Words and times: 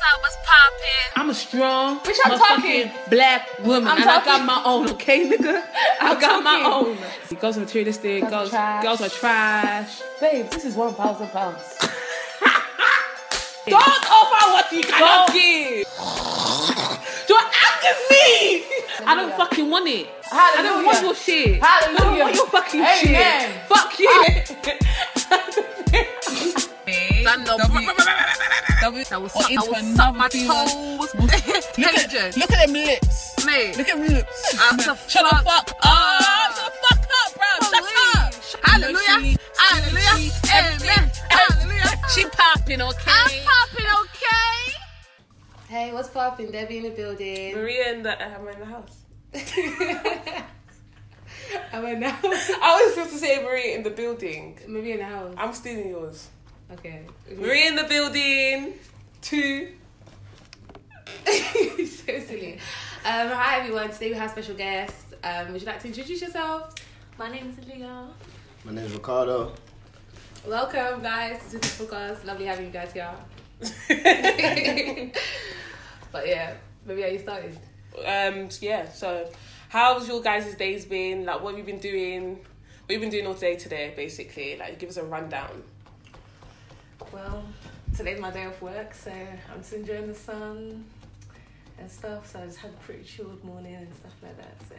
up? 0.00 0.20
What's 0.22 0.36
poppin'? 0.36 1.12
I'm 1.16 1.30
a 1.30 1.34
strong, 1.34 2.00
Bitch, 2.00 2.16
I'm 2.24 2.32
motherfucking 2.38 2.84
talking. 2.84 3.10
black 3.10 3.48
woman, 3.60 3.88
I'm 3.88 3.98
and 4.00 4.08
I 4.10 4.24
got 4.24 4.44
my 4.46 4.62
own. 4.64 4.88
Okay, 4.90 5.28
nigga, 5.30 5.62
I 6.00 6.18
got 6.20 6.42
my 6.42 6.62
own. 6.64 6.96
Girls 7.38 7.56
are 7.58 7.60
materialistic. 7.60 8.20
Girls 8.22 8.32
are 8.32 8.40
Girls, 8.40 8.50
trash. 8.50 8.82
girls 8.82 9.00
are 9.02 9.08
trash. 9.08 10.02
Babe, 10.20 10.46
this 10.50 10.64
is 10.64 10.74
one 10.76 10.94
thousand 10.94 11.28
pounds. 11.28 11.78
Don't 13.66 13.82
offer 14.10 14.52
what 14.52 14.72
you 14.72 14.82
cannot 14.82 15.32
give. 15.32 15.86
Don't 17.28 17.46
ask 17.46 18.10
me. 18.10 18.64
I 19.06 19.14
don't 19.14 19.32
fucking 19.36 19.70
want 19.70 19.86
it. 19.88 20.08
I 20.32 20.62
don't 20.62 20.84
want 20.84 20.96
Hallelujah. 20.96 21.02
your 21.06 21.14
shit. 21.14 21.60
I 21.62 21.92
don't 21.96 22.18
want 22.18 22.34
your 22.34 22.46
fucking 22.48 22.80
Amen. 22.80 23.50
shit. 23.52 23.62
Fuck 23.68 23.98
you. 24.00 24.08
I 24.10 24.44
know. 27.36 27.58
W- 27.58 27.86
That 28.80 28.92
was 28.92 29.12
oh, 29.12 29.22
or 29.24 29.28
suck, 29.28 29.50
I 29.50 29.54
into 29.54 29.70
was 29.70 29.80
another 29.82 29.96
suck 29.96 30.14
my 30.16 30.28
toes. 30.28 31.14
Look 31.20 31.32
at, 31.34 32.36
look 32.36 32.50
at 32.52 32.66
them 32.66 32.72
lips. 32.74 33.44
Mate. 33.46 33.76
Look 33.76 33.88
at 33.88 33.96
them 33.98 34.06
lips. 34.08 34.54
Ah, 34.58 34.68
I'm 34.70 34.76
the 34.76 34.82
Shut 34.82 35.24
the 35.24 35.36
fuck 35.36 35.44
fuck 35.44 35.46
up. 35.46 35.70
up. 35.82 36.22
Shut 36.22 36.54
the 36.56 36.62
fuck 36.82 37.00
up, 37.20 37.30
bro. 37.34 37.52
Shut 37.70 37.84
up. 38.16 38.30
Hallelujah. 38.64 39.38
Hallelujah. 39.58 40.32
Amen. 40.54 41.04
Hallelujah. 41.28 41.90
She 42.14 42.22
popping, 42.26 42.80
okay? 42.82 43.10
I'm 43.10 43.30
popping, 43.44 43.88
okay? 44.02 44.56
Hey, 45.68 45.92
what's 45.92 46.08
poppin'? 46.08 46.50
Debbie 46.50 46.78
in 46.78 46.82
the 46.84 46.90
building. 46.90 47.54
Maria 47.54 47.92
and 47.92 48.04
the, 48.04 48.20
I'm 48.22 48.48
in 48.48 48.58
the 48.58 48.66
house. 48.66 48.96
I'm 51.72 51.84
in 51.86 52.00
the 52.00 52.08
house. 52.10 52.50
I 52.62 52.82
was 52.84 52.94
supposed 52.94 53.12
to 53.12 53.18
say 53.18 53.42
Maria 53.42 53.76
in 53.76 53.82
the 53.84 53.90
building. 53.90 54.58
Maybe 54.66 54.92
in 54.92 54.98
the 54.98 55.04
house. 55.04 55.34
I'm 55.38 55.52
stealing 55.54 55.88
yours. 55.90 56.28
Okay. 56.72 57.02
Maria 57.36 57.68
in 57.68 57.74
the 57.74 57.84
building. 57.84 58.74
Two. 59.22 59.72
so 61.26 62.20
silly. 62.20 62.58
Um, 63.04 63.28
hi 63.28 63.58
everyone. 63.58 63.90
Today 63.90 64.10
we 64.10 64.16
have 64.16 64.30
special 64.30 64.54
guests. 64.54 65.14
Um, 65.24 65.52
would 65.52 65.60
you 65.60 65.66
like 65.66 65.80
to 65.80 65.88
introduce 65.88 66.22
yourself? 66.22 66.74
My 67.18 67.28
name 67.28 67.48
is 67.50 67.66
Leah. 67.66 68.06
My 68.64 68.72
name 68.72 68.84
is 68.84 68.92
Ricardo. 68.92 69.52
Welcome, 70.46 71.02
guys, 71.02 71.42
to 71.50 71.58
this 71.58 71.76
podcast. 71.80 72.24
Lovely 72.24 72.46
having 72.46 72.66
you 72.66 72.72
guys 72.72 72.92
here. 72.92 73.10
but 76.12 76.28
yeah, 76.28 76.54
maybe 76.86 77.02
how 77.02 77.08
you 77.08 77.18
started. 77.18 77.58
um 78.06 78.48
yeah 78.60 78.88
so 78.88 79.28
how's 79.68 80.06
your 80.06 80.22
guys' 80.22 80.54
days 80.54 80.84
been 80.84 81.24
like 81.26 81.42
what 81.42 81.50
have 81.50 81.58
you 81.58 81.64
been 81.64 81.80
doing 81.80 82.36
what 82.36 82.44
have 82.88 82.90
you 82.90 83.00
been 83.00 83.10
doing 83.10 83.26
all 83.26 83.34
day 83.34 83.56
today 83.56 83.92
basically 83.96 84.56
like 84.56 84.78
give 84.78 84.88
us 84.88 84.96
a 84.96 85.02
rundown 85.04 85.62
Well, 87.12 87.42
today's 87.96 88.20
my 88.20 88.30
day 88.30 88.46
off 88.46 88.62
work, 88.62 88.94
so 88.94 89.10
I'm 89.10 89.58
just 89.58 89.72
enjoying 89.72 90.06
the 90.06 90.14
sun 90.14 90.84
and 91.80 91.90
stuff. 91.90 92.30
So 92.30 92.38
I 92.38 92.46
just 92.46 92.58
had 92.58 92.70
a 92.70 92.74
pretty 92.74 93.02
chilled 93.02 93.42
morning 93.42 93.74
and 93.74 93.88
stuff 93.94 94.12
like 94.22 94.36
that. 94.36 94.54
So 94.68 94.76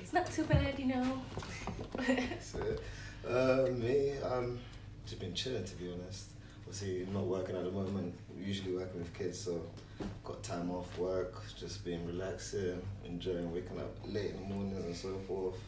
it's 0.00 0.12
not 0.12 0.30
too 0.30 0.44
bad, 0.44 0.78
you 0.78 0.86
know. 0.86 1.20
That's 1.96 2.54
it. 2.54 2.80
Uh, 3.28 3.66
me, 3.72 4.12
I'm 4.24 4.60
just 5.04 5.20
been 5.20 5.34
chilling 5.34 5.64
to 5.64 5.74
be 5.74 5.92
honest. 5.92 6.26
Obviously, 6.60 7.08
not 7.12 7.24
working 7.24 7.56
at 7.56 7.64
the 7.64 7.72
moment. 7.72 8.14
Usually 8.38 8.76
working 8.76 9.00
with 9.00 9.12
kids, 9.12 9.40
so 9.40 9.60
got 10.24 10.44
time 10.44 10.70
off 10.70 10.96
work, 10.96 11.42
just 11.58 11.84
being 11.84 12.06
relaxing, 12.06 12.80
enjoying 13.04 13.52
waking 13.52 13.80
up 13.80 13.96
late 14.06 14.30
in 14.30 14.48
the 14.48 14.54
mornings 14.54 14.84
and 14.84 14.94
so 14.94 15.18
forth. 15.26 15.58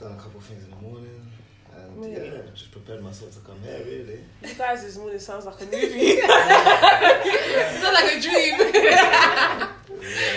Done 0.00 0.12
a 0.12 0.16
couple 0.16 0.40
of 0.40 0.44
things 0.46 0.64
in 0.64 0.70
the 0.70 0.76
morning, 0.76 1.30
and 1.78 2.12
Yeah. 2.12 2.22
yeah, 2.22 2.40
just 2.54 2.70
prepared 2.72 3.02
myself 3.02 3.32
to 3.34 3.40
come 3.40 3.60
here. 3.62 3.80
Really. 3.84 4.20
you 4.42 4.54
guys 4.54 4.82
this 4.84 4.96
morning 4.98 5.18
sounds 5.18 5.44
like 5.46 5.60
a 5.60 5.64
movie 5.76 6.18
It's 6.18 7.82
not 7.82 7.94
like 7.94 8.16
a 8.16 8.20
dream. 8.20 8.54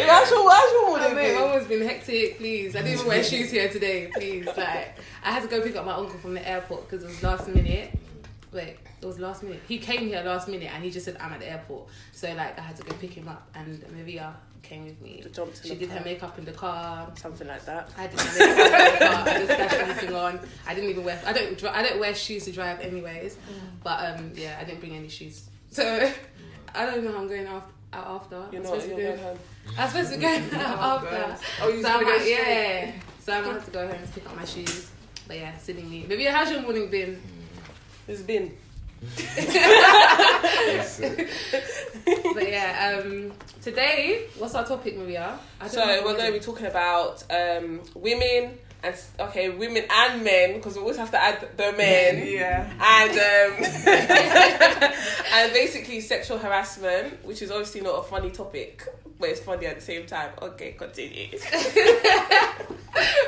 how's 0.08 0.30
your, 0.32 0.50
how's 0.52 0.72
your 0.72 0.84
Oh, 0.88 0.88
morning 0.98 1.16
mate, 1.16 1.34
been? 1.34 1.42
my 1.42 1.46
one's 1.56 1.68
been 1.68 1.82
hectic. 1.88 2.38
Please, 2.38 2.76
I 2.76 2.80
didn't 2.82 2.94
even 2.96 3.08
wear 3.08 3.24
shoes 3.24 3.52
here 3.52 3.70
today. 3.70 4.10
Please, 4.14 4.46
like 4.46 4.98
I 5.24 5.32
had 5.32 5.42
to 5.44 5.48
go 5.50 5.62
pick 5.62 5.76
up 5.76 5.86
my 5.86 5.94
uncle 5.94 6.18
from 6.20 6.34
the 6.34 6.48
airport 6.48 6.90
because 6.90 7.04
it 7.04 7.08
was 7.08 7.22
last 7.24 7.48
minute. 7.50 7.92
Wait, 8.54 8.78
it 9.02 9.06
was 9.06 9.20
last 9.20 9.44
minute. 9.44 9.60
He 9.68 9.78
came 9.78 10.08
here 10.08 10.22
last 10.24 10.48
minute 10.48 10.72
and 10.74 10.84
he 10.84 10.90
just 10.90 11.06
said 11.06 11.18
I'm 11.20 11.34
at 11.34 11.40
the 11.42 11.52
airport. 11.52 11.88
So 12.14 12.28
like 12.34 12.58
I 12.58 12.62
had 12.62 12.78
to 12.78 12.84
go 12.84 12.96
pick 12.96 13.12
him 13.12 13.28
up 13.28 13.48
and 13.56 13.84
Maria 13.96 14.34
came 14.62 14.86
with 14.86 15.02
me. 15.02 15.24
She 15.64 15.76
did 15.76 15.90
her 15.90 16.04
makeup 16.04 16.38
in 16.38 16.46
the 16.46 16.52
car. 16.52 17.12
something 17.16 17.48
like 17.48 17.66
that 17.66 17.90
I 17.98 18.08
did 18.08 18.18
my 18.18 18.24
makeup 18.24 18.40
in 18.40 18.56
the 18.58 19.06
car. 19.06 19.28
I 19.28 19.38
just 19.38 19.48
dashed 19.48 19.74
everything 19.76 20.16
on. 20.16 20.40
I 20.68 20.74
didn't 20.76 20.90
even 20.90 21.04
wear. 21.04 21.22
I 21.26 21.34
don't. 21.34 21.64
I 21.66 21.82
don't 21.82 22.00
wear 22.00 22.14
shoes 22.16 22.46
to 22.46 22.52
drive, 22.52 22.80
anyways. 22.82 23.38
But 23.84 24.20
um, 24.20 24.32
yeah, 24.36 24.58
I 24.60 24.64
didn't 24.64 24.80
bring 24.80 24.96
any 24.96 25.10
shoes. 25.10 25.50
So 25.72 26.12
I 26.76 26.86
don't 26.86 27.04
know 27.04 27.12
how 27.12 27.20
I'm 27.20 27.28
going 27.28 27.48
off, 27.48 27.66
out 27.94 28.08
after. 28.08 28.36
you're 28.52 28.62
I'm 28.62 28.64
not 28.64 28.66
supposed 28.66 28.84
to 28.84 28.90
you're 28.90 29.16
going 29.16 29.20
home 29.20 29.40
I'm 29.78 29.90
supposed 29.90 30.14
to 30.14 30.18
go 30.20 30.28
out 30.60 31.04
after. 31.04 31.38
Oh, 31.62 31.70
you 31.70 31.82
so 31.82 31.90
I'm 31.90 32.06
like, 32.06 32.28
yeah. 32.28 32.92
So 33.20 33.34
I'm 33.34 33.44
gonna 33.44 33.54
have 33.56 33.66
to 33.66 33.72
go 33.72 33.88
home 33.88 33.96
and 33.96 34.14
pick 34.14 34.26
up 34.26 34.36
my 34.36 34.46
shoes. 34.46 34.90
But 35.28 35.38
yeah, 35.38 35.58
sitting 35.58 35.90
me. 35.90 36.06
Maybe 36.08 36.24
how's 36.26 36.52
your 36.52 36.62
morning 36.62 36.90
been? 36.90 37.22
it's 38.08 38.22
been. 38.22 38.56
But 42.34 42.50
yeah, 42.50 43.02
um, 43.04 43.32
today, 43.62 44.28
what's 44.38 44.56
our 44.56 44.66
topic, 44.66 44.98
Maria? 44.98 45.38
I 45.60 45.68
so 45.68 45.86
we're 45.86 46.14
going 46.16 46.32
to 46.32 46.40
be 46.40 46.44
talking 46.44 46.66
about 46.68 47.24
um 47.32 47.82
women 47.96 48.58
and 48.84 48.96
okay 49.20 49.50
women 49.50 49.84
and 49.92 50.24
men 50.24 50.54
because 50.56 50.76
we 50.76 50.82
always 50.82 50.98
have 50.98 51.10
to 51.12 51.22
add 51.22 51.48
the 51.58 51.72
men 51.74 52.28
Yeah. 52.28 52.70
and 52.80 53.12
um, 53.12 54.94
and 55.34 55.54
basically 55.54 56.00
sexual 56.02 56.38
harassment, 56.38 57.26
which 57.26 57.42
is 57.42 57.50
obviously 57.52 57.82
not 57.82 58.00
a 58.00 58.04
funny 58.04 58.30
topic, 58.32 58.84
but 59.20 59.30
it's 59.30 59.40
funny 59.40 59.66
at 59.66 59.76
the 59.76 59.82
same 59.82 60.06
time. 60.06 60.32
Okay, 60.42 60.74
continue. 60.74 61.30
is. 61.32 61.44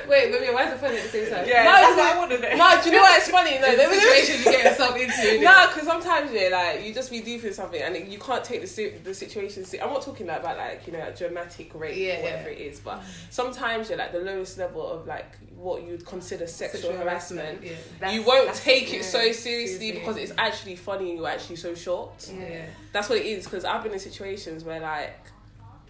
Wait, 0.08 0.32
Maria, 0.32 0.52
why 0.54 0.66
is 0.68 0.74
it 0.74 0.80
funny 0.80 0.98
at 0.98 1.04
the 1.04 1.10
same 1.10 1.30
time? 1.32 1.48
Yeah, 1.48 1.64
No, 1.64 1.72
that's 1.72 1.96
that's 1.96 1.98
what 1.98 2.16
I 2.16 2.18
want 2.18 2.32
to 2.32 2.40
know. 2.40 2.56
No, 2.58 2.82
do 2.82 2.90
you 2.90 2.96
know 2.96 3.02
what? 3.02 3.18
It's 3.20 3.30
funny. 3.30 3.60
No, 3.60 3.76
The 3.76 3.96
situation 3.96 4.38
you 4.40 4.44
get 4.46 4.66
yourself 4.66 4.96
into. 4.96 5.12
innit? 5.12 5.44
No, 5.44 5.68
because 5.68 5.88
sometimes 5.88 6.32
yeah, 6.32 6.50
like 6.52 6.86
you 6.86 6.94
just 6.94 7.12
be 7.12 7.22
deep 7.22 7.44
in 7.44 7.54
something 7.54 7.82
and 7.82 8.12
you 8.12 8.20
can't 8.20 8.44
take 8.44 8.62
the 8.62 8.94
the 9.04 9.14
situation. 9.14 9.66
I'm 9.82 9.94
not 9.94 10.02
talking 10.02 10.28
like 10.28 10.40
about 10.40 10.58
like 10.58 10.88
you 10.88 10.94
know 10.94 11.00
like 11.00 11.18
dramatic 11.18 11.74
rape 11.76 11.98
Yeah, 11.98 12.20
or 12.20 12.24
whatever 12.24 12.52
yeah. 12.52 12.58
it 12.58 12.74
is, 12.74 12.80
but 12.80 13.00
mm. 13.00 13.04
sometimes 13.30 13.90
you're 13.90 13.98
like 13.98 14.12
the 14.12 14.22
lowest 14.22 14.58
level 14.58 14.88
of 14.88 15.06
like 15.06 15.38
what 15.56 15.84
you'd 15.84 16.06
consider 16.06 16.48
sexual, 16.48 16.82
Sexual 16.82 16.98
harassment. 17.04 17.64
Yeah. 17.64 18.12
You 18.12 18.24
won't 18.24 18.54
take 18.56 18.94
it 18.94 18.98
yeah, 18.98 19.02
so 19.02 19.20
seriously 19.20 19.36
seriously. 19.36 19.92
because 19.92 20.18
it's 20.18 20.32
actually 20.38 20.78
funny 20.78 21.10
and 21.10 21.20
you're 21.20 21.28
actually 21.28 21.58
so 21.58 21.76
shocked. 21.76 22.32
Yeah. 22.34 22.66
That's 22.94 23.10
what 23.10 23.20
it 23.20 23.26
is. 23.26 23.44
Because 23.44 23.66
I've 23.66 23.84
been 23.84 23.92
in 23.94 24.00
situations 24.00 24.64
where 24.64 24.80
like 24.80 25.20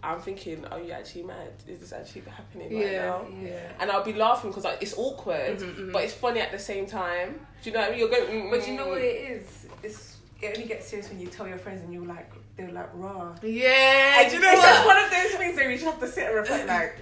I'm 0.04 0.20
thinking, 0.20 0.66
are 0.66 0.80
you 0.80 0.92
actually 0.92 1.24
mad? 1.24 1.52
Is 1.68 1.80
this 1.80 1.92
actually 1.94 2.22
happening 2.30 2.74
right 2.76 2.92
Yeah. 2.92 3.06
now? 3.06 3.28
Yeah. 3.44 3.72
And 3.80 3.92
I'll 3.92 4.04
be 4.04 4.14
laughing 4.14 4.50
because 4.52 4.64
like, 4.64 4.82
it's 4.82 4.98
awkward, 4.98 5.60
Mhm, 5.60 5.76
mhm. 5.76 5.92
but 5.94 6.04
it's 6.04 6.14
funny 6.14 6.40
at 6.40 6.52
the 6.52 6.60
same 6.60 6.86
time. 6.86 7.46
Do 7.62 7.70
you 7.70 7.74
know 7.74 7.82
what 7.82 7.88
I 7.88 7.92
mean? 7.92 8.00
You're 8.00 8.10
going, 8.10 8.30
mm, 8.30 8.50
But 8.52 8.68
you 8.68 8.76
know 8.76 8.86
mm, 8.88 8.90
what 8.92 9.02
it 9.02 9.32
is? 9.32 9.66
It's 9.84 10.16
it 10.42 10.56
only 10.56 10.68
gets 10.70 10.88
serious 10.88 11.10
when 11.10 11.20
you 11.20 11.28
tell 11.28 11.48
your 11.48 11.58
friends 11.58 11.82
and 11.84 11.94
you're 11.94 12.06
like 12.06 12.32
they're 12.56 12.72
like 12.72 12.90
raw. 12.94 13.36
Yeah. 13.44 14.22
And 14.22 14.32
you 14.34 14.40
know 14.40 14.52
it's 14.52 14.60
what? 14.62 14.70
just 14.70 14.86
one 14.86 14.98
of 15.04 15.12
those 15.12 15.32
things 15.40 15.56
where 15.58 15.70
you 15.70 15.78
just 15.78 15.86
have 15.92 16.00
to 16.00 16.08
sit 16.08 16.28
and 16.28 16.36
reflect 16.36 16.68
like 16.68 16.96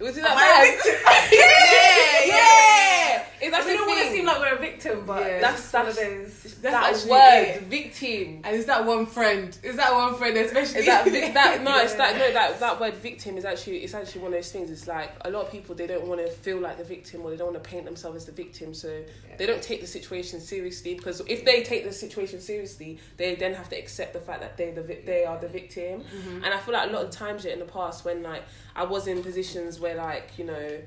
it 0.00 0.06
Am 0.18 0.22
that 0.24 0.36
I 0.36 0.64
a 0.64 1.04
bad? 1.04 1.32
yeah, 1.32 2.36
yeah. 2.36 3.22
It's 3.38 3.54
I 3.54 3.60
that's 3.60 3.66
don't 3.66 3.86
want 3.86 4.00
to 4.00 4.10
seem 4.12 4.24
like 4.24 4.38
we're 4.40 4.54
a 4.54 4.58
victim, 4.58 5.04
but 5.06 5.20
Yeah. 5.22 5.40
That's- 5.40 5.72
one 5.72 5.84
that's- 5.84 6.54
that 6.62 6.72
actually 6.94 7.10
word, 7.10 7.42
it. 7.48 7.62
victim. 7.64 8.40
And 8.44 8.56
is 8.56 8.64
that 8.66 8.84
one 8.86 9.04
friend? 9.06 9.56
Is 9.62 9.76
that 9.76 9.92
one 9.92 10.14
friend 10.14 10.36
especially? 10.38 10.80
Is 10.80 10.86
that 10.86 11.04
vic- 11.04 11.34
that 11.34 11.62
no? 11.62 11.78
It's 11.78 11.94
that 11.94 12.16
no 12.16 12.32
that 12.32 12.58
that 12.60 12.80
word 12.80 12.94
victim 12.94 13.36
is 13.36 13.44
actually 13.44 13.78
it's 13.84 13.92
actually 13.94 14.22
one 14.22 14.32
of 14.32 14.38
those 14.38 14.50
things. 14.50 14.70
It's 14.70 14.88
like 14.88 15.12
a 15.26 15.30
lot 15.30 15.44
of 15.46 15.52
people 15.52 15.74
they 15.74 15.86
don't 15.86 16.06
want 16.06 16.20
to 16.24 16.32
feel 16.32 16.58
like 16.58 16.78
the 16.78 16.84
victim 16.84 17.20
or 17.22 17.30
they 17.30 17.36
don't 17.36 17.52
want 17.52 17.62
to 17.62 17.68
paint 17.70 17.84
themselves 17.84 18.16
as 18.16 18.24
the 18.24 18.32
victim, 18.32 18.72
so 18.72 19.02
they 19.36 19.44
don't 19.46 19.62
take 19.62 19.82
the 19.82 19.86
situation 19.86 20.40
seriously. 20.40 20.94
Because 20.94 21.20
if 21.28 21.44
they 21.44 21.62
take 21.62 21.84
the 21.84 21.92
situation 21.92 22.40
seriously, 22.40 22.98
they 23.18 23.34
then 23.34 23.52
have 23.52 23.68
to 23.68 23.76
accept 23.78 24.14
the 24.14 24.20
fact 24.20 24.40
that 24.40 24.56
they 24.56 24.70
the 24.70 24.82
they 25.04 25.24
are 25.26 25.38
the 25.38 25.48
victim. 25.48 26.00
Mm-hmm. 26.00 26.42
And 26.44 26.54
I 26.54 26.58
feel 26.58 26.72
like 26.72 26.88
a 26.88 26.92
lot 26.92 27.04
of 27.04 27.10
times 27.10 27.44
in 27.44 27.58
the 27.58 27.64
past 27.66 28.04
when 28.06 28.22
like 28.22 28.42
I 28.74 28.84
was 28.84 29.06
in 29.06 29.22
positions 29.22 29.78
where 29.78 29.85
like 29.94 30.38
you 30.38 30.44
know. 30.44 30.78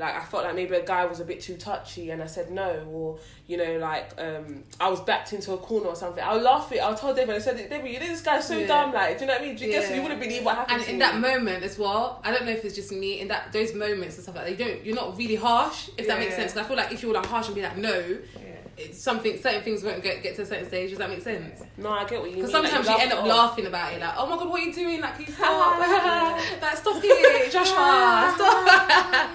Like 0.00 0.14
I 0.14 0.24
felt 0.24 0.44
like 0.44 0.54
maybe 0.54 0.76
a 0.76 0.86
guy 0.86 1.04
was 1.06 1.18
a 1.18 1.24
bit 1.24 1.40
too 1.40 1.56
touchy, 1.56 2.10
and 2.10 2.22
I 2.22 2.26
said 2.26 2.52
no, 2.52 2.86
or 2.88 3.18
you 3.48 3.56
know, 3.56 3.78
like 3.78 4.12
um, 4.16 4.62
I 4.78 4.88
was 4.88 5.00
backed 5.00 5.32
into 5.32 5.52
a 5.54 5.58
corner 5.58 5.88
or 5.88 5.96
something. 5.96 6.22
I'll 6.24 6.38
laugh 6.40 6.70
it. 6.70 6.78
I'll 6.78 6.94
tell 6.94 7.12
David. 7.12 7.34
I 7.34 7.40
said, 7.40 7.56
David, 7.68 7.90
you 7.92 7.98
know 7.98 8.06
this 8.06 8.20
guy's 8.20 8.46
so 8.46 8.56
Yeah. 8.56 8.68
dumb. 8.68 8.92
Like, 8.92 9.18
do 9.18 9.24
you 9.24 9.26
know 9.26 9.32
what 9.34 9.42
I 9.42 9.46
mean? 9.46 9.56
Do 9.56 9.64
you 9.64 9.72
guess 9.72 9.92
you 9.92 10.00
wouldn't 10.00 10.20
believe 10.20 10.44
what 10.44 10.54
happened 10.54 10.82
and 10.82 10.88
in 10.88 10.94
me. 10.94 11.00
that 11.00 11.18
moment 11.18 11.64
as 11.64 11.80
well, 11.80 12.20
I 12.24 12.30
don't 12.30 12.44
know 12.46 12.52
if 12.52 12.64
it's 12.64 12.76
just 12.76 12.92
me. 12.92 13.18
In 13.18 13.26
that 13.26 13.52
those 13.52 13.74
moments 13.74 14.14
and 14.14 14.22
stuff 14.22 14.36
like 14.36 14.44
that, 14.44 14.50
you 14.56 14.64
don't. 14.64 14.84
You're 14.86 14.94
not 14.94 15.18
really 15.18 15.34
harsh, 15.34 15.88
if 15.98 16.06
that 16.06 16.20
makes 16.20 16.36
sense 16.36 16.56
I 16.56 16.62
feel 16.62 16.76
like 16.76 16.92
if 16.92 17.02
you're 17.02 17.12
like 17.12 17.26
harsh 17.26 17.46
and 17.46 17.56
be 17.56 17.62
like 17.62 17.76
no, 17.76 17.98
Yeah. 17.98 18.47
Something 18.92 19.40
certain 19.40 19.62
things 19.62 19.82
won't 19.82 20.02
get 20.02 20.22
get 20.22 20.36
to 20.36 20.42
a 20.42 20.46
certain 20.46 20.66
stage. 20.66 20.90
Does 20.90 20.98
that 20.98 21.10
make 21.10 21.22
sense? 21.22 21.62
No, 21.76 21.90
I 21.90 22.04
get 22.04 22.20
what 22.20 22.30
you 22.30 22.36
mean. 22.36 22.46
Because 22.46 22.52
like, 22.52 22.70
sometimes 22.70 22.88
you 22.88 22.94
you 22.94 23.00
end 23.00 23.12
up 23.12 23.20
off. 23.20 23.28
laughing 23.28 23.66
about 23.66 23.92
it, 23.92 24.00
like, 24.00 24.14
oh 24.16 24.26
my 24.26 24.36
god, 24.36 24.48
what 24.48 24.60
are 24.60 24.64
you 24.64 24.72
doing? 24.72 25.00
Like, 25.00 25.16
can 25.16 25.26
you 25.26 25.32
stop? 25.32 25.78
like, 26.62 26.76
stop 26.76 27.00
it, 27.02 27.52
Joshua, 27.52 28.32
stop. 28.34 28.66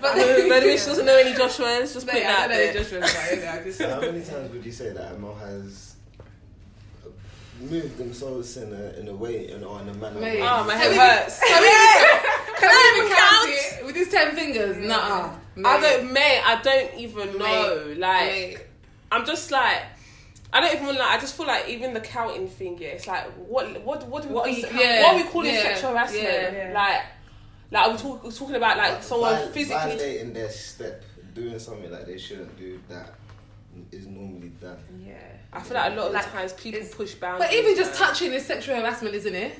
but 0.00 0.14
By 0.14 0.60
the 0.60 0.66
way, 0.66 0.76
she 0.76 0.86
doesn't 0.86 1.06
know 1.06 1.16
any 1.16 1.34
Joshua's. 1.34 1.92
Just 1.94 2.06
put 2.06 2.14
Mate, 2.14 2.22
it 2.22 2.26
I 2.26 2.40
don't 2.40 2.50
know 2.50 2.56
there. 2.56 2.72
Joshua, 2.74 3.00
but, 3.00 3.30
you 3.30 3.40
know, 3.40 3.50
I 3.50 3.62
just- 3.62 3.78
So 3.78 3.88
how 3.90 4.00
many 4.00 4.24
times 4.24 4.50
would 4.52 4.64
you 4.64 4.72
say 4.72 4.90
that 4.90 5.18
Mo 5.20 5.34
has 5.34 5.96
Moved 7.58 7.96
themselves 7.96 8.58
in 8.58 8.70
a 8.70 9.00
in 9.00 9.08
a 9.08 9.14
way 9.14 9.48
in, 9.48 9.64
or 9.64 9.80
in 9.80 9.88
a 9.88 9.94
manner. 9.94 10.20
Oh, 10.20 10.64
my 10.64 10.74
head 10.74 10.94
hurts. 10.94 11.40
Can 12.58 12.68
we, 12.68 12.74
I 12.74 12.94
even 12.96 13.16
count 13.16 13.48
it 13.80 13.86
with 13.86 13.94
these 13.94 14.08
ten 14.10 14.34
fingers? 14.34 14.76
Nah. 14.78 15.30
I 15.64 15.80
don't, 15.80 16.12
mate. 16.12 16.42
I 16.44 16.60
don't 16.62 16.94
even 16.98 17.38
know. 17.38 17.94
Like, 17.96 18.20
Mate. 18.30 18.58
I'm 19.12 19.24
just 19.24 19.50
like. 19.50 19.82
I 20.52 20.60
don't 20.60 20.74
even 20.74 20.94
like. 20.96 21.18
I 21.18 21.20
just 21.20 21.36
feel 21.36 21.46
like 21.46 21.68
even 21.68 21.92
the 21.94 22.00
counting 22.00 22.48
thing. 22.48 22.78
Yeah, 22.80 22.88
it's 22.88 23.06
like 23.06 23.24
what 23.34 23.82
what 23.84 24.06
what 24.08 24.22
do 24.22 24.28
we 24.28 24.34
What 24.34 24.44
call, 24.44 24.52
are 24.54 24.56
you 24.56 24.66
Yeah, 24.80 25.02
what 25.02 25.14
are 25.14 25.16
we 25.16 25.22
calling 25.30 25.54
yeah, 25.54 25.62
sexual 25.62 25.90
harassment? 25.90 26.22
yeah, 26.24 26.52
yeah. 26.68 26.72
Like, 26.72 27.02
like 27.72 27.86
are 27.88 27.92
we 27.92 27.98
talk, 27.98 28.24
we're 28.24 28.30
talking 28.30 28.54
about 28.54 28.76
like 28.78 29.02
someone 29.02 29.34
Vi- 29.34 29.46
physically. 29.48 29.76
violating 29.96 30.32
their 30.32 30.50
step, 30.50 31.02
doing 31.34 31.58
something 31.58 31.90
that 31.90 32.06
they 32.06 32.16
shouldn't 32.16 32.56
do. 32.56 32.80
That 32.88 33.14
is 33.92 34.06
normally 34.06 34.50
done. 34.60 34.78
Yeah. 35.04 35.14
I 35.52 35.60
feel 35.60 35.74
like 35.76 35.92
a 35.92 35.96
lot 35.96 36.06
of 36.08 36.12
Like, 36.14 36.32
times 36.32 36.52
people 36.54 36.80
push 36.92 37.14
boundaries. 37.14 37.48
But 37.50 37.56
even 37.56 37.76
just 37.76 37.94
touching 37.94 38.32
is 38.32 38.46
sexual 38.46 38.76
harassment, 38.76 39.14
isn't 39.14 39.34
it? 39.34 39.58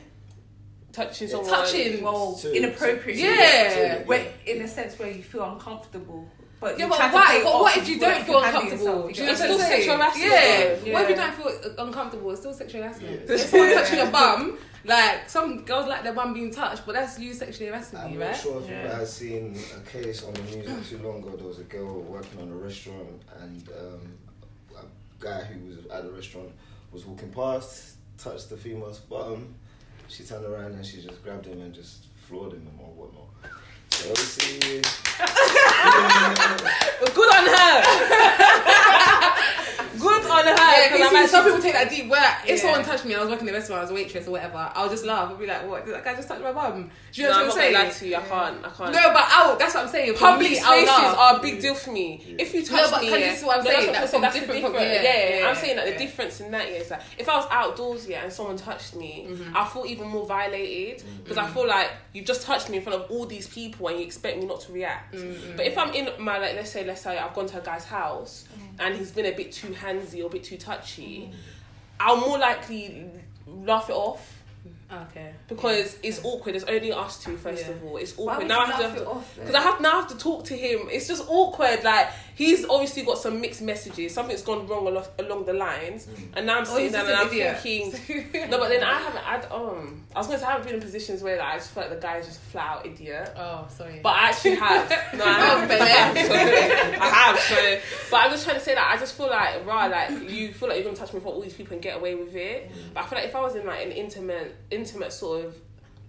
Touching 0.96 1.28
Yeah, 1.28 1.34
someone, 1.34 1.50
touching. 1.50 2.02
Well, 2.02 2.34
So- 2.36 2.50
inappropriate. 2.52 3.18
Yeah. 3.18 4.02
Where, 4.04 4.26
in 4.46 4.62
a 4.62 4.68
sense 4.68 4.98
where 4.98 5.10
you 5.10 5.22
feel 5.22 5.44
uncomfortable. 5.44 6.26
But 6.58 6.78
Yeah, 6.78 6.88
but 6.88 6.98
why? 7.12 7.40
But 7.44 7.52
what 7.60 7.76
if 7.76 7.86
you 7.88 7.98
don't 8.00 8.24
feel 8.24 8.42
uncomfortable? 8.42 9.10
yourself, 9.10 9.18
you 9.18 9.24
know 9.24 9.30
It's 9.32 9.40
still 9.42 9.58
sexual 9.58 9.96
harassment, 9.98 10.30
Yeah. 10.32 10.74
though. 10.74 10.92
What 10.92 11.02
if 11.04 11.08
you 11.10 11.16
don't 11.16 11.34
feel 11.34 11.74
uncomfortable? 11.86 12.30
It's 12.30 12.40
still 12.40 12.54
sexual 12.54 12.82
harassment. 12.82 13.20
Yeah. 13.28 13.34
If 13.34 13.40
someone 13.42 13.74
touching 13.74 13.98
your 13.98 14.06
bum, 14.18 14.58
like 14.84 15.28
some 15.28 15.64
girls 15.66 15.86
like 15.86 16.02
their 16.02 16.14
bum 16.14 16.32
being 16.32 16.50
touched, 16.50 16.86
but 16.86 16.94
that's 16.94 17.18
you 17.18 17.34
sexually 17.34 17.68
harassing 17.70 17.98
I'm 17.98 18.12
me, 18.12 18.16
not 18.16 18.26
right? 18.28 18.36
sure 18.36 18.62
if 18.62 18.68
you 18.70 18.74
Yeah. 18.74 18.88
guys 18.88 19.12
seen 19.12 19.58
a 19.76 19.80
case 19.90 20.24
on 20.24 20.32
the 20.32 20.42
news 20.42 20.66
not 20.68 20.84
too 20.86 20.98
long 21.06 21.18
ago. 21.22 21.36
There 21.36 21.46
was 21.46 21.58
a 21.58 21.64
girl 21.64 22.00
working 22.00 22.40
on 22.40 22.48
a 22.48 22.54
restaurant, 22.56 23.20
and 23.42 23.68
um, 23.78 24.18
a 24.80 24.84
guy 25.22 25.44
who 25.44 25.58
was 25.68 25.76
at 25.92 26.04
the 26.04 26.10
restaurant 26.10 26.48
was 26.90 27.04
walking 27.04 27.30
past, 27.32 27.96
touched 28.16 28.48
the 28.48 28.56
female's 28.56 29.00
bottom. 29.00 29.54
She 30.08 30.24
turned 30.24 30.44
around 30.46 30.72
and 30.74 30.84
she 30.86 31.02
just 31.02 31.22
grabbed 31.22 31.46
him 31.46 31.60
and 31.60 31.74
just 31.74 32.06
floored 32.28 32.52
him 32.52 32.68
or 32.80 32.86
whatnot. 32.94 33.24
So 33.90 34.08
Good 37.14 37.30
on 37.34 37.46
her. 37.46 37.82
Good 39.98 40.24
on 40.30 40.44
her. 40.44 40.54
Yeah, 40.54 40.88
'cause 40.88 40.98
you 40.98 41.04
I'm 41.04 41.10
see, 41.10 41.16
some 41.36 41.44
people 41.44 41.62
take 41.62 41.72
that 41.74 41.90
deep 41.90 42.08
work. 42.08 42.20
If 42.44 42.48
Yeah. 42.50 42.56
someone 42.56 42.84
touched 42.84 43.04
me, 43.04 43.14
I 43.14 43.20
was 43.20 43.30
working 43.30 43.46
the 43.46 43.52
restaurant, 43.52 43.80
I 43.80 43.82
was 43.82 43.90
a 43.90 43.94
waitress 43.94 44.26
or 44.26 44.32
whatever, 44.32 44.70
I'll 44.74 44.88
just 44.88 45.04
laugh. 45.04 45.30
I'll 45.30 45.36
be 45.36 45.46
like, 45.46 45.68
"What? 45.68 45.84
Did 45.84 45.94
that 45.94 46.04
guy 46.04 46.14
just 46.14 46.28
touch 46.28 46.40
my 46.40 46.52
bum?" 46.52 46.90
Do 47.12 47.22
you 47.22 47.28
know 47.28 47.32
No, 47.34 47.40
I'm 47.42 47.46
what 47.48 47.56
I'm 47.56 47.62
gonna 47.72 47.84
lie 47.84 47.90
saying? 47.90 47.98
to 48.00 48.06
you. 48.08 48.16
I 48.16 48.20
can't. 48.20 48.58
I 48.66 48.68
can't. 48.70 48.92
No, 48.92 49.12
but 49.12 49.24
out. 49.30 49.58
That's 49.58 49.74
what 49.74 49.84
I'm 49.84 49.90
saying. 49.90 50.12
For 50.14 50.18
Public 50.18 50.50
me, 50.50 50.58
I'll 50.60 50.86
spaces 50.86 51.14
are 51.18 51.36
a 51.36 51.40
big 51.40 51.60
deal 51.60 51.74
for 51.74 51.90
me. 51.92 52.36
If 52.38 52.54
you 52.54 52.64
touch 52.64 52.82
No, 52.82 52.90
but 52.90 53.00
me, 53.02 53.08
can 53.08 53.18
you 53.20 53.26
yeah, 53.26 53.34
see 53.34 53.44
what 53.46 53.58
I'm 53.58 53.64
no, 53.64 53.70
saying? 53.70 53.86
That's, 53.86 53.98
That's 53.98 54.12
what 54.12 54.24
I'm 54.24 54.30
from 54.30 54.32
saying, 54.32 54.46
different 54.46 54.62
from- 54.62 54.72
difference. 54.82 55.04
yeah, 55.04 55.12
Yeah, 55.12 55.28
yeah, 55.30 55.38
yeah, 55.40 55.48
I'm 55.48 55.56
saying 55.56 55.76
that 55.76 55.86
yeah. 55.86 55.92
the 55.92 55.98
difference 55.98 56.40
in 56.40 56.50
that 56.50 56.68
is 56.68 56.88
that 56.88 57.02
if 57.18 57.28
I 57.28 57.36
was 57.36 57.46
outdoors, 57.50 58.06
yeah, 58.08 58.22
and 58.24 58.32
someone 58.32 58.56
touched 58.56 58.94
me, 58.94 59.26
Mm-hmm. 59.30 59.56
I 59.56 59.64
feel 59.68 59.86
even 59.86 60.08
more 60.08 60.26
violated 60.26 61.02
because 61.22 61.38
I 61.38 61.46
feel 61.48 61.66
like 61.66 61.90
you've 62.12 62.26
just 62.26 62.42
touched 62.42 62.68
me 62.68 62.76
in 62.78 62.82
front 62.82 63.02
of 63.02 63.10
all 63.10 63.26
these 63.26 63.46
people 63.48 63.88
and 63.88 63.98
you 63.98 64.04
expect 64.06 64.38
me 64.38 64.46
not 64.46 64.60
to 64.62 64.72
react. 64.72 65.14
Mm-hmm. 65.14 65.56
But 65.56 65.66
if 65.66 65.76
I'm 65.78 65.92
in 65.94 66.08
my 66.18 66.38
like, 66.38 66.54
let's 66.54 66.70
say, 66.70 66.84
let's 66.84 67.00
say 67.02 67.16
I've 67.18 67.34
gone 67.34 67.46
to 67.46 67.58
a 67.58 67.60
guy's 67.62 67.84
house 67.84 68.44
and 68.78 68.96
he's 68.96 69.10
been 69.10 69.26
a 69.26 69.32
bit 69.32 69.52
too 69.52 69.68
handsy 69.68 70.22
or 70.22 70.26
a 70.26 70.30
bit 70.30 70.44
too 70.44 70.56
touchy, 70.56 71.30
I'll 71.98 72.18
more 72.18 72.38
likely 72.38 73.10
laugh 73.46 73.88
it 73.88 73.94
off. 73.94 74.35
Okay. 74.92 75.32
Because 75.48 75.98
it's 76.02 76.20
awkward. 76.24 76.54
It's 76.54 76.64
only 76.64 76.92
us 76.92 77.22
two. 77.22 77.36
First 77.36 77.64
Yeah. 77.64 77.72
of 77.72 77.84
all, 77.84 77.96
it's 77.96 78.14
awkward. 78.18 78.46
Now 78.46 78.60
I 78.60 78.66
have 78.66 78.94
to 78.96 79.02
it 79.02 79.06
off 79.06 79.34
then? 79.34 79.46
because 79.46 79.60
I 79.60 79.62
have 79.68 79.80
now 79.80 80.00
have 80.00 80.08
to 80.10 80.16
talk 80.18 80.44
to 80.44 80.56
him. 80.56 80.88
It's 80.90 81.08
just 81.08 81.24
awkward. 81.28 81.82
Like 81.82 82.08
he's 82.36 82.64
obviously 82.68 83.02
got 83.02 83.18
some 83.18 83.40
mixed 83.40 83.62
messages. 83.62 84.14
Something's 84.14 84.42
gone 84.42 84.66
wrong 84.68 84.86
along, 84.86 85.04
along 85.18 85.44
the 85.46 85.54
lines, 85.54 86.06
and 86.34 86.46
now 86.46 86.58
I'm 86.58 86.62
Oh, 86.62 86.64
sitting 86.66 86.82
he's 86.84 86.92
there 86.92 87.04
and 87.04 87.14
I'm 87.14 87.26
idiot. 87.28 87.58
thinking. 87.60 88.48
no, 88.50 88.58
but 88.58 88.68
then 88.68 88.84
I 88.84 88.98
haven't. 88.98 89.28
I 89.52 89.54
um. 89.54 90.02
I 90.14 90.20
was 90.20 90.28
going 90.28 90.38
to 90.38 90.44
say 90.44 90.48
I 90.48 90.52
haven't 90.52 90.66
been 90.66 90.76
in 90.76 90.80
positions 90.80 91.22
where 91.22 91.36
like, 91.36 91.46
I 91.46 91.56
just 91.58 91.72
feel 91.72 91.82
like 91.82 91.92
the 91.92 92.00
guy 92.00 92.16
is 92.16 92.26
just 92.26 92.38
a 92.40 92.44
flat 92.44 92.70
out 92.78 92.86
idiot. 92.86 93.32
Oh, 93.36 93.66
sorry. 93.68 94.00
But 94.02 94.14
I 94.14 94.28
actually 94.30 94.54
have. 94.54 94.88
No, 95.14 95.24
I 95.24 95.32
have. 95.32 95.64
Oh, 95.64 95.68
baby. 95.68 95.82
I 95.82 95.86
have. 95.86 96.16
So, 96.16 96.32
I 97.02 97.08
have. 97.08 97.38
So, 97.38 97.78
but 98.10 98.16
I'm 98.18 98.30
just 98.30 98.44
trying 98.44 98.56
to 98.56 98.62
say 98.64 98.74
that 98.74 98.92
I 98.94 98.98
just 98.98 99.14
feel 99.14 99.28
like, 99.28 99.66
right, 99.66 99.88
like 99.90 100.30
you 100.30 100.52
feel 100.54 100.68
like 100.68 100.76
you're 100.78 100.84
gonna 100.86 100.96
touch 100.96 101.12
me 101.12 101.20
for 101.20 101.26
all 101.34 101.40
these 101.42 101.52
people 101.52 101.74
and 101.74 101.82
get 101.82 101.96
away 101.98 102.14
with 102.14 102.34
it. 102.34 102.70
But 102.94 103.04
I 103.04 103.06
feel 103.08 103.18
like 103.18 103.28
if 103.28 103.36
I 103.36 103.40
was 103.42 103.56
in 103.56 103.66
like 103.66 103.84
an 103.84 103.92
intimate, 103.92 104.56
intimate 104.76 105.12
sort 105.12 105.46
of 105.46 105.56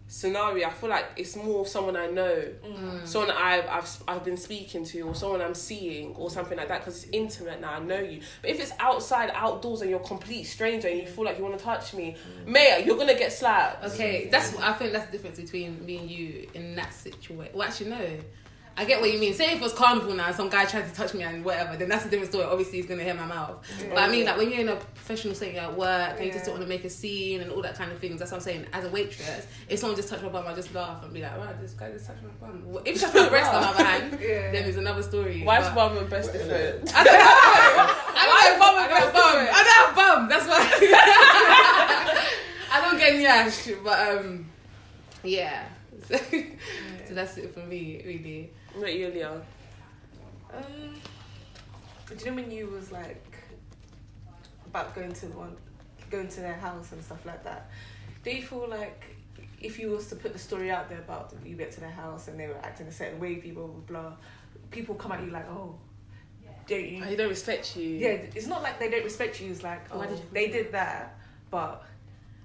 scenario, 0.07 0.67
I 0.67 0.71
feel 0.71 0.89
like 0.89 1.05
it's 1.17 1.35
more 1.35 1.65
someone 1.65 1.95
I 1.97 2.07
know, 2.07 2.43
mm. 2.65 3.07
someone 3.07 3.31
I've, 3.31 3.67
I've 3.67 4.03
I've 4.07 4.23
been 4.23 4.37
speaking 4.37 4.85
to, 4.85 5.01
or 5.01 5.15
someone 5.15 5.41
I'm 5.41 5.53
seeing, 5.53 6.15
or 6.15 6.29
something 6.29 6.57
like 6.57 6.69
that. 6.69 6.79
Because 6.81 7.03
it's 7.03 7.11
intimate 7.11 7.61
now, 7.61 7.73
I 7.73 7.79
know 7.79 7.99
you. 7.99 8.21
But 8.41 8.51
if 8.51 8.59
it's 8.59 8.71
outside, 8.79 9.31
outdoors, 9.33 9.81
and 9.81 9.89
you're 9.89 9.99
a 9.99 10.03
complete 10.03 10.45
stranger, 10.45 10.87
and 10.87 10.99
you 10.99 11.07
feel 11.07 11.25
like 11.25 11.37
you 11.37 11.43
want 11.43 11.57
to 11.57 11.63
touch 11.63 11.93
me, 11.93 12.15
mm. 12.15 12.47
mate, 12.47 12.85
you're 12.85 12.97
gonna 12.97 13.17
get 13.17 13.33
slapped. 13.33 13.83
Okay, 13.85 14.29
that's 14.31 14.55
I 14.57 14.73
think 14.73 14.93
that's 14.93 15.07
the 15.07 15.11
difference 15.11 15.39
between 15.39 15.85
me 15.85 15.97
and 15.97 16.09
you 16.09 16.49
in 16.53 16.75
that 16.75 16.93
situation. 16.93 17.53
Well, 17.53 17.67
actually, 17.67 17.89
no. 17.89 18.09
I 18.79 18.85
get 18.85 19.01
what 19.01 19.11
you 19.11 19.17
mean. 19.19 19.33
Say 19.33 19.47
if 19.53 19.55
it 19.55 19.61
was 19.61 19.73
carnival 19.73 20.13
now, 20.13 20.31
some 20.31 20.49
guy 20.49 20.65
tried 20.65 20.87
to 20.87 20.93
touch 20.93 21.15
me 21.15 21.23
and 21.23 21.43
whatever, 21.43 21.75
then 21.77 21.89
that's 21.89 22.05
a 22.05 22.09
different 22.09 22.31
story. 22.31 22.45
Obviously, 22.45 22.77
he's 22.77 22.85
gonna 22.85 23.03
hear 23.03 23.15
my 23.15 23.25
mouth. 23.25 23.65
But 23.89 23.97
I 23.97 24.07
mean, 24.07 24.25
like 24.25 24.37
when 24.37 24.51
you're 24.51 24.59
in 24.59 24.69
a 24.69 24.75
professional 24.75 25.33
setting 25.33 25.57
at 25.57 25.75
work 25.75 26.15
and 26.17 26.25
you 26.27 26.31
just 26.31 26.45
don't 26.45 26.53
want 26.53 26.63
to 26.63 26.69
make 26.69 26.85
a 26.85 26.89
scene 26.89 27.41
and 27.41 27.51
all 27.51 27.63
that 27.63 27.73
kind 27.75 27.91
of 27.91 27.97
things. 27.97 28.19
That's 28.19 28.29
what 28.31 28.37
I'm 28.37 28.43
saying. 28.43 28.67
As 28.73 28.85
a 28.85 28.89
waitress, 28.89 29.47
if 29.67 29.79
someone 29.79 29.95
just 29.95 30.09
touched 30.09 30.21
my 30.21 30.29
bum, 30.29 30.45
I 30.47 30.53
just 30.53 30.71
laugh 30.75 31.03
and 31.03 31.11
be 31.11 31.21
like, 31.23 31.35
"Wow, 31.39 31.49
this 31.59 31.73
guy 31.73 31.89
just 31.91 32.05
touched 32.05 32.21
my 32.21 32.29
bum." 32.47 32.63
If 32.85 32.95
you 32.95 33.01
touch 33.01 33.15
my 33.15 33.29
breast, 33.33 33.51
on 33.51 33.61
my 33.63 33.67
other 33.69 33.83
hand, 33.83 34.19
Yeah. 34.21 34.51
then 34.51 34.65
it's 34.69 34.77
another 34.77 35.01
story. 35.01 35.41
Why 35.43 35.59
is 35.59 35.69
bum 35.73 35.97
and 35.97 36.07
breast 36.07 36.29
Well, 36.33 36.43
different? 36.47 36.95
I 36.95 37.03
don't 37.03 37.19
have 37.19 37.35
Why 37.35 38.13
I 38.15 38.49
don't 38.49 38.59
bum 38.59 38.75
have 38.75 38.91
and 38.91 39.09
a 39.09 39.11
bum. 39.11 39.33
breast 39.33 39.53
I 39.57 39.63
don't 39.63 39.73
have 39.87 39.95
bum. 39.95 40.29
That's 40.29 40.47
why. 40.47 41.77
I 42.71 42.81
don't 42.81 42.97
get 42.99 43.13
nyash, 43.13 43.83
but 43.83 44.17
um, 44.19 44.45
yeah. 45.23 45.63
So, 46.07 46.15
so 47.07 47.13
that's 47.15 47.37
it 47.37 47.53
for 47.53 47.61
me, 47.61 48.01
really. 48.05 48.51
Not 48.79 48.93
you, 48.93 49.07
Leon. 49.07 49.41
Um, 50.53 50.63
do 52.07 52.15
you 52.15 52.25
know 52.31 52.35
when 52.35 52.51
you 52.51 52.67
was 52.67 52.91
like 52.91 53.37
about 54.67 54.93
going 54.93 55.13
to 55.13 55.25
one, 55.27 55.55
going 56.09 56.27
to 56.27 56.39
their 56.41 56.55
house 56.55 56.91
and 56.91 57.03
stuff 57.03 57.25
like 57.25 57.43
that? 57.43 57.69
Do 58.23 58.31
you 58.31 58.43
feel 58.43 58.67
like 58.69 59.03
if 59.59 59.79
you 59.79 59.89
was 59.89 60.07
to 60.07 60.15
put 60.15 60.33
the 60.33 60.39
story 60.39 60.69
out 60.69 60.89
there 60.89 60.99
about 60.99 61.33
you 61.43 61.55
get 61.55 61.71
to 61.73 61.79
their 61.79 61.89
house 61.89 62.27
and 62.27 62.39
they 62.39 62.47
were 62.47 62.57
acting 62.63 62.87
a 62.87 62.91
certain 62.91 63.19
way, 63.19 63.35
people 63.35 63.83
blah, 63.87 64.01
blah, 64.01 64.11
people 64.69 64.95
come 64.95 65.11
at 65.11 65.23
you 65.23 65.31
like, 65.31 65.49
oh, 65.49 65.75
don't 66.67 66.85
you? 66.85 67.03
They 67.03 67.15
don't 67.15 67.29
respect 67.29 67.75
you. 67.75 67.89
Yeah, 67.89 68.09
it's 68.35 68.47
not 68.47 68.61
like 68.61 68.79
they 68.79 68.89
don't 68.89 69.03
respect 69.03 69.41
you. 69.41 69.49
It's 69.49 69.63
like, 69.63 69.85
oh, 69.91 70.05
did 70.05 70.21
they 70.31 70.49
did 70.49 70.71
that, 70.73 71.17
but 71.49 71.83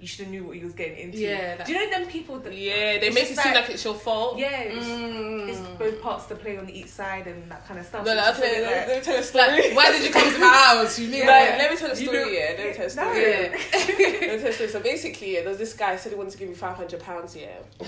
you 0.02 0.08
should 0.08 0.25
have 0.25 0.30
knew 0.35 0.42
what 0.42 0.56
you 0.56 0.64
was 0.64 0.75
getting 0.75 0.99
into. 0.99 1.16
Yeah, 1.18 1.56
that- 1.56 1.64
Do 1.66 1.73
you 1.73 1.78
know 1.78 1.90
them 1.97 2.09
people 2.09 2.40
that? 2.40 2.52
Yeah, 2.52 2.99
they 2.99 3.11
make 3.11 3.26
it 3.30 3.35
just 3.37 3.42
seem 3.44 3.54
like 3.54 3.71
it's 3.71 3.85
your 3.85 3.94
fault. 3.94 4.37
yeah, 4.37 4.62
it's, 4.62 4.85
Mm. 4.85 5.49
it's 5.49 5.61
both 5.78 6.02
parts 6.02 6.26
to 6.26 6.35
play 6.35 6.59
on 6.59 6.68
each 6.68 6.88
side 6.88 7.28
and 7.28 7.49
that 7.52 7.64
kind 7.68 7.78
of 7.78 7.87
stuff. 7.87 8.04
No, 8.04 8.11
So 8.11 8.16
no, 8.16 8.28
it's 8.28 8.38
just 8.38 8.42
okay, 8.42 8.59
a 8.59 8.62
let, 8.66 8.78
like- 8.78 8.88
let 8.88 8.97
me 8.99 9.04
tell 9.04 9.16
a 9.16 9.23
story. 9.32 9.68
Like, 9.68 9.76
why 9.76 9.92
did 9.92 10.02
you 10.04 10.11
come 10.12 10.32
to 10.32 10.38
my 10.40 10.47
house? 10.66 10.99
You 10.99 11.06
knew 11.09 11.21
No, 11.21 11.26
that. 11.26 11.59
let 11.59 11.71
me 11.71 11.76
tell 11.76 11.90
a 11.92 11.94
You 11.94 12.06
story, 12.06 12.18
know- 12.18 12.26
yeah. 12.30 12.54
Let 12.59 12.66
me 12.66 12.75
tell 12.75 12.87
a 12.87 12.90
story. 12.90 13.14
No. 13.14 13.26
Yeah. 13.28 13.59
let 13.73 13.88
me 13.88 14.38
tell 14.42 14.47
a 14.49 14.52
story. 14.52 14.68
So 14.71 14.80
basically, 14.80 15.35
yeah, 15.35 15.40
there 15.42 15.50
was 15.50 15.59
this 15.59 15.75
guy 15.75 15.94
said 15.97 16.11
he 16.11 16.18
wanted 16.18 16.32
to 16.32 16.38
give 16.38 16.49
me 16.49 16.54
five 16.56 16.75
hundred 16.76 17.00
pounds, 17.00 17.37
yeah. 17.37 17.47
no, 17.80 17.87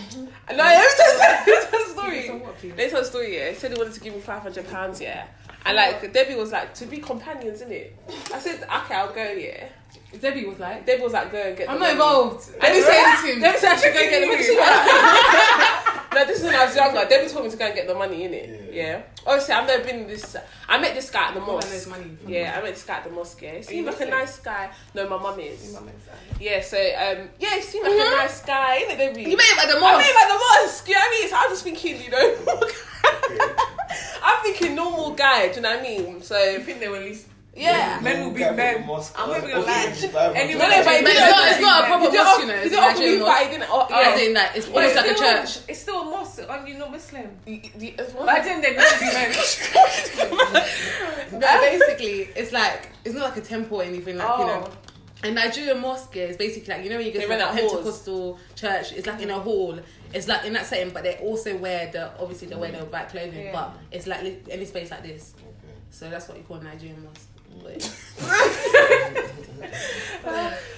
let 0.55 0.79
me 0.79 0.87
tell, 0.97 1.19
let 1.19 1.47
me 1.49 1.55
tell 1.69 1.83
a 1.83 1.89
story. 1.89 2.27
So? 2.29 2.35
Let 2.69 2.77
me 2.79 2.91
tell 2.91 3.01
a 3.01 3.05
story, 3.05 3.37
yeah. 3.37 3.49
He 3.51 3.57
said 3.57 3.73
he 3.73 3.77
wanted 3.77 3.95
to 3.95 4.01
give 4.01 4.15
me 4.15 4.21
five 4.21 4.43
hundred 4.43 4.69
pounds, 4.71 5.01
yeah. 5.01 5.27
And 5.67 5.77
like 5.77 6.13
Debbie 6.13 6.37
was 6.37 6.53
like, 6.53 6.75
to 6.75 6.87
be 6.87 6.99
companions, 6.99 7.61
innit? 7.63 7.91
I 8.33 8.39
said, 8.39 8.63
okay, 8.63 8.95
I'll 8.95 9.13
go, 9.13 9.33
yeah. 9.33 9.67
Debbie 10.21 10.45
was 10.47 10.59
like, 10.59 10.87
Debbie 10.87 11.03
was 11.03 11.13
like, 11.13 11.33
go 11.33 11.39
and 11.43 11.57
get. 11.57 11.69
I'm 11.69 11.75
the 11.79 11.81
not 11.81 11.97
money. 11.99 12.15
involved. 12.29 12.51
I 12.61 12.73
didn't 12.73 12.85
say 12.87 13.03
anything. 13.05 13.43
Debbie 13.43 13.59
said 13.59 13.73
I 13.73 13.77
should 13.77 13.95
go 13.95 14.01
and 14.01 14.11
get 14.11 14.21
the 14.21 14.27
money. 14.29 14.45
no, 16.15 16.25
this 16.27 16.39
is 16.39 16.45
when 16.45 16.55
I 16.55 16.65
was 16.67 16.77
younger. 16.77 17.05
Debbie 17.09 17.29
told 17.29 17.45
me 17.45 17.51
to 17.51 17.57
go 17.57 17.65
and 17.67 17.75
get 17.75 17.87
the 17.89 17.95
money, 17.95 18.19
innit? 18.29 18.73
Yeah. 18.73 18.83
Yeah. 18.85 19.03
Obviously, 19.27 19.55
I've 19.55 19.67
never 19.67 19.83
been 19.85 20.01
in 20.03 20.07
this. 20.07 20.37
I 20.69 20.79
met 20.81 20.95
this 20.95 21.11
guy 21.11 21.29
at 21.29 21.35
the 21.35 21.41
Oh, 21.43 21.61
there's 21.61 21.87
mosque. 21.87 22.01
money. 22.01 22.17
Yeah, 22.29 22.55
I 22.57 22.63
met 22.63 22.75
this 22.75 22.85
guy 22.85 22.97
at 22.99 23.05
the 23.05 23.11
mosque. 23.11 23.43
Yeah, 23.43 23.55
he 23.57 23.63
seemed 23.63 23.87
you 23.87 23.91
like 23.91 24.01
a 24.01 24.07
nice 24.07 24.39
guy. 24.39 24.71
No, 24.95 25.09
my 25.09 25.19
mum 25.21 25.41
is. 25.41 25.65
Your 25.73 25.81
mum 25.81 25.89
is, 25.89 26.09
uh, 26.09 26.15
Yeah, 26.41 26.61
so 26.61 26.77
um, 26.77 27.29
yeah, 27.41 27.57
he 27.57 27.63
seemed 27.63 27.87
like 27.89 27.95
a 27.95 28.17
nice 28.17 28.41
guy, 28.45 28.83
innit, 28.85 28.99
Debbie? 28.99 29.23
You 29.23 29.37
made 29.37 29.43
it 29.43 29.65
at 29.65 29.75
the 29.75 29.81
mosque. 29.81 29.95
I 29.95 29.99
met 29.99 30.07
him 30.07 30.17
at 30.17 30.29
the 30.29 30.63
mosque. 30.63 30.89
You 30.89 30.95
know 30.95 31.01
what 31.01 31.09
I 31.09 31.21
mean? 31.21 31.29
So 31.29 31.37
I 31.37 31.47
was 31.49 31.53
just 31.53 31.65
thinking, 31.65 32.03
you 32.05 32.11
know, 32.11 32.37
I'm 34.23 34.43
thinking 34.45 34.75
normal 34.77 35.11
guy. 35.15 35.49
Do 35.49 35.57
you 35.57 35.61
know 35.63 35.71
what 35.71 35.81
I 35.81 35.83
mean? 35.83 36.23
So 36.23 36.37
I 36.37 36.59
think 36.61 36.79
they 36.81 36.89
were 36.89 36.97
at 36.99 37.03
least. 37.05 37.27
Yeah. 37.57 38.01
Men 38.03 38.25
will 38.25 38.33
be 38.33 38.41
men. 38.41 38.87
mosque, 38.87 39.15
I'm 39.19 39.29
not 39.31 39.41
gonna 39.43 39.61
lie. 39.61 39.87
offering 39.89 40.11
500. 40.11 40.37
Anyway, 40.37 40.59
No, 40.59 40.69
no, 40.69 40.85
but 40.85 40.93
it's 40.95 41.05
didn't- 41.05 41.49
it's 41.53 41.61
not 41.61 41.85
a 41.85 41.87
proper 41.87 42.11
mosque, 42.13 42.41
you 42.41 42.47
know. 42.47 42.55
It's 42.55 42.71
didn't 42.71 42.79
a 42.79 42.87
offer 42.87 42.99
me 42.99 43.19
mosque. 43.19 43.43
he 43.43 43.49
didn't. 43.51 43.63
As 43.63 43.91
yeah. 43.91 44.27
in, 44.27 44.35
like, 44.35 44.51
it's 44.57 44.67
almost 44.69 44.97
like 44.97 45.07
a 45.07 45.15
still- 45.17 45.29
church. 45.37 45.59
It's 45.69 45.81
still 45.81 46.01
a 46.01 46.05
mosque. 46.05 46.43
Are 46.49 46.67
you 46.69 46.75
not 46.79 46.91
Muslim? 46.91 47.29
The- 47.45 47.73
the- 47.77 47.91
what? 48.15 48.27
But 48.27 48.43
then 48.45 48.61
they 48.61 48.71
need 48.71 48.81
to 48.81 48.99
be 48.99 49.07
men. 49.07 49.33
But 51.33 51.61
basically, 51.61 52.29
it's 52.37 52.53
like 52.53 52.89
it's 53.05 53.15
not 53.15 53.25
like 53.31 53.37
a 53.37 53.41
temple 53.41 53.81
or 53.81 53.85
anything 53.85 54.17
like 54.19 54.39
you 54.39 54.47
know. 54.47 54.65
Oh. 54.71 54.73
A 55.23 55.31
Nigerian 55.31 55.81
mosque 55.81 56.17
is 56.17 56.37
basically 56.37 56.75
like 56.75 56.85
you 56.85 56.91
know 56.91 56.97
when 56.99 57.07
you 57.07 57.13
go 57.13 57.19
They 57.21 57.25
to 57.27 57.31
like 57.31 57.41
a 57.41 57.47
halls. 57.47 57.73
Pentecostal 57.73 58.39
church, 58.55 58.93
it's 58.93 59.07
like 59.07 59.21
in 59.23 59.31
a 59.31 59.39
hall. 59.39 59.79
It's 60.13 60.29
like 60.29 60.45
in 60.45 60.53
that 60.53 60.67
setting, 60.67 60.93
but 60.93 61.03
they 61.03 61.17
also 61.17 61.57
wear 61.57 61.91
the 61.91 62.11
obviously 62.21 62.49
they 62.49 62.57
wear 62.57 62.71
the 62.73 62.85
black 62.85 63.09
clothing, 63.11 63.47
Yeah. 63.47 63.53
but 63.53 63.73
it's 63.91 64.07
like 64.07 64.21
any 64.51 64.65
space 64.67 64.91
like 64.91 65.03
this. 65.03 65.33
Okay. 65.39 65.75
So 65.91 66.11
that's 66.11 66.29
what 66.29 66.37
you 66.37 66.45
call 66.45 66.59
a 66.59 66.65
Nigerian 66.65 67.03
mosque. 67.05 67.29
But- 67.63 67.91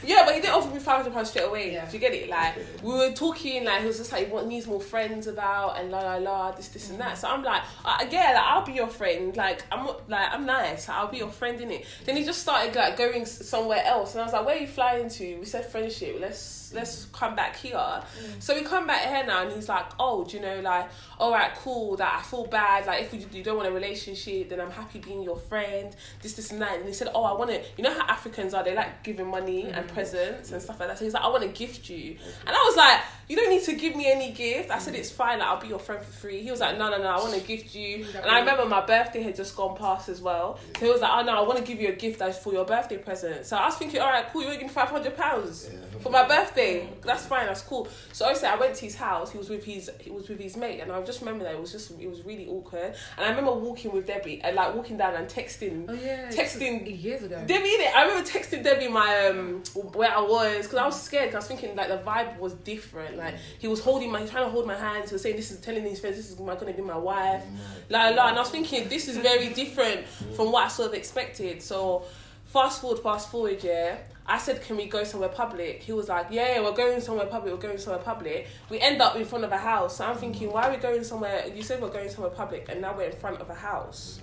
Yeah, 0.06 0.24
but 0.24 0.34
he 0.34 0.40
didn't 0.40 0.54
offer 0.54 0.72
me 0.72 0.78
five 0.78 0.98
hundred 0.98 1.14
pounds 1.14 1.30
straight 1.30 1.46
away. 1.46 1.72
Yeah. 1.72 1.86
Do 1.86 1.92
you 1.92 1.98
get 1.98 2.14
it? 2.14 2.28
Like 2.28 2.54
we 2.82 2.92
were 2.92 3.12
talking, 3.12 3.64
like 3.64 3.80
he 3.80 3.86
was 3.86 3.98
just 3.98 4.12
like, 4.12 4.32
"What 4.32 4.46
needs 4.46 4.66
more 4.66 4.80
friends 4.80 5.26
about?" 5.26 5.78
and 5.78 5.90
la 5.90 5.98
la 6.00 6.16
la, 6.16 6.52
this 6.52 6.68
this 6.68 6.90
and 6.90 7.00
that. 7.00 7.18
So 7.18 7.28
I'm 7.28 7.42
like, 7.42 7.62
uh, 7.84 8.04
"Yeah, 8.10 8.32
like, 8.34 8.44
I'll 8.44 8.64
be 8.64 8.72
your 8.72 8.86
friend. 8.86 9.36
Like 9.36 9.64
I'm 9.72 9.86
like 10.08 10.32
I'm 10.32 10.46
nice. 10.46 10.88
I'll 10.88 11.08
be 11.08 11.18
your 11.18 11.30
friend 11.30 11.60
in 11.60 11.70
it." 11.72 11.86
Then 12.04 12.16
he 12.16 12.24
just 12.24 12.40
started 12.42 12.74
like 12.76 12.96
going 12.96 13.26
somewhere 13.26 13.82
else, 13.84 14.12
and 14.12 14.20
I 14.20 14.24
was 14.24 14.32
like, 14.32 14.46
"Where 14.46 14.56
are 14.56 14.60
you 14.60 14.68
flying 14.68 15.08
to?" 15.08 15.36
We 15.36 15.44
said 15.44 15.66
friendship. 15.66 16.18
Let's 16.20 16.72
let's 16.72 17.06
come 17.06 17.34
back 17.34 17.56
here. 17.56 18.02
So 18.38 18.54
we 18.54 18.62
come 18.62 18.86
back 18.86 19.02
here 19.02 19.24
now, 19.26 19.42
and 19.42 19.52
he's 19.52 19.68
like, 19.68 19.86
"Oh, 19.98 20.24
do 20.24 20.36
you 20.36 20.42
know, 20.42 20.60
like, 20.60 20.88
all 21.18 21.32
right, 21.32 21.52
cool. 21.56 21.96
That 21.96 22.20
I 22.20 22.22
feel 22.22 22.46
bad. 22.46 22.86
Like 22.86 23.02
if 23.02 23.12
you, 23.12 23.26
you 23.32 23.42
don't 23.42 23.56
want 23.56 23.68
a 23.68 23.72
relationship, 23.72 24.50
then 24.50 24.60
I'm 24.60 24.70
happy 24.70 25.00
being 25.00 25.22
your 25.22 25.36
friend. 25.36 25.94
This 26.22 26.34
this 26.34 26.52
and 26.52 26.62
that." 26.62 26.76
And 26.76 26.86
he 26.86 26.92
said, 26.92 27.08
"Oh, 27.12 27.24
I 27.24 27.32
want 27.32 27.50
to. 27.50 27.60
You 27.76 27.82
know 27.82 27.92
how 27.92 28.06
Africans 28.06 28.54
are? 28.54 28.62
They 28.62 28.74
like 28.76 29.02
giving 29.02 29.26
money 29.28 29.64
and 29.70 29.86
presents 29.88 30.52
and 30.52 30.62
stuff 30.62 30.78
like 30.80 30.88
that. 30.88 30.98
So 30.98 31.04
he's 31.04 31.14
like, 31.14 31.22
I 31.24 31.28
want 31.28 31.42
to 31.42 31.48
gift 31.48 31.88
you. 31.90 32.16
And 32.46 32.54
I 32.56 32.62
was 32.64 32.76
like, 32.76 33.00
you 33.28 33.34
don't 33.34 33.50
need 33.50 33.62
to 33.64 33.72
give 33.74 33.96
me 33.96 34.10
any 34.10 34.30
gift. 34.30 34.70
I 34.70 34.78
said, 34.78 34.94
it's 34.94 35.10
fine. 35.10 35.40
Like, 35.40 35.48
I'll 35.48 35.60
be 35.60 35.66
your 35.68 35.80
friend 35.80 36.00
for 36.04 36.12
free. 36.12 36.42
He 36.42 36.50
was 36.50 36.60
like, 36.60 36.78
no, 36.78 36.90
no, 36.90 36.98
no. 36.98 37.08
I 37.08 37.16
want 37.18 37.34
to 37.34 37.40
gift 37.40 37.74
you. 37.74 38.06
And 38.14 38.26
I 38.30 38.38
remember 38.40 38.64
my 38.66 38.86
birthday 38.86 39.22
had 39.22 39.34
just 39.34 39.56
gone 39.56 39.76
past 39.76 40.08
as 40.08 40.20
well. 40.22 40.58
So 40.78 40.86
he 40.86 40.92
was 40.92 41.00
like, 41.00 41.10
oh 41.12 41.22
no, 41.22 41.32
I 41.36 41.40
want 41.40 41.58
to 41.58 41.64
give 41.64 41.80
you 41.80 41.88
a 41.88 41.92
gift 41.92 42.20
that's 42.20 42.38
for 42.38 42.52
your 42.52 42.64
birthday 42.64 42.98
present. 42.98 43.44
So 43.46 43.56
I 43.56 43.66
was 43.66 43.74
thinking, 43.76 44.00
all 44.00 44.08
right, 44.10 44.26
cool. 44.32 44.42
You're 44.42 44.52
giving 44.52 44.68
pounds 44.68 45.68
Yeah. 45.72 45.78
for 46.00 46.10
my 46.10 46.26
birthday. 46.26 46.88
That's 47.02 47.26
fine. 47.26 47.46
That's 47.46 47.62
cool. 47.62 47.88
So 48.12 48.24
obviously, 48.26 48.48
I 48.48 48.56
went 48.56 48.74
to 48.76 48.84
his 48.84 48.94
house. 48.94 49.32
He 49.32 49.38
was 49.38 49.48
with 49.50 49.64
his 49.64 49.90
he 50.00 50.10
was 50.10 50.28
with 50.28 50.38
his 50.40 50.56
mate, 50.56 50.80
and 50.80 50.92
I 50.92 51.00
just 51.02 51.20
remember 51.20 51.44
that 51.44 51.54
it 51.54 51.60
was 51.60 51.72
just 51.72 51.90
it 51.98 52.08
was 52.08 52.24
really 52.24 52.46
awkward. 52.46 52.94
And 53.16 53.26
I 53.26 53.30
remember 53.30 53.52
walking 53.52 53.92
with 53.92 54.06
Debbie 54.06 54.40
and 54.42 54.54
like 54.56 54.74
walking 54.74 54.96
down 54.98 55.14
and 55.14 55.26
texting. 55.28 55.86
Oh 55.88 55.92
yeah, 55.94 56.28
Texting- 56.30 57.02
years 57.02 57.22
ago. 57.22 57.42
Debbie, 57.46 57.68
innit? 57.68 57.92
I 57.94 58.02
remember 58.06 58.28
texting 58.28 58.62
Debbie 58.66 58.88
my 58.88 59.10
um 59.28 59.62
where 59.98 60.10
I 60.10 60.20
was 60.20 60.62
because 60.66 60.78
I 60.84 60.86
was 60.86 61.00
scared. 61.08 61.26
'cause 61.30 61.34
I 61.34 61.38
was 61.38 61.46
thinking 61.46 61.76
like 61.80 61.88
the 61.88 61.98
vibe 61.98 62.38
was 62.38 62.54
different. 62.72 63.16
Like 63.16 63.34
he 63.62 63.68
was 63.68 63.80
holding 63.80 64.10
my, 64.10 64.18
he 64.18 64.22
was 64.24 64.30
trying 64.32 64.44
to 64.44 64.50
hold 64.50 64.66
my 64.66 64.74
hand. 64.86 65.08
He 65.08 65.14
was 65.14 65.22
saying 65.22 65.36
this 65.36 65.50
is 65.50 65.58
telling 65.60 65.82
his 65.84 66.00
friends 66.00 66.16
this 66.16 66.30
is 66.30 66.38
my 66.38 66.54
gonna 66.56 66.72
be 66.72 66.82
my 66.82 66.96
wife. 66.96 67.44
La 67.88 68.08
la. 68.10 68.28
And 68.28 68.36
I 68.36 68.40
was 68.40 68.50
thinking 68.50 68.88
this 68.88 69.08
is 69.08 69.16
very 69.18 69.48
different 69.60 70.06
from 70.36 70.46
what 70.52 70.64
I 70.64 70.68
sort 70.68 70.88
of 70.88 70.94
expected. 70.94 71.62
So 71.62 72.02
fast 72.46 72.80
forward, 72.80 73.00
fast 73.02 73.30
forward, 73.30 73.62
yeah. 73.62 73.96
I 74.28 74.38
said, 74.38 74.60
can 74.60 74.76
we 74.76 74.86
go 74.86 75.04
somewhere 75.04 75.28
public? 75.28 75.74
He 75.84 75.92
was 75.92 76.08
like, 76.08 76.26
yeah, 76.30 76.60
we're 76.60 76.72
going 76.84 77.00
somewhere 77.00 77.26
public. 77.26 77.52
We're 77.54 77.60
going 77.68 77.78
somewhere 77.78 78.02
public. 78.02 78.48
We 78.68 78.80
end 78.80 79.00
up 79.00 79.14
in 79.14 79.24
front 79.24 79.44
of 79.44 79.52
a 79.52 79.56
house. 79.56 79.98
So 79.98 80.04
I'm 80.04 80.16
thinking, 80.16 80.50
why 80.52 80.62
are 80.66 80.72
we 80.72 80.78
going 80.78 81.04
somewhere? 81.04 81.44
You 81.54 81.62
said 81.62 81.80
we're 81.80 81.90
going 81.98 82.08
somewhere 82.10 82.32
public, 82.32 82.68
and 82.68 82.80
now 82.80 82.96
we're 82.96 83.10
in 83.12 83.16
front 83.24 83.40
of 83.40 83.48
a 83.50 83.54
house. 83.54 84.18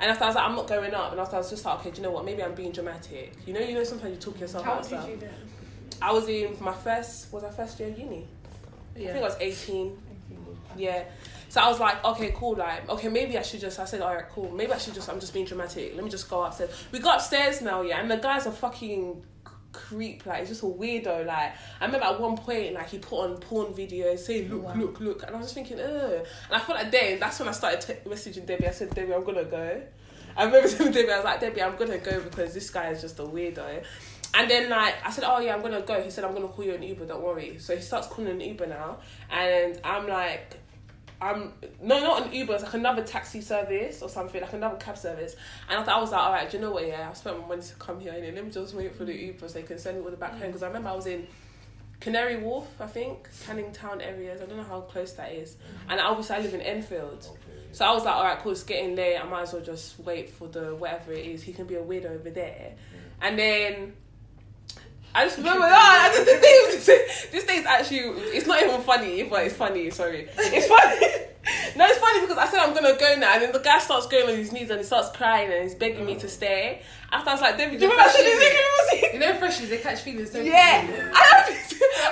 And 0.00 0.10
after 0.10 0.24
I 0.24 0.26
was 0.28 0.36
like, 0.36 0.44
I'm 0.44 0.54
not 0.54 0.68
going 0.68 0.94
up. 0.94 1.10
And 1.12 1.20
after 1.20 1.36
I 1.36 1.38
was 1.38 1.50
just 1.50 1.64
like, 1.64 1.80
okay, 1.80 1.90
do 1.90 1.96
you 1.96 2.02
know 2.02 2.10
what? 2.10 2.24
Maybe 2.24 2.42
I'm 2.42 2.54
being 2.54 2.72
dramatic. 2.72 3.34
You 3.46 3.52
know, 3.52 3.60
you 3.60 3.74
know, 3.74 3.84
sometimes 3.84 4.14
you 4.14 4.20
talk 4.20 4.40
yourself 4.40 4.64
How 4.64 4.74
out 4.74 4.86
stuff. 4.86 5.06
did 5.06 5.14
you 5.14 5.20
then? 5.20 5.34
I 6.00 6.12
was 6.12 6.28
in 6.28 6.56
my 6.60 6.72
first, 6.72 7.32
was 7.32 7.42
I 7.42 7.50
first 7.50 7.80
year 7.80 7.88
of 7.88 7.98
uni? 7.98 8.26
I 8.94 8.98
think 9.00 9.16
I 9.16 9.20
was 9.20 9.36
18. 9.40 9.98
Yeah. 10.76 11.04
So 11.48 11.60
I 11.60 11.68
was 11.68 11.80
like, 11.80 12.04
okay, 12.04 12.32
cool. 12.36 12.56
Like, 12.56 12.88
okay, 12.88 13.08
maybe 13.08 13.38
I 13.38 13.42
should 13.42 13.60
just. 13.60 13.78
I 13.80 13.84
said, 13.84 14.02
all 14.02 14.14
right, 14.14 14.28
cool. 14.30 14.50
Maybe 14.50 14.72
I 14.72 14.78
should 14.78 14.94
just. 14.94 15.08
I'm 15.08 15.18
just 15.18 15.32
being 15.32 15.46
dramatic. 15.46 15.94
Let 15.94 16.04
me 16.04 16.10
just 16.10 16.28
go 16.28 16.44
upstairs. 16.44 16.70
We 16.92 16.98
go 16.98 17.12
upstairs 17.12 17.62
now, 17.62 17.82
yeah, 17.82 18.00
and 18.00 18.10
the 18.10 18.16
guy's 18.16 18.46
are 18.46 18.52
fucking 18.52 19.22
creep. 19.72 20.26
Like, 20.26 20.40
he's 20.40 20.48
just 20.48 20.62
a 20.62 20.66
weirdo. 20.66 21.26
Like, 21.26 21.52
I 21.80 21.86
remember 21.86 22.06
at 22.06 22.20
one 22.20 22.36
point, 22.36 22.74
like, 22.74 22.90
he 22.90 22.98
put 22.98 23.24
on 23.24 23.36
porn 23.38 23.72
videos, 23.72 24.20
saying, 24.20 24.50
look, 24.50 24.74
look, 24.76 25.00
look, 25.00 25.22
and 25.22 25.34
I 25.34 25.38
was 25.38 25.46
just 25.46 25.54
thinking, 25.54 25.80
ugh. 25.80 26.12
And 26.12 26.26
I 26.50 26.58
felt 26.58 26.78
like 26.78 26.90
then 26.90 27.18
that's 27.18 27.38
when 27.38 27.48
I 27.48 27.52
started 27.52 27.80
t- 27.80 28.08
messaging 28.08 28.46
Debbie. 28.46 28.68
I 28.68 28.72
said, 28.72 28.94
Debbie, 28.94 29.14
I'm 29.14 29.24
gonna 29.24 29.44
go. 29.44 29.82
I 30.36 30.44
remember 30.44 30.68
telling 30.76 30.92
Debbie, 30.92 31.10
I 31.10 31.16
was 31.16 31.24
like, 31.24 31.40
Debbie, 31.40 31.62
I'm 31.62 31.76
gonna 31.76 31.98
go 31.98 32.20
because 32.20 32.54
this 32.54 32.70
guy 32.70 32.90
is 32.90 33.00
just 33.00 33.18
a 33.18 33.22
weirdo. 33.22 33.82
And 34.34 34.50
then 34.50 34.68
like 34.68 34.94
I 35.04 35.10
said, 35.10 35.24
oh 35.26 35.40
yeah, 35.40 35.54
I'm 35.54 35.62
gonna 35.62 35.80
go. 35.80 36.00
He 36.02 36.10
said, 36.10 36.24
I'm 36.24 36.34
gonna 36.34 36.48
call 36.48 36.64
you 36.64 36.74
an 36.74 36.82
Uber. 36.82 37.06
Don't 37.06 37.22
worry. 37.22 37.58
So 37.58 37.74
he 37.74 37.80
starts 37.80 38.08
calling 38.08 38.30
an 38.30 38.40
Uber 38.40 38.66
now, 38.66 38.98
and 39.30 39.80
I'm 39.82 40.06
like, 40.06 40.58
I'm 41.20 41.52
no, 41.82 42.00
not 42.00 42.26
an 42.26 42.32
Uber. 42.32 42.54
It's 42.54 42.62
like 42.62 42.74
another 42.74 43.02
taxi 43.02 43.40
service 43.40 44.02
or 44.02 44.08
something, 44.08 44.40
like 44.40 44.52
another 44.52 44.76
cab 44.76 44.96
service. 44.96 45.34
And 45.68 45.78
I 45.78 45.82
thought 45.82 45.98
I 45.98 46.00
was 46.00 46.12
like, 46.12 46.20
all 46.20 46.32
right, 46.32 46.50
do 46.50 46.56
you 46.56 46.62
know 46.62 46.70
what? 46.70 46.86
Yeah, 46.86 47.08
I 47.10 47.14
spent 47.14 47.40
my 47.40 47.46
money 47.46 47.62
to 47.62 47.74
come 47.74 47.98
here, 48.00 48.12
and 48.12 48.34
let 48.34 48.44
me 48.44 48.50
just 48.50 48.74
wait 48.74 48.94
for 48.94 49.04
the 49.04 49.14
Uber 49.14 49.48
so 49.48 49.54
they 49.54 49.62
can 49.62 49.78
send 49.78 49.98
me 49.98 50.04
all 50.04 50.10
the 50.10 50.16
back 50.16 50.32
home. 50.32 50.42
Mm. 50.42 50.46
Because 50.46 50.62
I 50.62 50.68
remember 50.68 50.90
I 50.90 50.94
was 50.94 51.06
in 51.06 51.26
Canary 52.00 52.36
Wharf, 52.36 52.68
I 52.80 52.86
think, 52.86 53.28
Canning 53.46 53.72
Town 53.72 54.00
areas. 54.00 54.40
I 54.40 54.46
don't 54.46 54.58
know 54.58 54.62
how 54.62 54.82
close 54.82 55.12
that 55.14 55.32
is. 55.32 55.54
Mm. 55.54 55.92
And 55.92 56.00
obviously 56.00 56.36
I 56.36 56.40
live 56.40 56.54
in 56.54 56.60
Enfield. 56.60 57.28
So 57.72 57.84
I 57.84 57.92
was 57.92 58.04
like, 58.04 58.14
all 58.14 58.24
right, 58.24 58.38
cool, 58.38 58.52
it's 58.52 58.62
getting 58.62 58.96
late. 58.96 59.18
I 59.18 59.24
might 59.24 59.42
as 59.42 59.52
well 59.52 59.62
just 59.62 59.98
wait 59.98 60.30
for 60.30 60.48
the 60.48 60.74
whatever 60.74 61.12
it 61.12 61.26
is. 61.26 61.42
He 61.42 61.52
can 61.52 61.66
be 61.66 61.74
a 61.74 61.82
weirdo 61.82 62.12
over 62.12 62.30
there. 62.30 62.74
And 63.20 63.38
then 63.38 63.92
I 65.18 65.24
just 65.24 65.38
remember, 65.38 65.66
ah, 65.68 66.10
this, 66.14 66.86
this, 66.86 67.26
this, 67.32 67.44
is 67.44 67.66
actually, 67.66 67.98
it's 68.30 68.46
not 68.46 68.62
even 68.62 68.80
funny, 68.82 69.24
but 69.24 69.46
it's 69.46 69.56
funny, 69.56 69.90
sorry. 69.90 70.28
It's 70.38 70.68
funny. 70.68 71.24
No, 71.74 71.86
it's 71.86 71.98
funny 71.98 72.20
because 72.20 72.27
I 72.38 72.48
said 72.48 72.60
I'm 72.60 72.74
gonna 72.74 72.96
go 72.98 73.16
now, 73.16 73.34
and 73.34 73.42
then 73.42 73.52
the 73.52 73.58
guy 73.58 73.78
starts 73.78 74.06
going 74.06 74.28
on 74.28 74.36
his 74.36 74.52
knees 74.52 74.70
and 74.70 74.80
he 74.80 74.84
starts 74.84 75.16
crying 75.16 75.52
and 75.52 75.62
he's 75.62 75.74
begging 75.74 76.06
me 76.06 76.14
to 76.16 76.26
mm. 76.26 76.30
stay. 76.30 76.82
After 77.10 77.30
I 77.30 77.32
was 77.32 77.40
like, 77.40 77.56
David, 77.56 77.80
you 77.80 77.88
remember 77.88 78.10
I 78.10 78.12
said 78.12 78.22
this 78.22 79.00
nigga 79.00 79.12
You 79.14 79.18
know, 79.18 79.34
freshers 79.36 79.68
they 79.70 79.78
catch 79.78 80.00
feelings 80.00 80.30
so 80.32 80.40
oh, 80.40 80.42
Yeah. 80.42 81.10
I, 81.14 81.58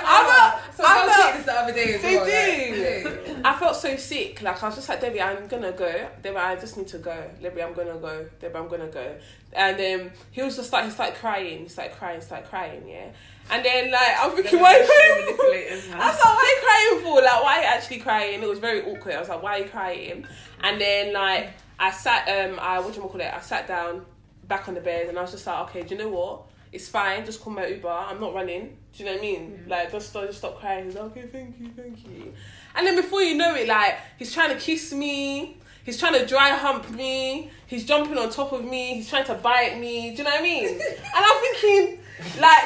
I, 0.05 0.61
So 0.75 0.83
I, 0.83 1.03
I 1.03 1.13
felt- 1.13 1.35
this 1.35 1.45
the 1.45 1.53
other 1.53 1.73
day 1.73 1.93
as 1.93 2.01
They 2.01 2.15
well. 2.15 2.25
do. 2.25 3.09
like, 3.09 3.27
yeah. 3.27 3.41
I 3.45 3.59
felt 3.59 3.75
so 3.75 3.95
sick. 3.95 4.41
Like 4.41 4.61
I 4.61 4.65
was 4.67 4.75
just 4.75 4.89
like, 4.89 5.01
Debbie, 5.01 5.21
I'm 5.21 5.47
gonna 5.47 5.71
go. 5.71 6.07
Debbie, 6.23 6.35
I 6.35 6.55
just 6.55 6.77
need 6.77 6.87
to 6.87 6.97
go. 6.97 7.29
Debbie, 7.41 7.61
I'm 7.61 7.73
gonna 7.73 7.97
go. 7.97 8.27
Debbie, 8.41 8.55
I'm 8.55 8.67
gonna 8.67 8.87
go. 8.87 9.15
And 9.53 9.77
then 9.77 10.11
he 10.31 10.41
was 10.41 10.55
just 10.55 10.73
like, 10.73 10.85
he 10.85 10.91
started 10.91 11.15
crying. 11.15 11.59
He 11.63 11.69
started 11.69 11.95
crying. 11.95 12.21
Started 12.21 12.49
crying. 12.49 12.87
Yeah. 12.87 13.09
And 13.49 13.63
then 13.63 13.91
like 13.91 14.15
I'm 14.19 14.31
thinking, 14.35 14.59
why 14.59 14.75
are 14.75 14.81
you 14.81 14.87
crying? 14.87 15.35
for? 15.35 15.95
I 15.95 16.09
was 16.09 16.19
like, 16.19 16.25
why 16.25 16.43
are 16.43 16.55
you 16.55 16.99
crying 16.99 17.03
for? 17.03 17.21
Like, 17.21 17.43
why 17.43 17.57
are 17.57 17.61
you 17.61 17.67
actually 17.67 17.99
crying? 17.99 18.43
It 18.43 18.49
was 18.49 18.59
very 18.59 18.81
awkward. 18.83 19.15
I 19.15 19.19
was 19.19 19.29
like, 19.29 19.41
why 19.41 19.59
are 19.59 19.63
you 19.63 19.69
crying? 19.69 20.25
And 20.61 20.81
then 20.81 21.13
like 21.13 21.49
I 21.79 21.91
sat, 21.91 22.27
um, 22.27 22.59
I 22.59 22.79
what 22.79 22.89
do 22.89 22.95
you 22.95 23.01
want 23.01 23.13
to 23.13 23.19
call 23.19 23.27
it? 23.27 23.33
I 23.33 23.41
sat 23.41 23.67
down 23.67 24.05
back 24.47 24.67
on 24.67 24.73
the 24.73 24.81
bed 24.81 25.07
and 25.07 25.17
I 25.17 25.21
was 25.21 25.31
just 25.31 25.45
like, 25.47 25.69
okay, 25.69 25.83
do 25.83 25.95
you 25.95 26.01
know 26.01 26.09
what? 26.09 26.43
It's 26.71 26.89
fine. 26.89 27.25
Just 27.25 27.41
call 27.41 27.53
my 27.53 27.65
Uber. 27.65 27.87
I'm 27.87 28.19
not 28.19 28.33
running. 28.33 28.77
Do 28.93 29.03
you 29.03 29.05
know 29.05 29.13
what 29.13 29.19
I 29.19 29.21
mean? 29.21 29.63
Like, 29.67 29.91
just 29.91 30.09
stop, 30.09 30.25
just 30.25 30.39
stop 30.39 30.59
crying. 30.59 30.85
He's 30.85 30.95
like, 30.95 31.05
okay, 31.05 31.27
thank 31.27 31.59
you, 31.59 31.69
thank 31.75 32.05
you. 32.05 32.33
And 32.75 32.85
then 32.85 32.95
before 32.95 33.21
you 33.21 33.35
know 33.35 33.55
it, 33.55 33.67
like 33.67 33.97
he's 34.17 34.33
trying 34.33 34.49
to 34.49 34.59
kiss 34.59 34.91
me. 34.93 35.57
He's 35.85 35.97
trying 35.97 36.19
to 36.19 36.25
dry 36.25 36.49
hump 36.49 36.89
me. 36.91 37.49
He's 37.65 37.85
jumping 37.85 38.17
on 38.17 38.29
top 38.29 38.51
of 38.51 38.65
me. 38.65 38.95
He's 38.95 39.09
trying 39.09 39.25
to 39.25 39.35
bite 39.35 39.79
me. 39.79 40.11
Do 40.11 40.17
you 40.17 40.23
know 40.25 40.31
what 40.31 40.39
I 40.39 40.43
mean? 40.43 40.67
And 40.79 40.81
I'm 41.15 41.41
thinking, 41.41 41.99
like, 42.39 42.65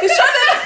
he's 0.00 0.16
trying 0.16 0.36
to. 0.38 0.60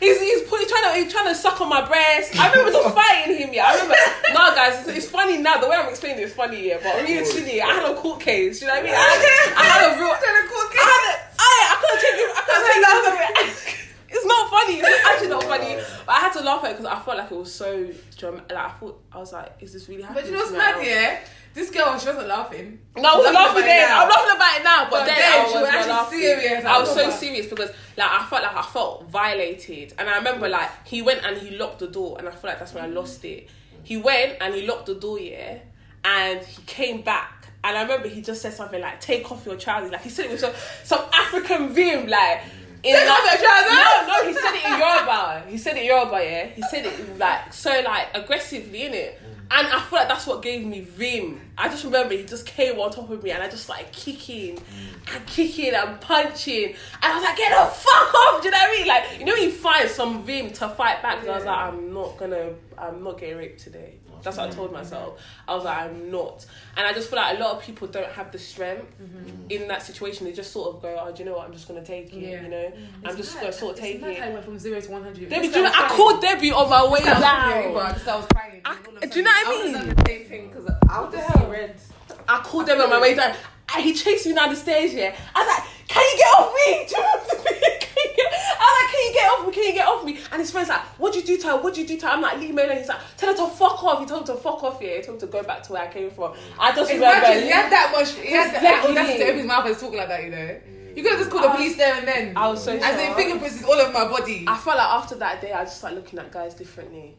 He's, 0.00 0.18
he's, 0.18 0.48
put, 0.48 0.60
he's 0.60 0.70
trying 0.70 0.94
to 0.94 0.98
he's 1.04 1.12
trying 1.12 1.28
to 1.28 1.34
suck 1.34 1.60
on 1.60 1.68
my 1.68 1.86
breast. 1.86 2.34
I 2.34 2.48
remember 2.50 2.72
just 2.72 2.94
fighting 2.94 3.36
him. 3.36 3.52
Yeah, 3.52 3.66
I 3.68 3.72
remember. 3.74 3.94
No, 4.32 4.54
guys, 4.56 4.80
it's, 4.80 4.88
it's 4.96 5.08
funny 5.10 5.36
now. 5.36 5.60
The 5.60 5.68
way 5.68 5.76
I'm 5.76 5.90
explaining 5.90 6.20
it 6.20 6.24
is 6.24 6.32
funny. 6.32 6.68
Yeah, 6.68 6.78
but 6.82 7.04
originally 7.04 7.60
I 7.60 7.66
had 7.68 7.90
a 7.90 7.94
court 7.94 8.18
case. 8.18 8.62
You 8.62 8.68
know 8.68 8.74
what 8.74 8.82
I 8.82 8.86
mean? 8.86 8.94
I 8.94 8.96
had, 8.96 9.52
I 9.56 9.64
had 9.64 9.92
a 9.92 9.96
real. 10.00 10.14
Had 10.14 10.44
a 10.44 10.48
court 10.48 10.70
case. 10.72 10.80
I 10.80 10.88
had 10.88 11.04
a, 11.04 11.20
I, 11.36 11.52
I 11.68 11.76
couldn't 11.80 12.00
take 12.00 12.16
it. 12.16 12.30
I 12.32 12.40
couldn't 12.48 13.44
take 13.44 13.76
it. 13.76 13.76
It's 14.12 14.26
not 14.26 14.50
funny. 14.50 14.74
It's 14.80 15.06
actually 15.06 15.28
not 15.28 15.44
funny. 15.44 15.76
But 16.04 16.12
I 16.12 16.18
had 16.18 16.32
to 16.32 16.40
laugh 16.40 16.64
at 16.64 16.72
it 16.72 16.78
because 16.78 16.86
I 16.86 16.98
felt 17.00 17.16
like 17.18 17.30
it 17.30 17.36
was 17.36 17.54
so 17.54 17.90
dramatic. 18.16 18.50
Like 18.50 18.64
I 18.64 18.70
thought 18.70 19.02
I 19.12 19.18
was 19.18 19.32
like, 19.32 19.52
is 19.60 19.72
this 19.72 19.88
really 19.88 20.02
happening? 20.02 20.24
But 20.24 20.30
you 20.30 20.36
know 20.36 20.42
what's 20.44 20.52
mad, 20.52 20.84
yeah? 20.84 21.20
This 21.52 21.70
girl, 21.70 21.98
she 21.98 22.06
wasn't 22.06 22.28
laughing. 22.28 22.78
No, 22.96 23.02
I 23.02 23.16
wasn't 23.16 23.34
laughing 23.34 23.62
Laughing 23.62 23.62
about 23.62 23.64
it 23.64 23.66
then. 23.66 23.90
I'm 23.90 24.08
laughing 24.08 24.36
about 24.36 24.60
it 24.60 24.64
now, 24.64 24.84
but, 24.84 24.90
But 24.90 25.06
then, 25.06 25.16
then 25.16 25.32
I 25.32 25.48
she 25.48 25.54
was 25.54 25.62
was 25.62 25.68
actually 25.88 26.20
serious. 26.20 26.64
I 26.64 26.78
was 26.78 26.94
so 26.94 27.02
Like, 27.04 27.12
serious 27.12 27.46
because 27.46 27.70
like 27.96 28.10
I 28.10 28.26
felt 28.26 28.42
like 28.42 28.56
I 28.56 28.62
felt 28.62 29.08
violated, 29.10 29.94
and 29.98 30.08
I 30.08 30.16
remember 30.16 30.46
mm. 30.48 30.52
like 30.52 30.70
he 30.86 31.02
went 31.02 31.24
and 31.24 31.36
he 31.36 31.56
locked 31.56 31.80
the 31.80 31.88
door, 31.88 32.16
and 32.18 32.28
I 32.28 32.30
feel 32.30 32.50
like 32.50 32.58
that's 32.60 32.72
when 32.72 32.84
I 32.84 32.86
lost 32.86 33.24
it. 33.24 33.48
He 33.82 33.96
went 33.96 34.36
and 34.40 34.54
he 34.54 34.66
locked 34.66 34.86
the 34.86 34.94
door, 34.94 35.18
yeah, 35.18 35.58
and 36.04 36.40
he 36.44 36.62
came 36.62 37.02
back. 37.02 37.48
And 37.64 37.76
I 37.76 37.82
remember 37.82 38.08
he 38.08 38.22
just 38.22 38.40
said 38.42 38.54
something 38.54 38.80
like, 38.80 39.00
"Take 39.00 39.30
off 39.32 39.44
your 39.44 39.56
trousers." 39.56 39.90
Like 39.90 40.02
he 40.02 40.08
said 40.08 40.26
it 40.26 40.30
with 40.30 40.40
some, 40.40 40.52
some 40.84 41.02
African 41.12 41.70
vim, 41.70 42.06
like. 42.06 42.42
In 42.82 42.96
Take 42.96 43.10
off 43.10 43.24
your 43.24 43.36
trousers? 43.46 43.72
No, 43.72 44.06
no, 44.08 44.26
he 44.26 44.32
said 44.32 44.54
it 44.54 44.64
in 44.64 44.78
Yoruba. 44.78 45.44
He 45.50 45.58
said 45.58 45.76
it 45.76 45.80
in 45.80 45.84
Yoruba, 45.86 46.24
yeah. 46.24 46.46
He 46.46 46.62
said 46.62 46.86
it 46.86 47.18
like 47.18 47.52
so, 47.52 47.82
like 47.84 48.08
aggressively, 48.14 48.84
in 48.86 48.94
it. 48.94 49.20
And 49.52 49.66
I 49.66 49.80
feel 49.80 49.98
like 49.98 50.08
that's 50.08 50.26
what 50.28 50.42
gave 50.42 50.64
me 50.64 50.80
vim. 50.80 51.40
I 51.58 51.68
just 51.68 51.82
remember 51.84 52.14
he 52.14 52.22
just 52.24 52.46
came 52.46 52.78
on 52.78 52.92
top 52.92 53.10
of 53.10 53.22
me 53.22 53.32
and 53.32 53.42
I 53.42 53.48
just 53.48 53.64
started 53.64 53.90
kicking 53.90 54.56
mm. 54.56 55.14
and 55.16 55.26
kicking 55.26 55.74
and 55.74 56.00
punching. 56.00 56.66
And 56.66 56.76
I 57.02 57.14
was 57.16 57.24
like, 57.24 57.36
get 57.36 57.50
the 57.50 57.66
fuck 57.74 58.14
off! 58.14 58.40
Do 58.42 58.46
you 58.48 58.52
know 58.52 58.58
what 58.58 58.68
I 58.68 58.78
mean? 58.78 58.86
Like, 58.86 59.18
you 59.18 59.24
know, 59.24 59.34
you 59.34 59.50
find 59.50 59.88
some 59.90 60.22
vim 60.22 60.50
to 60.52 60.68
fight 60.68 61.02
back. 61.02 61.18
'Cause 61.18 61.28
I 61.28 61.36
was 61.36 61.44
like, 61.44 61.58
I'm 61.58 61.92
not 61.92 62.16
gonna, 62.16 62.50
I'm 62.80 63.02
not 63.04 63.18
getting 63.18 63.36
raped 63.36 63.60
today. 63.60 63.94
That's 64.22 64.36
what 64.36 64.48
I 64.48 64.52
told 64.52 64.68
mm-hmm. 64.68 64.78
myself. 64.78 65.20
I 65.48 65.54
was 65.54 65.64
like, 65.64 65.78
I'm 65.78 66.10
not. 66.10 66.44
And 66.76 66.86
I 66.86 66.92
just 66.92 67.08
feel 67.08 67.16
like 67.18 67.38
a 67.38 67.40
lot 67.40 67.56
of 67.56 67.62
people 67.62 67.88
don't 67.88 68.10
have 68.12 68.30
the 68.32 68.38
strength 68.38 68.92
mm-hmm. 69.00 69.50
in 69.50 69.68
that 69.68 69.82
situation. 69.82 70.26
They 70.26 70.32
just 70.32 70.52
sort 70.52 70.74
of 70.74 70.82
go, 70.82 71.00
oh, 71.00 71.12
do 71.12 71.22
you 71.22 71.28
know 71.28 71.36
what? 71.36 71.46
I'm 71.46 71.52
just 71.52 71.68
gonna 71.68 71.84
take 71.84 72.12
it. 72.12 72.20
Yeah. 72.20 72.42
You 72.42 72.48
know, 72.48 72.56
mm-hmm. 72.56 73.06
I'm 73.06 73.16
just 73.16 73.38
gonna 73.40 73.52
sort 73.52 73.74
of 73.74 73.80
take 73.80 73.96
It's 73.96 74.04
mad 74.04 74.16
how 74.16 74.24
it. 74.26 74.28
it 74.28 74.32
went 74.32 74.44
from 74.44 74.58
zero 74.58 74.80
to 74.80 74.90
one 74.90 75.02
hundred. 75.02 75.28
Debbie, 75.28 75.48
do 75.48 75.58
you 75.58 75.64
know, 75.64 75.72
I 75.74 75.88
called 75.88 76.20
Debbie 76.20 76.52
on 76.52 76.68
my 76.68 76.88
way 76.88 77.00
down. 77.00 77.22
I 77.22 77.66
was 77.70 78.26
crying. 78.34 78.60
I- 78.64 78.70
All 78.70 78.96
of 78.96 79.10
do 79.10 79.18
you 79.18 79.24
know 79.24 79.30
what 79.30 79.46
I 79.46 79.50
I 79.50 79.64
mean? 79.64 79.72
would 79.72 79.76
have 79.76 79.86
done 79.86 79.96
the 79.96 80.10
same 80.10 80.24
thing 80.28 80.48
because 80.48 80.70
I 80.88 81.00
would 81.00 81.14
have 81.14 81.34
seen 81.40 81.48
red. 81.48 81.80
I 82.28 82.40
called 82.40 82.66
them 82.66 82.80
on 82.80 82.90
my 82.90 83.00
way 83.00 83.14
down. 83.14 83.34
And 83.74 83.84
he 83.84 83.94
chased 83.94 84.26
me 84.26 84.34
down 84.34 84.50
the 84.50 84.56
stairs, 84.56 84.92
yeah. 84.94 85.16
I 85.34 85.44
was 85.44 85.48
like, 85.48 85.64
can 85.88 86.02
you 86.02 86.18
get 86.18 86.26
off 86.38 86.54
me? 86.54 86.86
Do 86.88 86.96
you 86.96 87.02
remember 87.02 87.50
me? 87.50 87.76
Can 87.90 88.08
you 88.08 88.16
get, 88.16 88.32
I 88.32 88.64
was 88.64 88.76
like, 88.80 88.90
can 88.92 89.02
you 89.06 89.12
get 89.12 89.30
off 89.30 89.46
me? 89.46 89.52
Can 89.52 89.64
you 89.64 89.72
get 89.72 89.86
off 89.88 90.04
me? 90.04 90.18
And 90.32 90.40
his 90.40 90.50
friend's 90.50 90.68
like, 90.68 90.80
"What'd 90.98 91.20
you 91.20 91.26
do 91.26 91.42
to 91.42 91.48
her? 91.48 91.56
What'd 91.60 91.76
you 91.76 91.86
do 91.86 91.98
to 91.98 92.06
her? 92.06 92.12
I'm 92.12 92.22
like, 92.22 92.38
leave 92.38 92.54
me 92.54 92.62
alone. 92.62 92.78
He's 92.78 92.88
like, 92.88 93.00
tell 93.16 93.30
her 93.30 93.36
to 93.36 93.52
fuck 93.54 93.82
off. 93.82 94.00
He 94.00 94.06
told 94.06 94.26
her 94.28 94.34
to 94.34 94.40
fuck 94.40 94.62
off, 94.62 94.78
yeah. 94.80 94.96
He 94.96 95.02
told 95.02 95.20
her 95.20 95.26
to 95.26 95.32
go 95.32 95.42
back 95.42 95.62
to 95.64 95.72
where 95.72 95.82
I 95.82 95.92
came 95.92 96.10
from. 96.10 96.34
I 96.58 96.74
just 96.74 96.90
Imagine, 96.90 97.22
remember. 97.22 97.44
He 97.46 97.50
had 97.50 97.70
that 97.70 97.92
much, 97.92 98.12
he 98.14 98.32
had 98.32 98.54
that 98.54 98.84
audacity 98.88 99.18
to 99.18 99.24
open 99.24 99.38
his 99.38 99.46
mouth 99.46 99.66
and 99.66 99.78
talk 99.78 99.92
like 99.94 100.08
that, 100.08 100.24
you 100.24 100.30
know? 100.30 100.60
You 100.94 101.02
could 101.02 101.12
have 101.12 101.20
just 101.20 101.30
called 101.30 101.44
the 101.44 101.50
police 101.50 101.76
there 101.76 101.94
and 101.94 102.06
then. 102.08 102.36
I 102.36 102.48
was 102.48 102.62
so 102.62 102.72
As 102.76 103.00
in 103.00 103.14
fingerprints 103.14 103.58
is 103.58 103.64
all 103.64 103.74
over 103.74 103.92
my 103.92 104.08
body. 104.08 104.44
I 104.46 104.56
felt 104.56 104.76
like 104.76 104.88
after 104.88 105.16
that 105.16 105.40
day, 105.40 105.52
I 105.52 105.64
just 105.64 105.78
started 105.78 105.96
looking 105.96 106.18
at 106.18 106.30
guys 106.32 106.54
differently. 106.54 107.16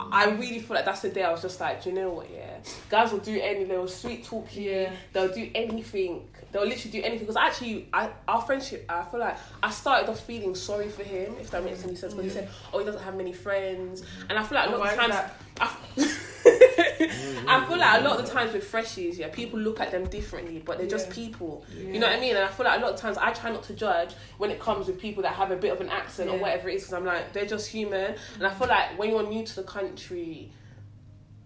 I 0.00 0.26
really 0.30 0.58
feel 0.58 0.76
like 0.76 0.84
that's 0.84 1.00
the 1.00 1.10
day 1.10 1.22
I 1.22 1.30
was 1.30 1.42
just 1.42 1.60
like, 1.60 1.82
do 1.82 1.90
you 1.90 1.96
know 1.96 2.10
what? 2.10 2.30
Yeah, 2.30 2.58
guys 2.88 3.12
will 3.12 3.18
do 3.18 3.38
any. 3.40 3.64
They 3.64 3.76
will 3.76 3.88
sweet 3.88 4.24
talk 4.24 4.54
you. 4.56 4.70
Yeah. 4.70 4.92
They'll 5.12 5.32
do 5.32 5.50
anything. 5.54 6.28
They'll 6.52 6.66
literally 6.66 6.90
do 6.90 7.02
anything. 7.02 7.26
Because 7.26 7.36
actually, 7.36 7.88
I, 7.92 8.10
our 8.28 8.40
friendship, 8.42 8.84
I 8.88 9.04
feel 9.04 9.20
like 9.20 9.36
I 9.62 9.70
started 9.70 10.08
off 10.08 10.20
feeling 10.20 10.54
sorry 10.54 10.88
for 10.88 11.02
him, 11.02 11.34
if 11.40 11.50
that 11.50 11.64
makes 11.64 11.84
any 11.84 11.94
sense. 11.94 12.14
Because 12.14 12.32
he 12.32 12.38
said, 12.38 12.48
oh, 12.72 12.78
he 12.78 12.84
doesn't 12.84 13.02
have 13.02 13.16
many 13.16 13.32
friends, 13.32 14.02
and 14.28 14.38
I 14.38 14.42
feel 14.42 14.56
like 14.56 14.68
a 14.68 14.76
lot 14.76 14.92
of 14.92 14.98
times. 14.98 15.32
I, 15.60 15.72
I 17.48 17.64
feel 17.66 17.78
like 17.78 18.00
a 18.00 18.04
lot 18.04 18.18
of 18.18 18.26
the 18.26 18.32
times 18.32 18.52
with 18.52 18.70
freshies, 18.70 19.18
yeah, 19.18 19.28
people 19.28 19.58
look 19.58 19.80
at 19.80 19.90
them 19.90 20.06
differently, 20.08 20.62
but 20.64 20.78
they're 20.78 20.86
just 20.86 21.10
people. 21.10 21.64
You 21.76 21.98
know 22.00 22.06
what 22.06 22.16
I 22.16 22.20
mean? 22.20 22.36
And 22.36 22.44
I 22.44 22.48
feel 22.48 22.66
like 22.66 22.78
a 22.78 22.82
lot 22.82 22.92
of 22.94 23.00
times 23.00 23.18
I 23.18 23.32
try 23.32 23.50
not 23.50 23.62
to 23.64 23.74
judge 23.74 24.10
when 24.38 24.50
it 24.50 24.58
comes 24.60 24.86
with 24.86 24.98
people 25.00 25.22
that 25.22 25.34
have 25.34 25.50
a 25.50 25.56
bit 25.56 25.72
of 25.72 25.80
an 25.80 25.88
accent 25.88 26.30
or 26.30 26.38
whatever 26.38 26.68
it 26.68 26.76
is, 26.76 26.82
because 26.82 26.94
I'm 26.94 27.04
like, 27.04 27.32
they're 27.32 27.46
just 27.46 27.68
human. 27.68 28.14
And 28.36 28.46
I 28.46 28.50
feel 28.50 28.68
like 28.68 28.98
when 28.98 29.10
you're 29.10 29.26
new 29.26 29.44
to 29.44 29.56
the 29.56 29.62
country, 29.62 30.50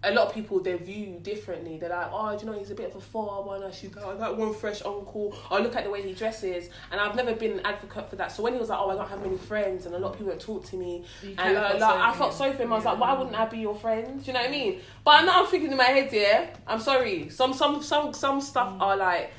a 0.02 0.12
lot 0.12 0.28
of 0.28 0.34
people 0.34 0.60
they 0.60 0.74
view 0.76 1.12
you 1.12 1.18
differently. 1.20 1.76
They're 1.76 1.90
like, 1.90 2.08
oh, 2.10 2.34
do 2.34 2.44
you 2.46 2.50
know 2.50 2.58
he's 2.58 2.70
a 2.70 2.74
bit 2.74 2.88
of 2.90 2.96
a 2.96 3.00
fob, 3.02 3.46
one. 3.46 3.62
I 3.62 3.70
should 3.70 3.92
go 3.92 4.16
that 4.16 4.34
one 4.34 4.54
fresh 4.54 4.80
uncle. 4.82 5.36
Or 5.50 5.60
look 5.60 5.76
at 5.76 5.84
the 5.84 5.90
way 5.90 6.00
he 6.02 6.14
dresses, 6.14 6.70
and 6.90 6.98
I've 6.98 7.14
never 7.16 7.34
been 7.34 7.52
an 7.58 7.66
advocate 7.66 8.08
for 8.08 8.16
that. 8.16 8.32
So 8.32 8.42
when 8.42 8.54
he 8.54 8.58
was 8.58 8.70
like, 8.70 8.78
oh, 8.80 8.90
I 8.90 8.94
don't 8.96 9.08
have 9.08 9.20
many 9.22 9.36
friends, 9.36 9.84
and 9.84 9.94
a 9.94 9.98
lot 9.98 10.12
of 10.12 10.18
people 10.18 10.32
don't 10.32 10.40
talk 10.40 10.64
to 10.66 10.76
me, 10.76 11.04
You 11.22 11.34
and 11.36 11.56
uh, 11.56 11.76
like, 11.78 11.82
I 11.82 12.14
felt 12.14 12.32
so 12.32 12.50
for 12.52 12.62
him. 12.62 12.72
I 12.72 12.76
was 12.76 12.84
like, 12.86 12.98
why 12.98 13.12
wouldn't 13.12 13.38
I 13.38 13.44
be 13.44 13.58
your 13.58 13.74
friend? 13.74 14.20
Do 14.20 14.26
you 14.26 14.32
know 14.32 14.40
what 14.40 14.48
I 14.48 14.52
mean? 14.52 14.80
But 15.04 15.22
now 15.26 15.40
I'm 15.42 15.46
thinking 15.46 15.70
in 15.70 15.76
my 15.76 15.84
head, 15.84 16.10
yeah, 16.12 16.46
I'm 16.66 16.80
sorry. 16.80 17.28
Some 17.28 17.52
some 17.52 17.82
some 17.82 18.14
some 18.14 18.40
stuff 18.40 18.70
Mm. 18.72 18.80
are 18.80 18.96
like 18.96 19.32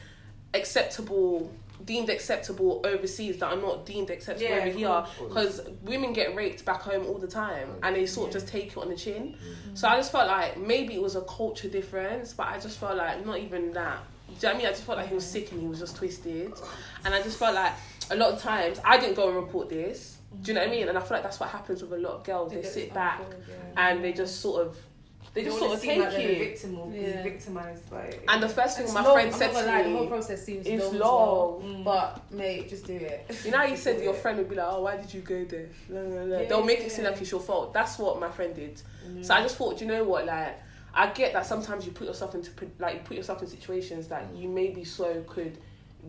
acceptable. 0.53 1.51
Deemed 1.85 2.09
acceptable 2.09 2.81
overseas 2.85 3.37
that 3.39 3.51
are 3.53 3.59
not 3.61 3.85
deemed 3.85 4.09
acceptable 4.09 4.49
Yeah, 4.49 4.57
over 4.61 4.69
here 4.69 5.05
because 5.27 5.61
women 5.83 6.13
get 6.13 6.35
raped 6.35 6.63
back 6.65 6.81
home 6.81 7.05
all 7.07 7.17
the 7.17 7.27
time 7.27 7.69
and 7.83 7.95
they 7.95 8.05
sort 8.05 8.29
of 8.29 8.33
Yeah. 8.33 8.39
just 8.39 8.51
take 8.51 8.67
it 8.67 8.77
on 8.77 8.89
the 8.89 8.95
chin. 8.95 9.33
Mm-hmm. 9.35 9.75
So 9.75 9.87
I 9.87 9.95
just 9.97 10.11
felt 10.11 10.27
like 10.27 10.57
maybe 10.57 10.93
it 10.95 11.01
was 11.01 11.15
a 11.15 11.21
culture 11.21 11.69
difference, 11.69 12.33
but 12.33 12.47
I 12.47 12.59
just 12.59 12.77
felt 12.79 12.97
like 12.97 13.25
not 13.25 13.39
even 13.39 13.71
that. 13.73 13.99
Do 14.27 14.33
you 14.33 14.41
know 14.41 14.49
what 14.49 14.55
I 14.55 14.57
mean? 14.59 14.67
I 14.67 14.69
just 14.71 14.83
felt 14.83 14.97
like 14.97 15.09
he 15.09 15.15
was 15.15 15.25
sick 15.25 15.51
and 15.51 15.59
he 15.61 15.67
was 15.67 15.79
just 15.79 15.95
twisted. 15.97 16.53
And 17.03 17.13
I 17.13 17.21
just 17.21 17.37
felt 17.37 17.55
like 17.55 17.73
a 18.09 18.15
lot 18.15 18.31
of 18.33 18.41
times 18.41 18.79
I 18.85 18.97
didn't 18.99 19.15
go 19.15 19.27
and 19.27 19.35
report 19.35 19.69
this. 19.69 20.17
Do 20.41 20.51
you 20.51 20.55
know 20.55 20.61
what 20.61 20.69
I 20.69 20.71
mean? 20.71 20.87
And 20.87 20.97
I 20.97 21.01
feel 21.01 21.17
like 21.17 21.23
that's 21.23 21.39
what 21.39 21.49
happens 21.49 21.81
with 21.81 21.91
a 21.93 21.97
lot 21.97 22.13
of 22.13 22.23
girls. 22.23 22.53
They 22.53 22.63
sit 22.63 22.93
back 22.93 23.21
and 23.75 24.03
they 24.03 24.13
just 24.13 24.39
sort 24.39 24.65
of 24.65 24.77
they 25.33 25.43
just 25.45 25.57
sort 25.59 25.73
of 25.73 25.81
take 25.81 25.99
like 25.99 26.11
they're 26.11 26.31
you. 26.31 26.39
victim 26.39 26.77
or 26.79 26.91
Yeah. 26.93 27.23
victimized 27.23 27.89
by 27.89 28.01
it. 28.03 28.23
And 28.27 28.43
the 28.43 28.49
first 28.49 28.75
thing 28.77 28.85
It's 28.85 28.93
my 28.93 29.03
long. 29.03 29.13
friend 29.13 29.31
I'm 29.31 29.37
said 29.39 29.53
not 29.53 29.65
gonna 29.65 29.67
lie, 29.71 29.83
to 29.83 29.89
the 29.89 29.95
whole 29.95 30.03
me, 30.03 30.09
process 30.09 30.43
seems 30.45 30.67
it's 30.67 30.83
long, 30.83 30.93
as 30.95 30.99
well. 31.01 31.59
long. 31.63 31.83
But 31.83 32.31
mate, 32.31 32.69
just 32.69 32.85
do 32.85 32.95
it. 32.95 33.31
You 33.45 33.51
know 33.51 33.57
how 33.59 33.63
you 33.65 33.77
said 33.77 34.03
your 34.03 34.13
friend 34.13 34.37
would 34.39 34.49
be 34.49 34.55
like, 34.55 34.67
"Oh, 34.69 34.81
why 34.81 34.97
did 34.97 35.13
you 35.13 35.21
go 35.21 35.45
there?" 35.45 35.69
No, 35.89 36.01
no, 36.03 36.25
no. 36.25 36.39
Yeah, 36.41 36.47
They'll 36.49 36.63
make 36.65 36.79
it 36.81 36.91
seem 36.91 37.05
like 37.05 37.21
it's 37.21 37.31
your 37.31 37.39
fault. 37.39 37.73
That's 37.73 37.97
what 37.97 38.19
my 38.19 38.29
friend 38.29 38.53
did. 38.53 38.81
Mm. 39.07 39.23
So 39.23 39.33
I 39.33 39.41
just 39.41 39.55
thought, 39.55 39.77
do 39.77 39.85
you 39.85 39.91
know 39.91 40.03
what? 40.03 40.25
Like, 40.25 40.59
I 40.93 41.07
get 41.07 41.31
that 41.33 41.45
sometimes 41.45 41.85
you 41.85 41.93
put 41.93 42.07
yourself 42.07 42.35
into 42.35 42.51
like 42.79 42.95
you 42.95 42.99
put 43.05 43.15
yourself 43.15 43.41
in 43.41 43.47
situations 43.47 44.07
that 44.09 44.25
you 44.35 44.49
maybe 44.49 44.83
so 44.83 45.23
could 45.27 45.57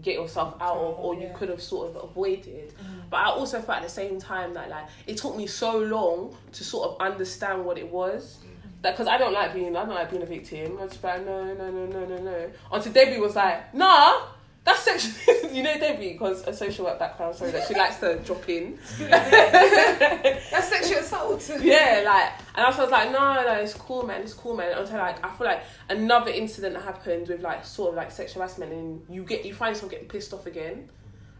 get 0.00 0.14
yourself 0.14 0.54
out 0.60 0.78
of, 0.78 0.98
or 0.98 1.14
you 1.14 1.20
Yeah. 1.28 1.32
could 1.34 1.50
have 1.50 1.62
sort 1.62 1.90
of 1.94 2.02
avoided. 2.02 2.70
Mm. 2.70 3.10
But 3.10 3.18
I 3.18 3.26
also 3.30 3.60
felt 3.60 3.78
at 3.78 3.82
the 3.84 3.88
same 3.90 4.18
time 4.18 4.54
that 4.54 4.68
like 4.70 4.86
it 5.06 5.16
took 5.18 5.36
me 5.36 5.46
so 5.46 5.78
long 5.78 6.36
to 6.52 6.64
sort 6.64 6.88
of 6.90 6.96
understand 7.00 7.64
what 7.64 7.78
it 7.78 7.88
was. 7.88 8.38
That 8.82 8.94
because 8.94 9.06
I 9.06 9.16
don't 9.16 9.32
like 9.32 9.54
being, 9.54 9.76
I 9.76 9.84
don't 9.84 9.94
like 9.94 10.10
being 10.10 10.22
a 10.22 10.26
victim. 10.26 10.78
I 10.80 10.86
just 10.86 11.02
like, 11.02 11.24
no, 11.24 11.44
no, 11.44 11.70
no, 11.70 11.86
no, 11.86 12.04
no, 12.04 12.16
no. 12.18 12.50
Until 12.72 12.92
Debbie 12.92 13.18
was 13.20 13.36
like, 13.36 13.72
nah, 13.74 14.22
that's 14.64 14.82
sexual. 14.82 15.50
you 15.52 15.62
know 15.62 15.76
Debbie 15.78 16.12
because 16.12 16.46
a 16.46 16.54
social 16.54 16.84
work 16.84 16.98
background, 16.98 17.34
sorry, 17.34 17.50
that 17.50 17.66
she 17.66 17.74
likes 17.74 17.98
to 17.98 18.18
drop 18.20 18.48
in. 18.48 18.78
That's 18.98 20.68
sexual 20.68 20.98
assault. 21.00 21.50
yeah, 21.60 22.02
like, 22.04 22.32
and 22.54 22.64
I 22.66 22.76
was 22.76 22.90
like, 22.90 23.10
no, 23.10 23.34
no, 23.34 23.54
it's 23.54 23.74
cool, 23.74 24.04
man, 24.04 24.22
it's 24.22 24.34
cool, 24.34 24.56
man. 24.56 24.76
Until 24.76 24.98
like, 24.98 25.24
I 25.24 25.30
feel 25.30 25.46
like 25.46 25.62
another 25.88 26.30
incident 26.30 26.76
happened 26.76 27.28
with 27.28 27.40
like 27.40 27.64
sort 27.64 27.90
of 27.90 27.96
like 27.96 28.12
sexual 28.12 28.42
harassment, 28.42 28.72
and 28.72 29.02
you 29.08 29.24
get 29.24 29.44
you 29.44 29.52
find 29.52 29.74
yourself 29.74 29.90
getting 29.90 30.08
pissed 30.08 30.32
off 30.32 30.46
again. 30.46 30.88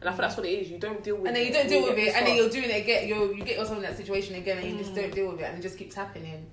And 0.01 0.09
I 0.09 0.13
feel 0.15 0.23
that's 0.23 0.37
what 0.37 0.47
it 0.47 0.51
is. 0.51 0.69
You 0.69 0.79
don't 0.79 1.03
deal 1.05 1.15
with 1.15 1.29
And 1.29 1.37
then 1.37 1.47
you 1.47 1.53
don't 1.53 1.69
deal 1.69 1.85
with 1.85 1.97
it, 1.97 2.13
and 2.17 2.27
then 2.27 2.37
you're 2.37 2.51
doing 2.51 2.71
it 2.71 2.83
again. 2.83 3.07
You 3.07 3.35
you 3.35 3.45
get 3.45 3.57
yourself 3.57 3.79
in 3.79 3.85
that 3.85 3.97
situation 3.97 4.35
again, 4.35 4.59
and 4.59 4.69
you 4.69 4.79
just 4.79 4.97
don't 4.97 5.11
mm. 5.11 5.15
deal 5.15 5.31
with 5.31 5.41
it, 5.41 5.45
and 5.45 5.59
it 5.59 5.63
just 5.63 5.79
keeps 5.79 5.95
happening. 5.95 6.45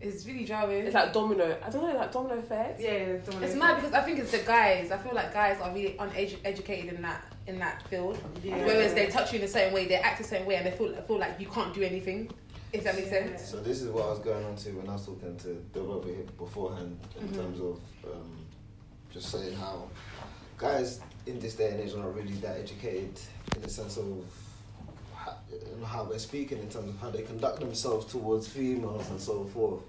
It's 0.00 0.24
really 0.26 0.44
jarring. 0.44 0.86
It's 0.86 0.94
like 0.94 1.12
domino. 1.12 1.56
I 1.64 1.68
don't 1.70 1.82
know, 1.86 1.94
like 1.94 2.10
domino 2.10 2.38
effect. 2.38 2.80
yeah, 2.80 2.88
It's 2.90 3.54
mad 3.54 3.76
because 3.76 3.92
I 3.92 4.00
think 4.00 4.18
it's 4.18 4.30
the 4.30 4.38
guys. 4.38 4.90
I 4.90 4.96
feel 4.98 5.14
like 5.14 5.32
guys 5.34 5.60
are 5.60 5.72
really 5.74 5.96
uneducated 5.98 6.94
in 6.94 7.02
that 7.02 7.22
in 7.46 7.58
that 7.58 7.86
field. 7.88 8.18
Yeah. 8.42 8.64
Whereas 8.64 8.94
they 8.94 9.06
touch 9.08 9.32
you 9.32 9.38
in 9.40 9.44
a 9.44 9.48
certain 9.48 9.74
way, 9.74 9.86
they 9.86 9.96
act 9.96 10.20
a 10.20 10.24
certain 10.24 10.46
way, 10.46 10.56
and 10.56 10.66
they 10.66 10.70
feel 10.70 10.94
feel 11.02 11.18
like 11.18 11.38
you 11.38 11.46
can't 11.46 11.74
do 11.74 11.82
anything. 11.82 12.30
If 12.72 12.84
that 12.84 12.94
makes 12.94 13.10
sense. 13.10 13.44
So 13.50 13.58
this 13.60 13.82
is 13.82 13.88
what 13.90 14.04
I 14.06 14.10
was 14.10 14.20
going 14.20 14.44
on 14.44 14.54
to 14.56 14.70
when 14.70 14.88
I 14.88 14.92
was 14.92 15.04
talking 15.04 15.36
to 15.38 15.62
the 15.72 15.82
Robert 15.82 16.06
here 16.14 16.24
beforehand 16.38 16.98
in 17.20 17.28
Mhm. 17.28 17.34
terms 17.34 17.60
of 17.60 17.80
um, 18.10 18.36
just 19.12 19.28
saying 19.30 19.54
how 19.54 19.88
guys 20.56 21.00
in 21.26 21.40
this 21.40 21.56
day 21.56 21.70
and 21.72 21.80
age 21.80 21.92
are 21.94 21.98
not 21.98 22.14
really 22.14 22.34
that 22.34 22.56
educated 22.58 23.18
in 23.56 23.62
the 23.62 23.68
sense 23.68 23.96
of 23.96 24.24
how, 25.84 26.04
they're 26.04 26.18
speaking 26.18 26.58
in 26.58 26.68
terms 26.68 26.88
of 26.88 26.98
how 27.00 27.10
they 27.10 27.22
conduct 27.22 27.60
themselves 27.60 28.06
towards 28.06 28.48
females 28.48 29.08
and 29.10 29.20
so 29.20 29.44
forth. 29.44 29.82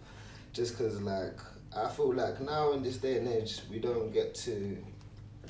Just 0.54 0.78
because 0.78 1.02
like 1.02 1.38
I 1.76 1.88
feel 1.90 2.14
like 2.14 2.42
now 2.42 2.74
in 2.74 2.84
this 2.84 2.98
day 2.98 3.18
and 3.18 3.28
age 3.28 3.62
we 3.70 3.80
don't 3.80 4.12
get 4.12 4.36
to 4.36 4.78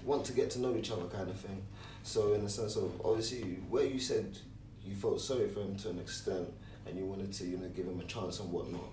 want 0.06 0.26
to 0.26 0.34
get 0.34 0.50
to 0.52 0.62
know 0.62 0.76
each 0.76 0.92
other 0.92 1.06
kind 1.06 1.30
of 1.30 1.40
thing. 1.40 1.62
So 2.04 2.34
in 2.34 2.44
the 2.44 2.50
sense 2.50 2.76
of 2.76 2.92
obviously 3.04 3.60
where 3.70 3.86
you 3.86 4.00
said 4.00 4.38
you 4.84 4.96
felt 4.96 5.22
sorry 5.22 5.48
for 5.48 5.62
him 5.62 5.76
to 5.78 5.90
an 5.90 6.00
extent 6.00 6.48
and 6.88 6.98
you 6.98 7.06
wanted 7.06 7.32
to, 7.34 7.46
you 7.46 7.58
know, 7.58 7.68
give 7.70 7.86
him 7.86 8.00
a 8.00 8.04
chance 8.04 8.40
and 8.40 8.52
whatnot. 8.52 8.90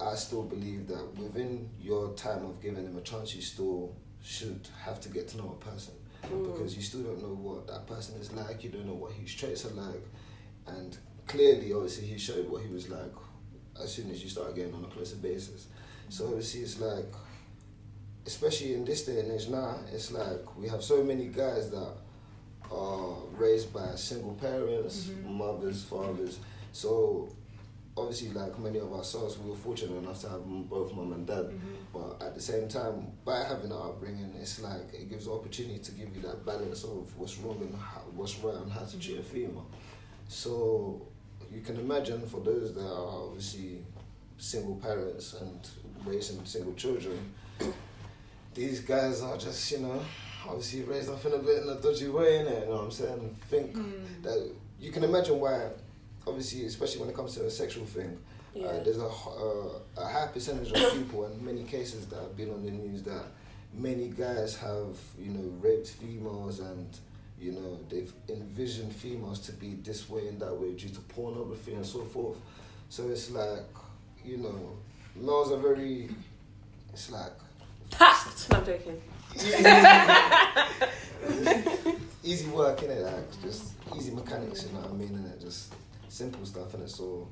I 0.00 0.14
still 0.14 0.42
believe 0.42 0.88
that 0.88 1.16
within 1.16 1.70
your 1.80 2.12
time 2.14 2.44
of 2.44 2.60
giving 2.60 2.84
him 2.84 2.98
a 2.98 3.00
chance, 3.00 3.34
you 3.34 3.40
still 3.40 3.94
should 4.22 4.68
have 4.82 5.00
to 5.00 5.08
get 5.08 5.28
to 5.28 5.38
know 5.38 5.56
a 5.60 5.64
person 5.64 5.94
because 6.22 6.74
mm. 6.74 6.76
you 6.76 6.82
still 6.82 7.02
don't 7.02 7.22
know 7.22 7.34
what 7.34 7.66
that 7.68 7.86
person 7.86 8.20
is 8.20 8.32
like. 8.32 8.64
You 8.64 8.70
don't 8.70 8.86
know 8.86 8.94
what 8.94 9.12
his 9.12 9.34
traits 9.34 9.64
are 9.64 9.74
like, 9.74 10.04
and 10.66 10.96
clearly, 11.26 11.72
obviously, 11.72 12.06
he 12.06 12.18
showed 12.18 12.48
what 12.48 12.62
he 12.62 12.72
was 12.72 12.88
like 12.88 13.12
as 13.82 13.92
soon 13.92 14.10
as 14.10 14.22
you 14.22 14.28
start 14.28 14.54
getting 14.54 14.74
on 14.74 14.84
a 14.84 14.88
closer 14.88 15.16
basis. 15.16 15.66
So 16.08 16.26
obviously, 16.26 16.60
it's 16.60 16.80
like, 16.80 17.12
especially 18.26 18.74
in 18.74 18.84
this 18.84 19.04
day 19.04 19.20
and 19.20 19.32
age 19.32 19.48
now, 19.48 19.78
it's 19.92 20.12
like 20.12 20.56
we 20.56 20.68
have 20.68 20.82
so 20.82 21.02
many 21.02 21.26
guys 21.26 21.70
that 21.70 21.92
are 22.70 23.14
raised 23.36 23.72
by 23.72 23.94
single 23.94 24.34
parents, 24.34 25.06
mm-hmm. 25.06 25.34
mothers, 25.34 25.84
fathers. 25.84 26.38
So 26.72 27.28
obviously, 27.96 28.30
like 28.30 28.58
many 28.58 28.78
of 28.78 28.92
ourselves, 28.92 29.38
we 29.38 29.50
were 29.50 29.56
fortunate 29.56 29.96
enough 29.96 30.20
to 30.22 30.28
have 30.28 30.44
both 30.44 30.94
mum 30.94 31.12
and 31.12 31.26
dad. 31.26 31.46
Mm-hmm. 31.46 31.74
But 31.96 32.26
at 32.26 32.34
the 32.34 32.40
same 32.40 32.68
time, 32.68 33.06
by 33.24 33.44
having 33.44 33.70
that 33.70 33.76
upbringing, 33.76 34.34
it's 34.38 34.60
like 34.60 34.92
it 34.92 35.08
gives 35.08 35.28
opportunity 35.28 35.78
to 35.78 35.92
give 35.92 36.14
you 36.14 36.22
that 36.22 36.44
balance 36.44 36.84
of 36.84 37.16
what's 37.16 37.38
wrong 37.38 37.58
and 37.60 37.74
how, 37.74 38.02
what's 38.14 38.36
right 38.38 38.54
and 38.54 38.70
how 38.70 38.84
to 38.84 38.98
treat 38.98 39.18
a 39.18 39.22
female. 39.22 39.66
So 40.28 41.06
you 41.50 41.62
can 41.62 41.76
imagine 41.76 42.26
for 42.26 42.40
those 42.40 42.74
that 42.74 42.86
are 42.86 43.24
obviously 43.28 43.78
single 44.36 44.76
parents 44.76 45.34
and 45.40 45.68
raising 46.04 46.44
single 46.44 46.74
children, 46.74 47.32
these 48.52 48.80
guys 48.80 49.22
are 49.22 49.38
just, 49.38 49.70
you 49.72 49.78
know, 49.78 50.02
obviously 50.46 50.82
raised 50.82 51.08
up 51.08 51.24
in 51.24 51.32
a 51.32 51.38
bit 51.38 51.62
in 51.62 51.68
a 51.70 51.80
dodgy 51.80 52.08
way, 52.08 52.44
innit? 52.44 52.60
You 52.60 52.66
know 52.66 52.76
what 52.76 52.84
I'm 52.84 52.90
saying? 52.90 53.36
Think 53.48 53.74
mm. 53.74 54.22
that 54.22 54.50
you 54.78 54.92
can 54.92 55.02
imagine 55.04 55.40
why, 55.40 55.70
obviously, 56.26 56.66
especially 56.66 57.00
when 57.00 57.08
it 57.08 57.16
comes 57.16 57.34
to 57.36 57.46
a 57.46 57.50
sexual 57.50 57.86
thing, 57.86 58.18
Yeah. 58.56 58.66
uh, 58.68 58.82
there's 58.82 58.98
a, 58.98 59.06
uh, 59.06 59.78
a 59.98 60.06
high 60.06 60.28
percentage 60.32 60.72
of 60.72 60.92
people 60.94 61.26
and 61.26 61.40
many 61.42 61.64
cases 61.64 62.06
that 62.06 62.20
have 62.20 62.36
been 62.36 62.50
on 62.50 62.64
the 62.64 62.70
news 62.70 63.02
that 63.02 63.24
many 63.74 64.08
guys 64.08 64.56
have, 64.56 64.96
you 65.18 65.30
know, 65.30 65.52
raped 65.60 65.88
females 65.88 66.60
and, 66.60 66.86
you 67.38 67.52
know, 67.52 67.78
they've 67.90 68.12
envisioned 68.28 68.94
females 68.94 69.40
to 69.40 69.52
be 69.52 69.74
this 69.82 70.08
way 70.08 70.28
and 70.28 70.40
that 70.40 70.54
way 70.54 70.72
due 70.72 70.88
to 70.88 71.00
pornography 71.00 71.74
and 71.74 71.84
so 71.84 72.02
forth. 72.04 72.38
So 72.88 73.08
it's 73.08 73.30
like, 73.30 73.66
you 74.24 74.38
know, 74.38 74.78
laws 75.16 75.52
are 75.52 75.58
very, 75.58 76.08
it's 76.92 77.10
like, 77.10 77.32
Packed. 77.90 78.50
No, 78.50 78.58
I'm 78.58 78.66
joking. 78.66 79.00
easy 82.24 82.48
work 82.48 82.82
in 82.82 82.90
it, 82.90 83.02
like 83.02 83.42
just 83.42 83.72
easy 83.96 84.10
mechanics, 84.12 84.64
you 84.64 84.72
know 84.72 84.80
what 84.80 84.90
I 84.90 84.94
mean, 84.94 85.14
and 85.14 85.26
it 85.26 85.40
just 85.40 85.72
simple 86.08 86.44
stuff, 86.44 86.74
and 86.74 86.82
it's 86.82 86.96
so 86.96 87.28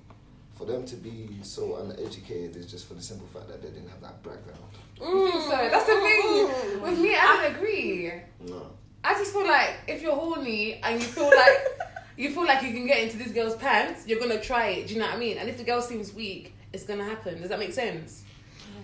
for 0.54 0.64
them 0.66 0.84
to 0.86 0.96
be 0.96 1.28
so 1.42 1.76
uneducated 1.76 2.56
is 2.56 2.66
just 2.70 2.86
for 2.86 2.94
the 2.94 3.02
simple 3.02 3.26
fact 3.26 3.48
that 3.48 3.62
they 3.62 3.68
didn't 3.68 3.88
have 3.88 4.00
that 4.02 4.22
background. 4.22 4.58
You 5.00 5.30
think 5.30 5.42
so? 5.44 5.50
That's 5.50 5.86
the 5.86 6.00
thing. 6.00 6.82
With 6.82 6.98
me, 7.00 7.14
I 7.16 7.42
don't 7.42 7.54
agree. 7.56 8.12
No. 8.46 8.70
I 9.02 9.14
just 9.14 9.32
feel 9.32 9.46
like 9.46 9.80
if 9.88 10.00
you're 10.02 10.14
horny 10.14 10.74
and 10.82 11.00
you 11.00 11.06
feel 11.06 11.26
like 11.26 11.58
you 12.16 12.30
feel 12.30 12.46
like 12.46 12.62
you 12.62 12.72
can 12.72 12.86
get 12.86 13.02
into 13.02 13.16
this 13.18 13.32
girl's 13.32 13.56
pants, 13.56 14.06
you're 14.06 14.20
gonna 14.20 14.40
try 14.40 14.68
it. 14.68 14.86
Do 14.86 14.94
you 14.94 15.00
know 15.00 15.06
what 15.06 15.16
I 15.16 15.18
mean? 15.18 15.38
And 15.38 15.48
if 15.48 15.58
the 15.58 15.64
girl 15.64 15.82
seems 15.82 16.14
weak, 16.14 16.54
it's 16.72 16.84
gonna 16.84 17.04
happen. 17.04 17.40
Does 17.40 17.50
that 17.50 17.58
make 17.58 17.72
sense? 17.72 18.22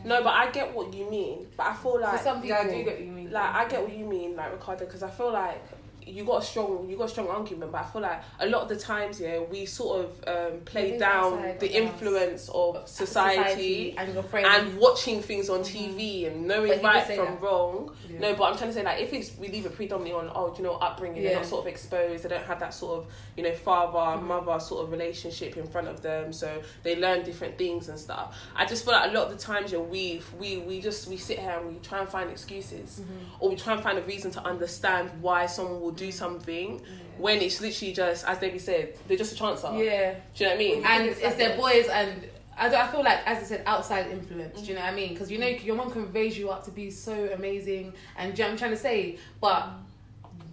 No, 0.05 0.23
but 0.23 0.31
I 0.35 0.51
get 0.51 0.75
what 0.75 0.93
you 0.95 1.09
mean. 1.11 1.47
But 1.57 1.67
I 1.69 1.75
feel 1.75 2.01
like 2.01 2.19
For 2.19 2.25
some 2.25 2.43
people, 2.43 2.57
Yeah, 2.57 2.63
I 2.63 2.65
do 2.75 2.85
get 2.85 2.87
what 2.87 3.01
you 3.01 3.13
mean. 3.13 3.31
like 3.31 3.55
I 3.55 3.69
get 3.69 3.83
what 3.83 3.93
you 3.97 4.05
mean, 4.07 4.35
like 4.37 4.53
Ricardo, 4.53 4.85
because 4.87 5.03
I 5.03 5.11
feel 5.11 5.33
like 5.33 5.63
you 6.11 6.25
got 6.25 6.43
a 6.43 6.45
strong 6.47 6.89
you 6.89 6.97
got 6.97 7.05
a 7.05 7.09
strong 7.09 7.29
argument, 7.29 7.73
but 7.73 7.83
I 7.83 7.85
feel 7.85 8.03
like 8.03 8.21
a 8.41 8.47
lot 8.47 8.63
of 8.63 8.69
the 8.69 8.77
times, 8.77 9.21
yeah, 9.21 9.39
we 9.41 9.67
sort 9.67 10.05
of 10.05 10.29
um, 10.53 10.61
play 10.61 10.99
down 10.99 11.43
the 11.43 11.49
of 11.51 11.63
us. 11.63 11.71
influence 11.71 12.49
of 12.53 12.89
society, 12.89 13.95
and 13.97 14.11
and 14.35 14.79
watching 14.79 15.23
things 15.23 15.49
on 15.49 15.61
TV 15.61 16.27
and 16.27 16.47
knowing 16.47 16.83
right 16.83 17.05
from 17.07 17.17
that. 17.17 17.41
wrong. 17.43 17.95
Yeah. 18.09 18.19
No, 18.21 18.35
but 18.35 18.45
I'm 18.45 18.57
trying 18.57 18.71
to 18.71 18.75
say 18.75 18.83
like 18.83 19.01
if 19.01 19.13
it's 19.13 19.37
we 19.39 19.49
leave 19.49 19.67
it 19.67 19.75
predominantly 19.75 20.13
on 20.21 20.31
oh 20.35 20.55
you 20.57 20.63
know 20.65 20.75
upbringing 20.75 21.23
they're 21.23 21.33
Yeah. 21.33 21.39
not 21.39 21.47
sort 21.47 21.63
of 21.63 21.67
exposed 21.69 22.25
they 22.25 22.29
don't 22.29 22.45
have 22.45 22.61
that 22.61 22.75
sort 22.75 22.99
of 22.99 23.13
you 23.37 23.43
know 23.43 23.53
father 23.53 24.21
mother 24.21 24.59
sort 24.61 24.85
of 24.85 24.91
relationship 24.91 25.57
in 25.57 25.67
front 25.67 25.89
of 25.89 26.03
them 26.03 26.33
so 26.33 26.63
they 26.83 26.97
learn 26.97 27.23
different 27.25 27.57
things 27.59 27.89
and 27.89 27.99
stuff. 27.99 28.37
I 28.57 28.67
just 28.67 28.85
feel 28.85 28.95
like 28.95 29.11
a 29.11 29.15
lot 29.15 29.31
of 29.31 29.39
the 29.39 29.43
times 29.43 29.73
yeah 29.73 29.79
we 29.79 30.23
we 30.39 30.59
we 30.59 30.81
just 30.81 31.07
we 31.09 31.17
sit 31.17 31.39
here 31.39 31.51
and 31.59 31.69
we 31.69 31.75
try 31.81 32.01
and 32.01 32.09
find 32.09 32.31
excuses 32.31 33.01
or 33.39 33.51
we 33.51 33.57
try 33.57 33.75
and 33.75 33.83
find 33.83 33.99
a 33.99 34.03
reason 34.03 34.31
to 34.33 34.43
understand 34.43 35.11
why 35.21 35.47
someone 35.47 35.81
will 35.81 35.91
do 36.01 36.11
something 36.11 36.81
when 37.19 37.41
it's 37.41 37.61
literally 37.61 37.93
just 37.93 38.27
as 38.27 38.39
Debbie 38.39 38.59
said 38.59 38.95
they're 39.07 39.17
just 39.17 39.39
a 39.39 39.43
chancer. 39.43 39.73
yeah. 39.85 40.15
Do 40.35 40.45
you 40.45 40.51
know 40.51 40.51
what 40.51 40.55
I 40.55 40.59
mean? 40.59 40.85
and 40.85 41.07
it's 41.07 41.21
it's, 41.21 41.37
their 41.37 41.57
boys 41.57 41.87
and 41.89 42.27
I, 42.57 42.67
I 42.75 42.87
feel 42.89 43.05
like 43.05 43.21
as 43.27 43.39
I 43.39 43.47
said 43.47 43.63
outside 43.67 44.07
influence 44.11 44.61
do 44.61 44.67
you 44.67 44.75
know 44.75 44.81
what 44.81 44.93
I 44.93 44.95
mean 44.95 45.13
because 45.13 45.31
you 45.31 45.39
know 45.39 45.47
your 45.47 45.77
mom 45.77 45.91
can 45.91 46.11
raise 46.13 46.37
you 46.39 46.51
up 46.51 46.65
to 46.65 46.71
be 46.71 46.91
so 46.91 47.15
amazing 47.35 47.93
and 48.17 48.37
you 48.37 48.45
know 48.45 48.51
I'm 48.51 48.57
trying 48.57 48.73
to 48.73 48.83
say 48.89 49.19
but 49.41 49.69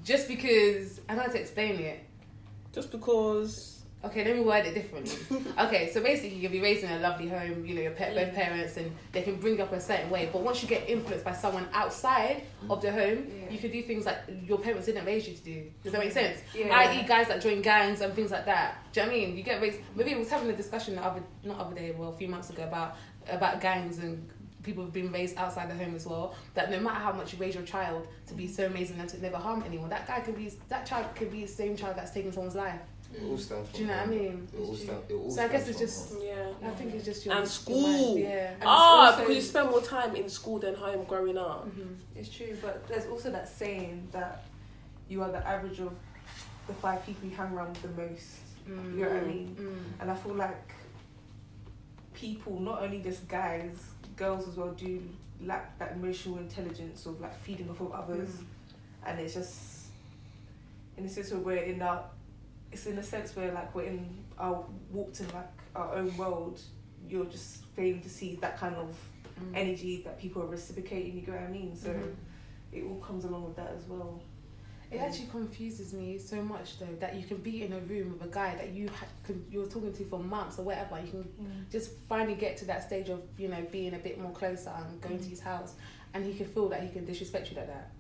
just 0.04 0.28
because 0.28 1.00
I 1.08 1.16
don't 1.16 1.18
know 1.18 1.24
how 1.24 1.32
to 1.32 1.40
explain 1.40 1.80
it 1.80 2.04
just 2.74 2.92
because 2.92 3.77
okay 4.04 4.24
let 4.24 4.36
me 4.36 4.42
word 4.42 4.66
it 4.66 4.74
differently. 4.74 5.42
Okay 5.60 5.90
so 5.92 6.02
basically 6.02 6.38
you'll 6.38 6.52
be 6.52 6.62
raised 6.62 6.84
in 6.84 6.92
a 6.92 7.00
lovely 7.00 7.28
home 7.28 7.66
you 7.66 7.74
know 7.76 7.82
your 7.82 7.92
pet, 7.92 8.14
both 8.14 8.30
mm. 8.30 8.36
parents 8.36 8.78
and 8.78 8.96
they 9.12 9.22
can 9.22 9.38
bring 9.38 9.58
you 9.58 9.64
up 9.64 9.72
a 9.72 9.80
certain 9.80 10.10
way. 10.10 10.30
But 10.32 10.44
once 10.44 10.62
you 10.62 10.68
get 10.68 10.88
influenced 10.90 11.26
by 11.26 11.34
someone 11.34 11.68
outside 11.74 12.44
mm. 12.64 12.72
of 12.72 12.82
the 12.82 12.92
home 12.92 13.28
Yeah. 13.28 13.50
you 13.50 13.60
can 13.60 13.72
do 13.72 13.82
things 13.82 14.06
like 14.06 14.20
your 14.44 14.60
parents 14.60 14.86
didn't 14.86 15.06
raise 15.06 15.28
you 15.28 15.36
to 15.36 15.44
do. 15.44 15.64
Does 15.84 15.94
that 15.94 16.00
make 16.00 16.12
mm. 16.12 16.14
sense? 16.14 16.40
Yeah. 16.54 16.76
i.e 16.76 17.04
guys 17.08 17.28
that 17.28 17.42
join 17.42 17.62
gangs 17.62 18.02
and 18.02 18.14
things 18.14 18.32
like 18.32 18.46
that. 18.46 18.78
Do 18.94 19.00
you 19.00 19.06
know 19.06 19.12
what 19.12 19.18
I 19.18 19.26
mean? 19.26 19.38
You 19.38 19.44
get 19.44 19.62
raised 19.62 19.80
maybe 19.96 20.14
I 20.14 20.18
was 20.18 20.30
having 20.30 20.50
a 20.50 20.56
discussion 20.56 20.96
the 20.96 21.04
other 21.04 21.24
not 21.44 21.60
other 21.60 21.76
day 21.76 21.92
well 21.92 22.10
a 22.10 22.18
few 22.18 22.28
months 22.28 22.50
ago 22.50 22.64
about 22.64 22.96
about 23.30 23.60
gangs 23.60 23.98
and 23.98 24.30
people 24.68 24.84
have 24.84 24.94
been 24.94 25.12
raised 25.12 25.38
outside 25.38 25.70
the 25.70 25.76
home 25.76 25.96
as 25.96 26.06
well 26.06 26.36
that 26.54 26.70
no 26.70 26.80
matter 26.80 27.00
how 27.00 27.14
much 27.14 27.32
you 27.32 27.40
raise 27.40 27.56
your 27.56 27.64
child 27.64 28.06
to 28.28 28.34
be 28.34 28.48
so 28.48 28.66
amazing 28.66 29.00
and 29.00 29.08
to 29.08 29.20
never 29.22 29.38
harm 29.38 29.64
anyone 29.66 29.90
that 29.90 30.06
guy 30.06 30.20
could 30.20 30.36
be 30.36 30.52
that 30.68 30.86
child 30.86 31.06
could 31.16 31.32
be 31.32 31.42
the 31.42 31.48
same 31.48 31.76
child 31.76 31.96
that's 31.96 32.12
taking 32.12 32.34
someone's 32.34 32.56
life 32.56 32.82
It 33.13 33.24
all 33.24 33.38
stems 33.38 33.67
from 33.70 33.76
do 33.78 33.82
you 33.82 33.88
know 33.88 33.98
what 33.98 34.04
I 34.04 34.06
mean 34.08 34.48
It 34.54 34.60
all 34.60 34.76
stem- 34.76 35.02
it 35.10 35.13
all 35.13 35.32
So 35.32 35.43
I 35.43 35.48
guess 35.48 35.67
it's 35.67 35.80
just- 35.80 36.13
home. 36.13 36.22
yeah. 36.24 36.52
I 36.63 36.70
think 36.72 36.93
it's 36.93 37.06
just 37.06 37.26
your 37.26 37.34
and 37.36 37.43
your 37.43 37.50
school. 37.50 37.82
mind, 37.82 38.20
yeah. 38.20 38.52
And 38.54 38.63
Ah, 38.65 39.06
also- 39.08 39.20
because 39.22 39.36
you 39.36 39.41
spend 39.41 39.70
more 39.72 39.82
time 39.82 40.15
in 40.15 40.30
school 40.30 40.60
than 40.60 40.76
home 40.76 41.04
growing 41.06 41.38
up. 41.38 41.67
Mhm. 41.67 41.96
It's 42.15 42.30
true, 42.30 42.56
but 42.62 42.88
there's 42.88 43.06
also 43.08 43.32
that 43.32 43.48
saying 43.50 44.08
that 44.12 44.43
you 45.10 45.22
are 45.24 45.32
the 45.32 45.46
average 45.48 45.80
of 45.80 45.93
the 46.67 46.74
five 46.74 47.04
people 47.06 47.30
you 47.30 47.36
hang 47.36 47.54
around 47.54 47.70
with 47.70 47.82
the 47.96 48.02
most. 48.02 48.28
Mm. 48.67 48.96
You 48.98 49.06
know 49.06 49.10
what 49.13 49.24
I 49.24 49.26
mean? 49.26 49.56
Mm. 49.58 50.02
And 50.02 50.12
I 50.12 50.15
feel 50.15 50.34
like 50.34 50.74
people, 52.13 52.60
not 52.60 52.82
only 52.84 53.00
just 53.02 53.28
guys, 53.28 53.78
girls 54.15 54.48
as 54.48 54.56
well, 54.58 54.72
do 54.72 55.02
lack 55.46 55.78
that 55.80 55.93
emotional 55.93 56.38
intelligence 56.39 57.06
of 57.06 57.22
like 57.22 57.36
feeding 57.41 57.70
off 57.70 57.80
of 57.80 57.91
others. 57.91 58.30
Mm. 58.30 58.43
And 59.06 59.20
it's 59.20 59.34
just 59.36 59.86
in 60.98 61.06
a 61.06 61.10
sense 61.10 61.32
where 61.32 61.39
we're 61.39 61.63
in 61.63 61.82
our, 61.82 62.04
it's 62.72 62.86
in 62.86 62.98
a 62.98 63.04
sense 63.04 63.36
where 63.36 63.52
like 63.54 63.74
we're 63.74 63.84
in 63.84 64.10
our 64.40 64.64
walked 64.92 65.20
in 65.20 65.28
like 65.30 65.50
our 65.76 65.96
own 65.96 66.16
world. 66.18 66.60
You're 67.10 67.26
just 67.26 67.64
failing 67.76 68.02
to 68.02 68.10
see 68.10 68.36
that 68.42 68.58
kind 68.58 68.76
of 68.76 68.96
Mm. 69.40 69.52
energy 69.56 70.02
that 70.04 70.20
people 70.20 70.42
are 70.42 70.48
reciprocating. 70.48 71.14
You 71.14 71.22
get 71.22 71.36
what 71.36 71.44
I 71.44 71.48
mean? 71.52 71.76
So 71.76 71.90
Mhm. 71.94 72.16
it 72.72 72.84
all 72.84 72.96
comes 73.00 73.24
along 73.24 73.44
with 73.46 73.56
that 73.58 73.70
as 73.78 73.84
well. 73.88 74.20
It 74.90 74.98
actually 74.98 75.28
confuses 75.28 75.94
me 75.94 76.18
so 76.18 76.42
much 76.42 76.80
though 76.80 76.96
that 77.00 77.14
you 77.16 77.24
can 77.28 77.38
be 77.38 77.62
in 77.62 77.72
a 77.74 77.80
room 77.82 78.14
with 78.14 78.24
a 78.28 78.34
guy 78.34 78.56
that 78.56 78.70
you 78.72 78.90
ha- 78.90 79.06
can, 79.24 79.46
you 79.52 79.60
were 79.60 79.68
talking 79.68 79.94
to 79.94 80.06
for 80.06 80.18
months 80.18 80.58
or 80.58 80.64
whatever. 80.64 81.00
You 81.00 81.12
can 81.12 81.66
just 81.70 81.92
finally 82.10 82.34
get 82.34 82.58
to 82.58 82.66
that 82.66 82.82
stage 82.88 83.10
of 83.10 83.22
you 83.38 83.48
know 83.50 83.62
being 83.72 83.94
a 83.94 84.00
bit 84.00 84.20
more 84.20 84.32
closer 84.32 84.72
and 84.72 85.00
going 85.02 85.20
to 85.20 85.30
his 85.30 85.40
house, 85.42 85.76
and 86.16 86.26
he 86.26 86.34
can 86.34 86.48
feel 86.48 86.68
that 86.70 86.82
he 86.82 86.90
can 86.90 87.06
disrespect 87.06 87.52
you 87.52 87.58
like 87.58 87.68
that. 87.68 87.92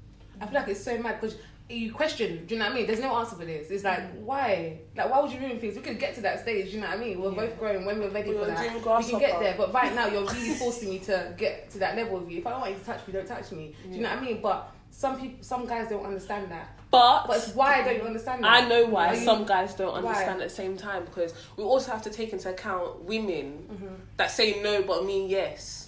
I 0.41 0.47
feel 0.47 0.55
like 0.59 0.69
it's 0.69 0.83
so 0.83 0.97
mad 0.97 1.21
because 1.21 1.37
you 1.69 1.91
question. 1.91 2.45
Do 2.45 2.55
you 2.55 2.59
know 2.59 2.65
what 2.65 2.73
I 2.73 2.75
mean? 2.75 2.87
There's 2.87 2.99
no 3.01 3.15
answer 3.17 3.35
for 3.35 3.45
this. 3.45 3.69
It's 3.69 3.83
like 3.83 4.01
why? 4.23 4.79
Like 4.95 5.09
why 5.09 5.19
would 5.21 5.31
you 5.31 5.39
ruin 5.39 5.59
things? 5.59 5.75
We 5.75 5.81
could 5.81 5.99
get 5.99 6.15
to 6.15 6.21
that 6.21 6.39
stage. 6.39 6.67
Do 6.67 6.71
you 6.77 6.81
know 6.81 6.87
what 6.87 6.97
I 6.97 7.01
mean? 7.01 7.21
We're 7.21 7.31
Yeah. 7.31 7.35
both 7.35 7.59
growing 7.59 7.85
when 7.85 7.99
we're 7.99 8.09
ready 8.09 8.29
We 8.31 8.37
for 8.37 8.45
that. 8.45 8.73
We 8.73 9.03
can 9.09 9.19
get 9.19 9.39
there, 9.39 9.55
but 9.57 9.73
right 9.73 9.93
now 9.93 10.07
you're 10.07 10.25
really 10.33 10.53
forcing 10.55 10.89
me 10.89 10.99
to 10.99 11.33
get 11.37 11.69
to 11.71 11.79
that 11.79 11.95
level 11.95 12.17
of 12.17 12.31
you. 12.31 12.39
If 12.39 12.47
I 12.47 12.51
don't 12.51 12.61
want 12.61 12.71
you 12.73 12.79
to 12.79 12.85
touch 12.85 13.05
me, 13.07 13.13
don't 13.13 13.27
touch 13.27 13.51
me. 13.51 13.75
Do 13.89 13.95
you 13.95 14.01
know 14.01 14.09
what 14.09 14.17
I 14.19 14.21
mean? 14.21 14.41
But 14.41 14.71
some 14.91 15.19
people, 15.19 15.37
some 15.43 15.65
guys 15.67 15.89
don't 15.89 16.05
understand 16.05 16.49
that. 16.51 16.69
But, 16.89 17.27
But 17.27 17.37
it's 17.37 17.53
why 17.53 17.83
don't 17.83 17.95
you 17.97 18.01
understand 18.03 18.45
that? 18.45 18.63
I 18.63 18.67
know 18.69 18.85
why 18.85 19.13
you- 19.13 19.25
some 19.25 19.43
guys 19.45 19.73
don't 19.73 19.91
Why? 19.91 20.09
understand 20.09 20.41
at 20.41 20.47
the 20.47 20.55
same 20.55 20.77
time 20.77 21.03
because 21.03 21.33
we 21.57 21.63
also 21.65 21.91
have 21.91 22.01
to 22.03 22.09
take 22.09 22.31
into 22.31 22.49
account 22.49 23.03
women 23.03 23.67
Mhm. 23.69 24.15
that 24.15 24.31
say 24.31 24.61
no 24.61 24.81
but 24.83 25.05
mean 25.05 25.27
yes. 25.29 25.86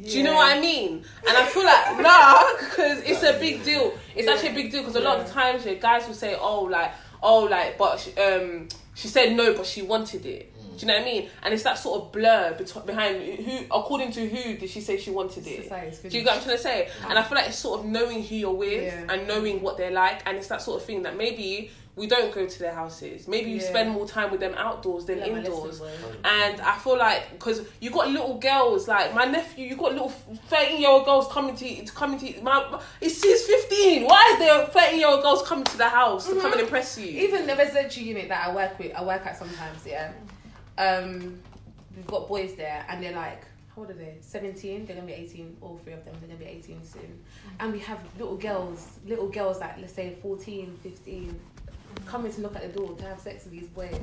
Do 0.00 0.18
you 0.18 0.24
know 0.24 0.34
what 0.34 0.56
I 0.56 0.60
mean? 0.60 1.04
And 1.28 1.36
I 1.36 1.44
feel 1.46 1.64
like 1.64 2.00
nah, 2.00 2.42
because 2.58 3.02
it's 3.04 3.22
a 3.22 3.38
big 3.38 3.62
deal. 3.62 3.92
It's 4.16 4.26
Yeah. 4.26 4.32
actually 4.34 4.50
a 4.50 4.54
big 4.54 4.70
deal 4.72 4.80
because 4.82 4.96
a 4.96 5.00
lot 5.00 5.20
of 5.20 5.30
times, 5.30 5.64
yeah, 5.66 5.74
guys 5.74 6.06
will 6.06 6.14
say, 6.14 6.34
"Oh, 6.38 6.62
like, 6.62 6.92
oh, 7.22 7.40
like, 7.44 7.76
but 7.78 7.98
she, 8.00 8.12
um, 8.16 8.68
she 8.94 9.08
said 9.08 9.34
no, 9.36 9.52
but 9.54 9.66
she 9.66 9.82
wanted 9.82 10.24
it." 10.26 10.48
Do 10.78 10.78
you 10.78 10.86
know 10.86 10.94
what 10.94 11.02
I 11.02 11.04
mean? 11.04 11.28
And 11.42 11.52
it's 11.52 11.62
that 11.64 11.78
sort 11.78 12.00
of 12.00 12.12
blur 12.12 12.54
bet- 12.58 12.86
behind 12.86 13.22
who, 13.22 13.58
according 13.70 14.10
to 14.12 14.26
who 14.26 14.54
did 14.56 14.70
she 14.70 14.80
say 14.80 14.96
she 14.98 15.10
wanted 15.10 15.46
it? 15.46 15.68
Do 16.08 16.16
you 16.18 16.24
get 16.24 16.30
what 16.30 16.36
I'm 16.38 16.42
trying 16.42 16.56
to 16.56 16.62
say? 16.62 16.88
And 17.08 17.18
I 17.18 17.22
feel 17.22 17.36
like 17.36 17.48
it's 17.48 17.58
sort 17.58 17.80
of 17.80 17.86
knowing 17.86 18.22
who 18.22 18.34
you're 18.34 18.50
with 18.54 18.82
Yeah. 18.82 19.04
and 19.10 19.28
knowing 19.28 19.60
what 19.60 19.76
they're 19.76 19.90
like, 19.92 20.22
and 20.26 20.38
it's 20.38 20.46
that 20.48 20.62
sort 20.62 20.80
of 20.80 20.86
thing 20.86 21.02
that 21.02 21.14
maybe 21.16 21.70
we 21.94 22.06
don't 22.06 22.32
go 22.32 22.46
to 22.46 22.58
their 22.58 22.72
houses. 22.74 23.28
Maybe 23.28 23.50
you 23.50 23.56
Yeah. 23.56 23.68
spend 23.68 23.90
more 23.90 24.06
time 24.08 24.30
with 24.30 24.40
them 24.40 24.54
outdoors 24.56 25.04
than 25.04 25.20
Like 25.20 25.30
indoors. 25.30 25.82
And 26.24 26.58
I 26.60 26.78
feel 26.78 26.96
like 26.96 27.30
because 27.32 27.66
you 27.80 27.90
got 27.90 28.08
little 28.08 28.38
girls 28.38 28.88
like 28.88 29.14
my 29.14 29.26
nephew, 29.26 29.66
you 29.66 29.76
got 29.76 29.92
little 29.92 30.08
thirteen 30.48 30.80
year 30.80 30.88
old 30.88 31.04
girls 31.04 31.30
coming 31.30 31.54
to 31.56 31.84
to 31.84 31.92
coming 31.92 32.18
to 32.20 32.42
my. 32.42 32.80
It's 33.00 33.22
he's 33.22 33.46
fifteen. 33.46 34.04
Why 34.06 34.32
are 34.34 34.38
there 34.38 34.66
thirteen 34.68 35.00
year 35.00 35.08
old 35.08 35.22
girls 35.22 35.42
coming 35.46 35.64
to 35.64 35.76
the 35.76 35.88
house 35.88 36.26
to 36.28 36.40
come 36.40 36.52
and 36.52 36.62
impress 36.62 36.96
you? 36.98 37.06
Even 37.06 37.46
the 37.46 37.54
residential 37.56 38.02
unit 38.02 38.28
that 38.28 38.48
I 38.48 38.54
work 38.54 38.78
with, 38.78 38.94
I 38.94 39.04
work 39.04 39.26
at 39.26 39.36
sometimes, 39.38 39.84
yeah. 39.86 40.12
Um, 40.78 41.38
we've 41.94 42.06
got 42.06 42.26
boys 42.26 42.54
there, 42.54 42.86
and 42.88 43.02
they're 43.02 43.12
like, 43.12 43.44
how 43.74 43.82
old 43.82 43.90
are 43.90 43.94
they? 43.94 44.16
17, 44.20 44.86
they're 44.86 44.96
gonna 44.96 45.06
be 45.06 45.12
18, 45.12 45.56
all 45.60 45.78
three 45.84 45.92
of 45.92 46.04
them, 46.06 46.14
they're 46.20 46.28
gonna 46.36 46.38
be 46.38 46.46
18 46.58 46.82
soon. 46.84 47.22
And 47.60 47.72
we 47.72 47.78
have 47.80 47.98
little 48.18 48.36
girls, 48.36 48.86
little 49.06 49.28
girls 49.28 49.60
like, 49.60 49.78
let's 49.78 49.92
say 49.92 50.16
14, 50.22 50.78
15, 50.82 51.38
coming 52.06 52.32
to 52.32 52.40
knock 52.40 52.56
at 52.56 52.62
the 52.72 52.78
door 52.78 52.96
to 52.96 53.04
have 53.04 53.20
sex 53.20 53.44
with 53.44 53.52
these 53.52 53.68
boys. 53.68 53.94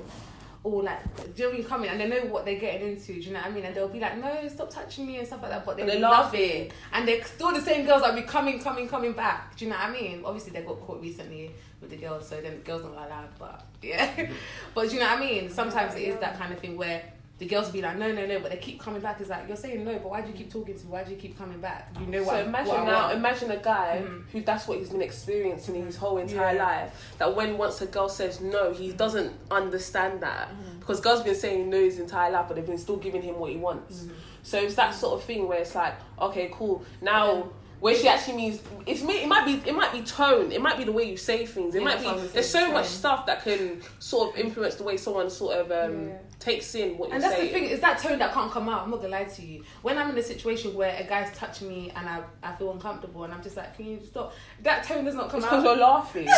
Or 0.61 0.83
like, 0.83 1.15
do 1.15 1.23
you 1.37 1.43
know 1.45 1.49
when 1.51 1.57
you 1.61 1.65
come 1.67 1.83
in 1.85 1.89
and 1.89 2.01
they 2.01 2.07
know 2.09 2.25
what 2.29 2.43
they're 2.43 2.59
getting 2.59 2.89
into, 2.89 3.13
do 3.13 3.19
you 3.19 3.31
know 3.31 3.39
what 3.39 3.47
I 3.47 3.51
mean? 3.51 3.63
And 3.63 3.73
they'll 3.73 3.87
be 3.87 3.99
like, 4.01 4.17
no, 4.17 4.45
stop 4.49 4.69
touching 4.69 5.07
me 5.07 5.15
and 5.17 5.25
stuff 5.25 5.41
like 5.41 5.51
that, 5.51 5.65
but 5.65 5.77
they 5.77 5.83
And 5.83 5.91
they're 5.91 5.99
love 6.01 6.25
laughing. 6.25 6.41
it. 6.65 6.73
And 6.91 7.07
they're 7.07 7.23
still 7.23 7.53
the 7.53 7.61
same 7.61 7.85
girls 7.85 8.01
that 8.01 8.13
be 8.13 8.23
coming, 8.23 8.59
coming, 8.59 8.89
coming 8.89 9.13
back. 9.13 9.55
Do 9.55 9.63
you 9.63 9.71
know 9.71 9.77
what 9.77 9.85
I 9.87 9.91
mean? 9.93 10.21
Obviously, 10.25 10.51
they 10.51 10.61
got 10.63 10.81
caught 10.81 11.01
recently 11.01 11.51
with 11.79 11.91
the 11.91 11.95
girls, 11.95 12.27
so 12.27 12.41
then 12.41 12.55
the 12.55 12.57
girls 12.59 12.83
not 12.83 12.91
allowed, 12.91 13.29
but 13.39 13.63
yeah. 13.81 14.29
but 14.75 14.89
do 14.89 14.95
you 14.95 14.99
know 14.99 15.07
what 15.07 15.17
I 15.17 15.21
mean? 15.21 15.49
Sometimes 15.49 15.95
it 15.95 16.01
is 16.01 16.19
that 16.19 16.37
kind 16.37 16.51
of 16.51 16.59
thing 16.59 16.75
where 16.75 17.03
the 17.39 17.45
girls 17.45 17.67
will 17.67 17.73
be 17.73 17.81
like, 17.81 17.97
no, 17.97 18.11
no, 18.11 18.25
no, 18.25 18.39
but 18.41 18.51
they 18.51 18.57
keep 18.57 18.79
coming 18.81 19.01
back. 19.01 19.19
It's 19.21 19.29
like, 19.29 19.47
you're 19.47 19.55
saying 19.55 19.83
no, 19.85 19.93
but 19.99 20.09
why 20.09 20.21
do 20.21 20.27
you 20.27 20.33
keep 20.33 20.51
talking 20.51 20.77
to 20.77 20.85
me? 20.85 20.91
Why 20.91 21.03
do 21.05 21.11
you 21.11 21.17
keep 21.17 21.37
coming 21.37 21.59
back? 21.61 21.89
You 21.99 22.05
know 22.07 22.23
what? 22.23 22.35
So 22.35 22.43
imagine 22.43 22.73
what 22.73 22.85
now, 22.85 23.11
imagine 23.11 23.51
a 23.51 23.57
guy 23.57 24.03
Mhm. 24.05 24.23
who 24.31 24.41
that's 24.41 24.67
what 24.67 24.77
he's 24.79 24.89
been 24.89 25.01
experiencing 25.01 25.75
in 25.77 25.85
his 25.85 25.95
whole 25.95 26.17
entire 26.17 26.53
Yeah. 26.55 26.63
life. 26.65 27.13
That 27.17 27.33
when 27.35 27.57
once 27.57 27.81
a 27.81 27.85
girl 27.85 28.09
says 28.09 28.41
no, 28.41 28.73
he 28.73 28.91
doesn't 28.91 29.31
understand 29.49 30.19
that 30.21 30.49
Mm-hmm. 30.49 30.79
because 30.79 30.99
girls 30.99 31.23
been 31.23 31.33
saying 31.35 31.69
no 31.69 31.79
his 31.79 31.97
entire 31.97 32.29
life, 32.29 32.45
but 32.49 32.55
they've 32.57 32.65
been 32.65 32.77
still 32.77 32.97
giving 32.97 33.21
him 33.21 33.39
what 33.39 33.51
he 33.51 33.57
wants. 33.57 34.01
Mm-hmm. 34.01 34.13
So 34.43 34.57
it's 34.59 34.75
that 34.75 34.93
sort 34.93 35.13
of 35.19 35.23
thing 35.23 35.47
where 35.47 35.59
it's 35.59 35.75
like, 35.75 35.93
okay, 36.19 36.49
cool. 36.51 36.83
Now, 37.01 37.49
where 37.79 37.95
she 37.95 38.07
actually 38.07 38.35
means 38.37 38.61
it's 38.85 39.01
me. 39.03 39.23
It 39.23 39.27
might 39.27 39.45
be. 39.45 39.69
It 39.69 39.75
might 39.75 39.91
be 39.93 40.01
tone. 40.01 40.51
It 40.51 40.61
might 40.61 40.77
be 40.77 40.83
the 40.83 40.91
way 40.91 41.03
you 41.03 41.17
say 41.17 41.45
things. 41.45 41.73
It 41.75 41.79
Yeah, 41.79 41.85
might 41.85 41.93
that's 41.95 42.05
what 42.05 42.17
I 42.17 42.21
be. 42.21 42.27
There's 42.27 42.49
saying, 42.49 42.67
so 42.67 42.73
much 42.73 42.85
stuff 42.87 43.25
that 43.27 43.43
can 43.43 43.81
sort 43.99 44.33
of 44.33 44.39
influence 44.39 44.75
the 44.75 44.83
way 44.83 44.97
someone 44.97 45.29
sort 45.29 45.57
of 45.57 45.71
um, 45.71 46.07
Yeah. 46.09 46.13
takes 46.39 46.75
in 46.75 46.97
what 46.97 47.11
And 47.11 47.21
you're 47.21 47.29
that's 47.29 47.41
saying. 47.41 47.53
the 47.53 47.59
thing, 47.59 47.69
is 47.69 47.79
that 47.81 47.99
tone 47.99 48.19
that 48.19 48.33
can't 48.33 48.51
come 48.51 48.67
out. 48.69 48.83
I'm 48.83 48.89
not 48.91 48.97
gonna 49.01 49.09
lie 49.13 49.23
to 49.25 49.41
you. 49.41 49.63
When 49.81 49.97
I'm 49.97 50.09
in 50.09 50.17
a 50.17 50.23
situation 50.23 50.73
where 50.73 50.95
a 50.97 51.03
guy's 51.07 51.35
touching 51.37 51.69
me 51.69 51.91
and 51.95 52.07
I, 52.09 52.21
I 52.43 52.53
feel 52.53 52.71
uncomfortable 52.71 53.23
and 53.23 53.33
I'm 53.33 53.41
just 53.43 53.55
like, 53.57 53.75
can 53.75 53.85
you 53.85 53.99
stop? 54.05 54.33
That 54.63 54.83
tone 54.83 55.05
does 55.05 55.15
not 55.15 55.29
come 55.29 55.39
It's 55.39 55.47
because 55.47 55.63
you're 55.63 55.77
laughing. 55.77 56.27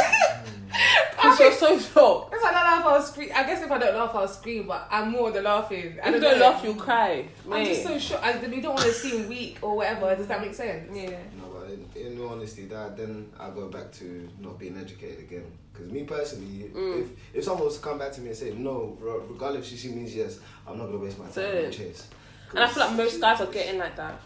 Because 1.12 1.40
you're 1.40 1.52
so 1.52 1.78
shocked. 1.78 2.31
If 2.42 2.48
I 2.48 2.52
don't 2.54 2.64
laugh, 2.64 2.86
I'll 2.86 3.02
scream. 3.04 3.30
I 3.36 3.44
guess 3.44 3.62
if 3.64 3.72
I 3.72 3.78
don't 3.78 3.96
laugh, 3.96 4.16
I'll 4.16 4.28
scream. 4.28 4.68
But 4.68 4.88
I'm 4.90 5.12
more 5.12 5.32
the 5.32 5.42
laughing. 5.42 5.98
I 6.04 6.10
If 6.10 6.16
you 6.16 6.20
don't 6.20 6.22
don't 6.22 6.40
know. 6.40 6.50
laugh, 6.50 6.64
you'll 6.64 6.74
cry. 6.76 7.26
I'm 7.52 7.66
just 7.66 7.84
so 7.84 8.00
shocked. 8.00 8.24
I, 8.24 8.38
we 8.48 8.62
don't 8.62 8.74
want 8.76 8.86
to 8.88 8.94
seem 8.94 9.28
weak 9.30 9.60
or 9.62 9.76
whatever. 9.78 10.16
Does 10.16 10.28
that 10.28 10.42
make 10.42 10.54
sense? 10.56 10.90
Yeah. 10.96 11.10
No, 11.40 11.50
but 11.54 11.70
it, 11.70 11.80
it 11.96 12.12
in 12.14 12.20
all 12.22 12.30
honesty, 12.30 12.66
that 12.66 12.98
then 12.98 13.30
I 13.40 13.50
go 13.52 13.68
back 13.68 13.92
to 13.94 14.28
not 14.40 14.58
being 14.58 14.78
educated 14.78 15.20
again. 15.20 15.46
Because 15.72 15.92
me 15.92 16.04
personally, 16.04 16.72
Mm. 16.74 17.02
if 17.02 17.08
if 17.36 17.44
someone 17.44 17.66
was 17.66 17.78
to 17.78 17.84
come 17.84 17.98
back 18.00 18.12
to 18.14 18.22
me 18.22 18.30
and 18.30 18.38
say 18.38 18.54
no, 18.54 18.98
re- 19.00 19.20
regardless 19.30 19.72
if 19.72 19.80
she 19.80 19.90
means 19.90 20.16
yes, 20.16 20.40
I'm 20.68 20.78
not 20.78 20.88
gonna 20.88 20.98
waste 20.98 21.20
my 21.20 21.26
time 21.26 21.34
That's 21.36 21.66
on 21.66 21.72
chase. 21.72 22.08
And 22.52 22.60
I 22.60 22.68
feel 22.68 22.86
like 22.86 22.96
most 22.98 23.22
guys 23.22 23.40
are 23.40 23.46
getting 23.48 23.80
like 23.80 23.96
that. 23.96 24.20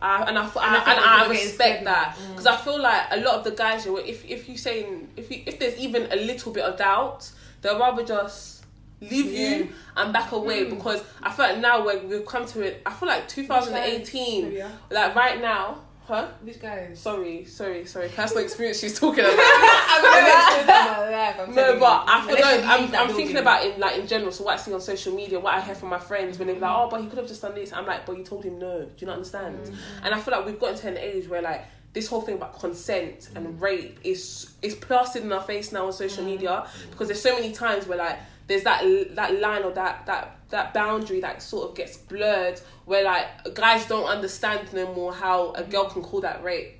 I, 0.00 0.24
and 0.24 0.38
I, 0.38 0.44
f- 0.44 0.56
And 0.56 0.64
I 0.64 0.78
I, 0.78 0.92
and 0.92 1.00
like 1.02 1.06
I 1.06 1.28
respect 1.30 1.84
that 1.84 2.16
now. 2.18 2.28
because 2.30 2.46
I 2.46 2.56
feel 2.56 2.78
like 2.80 3.02
a 3.12 3.16
lot 3.16 3.36
of 3.36 3.44
the 3.44 3.50
guys, 3.52 3.84
you 3.86 3.96
if 3.98 4.24
if 4.28 4.46
you 4.48 4.56
saying 4.58 5.08
if 5.16 5.30
you, 5.30 5.42
if 5.46 5.58
there's 5.58 5.78
even 5.78 6.10
a 6.12 6.16
little 6.16 6.52
bit 6.52 6.64
of 6.64 6.76
doubt, 6.78 7.30
they'll 7.66 7.78
rather 7.78 8.04
just 8.04 8.64
leave 9.00 9.26
you 9.26 9.68
and 9.96 10.12
back 10.12 10.32
away 10.32 10.64
Hmm. 10.64 10.76
because 10.76 11.02
I 11.22 11.30
feel 11.32 11.46
like 11.46 11.58
now 11.58 11.84
when 11.84 12.08
we've 12.08 12.24
come 12.24 12.46
to 12.46 12.62
it, 12.62 12.80
I 12.86 12.92
feel 12.92 13.08
like 13.08 13.28
2018, 13.28 14.52
Yeah. 14.52 14.68
like 14.90 15.14
right 15.14 15.40
now, 15.40 15.78
huh? 16.06 16.28
Which 16.42 16.60
guys? 16.60 16.98
Sorry, 17.00 17.44
sorry, 17.44 17.84
sorry. 17.84 18.08
Personal 18.08 18.44
experience 18.44 18.78
she's 18.80 18.98
talking 18.98 19.24
about. 19.24 19.34
I'm 19.38 20.02
very 20.02 20.66
my 20.66 21.10
life. 21.10 21.36
I'm 21.40 21.54
No, 21.54 21.78
but. 21.80 22.04
I 22.06 22.24
feel 22.26 22.40
like 22.40 22.64
I'm, 22.64 22.94
I'm 22.94 23.14
thinking 23.14 23.36
about 23.36 23.64
it 23.66 23.78
like 23.78 23.98
in 23.98 24.06
general. 24.06 24.30
So 24.32 24.44
what 24.44 24.54
I 24.54 24.56
see 24.62 24.72
on 24.72 24.80
social 24.80 25.14
media, 25.14 25.38
what 25.40 25.54
I 25.54 25.60
hear 25.60 25.74
from 25.74 25.90
my 25.90 25.98
friends 25.98 26.38
when 26.38 26.48
they're 26.48 26.58
like, 26.58 26.70
"Oh, 26.74 26.88
but 26.90 27.00
he 27.02 27.08
could 27.08 27.18
have 27.18 27.28
just 27.28 27.42
done 27.42 27.54
this." 27.54 27.72
I'm 27.72 27.84
like, 27.86 28.06
"But 28.06 28.16
you 28.18 28.24
told 28.24 28.44
him 28.44 28.58
no." 28.58 28.80
Do 28.84 28.90
you 28.98 29.06
not 29.08 29.14
understand? 29.14 29.58
Mm-hmm. 29.58 30.04
And 30.06 30.14
I 30.14 30.20
feel 30.20 30.32
like 30.36 30.46
we've 30.46 30.58
gotten 30.60 30.76
to 30.78 30.88
an 30.88 30.96
age 30.98 31.28
where 31.28 31.42
like 31.42 31.64
this 31.96 32.08
whole 32.08 32.20
thing 32.20 32.34
about 32.34 32.60
consent 32.60 33.30
and 33.34 33.46
mm. 33.46 33.60
rape 33.60 33.98
is 34.04 34.50
is 34.60 34.74
plastered 34.74 35.22
in 35.22 35.32
our 35.32 35.40
face 35.40 35.72
now 35.72 35.86
on 35.86 35.92
social 35.92 36.22
Mm-hmm. 36.22 36.30
media 36.30 36.66
mm. 36.66 36.90
because 36.90 37.08
there's 37.08 37.22
so 37.22 37.34
many 37.34 37.52
times 37.52 37.86
where 37.86 37.96
like 37.96 38.18
there's 38.48 38.64
that 38.64 38.84
that 39.16 39.40
line 39.40 39.62
or 39.62 39.72
that 39.72 40.04
that 40.04 40.36
that 40.50 40.74
boundary 40.74 41.20
that 41.20 41.42
sort 41.42 41.70
of 41.70 41.74
gets 41.74 41.96
blurred 41.96 42.60
where 42.84 43.02
like 43.02 43.26
guys 43.54 43.86
don't 43.86 44.04
understand 44.04 44.70
no 44.74 44.92
more 44.92 45.12
how 45.12 45.52
a 45.52 45.64
girl 45.64 45.86
mm. 45.86 45.92
can 45.94 46.02
call 46.02 46.20
that 46.20 46.44
rape. 46.44 46.74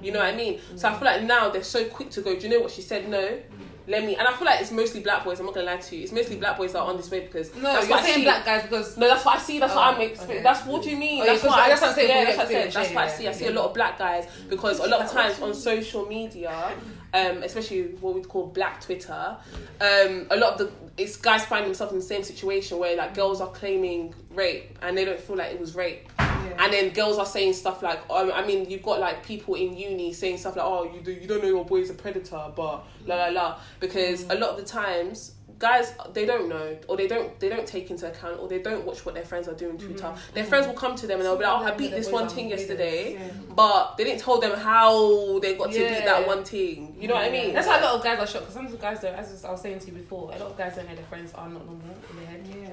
You 0.00 0.12
know 0.12 0.20
what 0.20 0.32
I 0.32 0.36
mean? 0.36 0.60
So 0.76 0.88
I 0.88 0.92
feel 0.94 1.04
like 1.04 1.22
now 1.24 1.50
they're 1.50 1.64
so 1.64 1.84
quick 1.86 2.08
to 2.10 2.20
go. 2.22 2.36
Do 2.36 2.40
you 2.46 2.48
know 2.54 2.60
what 2.60 2.70
she 2.70 2.82
said? 2.82 3.08
No. 3.08 3.40
Let 3.88 4.04
me, 4.04 4.14
and 4.14 4.26
I 4.28 4.32
feel 4.34 4.46
like 4.46 4.60
it's 4.60 4.70
mostly 4.70 5.00
black 5.00 5.24
boys. 5.24 5.40
I'm 5.40 5.46
not 5.46 5.54
gonna 5.54 5.66
lie 5.66 5.76
to 5.76 5.96
you. 5.96 6.04
It's 6.04 6.12
mostly 6.12 6.36
black 6.36 6.56
boys 6.56 6.72
that 6.72 6.78
are 6.80 6.88
on 6.88 6.96
this 6.96 7.10
way 7.10 7.20
because 7.20 7.54
No, 7.56 7.62
that's 7.62 7.88
you're 7.88 7.96
what 7.96 8.02
I 8.04 8.06
saying 8.06 8.18
see. 8.18 8.22
black 8.24 8.44
guys 8.44 8.62
because 8.62 8.96
No, 8.96 9.08
that's 9.08 9.24
what 9.24 9.36
I 9.36 9.40
see. 9.40 9.58
That's 9.58 9.74
what 9.74 9.86
Oh, 9.86 9.90
I'm 9.90 10.10
okay. 10.12 10.42
That's 10.42 10.66
what 10.66 10.82
do 10.82 10.90
you 10.90 10.96
mean? 10.96 11.22
Oh, 11.22 11.24
yeah, 11.24 11.32
what 11.32 11.58
I, 11.58 11.68
that's 11.68 11.80
what 11.80 11.90
I'm 11.90 11.94
saying, 11.96 12.08
Yeah, 12.08 12.24
that's 12.24 12.36
what 12.38 12.46
I 12.46 12.50
said. 12.50 12.64
That's 12.72 12.74
yeah, 12.90 12.94
what 12.94 13.04
I 13.04 13.06
yeah, 13.08 13.12
see. 13.16 13.28
I 13.28 13.32
see 13.32 13.46
a 13.46 13.50
lot 13.52 13.64
of 13.66 13.74
black 13.74 13.98
guys 13.98 14.26
because 14.48 14.78
a 14.78 14.86
lot 14.86 15.00
of 15.02 15.10
times 15.10 15.40
on 15.40 15.52
social 15.54 16.06
media, 16.06 16.72
um, 17.14 17.42
especially 17.42 17.82
what 18.00 18.14
we 18.14 18.22
call 18.22 18.46
black 18.46 18.80
Twitter, 18.80 19.36
um, 19.80 20.26
a 20.30 20.36
lot 20.36 20.52
of 20.52 20.58
the 20.58 20.70
it's 20.96 21.16
guys 21.16 21.44
find 21.44 21.66
themselves 21.66 21.92
in 21.92 21.98
the 21.98 22.04
same 22.04 22.22
situation 22.22 22.78
where 22.78 22.96
like 22.96 23.14
girls 23.14 23.40
are 23.40 23.50
claiming 23.50 24.14
rape 24.30 24.78
and 24.82 24.96
they 24.96 25.04
don't 25.04 25.18
feel 25.20 25.36
like 25.36 25.50
it 25.52 25.58
was 25.58 25.74
rape. 25.74 26.08
And 26.58 26.72
then 26.72 26.90
girls 26.90 27.18
are 27.18 27.26
saying 27.26 27.54
stuff 27.54 27.82
like, 27.82 28.00
um, 28.10 28.30
I 28.32 28.46
mean, 28.46 28.70
you've 28.70 28.82
got 28.82 29.00
like 29.00 29.24
people 29.24 29.54
in 29.54 29.76
uni 29.76 30.12
saying 30.12 30.38
stuff 30.38 30.56
like, 30.56 30.64
"Oh, 30.66 30.84
you 30.92 31.00
do, 31.00 31.12
you 31.12 31.26
don't 31.26 31.42
know 31.42 31.48
your 31.48 31.64
boy's 31.64 31.90
a 31.90 31.94
predator," 31.94 32.52
but 32.54 32.84
la 33.06 33.16
la 33.16 33.26
la. 33.28 33.58
Because 33.80 34.24
a 34.24 34.34
lot 34.34 34.50
of 34.50 34.56
the 34.58 34.64
times, 34.64 35.32
guys 35.58 35.94
they 36.12 36.26
don't 36.26 36.48
know, 36.48 36.76
or 36.88 36.96
they 36.96 37.06
don't 37.06 37.38
they 37.38 37.48
don't 37.48 37.66
take 37.66 37.90
into 37.90 38.08
account, 38.08 38.38
or 38.40 38.48
they 38.48 38.60
don't 38.60 38.84
watch 38.84 39.04
what 39.06 39.14
their 39.14 39.24
friends 39.24 39.48
are 39.48 39.54
doing 39.54 39.72
on 39.72 39.78
Twitter. 39.78 40.12
Their 40.34 40.44
friends 40.44 40.66
will 40.66 40.74
come 40.74 40.96
to 40.96 41.06
them 41.06 41.18
and 41.18 41.26
they'll 41.26 41.36
be 41.36 41.44
like, 41.44 41.60
"Oh, 41.60 41.64
I 41.64 41.70
beat 41.72 41.90
this 41.92 42.10
one 42.10 42.28
thing 42.28 42.50
yesterday," 42.50 43.18
but 43.54 43.96
they 43.96 44.04
didn't 44.04 44.20
tell 44.20 44.40
them 44.40 44.58
how 44.58 45.38
they 45.40 45.54
got 45.56 45.70
to 45.72 45.78
beat 45.78 46.04
that 46.04 46.26
one 46.26 46.44
thing. 46.44 46.96
You 47.00 47.08
know 47.08 47.14
what 47.14 47.24
I 47.24 47.30
mean? 47.30 47.54
That's 47.54 47.66
why 47.66 47.78
a 47.78 47.84
lot 47.84 47.94
of 47.94 48.02
guys 48.04 48.18
are 48.18 48.26
shocked 48.26 48.44
because 48.44 48.54
some 48.54 48.66
of 48.66 48.72
the 48.72 48.78
guys 48.78 49.00
don't, 49.00 49.14
as 49.14 49.44
I 49.44 49.50
was 49.50 49.60
saying 49.60 49.78
to 49.80 49.86
you 49.86 49.92
before, 49.92 50.32
a 50.32 50.38
lot 50.38 50.50
of 50.50 50.58
guys 50.58 50.74
don't 50.76 50.88
know 50.88 50.94
their 50.94 51.04
friends 51.06 51.32
are 51.34 51.48
not 51.48 51.64
normal 51.64 51.96
in 52.10 52.16
their 52.16 52.26
head. 52.26 52.71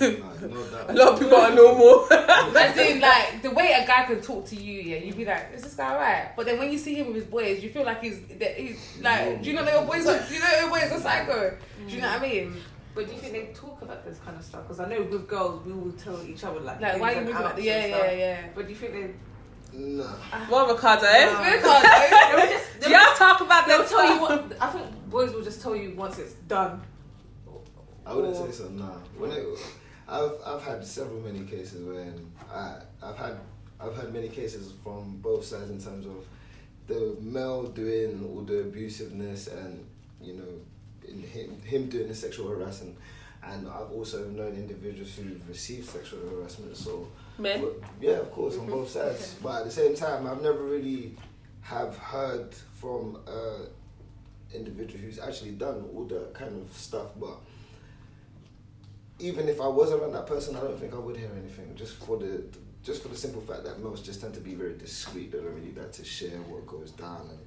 A 0.00 0.92
lot 0.94 1.12
of 1.14 1.20
people 1.20 1.36
are 1.36 1.54
normal. 1.54 2.06
As 2.12 2.76
in, 2.76 3.00
like 3.00 3.42
the 3.42 3.50
way 3.50 3.72
a 3.72 3.86
guy 3.86 4.04
can 4.04 4.20
talk 4.20 4.46
to 4.46 4.56
you, 4.56 4.80
yeah, 4.82 4.96
you'd 4.98 5.16
be 5.16 5.24
like, 5.24 5.50
"Is 5.54 5.62
this 5.62 5.74
guy 5.74 5.94
right?" 5.96 6.32
But 6.36 6.46
then 6.46 6.58
when 6.58 6.70
you 6.72 6.78
see 6.78 6.94
him 6.94 7.08
with 7.08 7.16
his 7.16 7.24
boys, 7.24 7.62
you 7.62 7.70
feel 7.70 7.84
like 7.84 8.02
he's 8.02 8.20
he's 8.56 8.98
like, 9.02 9.42
"Do 9.42 9.50
you 9.50 9.56
know 9.56 9.64
that 9.64 9.74
your 9.74 9.84
boys? 9.84 10.06
Are, 10.06 10.18
do 10.26 10.34
you 10.34 10.40
know 10.40 10.50
your 10.60 10.70
boys 10.70 10.92
are 10.92 11.00
psycho?" 11.00 11.56
Do 11.86 11.94
you 11.94 12.00
know 12.00 12.08
what 12.08 12.20
I 12.22 12.28
mean? 12.28 12.56
But 12.94 13.06
do 13.08 13.12
you 13.12 13.18
think 13.18 13.32
they 13.34 13.52
talk 13.52 13.82
about 13.82 14.04
this 14.06 14.18
kind 14.24 14.36
of 14.38 14.42
stuff? 14.44 14.62
Because 14.62 14.80
I 14.80 14.88
know 14.88 15.02
with 15.02 15.28
girls, 15.28 15.64
we 15.66 15.72
will 15.72 15.92
tell 15.92 16.18
each 16.26 16.42
other 16.44 16.60
like, 16.60 16.80
Like, 16.80 16.98
why 16.98 17.12
are 17.12 17.14
you 17.16 17.20
moving 17.26 17.34
like 17.34 17.44
outs? 17.52 17.62
Yeah, 17.62 17.86
yeah, 17.86 18.10
yeah. 18.12 18.46
But 18.54 18.64
do 18.66 18.70
you 18.72 18.78
think 18.78 18.92
they? 18.94 19.10
Nah. 19.78 20.04
what 20.48 20.70
Ricardo? 20.74 21.04
eh? 21.06 21.26
No. 21.26 21.56
Because- 21.56 21.82
They'll 21.82 22.46
just, 22.48 22.80
Do 22.80 22.90
y'all 22.90 23.14
talk 23.14 23.40
about 23.42 23.66
they'll 23.66 23.78
them? 23.80 23.88
tell 23.88 24.14
you 24.14 24.20
what. 24.22 24.56
I 24.60 24.66
think 24.70 25.10
boys 25.10 25.34
will 25.34 25.42
just 25.42 25.60
tell 25.60 25.76
you 25.76 25.94
once 25.94 26.18
it's 26.18 26.32
done. 26.48 26.80
I 28.06 28.14
wouldn't 28.14 28.34
Or- 28.36 28.46
say 28.46 28.52
so. 28.52 28.68
Nah. 28.70 28.84
When 29.18 29.30
it, 29.32 29.44
I've 30.08 30.32
I've 30.44 30.62
had 30.62 30.84
several 30.84 31.20
many 31.20 31.44
cases 31.44 31.84
when 31.84 32.30
I 32.52 32.76
I've 33.02 33.16
had 33.16 33.38
I've 33.80 33.96
had 33.96 34.12
many 34.12 34.28
cases 34.28 34.72
from 34.82 35.18
both 35.18 35.44
sides 35.44 35.70
in 35.70 35.82
terms 35.82 36.06
of 36.06 36.24
the 36.86 37.16
male 37.20 37.64
doing 37.64 38.24
all 38.24 38.42
the 38.42 38.64
abusiveness 38.64 39.52
and 39.52 39.84
you 40.20 40.34
know 40.34 40.48
in 41.08 41.22
him 41.22 41.60
him 41.62 41.88
doing 41.88 42.08
the 42.08 42.14
sexual 42.14 42.48
harassment, 42.48 42.96
and 43.42 43.68
I've 43.68 43.90
also 43.90 44.24
known 44.28 44.54
individuals 44.54 45.14
who've 45.14 45.48
received 45.48 45.88
sexual 45.88 46.20
harassment. 46.28 46.76
So 46.76 47.08
Men. 47.38 47.60
but, 47.60 47.74
yeah, 48.00 48.18
of 48.18 48.30
course, 48.32 48.54
on 48.54 48.62
mm-hmm. 48.62 48.70
both 48.70 48.90
sides. 48.90 49.36
But 49.42 49.60
at 49.60 49.64
the 49.66 49.70
same 49.70 49.94
time, 49.94 50.26
I've 50.26 50.42
never 50.42 50.62
really 50.62 51.16
have 51.62 51.96
heard 51.96 52.54
from 52.80 53.18
a 53.26 53.66
individual 54.54 55.00
who's 55.00 55.18
actually 55.18 55.52
done 55.52 55.84
all 55.94 56.04
that 56.04 56.34
kind 56.34 56.62
of 56.62 56.76
stuff. 56.76 57.08
But 57.18 57.38
even 59.18 59.48
if 59.48 59.60
I 59.60 59.66
was 59.68 59.92
around 59.92 60.12
that 60.12 60.26
person, 60.26 60.56
I 60.56 60.60
don't 60.60 60.78
think 60.78 60.94
I 60.94 60.98
would 60.98 61.16
hear 61.16 61.30
anything. 61.36 61.74
Just 61.74 61.94
for 61.94 62.16
the 62.18 62.42
just 62.82 63.02
for 63.02 63.08
the 63.08 63.16
simple 63.16 63.40
fact 63.40 63.64
that 63.64 63.80
most 63.82 64.04
just 64.04 64.20
tend 64.20 64.34
to 64.34 64.40
be 64.40 64.54
very 64.54 64.74
discreet. 64.78 65.32
They 65.32 65.38
don't 65.38 65.54
really 65.54 65.72
like 65.74 65.90
to 65.92 66.04
share 66.04 66.38
what 66.42 66.66
goes 66.66 66.92
down, 66.92 67.28
and 67.30 67.38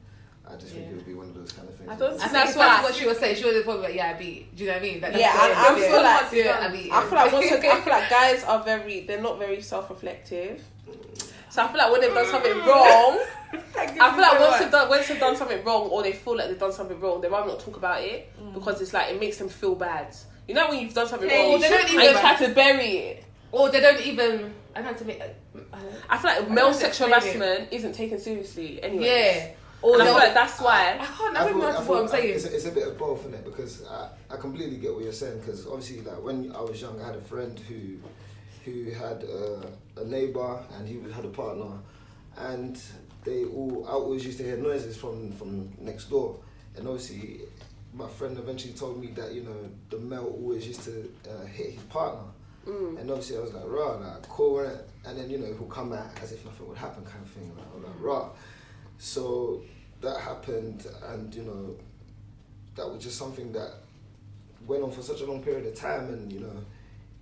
I 0.54 0.58
just 0.60 0.74
think 0.74 0.86
Yeah. 0.88 0.92
it 0.92 0.96
would 0.98 1.06
be 1.06 1.14
one 1.14 1.30
of 1.30 1.36
those 1.36 1.52
kind 1.54 1.70
of 1.70 1.76
things. 1.76 1.90
I 1.90 1.96
don't 1.96 2.08
I 2.08 2.10
think 2.10 2.22
think 2.22 2.32
that's 2.34 2.56
that's 2.56 2.84
why. 2.84 2.90
what 2.90 2.96
she 2.96 3.06
was 3.08 3.18
saying. 3.20 3.36
She 3.38 3.46
was 3.46 3.64
probably 3.64 3.84
like, 3.84 3.96
"Yeah, 3.96 4.10
I 4.10 4.14
beat." 4.20 4.56
Do 4.56 4.64
you 4.64 4.70
know 4.70 4.76
what 4.76 4.84
I 4.84 4.86
mean? 4.86 5.02
That- 5.02 5.16
Yeah, 5.16 5.32
the- 5.38 5.44
and 5.44 5.54
I 5.54 5.78
yeah. 5.80 5.92
feel 5.92 6.04
like- 6.04 6.32
yeah, 6.46 6.68
I 6.68 6.72
beat. 6.72 6.92
I 6.92 7.02
feel 7.06 7.16
like 7.16 7.32
once 7.32 7.52
again, 7.52 7.78
I 7.78 7.82
feel 7.82 7.94
like 7.94 8.10
guys 8.10 8.44
are 8.44 8.64
very 8.64 9.02
they're 9.06 9.22
not 9.22 9.40
very 9.40 9.62
self 9.62 9.90
reflective. 9.90 10.62
Mm. 10.90 11.32
So 11.52 11.64
I 11.64 11.68
feel 11.70 11.78
like 11.78 11.92
when 11.92 12.02
they've 12.02 12.14
done 12.14 12.28
something 12.28 12.58
wrong, 12.60 13.20
I 13.54 14.12
feel 14.12 14.22
like 14.22 14.40
once 14.40 14.60
they've 14.60 14.72
done 14.72 14.90
once 14.90 15.08
they've 15.08 15.20
done 15.20 15.36
something 15.36 15.64
wrong 15.64 15.88
or 15.90 16.04
they 16.04 16.12
feel 16.14 16.36
like 16.36 16.48
they've 16.50 16.60
done 16.60 16.74
something 16.74 17.00
wrong, 17.00 17.22
they 17.22 17.30
rather 17.30 17.48
not 17.48 17.60
talk 17.60 17.78
about 17.78 18.02
it 18.04 18.30
because 18.54 18.82
it's 18.82 18.94
like 18.94 19.12
it 19.14 19.20
makes 19.20 19.38
them 19.38 19.48
feel 19.50 19.76
bad. 19.76 20.16
You 20.50 20.56
know 20.56 20.68
when 20.68 20.80
you've 20.80 20.96
done 20.96 21.08
something 21.08 21.30
Yeah, 21.30 21.42
wrong, 21.42 21.50
you 21.50 21.56
and 21.58 21.64
shouldn't 21.64 21.92
you 21.92 22.02
even- 22.02 22.14
try 22.20 22.36
to 22.36 22.54
bury 22.56 22.98
it. 22.98 23.24
or 23.52 23.70
they 23.70 23.82
don't 23.82 24.02
even. 24.02 24.52
I 24.76 24.82
don't 24.82 24.92
know 24.94 24.98
to 24.98 25.06
make. 25.06 25.22
I 25.22 25.28
don't- 25.28 25.94
I 26.10 26.18
feel 26.18 26.32
like 26.32 26.44
I 26.44 26.54
male 26.54 26.66
don't 26.66 26.74
sexual 26.74 27.14
explain 27.14 27.36
it. 27.36 27.40
harassment 27.46 27.74
isn't 27.74 27.94
taken 27.94 28.20
seriously 28.20 28.82
anyway. 28.82 29.06
Yeah. 29.06 29.52
Or 29.84 29.92
Or 29.92 29.94
and 29.94 30.02
I 30.02 30.06
they'll- 30.06 30.14
feel 30.16 30.24
like 30.26 30.34
that's 30.34 30.60
I 30.60 30.64
why. 30.64 31.06
can't. 31.06 31.38
I 31.38 31.40
I 31.42 31.44
don't 31.44 31.54
feel- 31.54 31.72
know 31.72 31.82
what 31.82 32.02
I'm 32.02 32.08
saying. 32.08 32.34
It's, 32.36 32.46
it's 32.46 32.66
a 32.66 32.72
bit 32.72 32.88
of 32.88 32.98
both 32.98 33.26
in 33.28 33.34
it 33.36 33.46
because 33.46 33.86
I, 33.88 34.10
I 34.32 34.38
completely 34.38 34.78
get 34.78 34.92
what 34.94 35.04
you're 35.04 35.14
saying 35.14 35.38
because 35.40 35.68
obviously 35.68 36.02
like 36.02 36.20
when 36.24 36.52
I 36.56 36.62
was 36.62 36.82
young 36.82 37.00
I 37.00 37.06
had 37.06 37.16
a 37.16 37.22
friend 37.22 37.58
who 37.70 38.00
who 38.66 38.90
had 38.92 39.24
a, 39.24 40.02
a 40.02 40.06
neighbor 40.06 40.64
and 40.76 40.88
he 40.88 41.00
had 41.14 41.26
a 41.26 41.30
partner 41.30 41.78
and 42.38 42.82
they 43.24 43.46
all 43.46 43.86
I 43.88 43.92
always 43.92 44.26
used 44.26 44.40
to 44.40 44.44
hear 44.44 44.58
noises 44.58 44.98
from 44.98 45.32
from 45.34 45.70
next 45.80 46.10
door 46.10 46.40
and 46.76 46.88
obviously 46.88 47.42
my 47.94 48.08
friend 48.08 48.38
eventually 48.38 48.74
told 48.74 49.00
me 49.02 49.08
that 49.08 49.34
you 49.34 49.42
know 49.44 49.56
the 49.90 49.98
male 49.98 50.26
always 50.40 50.68
used 50.68 50.84
to 50.84 51.12
uh, 51.30 51.46
hit 51.46 51.72
his 51.74 51.84
partner 51.84 52.22
Mm. 52.68 53.00
and 53.00 53.10
obviously 53.10 53.38
I 53.38 53.40
was 53.40 53.54
like 53.54 53.64
raw 53.68 53.94
like 53.94 54.28
cool 54.28 54.58
innit? 54.58 54.82
and 55.06 55.18
then 55.18 55.30
you 55.30 55.38
know 55.38 55.46
he'll 55.46 55.64
come 55.68 55.90
back 55.90 56.20
as 56.22 56.34
if 56.34 56.44
nothing 56.44 56.68
would 56.68 56.78
happen 56.78 57.06
kind 57.06 57.24
of 57.24 57.30
thing 57.32 57.50
like, 57.58 57.66
I'm 57.74 57.84
like 57.84 57.94
raw 58.02 58.30
so 58.98 59.62
that 60.02 60.20
happened 60.20 60.86
and 61.08 61.34
you 61.34 61.44
know 61.44 61.76
that 62.76 62.88
was 62.88 63.02
just 63.02 63.18
something 63.18 63.54
that 63.54 63.72
went 64.68 64.84
on 64.84 64.92
for 64.92 65.02
such 65.02 65.22
a 65.22 65.26
long 65.26 65.42
period 65.42 65.66
of 65.68 65.74
time 65.74 66.10
and 66.10 66.32
you 66.32 66.42
know 66.42 66.58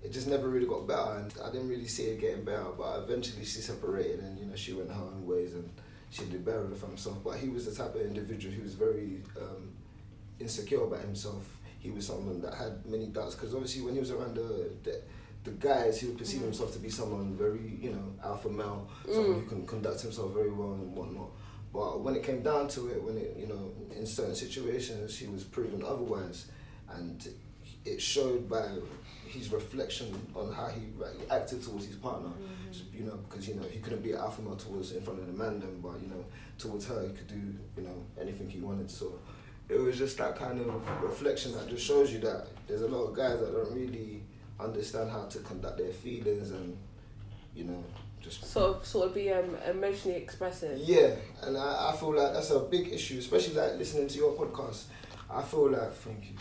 it 0.03 0.12
just 0.12 0.27
never 0.27 0.49
really 0.49 0.65
got 0.67 0.88
better 0.88 1.17
and 1.19 1.32
I 1.43 1.51
didn't 1.51 1.69
really 1.69 1.88
see 1.88 2.06
it 2.06 2.19
getting 2.19 2.43
better 2.43 2.65
but 2.75 3.03
eventually 3.03 3.45
she 3.45 3.62
separated 3.62 4.21
and 4.21 4.39
you 4.39 4.45
know 4.47 4.56
she 4.56 4.73
went 4.73 4.89
her 4.89 4.95
own 5.01 5.25
ways 5.25 5.53
and 5.53 5.69
she 6.10 6.25
did 6.25 6.43
better 6.43 6.67
for 6.75 6.88
herself. 6.88 7.17
but 7.23 7.36
he 7.38 7.47
was 7.49 7.65
the 7.67 7.75
type 7.84 7.93
of 7.95 8.01
individual 8.01 8.53
who 8.56 8.63
was 8.63 8.73
very 8.73 9.21
um, 9.39 9.69
insecure 10.39 10.84
about 10.84 11.02
himself 11.02 11.58
he 11.80 11.91
was 11.91 12.06
someone 12.06 12.41
that 12.41 12.54
had 12.54 12.86
many 12.86 13.08
doubts 13.08 13.36
because 13.36 13.54
obviously 13.54 13.82
when 13.82 13.93
he 13.93 14.00
was 14.00 14.12
around 14.12 14.36
the, 14.36 14.69
the 14.84 15.02
the 15.43 15.52
guys 15.52 16.02
he 16.02 16.08
would 16.08 16.17
perceive 16.17 16.41
mm. 16.41 16.45
himself 16.45 16.73
to 16.73 16.80
be 16.80 16.89
someone 16.89 17.36
very 17.36 17.78
you 17.80 17.91
know 17.91 18.13
alpha 18.23 18.50
male 18.50 18.88
someone 19.06 19.36
mm. 19.36 19.43
who 19.43 19.45
can 19.47 19.65
conduct 19.65 20.02
himself 20.02 20.34
very 20.34 20.52
well 20.52 20.73
and 20.73 20.95
whatnot. 20.95 21.30
But 21.73 22.02
when 22.02 22.15
it 22.15 22.23
came 22.23 22.41
down 22.41 22.69
to 22.69 22.88
it, 22.88 23.04
when 23.04 23.17
it, 23.17 23.36
you 23.38 23.45
know, 23.45 23.71
in 23.95 24.06
certain 24.06 24.36
situations, 24.36 25.17
he 25.17 25.28
was 25.28 25.43
proven 25.43 25.84
otherwise, 25.86 26.47
and 26.89 27.28
it 27.86 28.02
showed 28.02 28.50
by 28.50 28.67
his 29.28 29.52
reflection 29.52 30.19
on 30.34 30.52
how 30.52 30.67
he 30.67 30.82
acted 31.30 31.62
towards 31.62 31.86
his 31.86 31.97
partner. 31.97 32.30
Mm-hmm. 32.30 32.97
You 32.97 33.04
know, 33.06 33.19
because 33.30 33.47
you 33.47 33.56
know 33.56 33.63
he 33.69 33.80
couldn't 33.80 34.02
be 34.02 34.13
alpha 34.13 34.41
male 34.41 34.56
towards 34.56 34.93
in 34.93 35.02
front 35.02 35.19
of 35.19 35.28
the 35.28 35.34
man, 35.34 35.60
then, 35.60 35.80
but 35.82 36.02
you 36.02 36.08
know, 36.08 36.26
towards 36.58 36.88
her 36.88 37.02
he 37.04 37.10
could 37.10 37.28
do 37.28 37.36
you 37.76 37.84
know 37.84 38.06
anything 38.19 38.50
he 38.50 38.60
wanted. 38.60 38.89
So 38.89 39.19
it 39.69 39.80
was 39.80 39.97
just 39.97 40.17
that 40.17 40.36
kind 40.38 40.60
of 40.62 41.03
reflection 41.03 41.51
that 41.53 41.67
just 41.67 41.86
shows 41.86 42.12
you 42.13 42.19
that 42.19 42.47
there's 42.67 42.82
a 42.82 42.88
lot 42.88 43.03
of 43.08 43.15
guys 43.15 43.39
that 43.39 43.51
don't 43.51 43.71
really 43.73 44.23
understand 44.60 45.10
how 45.12 45.25
to 45.25 45.39
conduct 45.39 45.77
their 45.77 45.91
feelings 45.93 46.51
and 46.51 46.77
you 47.56 47.63
know 47.65 47.84
just 48.21 48.43
Sort 48.45 48.77
of, 48.77 48.86
sort 48.86 49.08
of 49.10 49.13
be 49.13 49.32
um, 49.32 49.56
emotionally 49.69 50.17
expressive. 50.17 50.77
yeah, 50.80 51.12
and 51.43 51.56
I, 51.58 51.91
I 51.91 51.95
feel 51.97 52.13
like 52.15 52.34
that's 52.34 52.49
a 52.51 52.60
big 52.60 52.88
issue, 52.91 53.19
especially 53.19 53.53
like 53.56 53.77
listening 53.77 54.08
to 54.08 54.17
your 54.17 54.34
podcast. 54.34 54.84
I 55.30 55.41
feel 55.43 55.69
like 55.69 55.93
thank 55.93 56.23
you. 56.32 56.36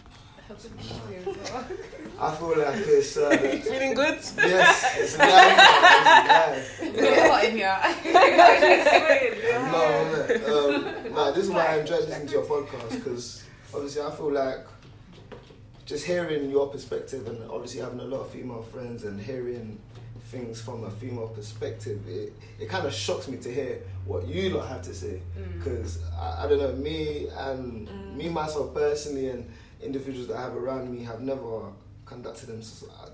I 0.49 2.35
feel 2.37 2.59
like 2.59 2.77
it's 2.87 3.17
uh, 3.17 3.37
Feeling 3.65 3.95
good? 3.95 4.19
yes, 4.39 4.97
it's 4.97 5.19
live. 5.19 5.59
It's 6.81 6.81
live. 6.83 6.97
There's 6.97 7.19
a 7.19 7.29
lot 7.29 7.45
in 7.45 7.57
here. 7.57 7.79
No, 9.73 10.69
um, 10.69 11.13
no, 11.15 11.33
this 11.33 11.45
is 11.45 11.51
why 11.51 11.67
I 11.67 11.81
enjoy 11.81 11.97
listening 11.97 12.29
to 12.29 12.33
your 12.35 12.45
podcast 12.45 12.91
because 12.91 13.45
obviously 13.75 14.03
I 14.03 14.11
feel 14.13 14.33
like 14.33 14.67
just 15.85 16.07
hearing 16.07 16.51
your 16.51 16.69
perspective 16.69 17.27
and 17.27 17.51
obviously 17.51 17.81
having 17.81 18.01
a 18.01 18.05
lot 18.05 18.21
of 18.21 18.31
female 18.31 18.63
friends 18.63 19.05
and 19.05 19.21
hearing 19.21 19.81
things 20.27 20.61
from 20.61 20.85
a 20.85 20.91
female 20.91 21.29
perspective, 21.29 22.01
it, 22.09 22.33
it 22.61 22.69
kind 22.69 22.87
of 22.87 22.93
shocks 22.95 23.29
me 23.29 23.37
to 23.39 23.53
hear 23.53 23.81
what 24.05 24.27
you 24.27 24.51
lot 24.51 24.69
have 24.69 24.83
to 24.83 24.95
say 24.95 25.21
because 25.59 25.99
I, 26.19 26.45
I 26.45 26.49
don't 26.49 26.59
know 26.59 26.73
me 26.73 27.29
and 27.37 27.89
me 28.17 28.29
myself 28.29 28.75
personally 28.75 29.29
and 29.29 29.49
individuals 29.83 30.29
that 30.29 30.37
I 30.37 30.43
have 30.43 30.57
around 30.57 30.91
me 30.91 31.05
have 31.05 31.21
never 31.21 31.73
conducted 32.05 32.47
them, 32.49 32.63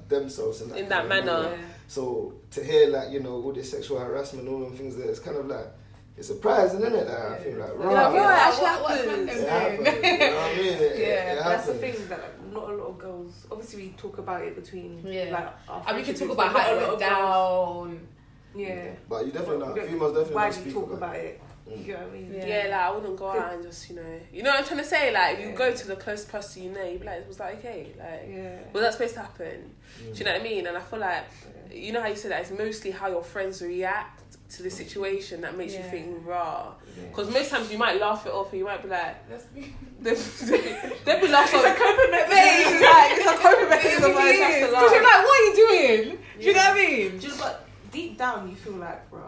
themselves 0.09 0.61
in 0.61 0.69
that, 0.71 0.79
In 0.79 0.89
that 0.89 1.03
of 1.05 1.09
manner. 1.09 1.59
so 1.89 2.35
to 2.51 2.63
hear 2.63 2.89
like 2.91 3.11
you 3.11 3.21
know 3.21 3.35
all 3.43 3.53
this 3.53 3.71
sexual 3.71 3.99
harassment, 3.99 4.47
and 4.47 4.55
all 4.55 4.61
them 4.61 4.77
things 4.77 4.97
there, 4.97 5.09
it's 5.09 5.19
kind 5.21 5.37
of 5.37 5.47
like 5.47 5.67
it's 6.15 6.29
surprising, 6.29 6.81
isn't 6.81 6.95
it? 6.95 7.09
Like, 7.09 7.19
I 7.19 7.39
feel 7.39 7.59
like 7.59 7.69
You're 7.71 7.79
right, 7.79 7.95
like, 7.95 8.13
what 8.13 8.33
actually 8.33 8.65
What- 8.65 8.83
what's 8.83 9.05
happened? 9.05 9.29
it 9.31 9.49
happens. 9.49 10.05
You 10.05 10.19
know 10.19 10.35
what 10.37 10.45
I 10.45 10.57
mean? 10.57 10.67
It, 10.67 10.81
it, 10.83 10.99
Yeah, 11.09 11.33
it 11.33 11.39
that's 11.45 11.67
the 11.67 11.75
thing 11.75 11.95
that 12.09 12.19
like, 12.21 12.53
not 12.53 12.71
a 12.71 12.75
lot 12.75 12.87
of 12.89 12.99
girls. 12.99 13.47
Obviously, 13.51 13.83
we 13.85 13.89
talk 13.97 14.19
about 14.19 14.43
it 14.43 14.55
between 14.55 15.03
Yeah. 15.07 15.31
like. 15.33 15.49
Our 15.71 15.85
And 15.89 15.97
we 15.97 16.03
can 16.03 16.15
talk 16.15 16.31
about 16.33 16.53
how 16.53 16.59
it 16.59 16.73
a 16.73 16.75
lot 16.75 16.77
went 16.77 16.93
of 16.93 16.99
girls- 17.01 17.89
down. 17.91 18.09
Yeah, 18.55 18.91
But 19.09 19.25
you 19.25 19.33
definitely 19.33 19.57
We 19.57 19.65
not. 19.65 19.79
Females 19.79 20.13
definitely 20.13 20.35
Why 20.35 20.43
don't 20.51 20.57
you 20.57 20.61
speak 20.61 20.75
talk 20.75 20.85
about. 20.93 20.97
about 20.99 21.17
it? 21.17 21.41
You 21.79 21.85
get 21.85 21.99
what 22.01 22.09
I 22.09 22.13
mean? 22.13 22.33
Yeah. 22.35 22.47
Yeah, 22.47 22.63
like 22.65 22.73
I 22.73 22.91
wouldn't 22.91 23.17
go 23.17 23.29
out 23.31 23.55
and 23.55 23.63
just, 23.63 23.89
you 23.91 23.97
know, 23.97 24.21
you 24.33 24.43
know 24.43 24.51
what 24.51 24.61
I'm 24.61 24.65
trying 24.67 24.81
to 24.81 24.85
say. 24.87 25.13
Like, 25.13 25.39
you 25.41 25.49
Yeah. 25.49 25.55
go 25.55 25.73
to 25.73 25.87
the 25.87 25.97
close 25.97 26.25
person 26.25 26.63
you 26.65 26.71
know, 26.71 26.85
you 26.85 26.99
be 26.99 27.07
like, 27.07 27.19
it 27.21 27.29
was 27.29 27.37
that 27.39 27.55
okay? 27.55 27.93
Like, 27.99 28.29
Yeah. 28.29 28.59
was 28.73 28.83
that 28.83 28.93
supposed 28.95 29.15
to 29.15 29.21
happen? 29.21 29.75
Do 29.99 30.19
you 30.19 30.25
know 30.25 30.33
what 30.33 30.41
I 30.41 30.45
mean? 30.45 30.67
And 30.67 30.77
I 30.77 30.81
feel 30.81 30.99
like, 30.99 31.25
you 31.73 31.93
know 31.93 32.01
how 32.03 32.09
you 32.09 32.17
said 32.17 32.31
that 32.33 32.43
it's 32.43 32.51
mostly 32.51 32.91
how 32.91 33.09
your 33.09 33.23
friends 33.23 33.63
react 33.63 34.21
to 34.51 34.63
the 34.63 34.71
situation 34.71 35.41
that 35.41 35.57
makes 35.57 35.73
you 35.73 35.83
think 35.83 36.27
raw. 36.27 36.73
Yeah. 36.97 37.05
Because 37.09 37.31
most 37.33 37.51
times 37.51 37.73
you 37.73 37.79
might 37.79 37.99
laugh 37.99 38.27
it 38.27 38.33
off 38.33 38.51
and 38.51 38.59
you 38.59 38.65
might 38.67 38.83
be 38.83 38.89
like, 38.89 39.29
That's 39.31 39.47
me. 39.55 39.75
they'll 40.03 41.21
be 41.21 41.29
laughing. 41.29 41.61
It's 41.63 41.69
a 41.69 41.83
coping 41.83 42.11
mechanism. 42.11 42.83
Like, 42.83 43.13
it's 43.13 43.27
a 43.27 43.37
coping 43.39 43.69
mechanism. 43.69 44.11
It 44.11 44.15
but 44.15 44.25
it's 44.27 44.39
really 44.39 44.39
just 44.39 44.57
is. 44.59 44.69
a 44.69 44.73
'Cause 44.75 44.93
you're 44.93 45.03
like, 45.03 45.25
what 45.25 45.41
are 45.41 45.45
you 45.47 45.55
doing? 45.57 46.19
Do 46.39 46.45
you 46.47 46.53
know 46.53 46.59
what 46.59 46.71
I 46.73 46.75
mean? 46.75 47.21
Just 47.21 47.41
like 47.41 47.57
deep 47.93 48.19
down, 48.19 48.49
you 48.51 48.57
feel 48.57 48.73
like, 48.75 49.09
bro, 49.11 49.23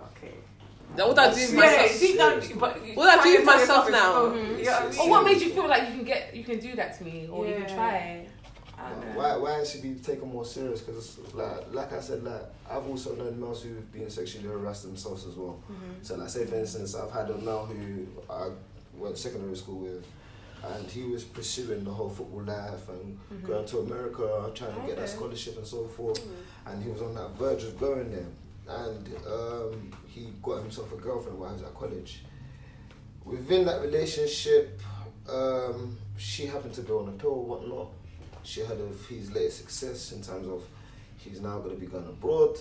okay. 0.94 1.02
Now, 1.02 1.06
what 1.08 1.16
do 1.16 1.22
I 1.22 1.34
do 1.34 1.40
with 1.40 1.52
Yeah, 1.52 1.60
myself? 1.60 1.84
it's- 1.84 2.48
deep 2.48 2.58
but 2.60 2.80
What 2.94 3.04
do 3.04 3.20
I 3.20 3.24
do 3.24 3.30
with 3.36 3.44
trying 3.44 3.44
to 3.44 3.44
myself 3.44 3.88
tell 3.88 3.92
now? 3.92 4.34
yourself 4.34 4.34
it's- 4.34 4.60
Mhm. 4.60 4.64
Yeah, 4.64 4.78
I 4.78 4.90
mean, 4.90 5.00
Or 5.00 5.10
what 5.10 5.24
made 5.24 5.42
you 5.42 5.50
feel 5.52 5.68
like 5.68 5.88
you 5.88 5.94
can 5.94 6.04
get, 6.04 6.36
you 6.36 6.44
can 6.44 6.58
do 6.58 6.76
that 6.76 6.98
to 6.98 7.04
me, 7.04 7.28
or 7.30 7.46
you 7.46 7.54
can 7.54 7.66
try? 7.66 8.26
I 8.76 8.90
don't. 8.90 9.14
Why, 9.14 9.36
why 9.36 9.64
should 9.64 9.82
be 9.82 9.94
taken 9.94 10.28
more 10.28 10.44
serious? 10.44 10.80
Because, 10.80 11.18
like, 11.32 11.72
like 11.72 11.92
I 11.92 12.00
said, 12.00 12.24
like 12.24 12.42
I've 12.68 12.86
also 12.86 13.14
known 13.14 13.40
males 13.40 13.62
who've 13.62 13.90
been 13.92 14.10
sexually 14.10 14.48
harassed 14.48 14.82
themselves 14.82 15.26
as 15.26 15.36
well. 15.36 15.60
Mm-hmm. 15.70 16.02
So, 16.02 16.16
like, 16.16 16.28
say 16.28 16.44
for 16.44 16.56
instance, 16.56 16.94
I've 16.94 17.10
had 17.12 17.30
a 17.30 17.38
male 17.38 17.66
who 17.66 18.06
I 18.28 18.50
went 18.96 19.16
to 19.16 19.20
secondary 19.22 19.56
school 19.56 19.78
with, 19.78 20.04
and 20.64 20.86
he 20.90 21.04
was 21.04 21.24
pursuing 21.24 21.84
the 21.84 21.90
whole 21.92 22.10
football 22.10 22.42
life 22.42 22.88
and 22.88 23.18
mm-hmm. 23.32 23.46
going 23.46 23.66
to 23.66 23.78
America, 23.78 24.50
trying 24.54 24.74
to 24.74 24.86
get 24.86 24.96
that 24.96 25.08
scholarship 25.08 25.56
and 25.56 25.66
so 25.66 25.86
forth. 25.86 26.20
Mm-hmm. 26.20 26.68
And 26.68 26.82
he 26.82 26.90
was 26.90 27.02
on 27.02 27.14
that 27.14 27.30
verge 27.38 27.62
of 27.64 27.78
going 27.78 28.10
there, 28.10 28.26
and 28.68 29.08
um, 29.26 29.92
he 30.06 30.32
got 30.42 30.62
himself 30.62 30.92
a 30.92 30.96
girlfriend 30.96 31.38
while 31.38 31.50
he 31.50 31.54
was 31.54 31.62
at 31.62 31.74
college. 31.74 32.24
Within 33.24 33.64
that 33.66 33.80
relationship, 33.80 34.80
um, 35.28 35.96
she 36.16 36.46
happened 36.46 36.74
to 36.74 36.82
go 36.82 37.00
on 37.00 37.08
a 37.08 37.12
pill 37.12 37.30
or 37.30 37.44
whatnot. 37.44 37.88
She 38.42 38.60
heard 38.60 38.80
of 38.80 39.06
his 39.06 39.32
latest 39.32 39.58
success 39.58 40.12
in 40.12 40.22
terms 40.22 40.46
of 40.48 40.62
he's 41.16 41.40
now 41.40 41.58
going 41.58 41.74
to 41.74 41.80
be 41.80 41.86
going 41.86 42.06
abroad. 42.06 42.58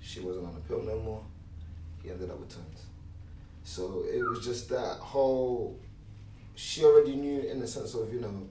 She 0.00 0.20
wasn't 0.20 0.46
on 0.46 0.54
a 0.54 0.68
pill 0.68 0.82
no 0.82 0.98
more. 1.00 1.22
He 2.02 2.10
ended 2.10 2.30
up 2.30 2.38
with 2.38 2.52
twins. 2.52 2.84
So 3.64 4.04
it 4.08 4.22
was 4.22 4.44
just 4.44 4.68
that 4.68 4.98
whole. 4.98 5.78
She 6.54 6.84
already 6.84 7.16
knew 7.16 7.40
in 7.40 7.58
the 7.58 7.66
sense 7.66 7.94
of 7.94 8.12
you 8.12 8.20
know 8.20 8.48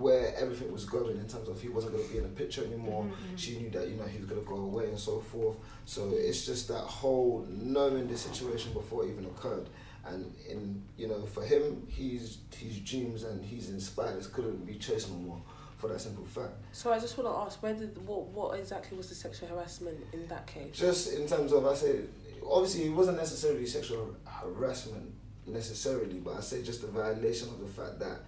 where 0.00 0.34
everything 0.36 0.72
was 0.72 0.84
going 0.84 1.16
in 1.16 1.28
terms 1.28 1.48
of 1.48 1.60
he 1.60 1.68
wasn't 1.68 1.92
going 1.92 2.04
to 2.04 2.10
be 2.10 2.18
in 2.18 2.24
the 2.24 2.30
picture 2.30 2.64
anymore. 2.64 3.04
Mm-hmm. 3.04 3.36
She 3.36 3.58
knew 3.58 3.70
that 3.70 3.88
you 3.88 3.96
know 3.96 4.04
he 4.04 4.18
was 4.18 4.26
going 4.26 4.40
to 4.40 4.48
go 4.48 4.56
away 4.56 4.86
and 4.86 4.98
so 4.98 5.20
forth. 5.20 5.56
So 5.84 6.10
it's 6.14 6.46
just 6.46 6.68
that 6.68 6.80
whole 6.80 7.46
knowing 7.48 8.08
the 8.08 8.16
situation 8.16 8.72
before 8.72 9.04
it 9.04 9.10
even 9.10 9.26
occurred. 9.26 9.68
And 10.04 10.34
in 10.48 10.82
you 10.96 11.08
know, 11.08 11.26
for 11.26 11.44
him, 11.44 11.86
his 11.88 12.38
his 12.56 12.78
dreams 12.78 13.24
and 13.24 13.44
his 13.44 13.70
inspires 13.70 14.26
couldn't 14.26 14.66
be 14.66 14.76
chased 14.76 15.10
no 15.10 15.16
more 15.16 15.42
for 15.80 15.88
that 15.88 16.00
simple 16.00 16.24
fact. 16.24 16.52
So 16.72 16.92
I 16.92 16.98
just 16.98 17.16
want 17.16 17.30
to 17.30 17.36
ask, 17.36 17.62
where 17.62 17.74
did 17.74 17.96
what 18.06 18.26
what 18.26 18.58
exactly 18.58 18.96
was 18.96 19.08
the 19.08 19.14
sexual 19.14 19.48
harassment 19.48 19.98
in 20.12 20.26
that 20.28 20.46
case? 20.46 20.76
Just 20.76 21.14
in 21.14 21.26
terms 21.26 21.52
of, 21.52 21.66
I 21.66 21.74
say, 21.74 22.00
obviously 22.46 22.84
it 22.86 22.92
wasn't 22.92 23.16
necessarily 23.16 23.66
sexual 23.66 24.14
harassment 24.26 25.12
necessarily, 25.46 26.18
but 26.18 26.36
I 26.36 26.40
say 26.40 26.62
just 26.62 26.82
a 26.84 26.86
violation 26.86 27.48
of 27.48 27.60
the 27.60 27.66
fact 27.66 27.98
that 28.00 28.20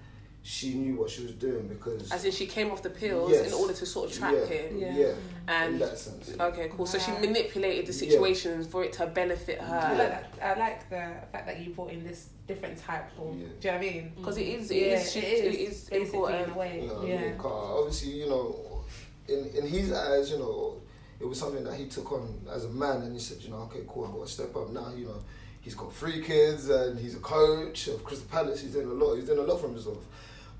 she 0.44 0.74
knew 0.74 0.96
what 0.96 1.08
she 1.08 1.22
was 1.22 1.32
doing 1.32 1.68
because 1.68 2.10
As 2.10 2.24
in, 2.24 2.32
she 2.32 2.46
came 2.46 2.70
off 2.72 2.82
the 2.82 2.90
pills 2.90 3.30
Yes. 3.30 3.46
in 3.46 3.52
order 3.52 3.72
to 3.74 3.86
sort 3.86 4.10
of 4.10 4.18
trap 4.18 4.34
yeah, 4.34 4.44
him. 4.46 4.78
yeah, 4.78 4.96
Yeah. 4.96 5.06
in 5.06 5.16
And 5.48 5.80
that 5.80 5.96
sense. 5.98 6.32
okay, 6.38 6.68
cool. 6.76 6.84
So 6.86 6.98
she 6.98 7.12
manipulated 7.12 7.86
the 7.86 7.92
Yeah. 8.04 8.10
situations 8.10 8.66
for 8.66 8.82
it 8.84 8.92
to 8.94 9.06
benefit 9.06 9.60
I 9.60 9.64
her. 9.64 9.98
like, 9.98 10.08
that. 10.38 10.56
I 10.56 10.58
like 10.58 10.90
the 10.90 11.14
fact 11.30 11.46
that 11.46 11.60
you 11.60 11.70
brought 11.74 11.92
in 11.92 12.02
this 12.04 12.26
different 12.48 12.76
type 12.78 13.06
of. 13.20 13.36
Yeah. 13.38 13.46
Do 13.60 13.68
you 13.68 13.72
know 13.74 13.78
what 13.78 13.86
I 13.86 13.90
mean? 13.92 14.12
Because 14.16 14.36
it 14.38 14.46
is, 14.48 14.70
it 14.72 14.76
yeah, 14.78 14.98
is, 14.98 15.16
it 15.16 15.22
it 15.24 15.54
is, 15.54 15.54
is 15.84 15.84
basically 15.90 16.00
important. 16.18 16.42
in 16.48 16.50
a 16.50 16.58
way. 16.58 16.80
You 16.80 16.86
know 16.88 16.94
what 16.94 17.04
I 17.04 17.08
yeah. 17.08 17.20
mean? 17.20 17.38
'Cause 17.38 17.78
obviously, 17.78 18.10
you 18.10 18.26
know, 18.28 18.84
in 19.28 19.46
in 19.58 19.66
his 19.68 19.92
eyes, 19.92 20.30
you 20.32 20.38
know, 20.38 20.80
it 21.20 21.28
was 21.28 21.38
something 21.38 21.62
that 21.62 21.74
he 21.74 21.86
took 21.86 22.10
on 22.10 22.40
as 22.50 22.64
a 22.64 22.68
man, 22.68 23.02
and 23.02 23.12
he 23.12 23.20
said, 23.20 23.38
you 23.42 23.50
know, 23.50 23.58
okay, 23.70 23.82
cool, 23.86 24.06
I've 24.06 24.12
got 24.14 24.26
to 24.26 24.32
step 24.32 24.56
up 24.56 24.70
now. 24.70 24.92
You 24.96 25.04
know, 25.06 25.22
he's 25.60 25.76
got 25.76 25.94
three 25.94 26.20
kids, 26.20 26.68
and 26.68 26.98
he's 26.98 27.14
a 27.14 27.20
coach 27.20 27.86
of 27.86 28.02
Crystal 28.02 28.26
Palace. 28.28 28.60
He's 28.62 28.72
doing 28.72 28.88
a 28.88 28.92
lot. 28.92 29.14
He's 29.14 29.26
doing 29.26 29.38
a 29.38 29.42
lot 29.42 29.60
for 29.60 29.68
himself. 29.68 29.98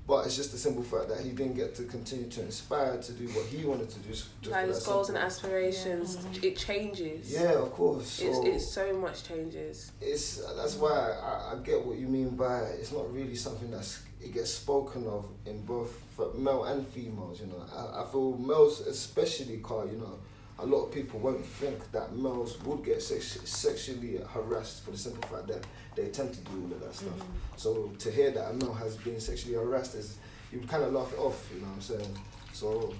But 0.05 0.25
it's 0.25 0.35
just 0.35 0.51
the 0.51 0.57
simple 0.57 0.83
fact 0.83 1.07
that 1.07 1.21
he 1.21 1.29
didn't 1.29 1.55
get 1.55 1.73
to 1.75 1.83
continue 1.83 2.27
to 2.29 2.41
inspire 2.41 2.97
to 2.97 3.11
do 3.13 3.25
what 3.29 3.45
he 3.45 3.63
wanted 3.63 3.89
to 3.89 3.99
do. 3.99 4.09
Just 4.09 4.27
Like 4.47 4.67
that 4.67 4.67
his 4.67 4.85
goals 4.85 5.07
and 5.09 5.17
simple- 5.17 5.25
aspirations, 5.27 6.17
it 6.43 6.57
changes. 6.57 7.31
Yeah, 7.31 7.53
of 7.53 7.71
course. 7.71 8.21
It's, 8.21 8.35
So- 8.37 8.45
it's 8.45 8.67
so 8.69 8.93
much 8.97 9.23
changes. 9.23 9.91
it's 10.01 10.41
that's 10.57 10.75
why 10.75 10.89
I, 10.91 11.53
I 11.53 11.55
get 11.63 11.85
what 11.85 11.97
you 11.97 12.07
mean 12.07 12.31
by 12.35 12.59
it's 12.79 12.91
not 12.91 13.13
really 13.13 13.35
something 13.35 13.71
that's 13.71 14.01
it 14.21 14.33
gets 14.33 14.51
spoken 14.53 15.07
of 15.07 15.25
in 15.45 15.61
both 15.65 16.01
for 16.15 16.33
male 16.33 16.65
and 16.65 16.85
females. 16.87 17.39
You 17.39 17.47
know, 17.47 17.63
I, 17.73 18.03
I 18.03 18.05
feel 18.11 18.37
males 18.37 18.81
especially, 18.81 19.57
car. 19.59 19.85
You 19.85 19.97
know, 19.99 20.19
a 20.59 20.65
lot 20.65 20.85
of 20.85 20.91
people 20.91 21.19
won't 21.19 21.45
think 21.45 21.91
that 21.91 22.15
males 22.15 22.61
would 22.63 22.83
get 22.83 23.01
sex, 23.01 23.39
sexually 23.43 24.19
harassed 24.29 24.83
for 24.83 24.91
the 24.91 24.97
simple 24.97 25.27
fact 25.27 25.47
that 25.47 25.65
they 25.95 26.07
tend 26.09 26.33
to 26.33 26.41
do 26.41 26.51
all 26.65 26.71
of 26.71 26.79
that 26.81 26.95
stuff. 26.95 27.13
Mm-hmm. 27.13 27.57
So 27.57 27.91
to 27.99 28.11
hear 28.11 28.31
that 28.31 28.51
a 28.51 28.53
male 28.53 28.73
has 28.73 28.95
been 28.97 29.19
sexually 29.19 29.55
harassed 29.55 29.95
is 29.95 30.17
you 30.51 30.59
kind 30.61 30.83
of 30.83 30.93
laugh 30.93 31.11
it 31.11 31.19
off. 31.19 31.49
You 31.53 31.61
know 31.61 31.67
what 31.67 31.75
I'm 31.75 31.81
saying? 31.81 32.17
So 32.53 32.93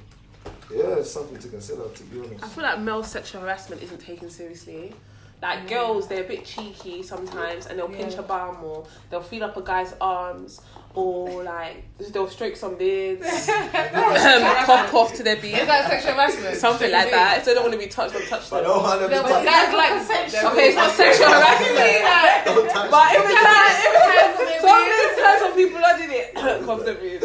yeah, 0.71 0.95
it's 0.95 1.11
something 1.11 1.37
to 1.37 1.47
consider. 1.47 1.87
To 1.87 2.03
be 2.03 2.19
honest. 2.19 2.43
I 2.43 2.47
feel 2.47 2.63
like 2.63 2.79
male 2.79 3.03
sexual 3.03 3.41
harassment 3.41 3.81
isn't 3.83 4.01
taken 4.01 4.29
seriously. 4.29 4.93
Like 5.41 5.67
girls, 5.67 6.07
they're 6.07 6.23
a 6.23 6.27
bit 6.27 6.45
cheeky 6.45 7.03
sometimes, 7.03 7.67
and 7.67 7.77
they'll 7.77 7.89
pinch 7.89 8.15
a 8.15 8.23
bum 8.23 8.63
or 8.63 8.85
they'll 9.09 9.21
feel 9.21 9.43
up 9.43 9.57
a 9.57 9.61
guy's 9.61 9.93
arms, 9.99 10.61
or 10.95 11.43
like 11.43 11.83
they'll 12.11 12.29
stroke 12.29 12.55
some 12.55 12.75
beards, 12.77 13.23
um, 13.49 13.63
cough 14.65 14.93
off 14.93 15.13
to 15.15 15.23
their 15.23 15.35
Is 15.37 15.41
beard, 15.41 15.67
that 15.67 15.89
sexual 15.89 16.13
harassment? 16.13 16.55
something 16.57 16.91
like 16.91 17.09
that. 17.09 17.37
If 17.39 17.45
they 17.45 17.53
don't 17.55 17.63
want 17.63 17.73
to 17.73 17.79
be 17.79 17.87
touched, 17.87 18.13
don't 18.13 18.27
touch 18.27 18.49
them. 18.49 18.63
don't 18.63 18.83
want 18.83 19.01
to 19.01 19.07
be 19.07 19.13
No, 19.15 19.21
touched. 19.23 19.45
that's 19.45 19.73
like 19.73 19.91
Okay, 20.53 20.67
it's 20.67 20.75
not 20.75 20.91
sexual 20.91 21.27
harassment. 21.29 22.03
But 22.91 23.09
if 23.15 23.25
it's 23.25 23.41
like, 23.43 23.77
if 24.37 24.53
it's 24.53 24.63
like, 24.63 25.15
sometimes 25.15 25.39
some 25.41 25.53
people 25.55 25.83
are 25.83 25.97
doing 25.97 26.11
it. 26.11 26.65
Cough 26.65 26.85
the 26.85 26.93
beard. 26.93 27.21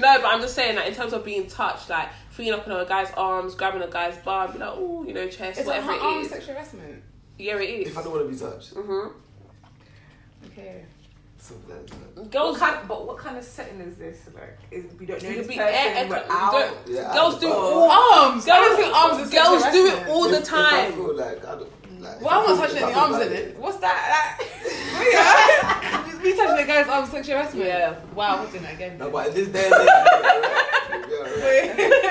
no, 0.00 0.18
but 0.20 0.26
I'm 0.26 0.40
just 0.40 0.54
saying 0.54 0.74
that 0.76 0.86
in 0.88 0.94
terms 0.94 1.12
of 1.12 1.24
being 1.24 1.46
touched, 1.46 1.88
like 1.90 2.08
feeling 2.30 2.58
up 2.58 2.66
on 2.66 2.72
a 2.80 2.84
guy's 2.86 3.10
arms, 3.12 3.54
grabbing 3.54 3.82
a 3.82 3.88
guy's 3.88 4.16
bum, 4.18 4.52
be 4.52 4.58
like, 4.58 4.72
oh, 4.74 5.04
you 5.06 5.14
know, 5.14 5.28
chest, 5.28 5.60
Is 5.60 5.66
that 5.66 5.82
whatever 5.84 5.92
her 5.92 5.96
it 5.98 6.02
arm 6.02 6.22
is. 6.22 6.30
sexual 6.30 6.54
harassment? 6.54 7.02
Yeah, 7.38 7.56
it 7.58 7.70
is. 7.70 7.88
If 7.88 7.98
I 7.98 8.02
don't 8.02 8.12
want 8.12 8.26
to 8.26 8.32
be 8.32 8.38
touched. 8.38 8.70
hmm 8.74 9.08
Okay. 10.46 10.84
Simple 11.48 11.72
as 11.72 11.86
that. 11.90 12.16
What 12.16 12.30
Girls, 12.30 12.58
kind, 12.58 12.86
but 12.88 13.06
what 13.06 13.16
kind 13.18 13.38
of 13.38 13.44
setting 13.44 13.80
is 13.80 13.96
this? 13.96 14.18
Like, 14.34 14.58
is 14.70 14.84
we 14.98 15.06
don't 15.06 15.22
know 15.22 15.28
You 15.30 15.36
could 15.36 15.48
be 15.48 15.56
person, 15.56 15.74
air- 15.74 15.94
air- 16.12 16.24
out. 16.30 16.74
Yeah, 16.86 17.14
girls 17.14 17.36
I- 17.36 17.40
do 17.40 17.52
all. 17.52 17.90
Arms. 17.90 18.48
I 18.48 18.60
don't 18.60 18.94
arms 18.94 19.30
Girls 19.30 19.62
do 19.72 19.86
it 19.86 19.92
harassment. 19.92 20.08
all 20.10 20.24
the 20.28 20.36
If- 20.36 20.42
if 20.42 20.52
I 20.52 20.70
time. 20.82 20.92
feel 20.92 21.14
like 21.16 21.44
I 21.44 21.54
don't, 21.54 21.72
like, 22.02 22.20
Well, 22.20 22.40
I'm 22.40 22.46
not 22.46 22.58
touching 22.60 22.76
if 22.76 22.82
I 22.84 22.86
any 22.90 22.94
arms 23.00 23.26
in 23.26 23.32
it. 23.32 23.56
What's 23.58 23.78
that? 23.78 24.38
Like, 24.38 26.18
me 26.22 26.36
touching 26.36 26.58
a 26.58 26.66
guy's 26.66 26.88
arms 26.88 27.10
sexual 27.10 27.36
harassment? 27.38 27.64
Yeah. 27.66 27.94
Wow, 28.14 28.42
we're 28.44 28.50
doing 28.50 28.62
that 28.64 28.74
again. 28.74 28.98
No, 28.98 29.10
but 29.10 29.34
this 29.34 29.48
day 29.48 29.64
and 29.64 29.74
age, 29.74 29.88
you'll 29.88 30.20
be 30.20 30.34
alright. 30.36 31.08
You'll 31.08 31.08
be 31.08 31.14
alright. 31.14 32.04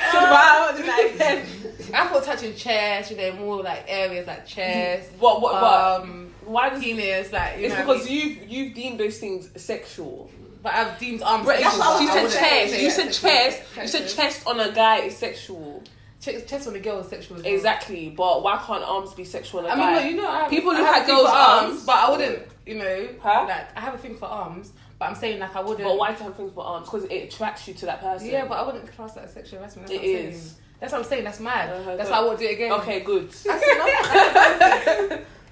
So 0.10 0.18
wow, 0.18 0.72
do 0.76 0.82
that 0.84 1.10
again. 1.14 1.46
I 1.94 2.06
thought 2.08 2.24
touching 2.24 2.54
chest, 2.54 3.10
you 3.10 3.16
know, 3.16 3.32
more 3.34 3.62
like 3.62 3.84
areas 3.88 4.26
like 4.26 4.46
chest, 4.46 5.10
What? 5.18 5.40
What? 5.42 5.54
what? 5.54 6.00
um, 6.02 6.32
Why 6.44 6.70
does 6.70 6.82
penis, 6.82 7.32
like 7.32 7.58
you 7.58 7.66
It's 7.66 7.74
know. 7.74 7.86
because 7.86 8.08
you've 8.10 8.46
you've 8.48 8.74
deemed 8.74 8.98
those 9.00 9.18
things 9.18 9.48
sexual. 9.60 10.30
but 10.62 10.72
I've 10.74 10.98
deemed 10.98 11.22
arms. 11.22 11.46
But 11.46 11.58
sexual, 11.60 12.00
you 12.00 12.08
but 12.08 12.16
I 12.16 12.28
said 12.28 12.40
chest. 12.40 12.82
You 12.82 12.90
said 12.90 13.12
chest. 13.12 13.62
You 13.80 13.88
said 13.88 14.08
chest 14.08 14.46
on 14.46 14.60
a 14.60 14.70
guy 14.72 14.98
is 14.98 15.16
sexual. 15.16 15.82
Ch- 16.20 16.46
chest 16.46 16.68
on 16.68 16.74
a 16.76 16.80
girl 16.80 16.98
is 16.98 17.08
sexual. 17.08 17.38
As 17.38 17.44
well. 17.44 17.54
Exactly. 17.54 18.10
But 18.10 18.42
why 18.42 18.58
can't 18.66 18.84
arms 18.84 19.14
be 19.14 19.24
sexual 19.24 19.60
on 19.60 19.66
a 19.66 19.68
I 19.70 19.76
guy? 19.76 19.86
mean, 19.86 19.94
no, 19.94 20.08
you 20.10 20.16
know, 20.22 20.28
I 20.30 20.40
have, 20.40 20.50
People 20.50 20.70
I 20.72 20.78
look 20.78 20.86
have 20.86 21.02
at 21.02 21.06
girls' 21.06 21.20
for 21.22 21.34
arms. 21.34 21.86
but 21.86 21.96
I 21.96 22.10
wouldn't, 22.10 22.42
you 22.66 22.74
know, 22.74 23.08
Huh? 23.22 23.46
like 23.48 23.74
I 23.76 23.80
have 23.80 23.94
a 23.94 23.98
thing 23.98 24.16
for 24.18 24.26
arms, 24.26 24.72
but 24.98 25.06
I'm 25.08 25.14
saying 25.14 25.38
like 25.40 25.56
I 25.56 25.60
wouldn't. 25.62 25.82
But 25.88 25.96
why 25.96 26.12
do 26.12 26.18
you 26.18 26.24
have 26.24 26.36
things 26.36 26.52
for 26.52 26.62
arms? 26.62 26.86
Because 26.88 27.04
it 27.04 27.32
attracts 27.32 27.66
you 27.66 27.72
to 27.72 27.86
that 27.86 28.02
person. 28.02 28.28
Yeah, 28.28 28.44
but 28.44 28.58
I 28.58 28.66
wouldn't 28.66 28.86
class 28.94 29.14
that 29.14 29.24
as 29.24 29.32
sexual 29.32 29.60
harassment. 29.60 29.88
That's 29.88 29.98
It 29.98 30.02
what 30.12 30.20
I'm 30.20 30.26
is. 30.28 30.42
saying. 30.42 30.56
That's 30.80 30.92
what 30.92 31.02
I'm 31.02 31.08
saying. 31.08 31.24
That's 31.24 31.40
mad. 31.40 31.70
Uh-huh, 31.70 31.96
That's 31.96 32.08
but- 32.08 32.16
why 32.18 32.22
I 32.22 32.26
won't 32.26 32.38
do 32.38 32.46
it 32.46 32.52
again. 32.54 32.72
Okay, 32.72 33.00
good. 33.00 33.30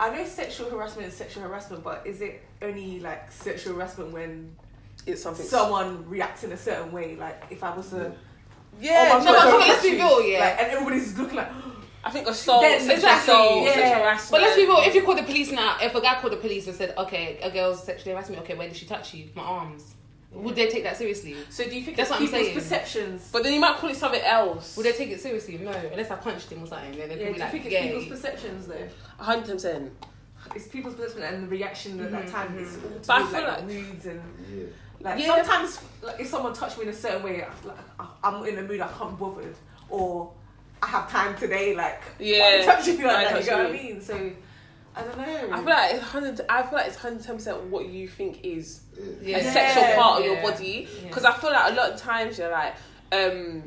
I 0.01 0.11
know 0.17 0.25
sexual 0.25 0.71
harassment 0.71 1.09
is 1.09 1.15
sexual 1.17 1.43
harassment, 1.43 1.83
but 1.85 2.07
is 2.07 2.21
it 2.21 2.43
only 2.63 3.01
like 3.01 3.31
sexual 3.33 3.75
harassment 3.75 4.13
when 4.13 4.55
It's 5.07 5.23
something. 5.23 5.45
someone 5.45 6.09
reacts 6.09 6.45
in 6.45 6.53
a 6.53 6.57
certain 6.57 6.93
way? 6.93 7.17
Like 7.17 7.43
if 7.51 7.63
I 7.65 7.77
was 7.77 7.93
a 7.93 8.15
yeah, 8.81 9.11
oh, 9.15 9.19
no, 9.19 9.25
but 9.33 9.39
I 9.39 9.51
but 9.51 9.59
think 9.59 9.69
let's 9.69 9.83
be 9.83 9.91
real, 9.97 10.23
yeah. 10.23 10.39
like, 10.41 10.63
and 10.63 10.71
everybody's 10.71 11.19
looking 11.19 11.37
like, 11.37 11.51
I 12.05 12.11
think 12.11 12.29
assault, 12.29 12.63
Then- 12.63 12.79
sexual 12.81 12.95
exactly, 12.95 13.35
assault, 13.35 13.65
yeah. 13.65 13.73
sexual 13.75 14.03
harassment. 14.05 14.31
But 14.31 14.41
let's 14.43 14.57
be 14.57 14.63
real. 14.67 14.77
If 14.79 14.95
you 14.95 15.03
call 15.03 15.17
the 15.17 15.23
police 15.25 15.51
now, 15.51 15.77
if 15.83 15.95
a 15.95 16.01
guy 16.01 16.21
called 16.21 16.33
the 16.33 16.37
police 16.37 16.69
and 16.69 16.77
said, 16.77 16.95
"Okay, 16.97 17.39
a 17.43 17.51
girl's 17.51 17.83
sexually 17.83 18.13
harassed 18.13 18.31
me. 18.31 18.39
Okay, 18.39 18.55
where 18.55 18.69
did 18.69 18.77
she 18.77 18.87
touch 18.87 19.15
you? 19.15 19.31
My 19.35 19.43
arms." 19.43 19.95
Would 20.33 20.57
they 20.57 20.69
take 20.69 20.85
that 20.85 20.97
seriously? 20.97 21.37
so 21.49 21.65
do 21.65 21.75
you 21.75 21.83
think 21.83 21.97
That's 21.97 22.11
it's 22.11 22.21
what 22.21 22.21
I'm 22.21 22.27
people's 22.27 22.43
saying. 22.47 22.55
perceptions? 22.55 23.31
But 23.33 23.43
then 23.45 23.55
you 23.55 23.61
might 23.61 23.77
call 23.77 23.89
it 23.91 23.97
something 23.97 24.21
else. 24.21 24.77
Would 24.77 24.85
they 24.87 24.93
take 24.93 25.11
it 25.11 25.21
seriously? 25.21 25.57
No, 25.59 25.71
unless 25.71 26.11
I 26.11 26.17
punched 26.17 26.51
him 26.53 26.63
or 26.63 26.67
something. 26.67 26.93
Then 26.97 27.09
they 27.09 27.19
yeah, 27.21 27.27
could 27.27 27.27
do 27.27 27.29
be 27.31 27.39
you 27.39 27.41
like, 27.41 27.51
think 27.51 27.65
it's 27.65 28.05
people's 28.05 28.09
perceptions 28.09 28.67
though? 28.67 28.89
hundred 29.19 29.53
percent. 29.53 29.93
It's 30.55 30.69
people's 30.69 30.95
perception 30.95 31.23
and 31.23 31.45
the 31.45 31.49
reaction 31.49 31.99
at 32.01 32.11
that 32.13 32.27
Mhm, 32.27 32.31
time. 32.31 32.59
It's 32.59 32.75
all 32.77 32.83
to 32.91 33.07
But 33.07 33.11
I 33.11 33.19
do 33.19 33.25
with 33.25 33.33
feel 33.35 33.43
like, 33.43 33.57
like- 33.59 33.65
moods 33.67 34.07
and 34.07 34.23
Yeah. 34.55 34.65
like 35.01 35.19
Yeah. 35.21 35.27
sometimes 35.45 35.81
like 36.03 36.21
if 36.21 36.27
someone 36.29 36.53
touched 36.53 36.77
me 36.79 36.85
in 36.85 36.89
a 36.91 36.93
certain 36.95 37.23
way, 37.23 37.43
I- 37.43 37.67
like 37.67 37.77
I- 37.99 38.07
I'm 38.25 38.45
in 38.47 38.59
a 38.59 38.63
mood, 38.63 38.81
I 38.81 38.89
can't 38.89 39.19
be 39.19 39.25
bothered, 39.25 39.57
or 39.89 40.31
I 40.83 40.87
have 40.87 41.11
time 41.11 41.37
today, 41.37 41.75
like 41.75 42.03
Yeah, 42.19 42.39
why 42.41 42.57
you 42.59 42.65
touching 42.65 42.99
me 42.99 43.05
like 43.07 43.29
you 43.29 43.35
that? 43.35 43.45
You 43.45 43.51
know 43.51 43.57
what 43.59 43.67
I 43.67 43.73
mean? 43.73 44.01
So 44.03 44.31
I 44.99 45.03
don't 45.05 45.17
know. 45.19 45.49
I 45.53 45.57
feel 45.59 45.65
like 45.67 45.95
it's 45.95 46.05
hundred. 46.05 46.41
I 46.49 46.63
feel 46.63 46.73
like 46.73 46.87
it's 46.89 46.97
hundred 46.97 47.23
ten 47.23 47.37
percent 47.37 47.63
what 47.65 47.87
you 47.87 48.09
think 48.09 48.41
is 48.45 48.81
Yeah. 49.23 49.39
a 49.39 49.43
Yeah. 49.45 49.53
sexual 49.53 49.95
part 50.03 50.21
of 50.21 50.27
your 50.27 50.35
Yeah. 50.37 50.43
body. 50.51 50.89
Yeah. 51.03 51.09
Because 51.09 51.25
I 51.25 51.33
feel 51.35 51.51
like 51.53 51.73
a 51.73 51.75
lot 51.75 51.91
of 51.93 52.01
times 52.01 52.39
you're 52.39 52.51
like, 52.51 52.75
um, 53.13 53.63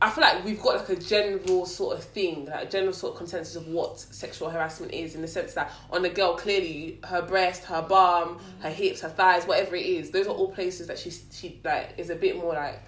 I 0.00 0.10
feel 0.10 0.22
like 0.22 0.44
we've 0.44 0.60
got 0.62 0.76
like 0.76 0.88
a 0.96 1.00
general 1.00 1.66
sort 1.66 1.98
of 1.98 2.04
thing, 2.04 2.46
like 2.46 2.64
a 2.68 2.70
general 2.70 2.92
sort 2.92 3.12
of 3.12 3.18
consensus 3.18 3.56
of 3.56 3.66
what 3.66 3.98
sexual 3.98 4.48
harassment 4.48 4.92
is, 4.92 5.14
in 5.14 5.20
the 5.22 5.28
sense 5.28 5.54
that 5.54 5.70
on 5.90 6.04
a 6.04 6.08
girl, 6.08 6.34
clearly 6.36 6.98
her 7.04 7.20
breast, 7.22 7.64
her 7.64 7.82
bum, 7.82 8.38
her 8.60 8.70
hips, 8.70 9.00
her 9.02 9.08
thighs, 9.08 9.44
whatever 9.44 9.74
it 9.76 9.84
is, 9.84 10.10
those 10.10 10.26
are 10.26 10.34
all 10.34 10.50
places 10.52 10.86
that 10.86 10.98
she 10.98 11.10
she 11.10 11.60
like 11.64 11.94
is 11.98 12.10
a 12.10 12.14
bit 12.16 12.36
more 12.36 12.54
like. 12.54 12.80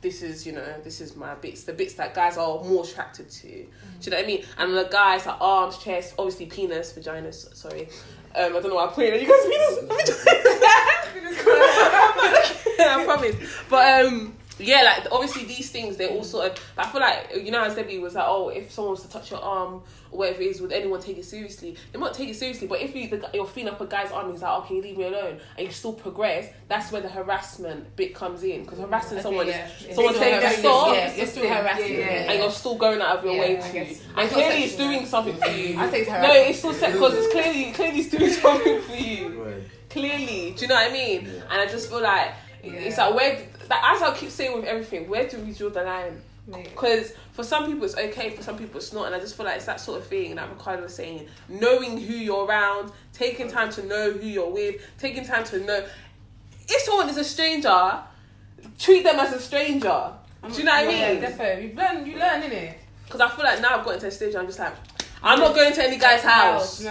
This 0.00 0.22
is, 0.22 0.46
you 0.46 0.52
know, 0.52 0.64
this 0.84 1.00
is 1.00 1.16
my 1.16 1.34
bits, 1.34 1.64
the 1.64 1.72
bits 1.72 1.94
that 1.94 2.14
guys 2.14 2.36
are 2.36 2.62
more 2.62 2.84
attracted 2.84 3.28
to. 3.30 3.48
Do 3.48 3.66
you 4.02 4.10
know 4.10 4.16
what 4.16 4.24
I 4.24 4.26
mean? 4.26 4.44
And 4.56 4.76
the 4.76 4.84
guys, 4.84 5.26
are 5.26 5.36
arms, 5.40 5.78
chest, 5.78 6.14
obviously 6.18 6.46
penis, 6.46 6.92
vagina, 6.92 7.32
sorry. 7.32 7.88
Um, 8.36 8.56
I 8.56 8.60
don't 8.60 8.68
know 8.68 8.76
why 8.76 8.86
I'm 8.86 9.00
it. 9.00 9.22
You 9.22 9.28
guys 9.28 9.44
penis. 9.94 10.24
I 12.80 13.04
promise. 13.04 13.36
But 13.68 14.06
um, 14.06 14.34
yeah, 14.58 14.82
like 14.82 15.12
obviously 15.12 15.44
these 15.44 15.70
things 15.70 15.96
they 15.96 16.08
all 16.08 16.24
sort 16.24 16.52
of. 16.52 16.72
I 16.76 16.86
feel 16.88 17.00
like 17.00 17.30
you 17.42 17.50
know, 17.50 17.64
as 17.64 17.74
Debbie 17.74 17.98
was 17.98 18.14
like, 18.14 18.24
oh, 18.26 18.48
if 18.48 18.70
someone 18.72 18.92
was 18.92 19.02
to 19.02 19.08
touch 19.08 19.30
your 19.30 19.40
arm 19.40 19.82
or 20.10 20.18
whatever 20.20 20.42
it 20.42 20.46
is, 20.48 20.60
would 20.60 20.72
anyone 20.72 21.00
take 21.00 21.18
it 21.18 21.24
seriously? 21.24 21.76
They 21.92 21.98
might 21.98 22.14
take 22.14 22.28
it 22.28 22.36
seriously, 22.36 22.66
but 22.66 22.80
if 22.80 22.94
you, 22.94 23.08
the, 23.08 23.28
you're 23.34 23.46
feeling 23.46 23.72
up 23.72 23.80
a 23.80 23.86
guy's 23.86 24.10
arm, 24.10 24.30
he's 24.32 24.42
like, 24.42 24.50
oh, 24.50 24.62
can 24.66 24.76
you 24.76 24.82
leave 24.82 24.96
me 24.98 25.04
alone? 25.04 25.38
And 25.56 25.66
you 25.66 25.72
still 25.72 25.92
progress. 25.92 26.48
That's 26.68 26.90
where 26.92 27.00
the 27.02 27.08
harassment 27.08 27.94
bit 27.96 28.14
comes 28.14 28.42
in 28.42 28.62
because 28.64 28.78
harassing 28.78 29.18
Okay, 29.18 29.22
someone 29.22 29.46
yeah. 29.48 29.66
is 29.66 29.86
Yeah. 29.88 29.94
someone 29.94 30.12
They 30.14 30.18
to 30.18 30.24
say 30.24 30.30
have 30.32 30.42
that 30.42 30.58
stop. 30.58 30.94
Yeah, 30.94 31.14
you're 31.16 31.26
still 31.26 31.48
harassing. 31.48 31.92
Yeah, 31.92 31.98
yeah, 31.98 32.04
yeah. 32.24 32.30
And 32.32 32.38
you're 32.42 32.50
still 32.50 32.76
going 32.76 33.00
out 33.00 33.18
of 33.18 33.24
your 33.24 33.34
Yeah, 33.34 33.40
way 33.40 33.56
to, 33.56 33.72
guess. 33.72 34.00
and 34.08 34.18
I 34.18 34.26
clearly 34.26 34.62
it's 34.64 34.72
sexual 34.72 34.88
doing 34.92 35.06
something 35.06 35.36
for 35.36 35.48
you. 35.48 35.78
I 35.78 35.86
think 35.88 36.02
it's 36.02 36.10
No, 36.10 36.32
it's 36.32 36.58
still 36.58 36.72
sex 36.72 36.92
because 36.92 37.14
it's 37.14 37.32
clearly 37.32 37.72
clearly 37.72 37.98
it's 38.00 38.10
doing 38.10 38.30
something 38.42 38.82
for 38.82 38.94
you. 38.96 39.42
Right. 39.44 39.62
Clearly, 39.90 40.54
do 40.56 40.62
you 40.62 40.68
know 40.68 40.74
what 40.74 40.90
I 40.90 40.92
mean? 40.92 41.24
Yeah. 41.24 41.30
And 41.50 41.60
I 41.60 41.66
just 41.66 41.88
feel 41.88 42.00
like 42.02 42.32
it's 42.62 42.96
Yeah. 42.98 43.06
like 43.06 43.14
where, 43.14 43.32
like, 43.70 43.84
as 43.84 44.02
I 44.02 44.14
keep 44.16 44.30
saying 44.30 44.54
with 44.56 44.64
everything, 44.66 45.08
where 45.08 45.26
do 45.28 45.38
we 45.38 45.52
draw 45.52 45.70
the 45.70 45.82
line? 45.82 46.20
Mate. 46.48 46.70
Because 46.70 47.12
for 47.32 47.42
some 47.44 47.66
people 47.66 47.84
it's 47.84 47.94
okay, 47.96 48.30
for 48.30 48.42
some 48.42 48.56
people 48.56 48.78
it's 48.78 48.92
not, 48.92 49.06
and 49.06 49.14
I 49.14 49.20
just 49.20 49.36
feel 49.36 49.44
like 49.46 49.56
it's 49.56 49.66
that 49.66 49.80
sort 49.80 50.00
of 50.00 50.06
thing 50.06 50.34
that 50.36 50.48
Ricardo 50.48 50.82
was 50.82 50.94
saying, 50.94 51.28
knowing 51.48 51.98
who 52.00 52.14
you're 52.14 52.46
around, 52.46 52.90
taking 53.12 53.48
time 53.50 53.70
to 53.72 53.84
know 53.86 54.10
who 54.12 54.26
you're 54.26 54.50
with, 54.50 54.80
taking 54.98 55.24
time 55.24 55.44
to 55.44 55.60
know 55.60 55.84
if 56.70 56.82
someone 56.82 57.08
is 57.10 57.18
a 57.18 57.24
stranger, 57.24 58.00
treat 58.78 59.04
them 59.04 59.16
as 59.20 59.32
a 59.34 59.40
stranger. 59.40 60.12
Do 60.50 60.54
you 60.58 60.64
know 60.64 60.72
what 60.72 60.88
I 60.88 60.90
Yeah, 60.90 61.12
mean? 61.12 61.20
definitely. 61.20 61.70
You 61.70 61.74
learn, 61.76 62.06
you 62.06 62.18
learn, 62.18 62.42
innit? 62.42 62.74
Because 63.04 63.20
I 63.20 63.28
feel 63.28 63.44
like 63.44 63.60
now 63.60 63.78
I've 63.78 63.84
got 63.84 63.94
into 63.94 64.06
a 64.06 64.10
stage 64.10 64.32
where 64.34 64.40
I'm 64.42 64.46
just 64.48 64.58
like, 64.58 64.74
I'm 65.22 65.38
not 65.40 65.54
going 65.54 65.72
to 65.74 65.82
any 65.84 65.96
guy's 65.98 66.22
house. 66.22 66.80
No. 66.82 66.90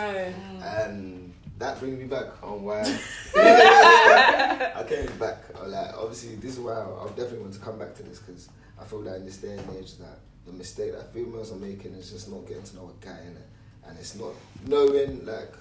And 0.63 1.33
that 1.57 1.79
brings 1.79 1.97
me 1.97 2.05
back 2.05 2.43
on 2.43 2.63
why 2.63 2.81
I 3.35 4.83
came 4.87 5.05
back. 5.17 5.43
Like 5.65 5.93
obviously, 5.97 6.35
this 6.35 6.53
is 6.53 6.59
why 6.59 6.73
I, 6.73 7.03
I 7.03 7.07
definitely 7.09 7.39
want 7.39 7.53
to 7.53 7.59
come 7.59 7.77
back 7.79 7.95
to 7.95 8.03
this 8.03 8.19
because 8.19 8.49
I 8.79 8.83
feel 8.85 9.01
that 9.03 9.15
in 9.17 9.25
this 9.25 9.37
day 9.37 9.57
and 9.57 9.77
age 9.77 9.97
that 9.97 10.19
the 10.45 10.53
mistake 10.53 10.93
that 10.93 11.13
females 11.13 11.51
are 11.51 11.55
making 11.57 11.93
is 11.93 12.11
just 12.11 12.29
not 12.31 12.45
getting 12.47 12.63
to 12.63 12.75
know 12.75 12.91
a 13.01 13.05
guy 13.05 13.17
in 13.21 13.35
it, 13.35 13.47
and 13.87 13.97
it's 13.97 14.15
not 14.15 14.33
knowing 14.65 15.25
like 15.25 15.51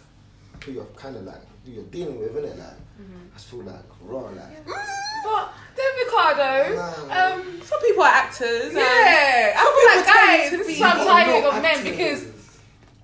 who 0.64 0.72
you're 0.72 0.84
kind 0.96 1.16
of 1.16 1.22
like 1.24 1.40
who 1.64 1.72
you're 1.72 1.84
dealing 1.84 2.18
with, 2.18 2.32
innit? 2.34 2.58
Like 2.58 2.68
I 2.68 3.34
just 3.36 3.46
feel 3.48 3.62
like 3.62 3.82
raw, 4.02 4.20
like 4.20 4.64
But 4.66 5.52
then 5.76 5.86
Ricardo, 6.04 6.76
Nah. 6.76 7.34
um, 7.34 7.60
Some 7.62 7.80
people 7.80 8.02
are 8.04 8.08
actors. 8.08 8.66
and- 8.68 8.74
yeah, 8.76 9.54
I 9.56 9.64
feel 9.74 9.96
like 9.96 10.06
guys, 10.06 10.50
this 10.50 10.68
is 10.68 10.80
what 10.80 10.96
I'm 10.96 11.06
tiring 11.06 11.44
of 11.44 11.62
men 11.62 11.84
because 11.84 12.24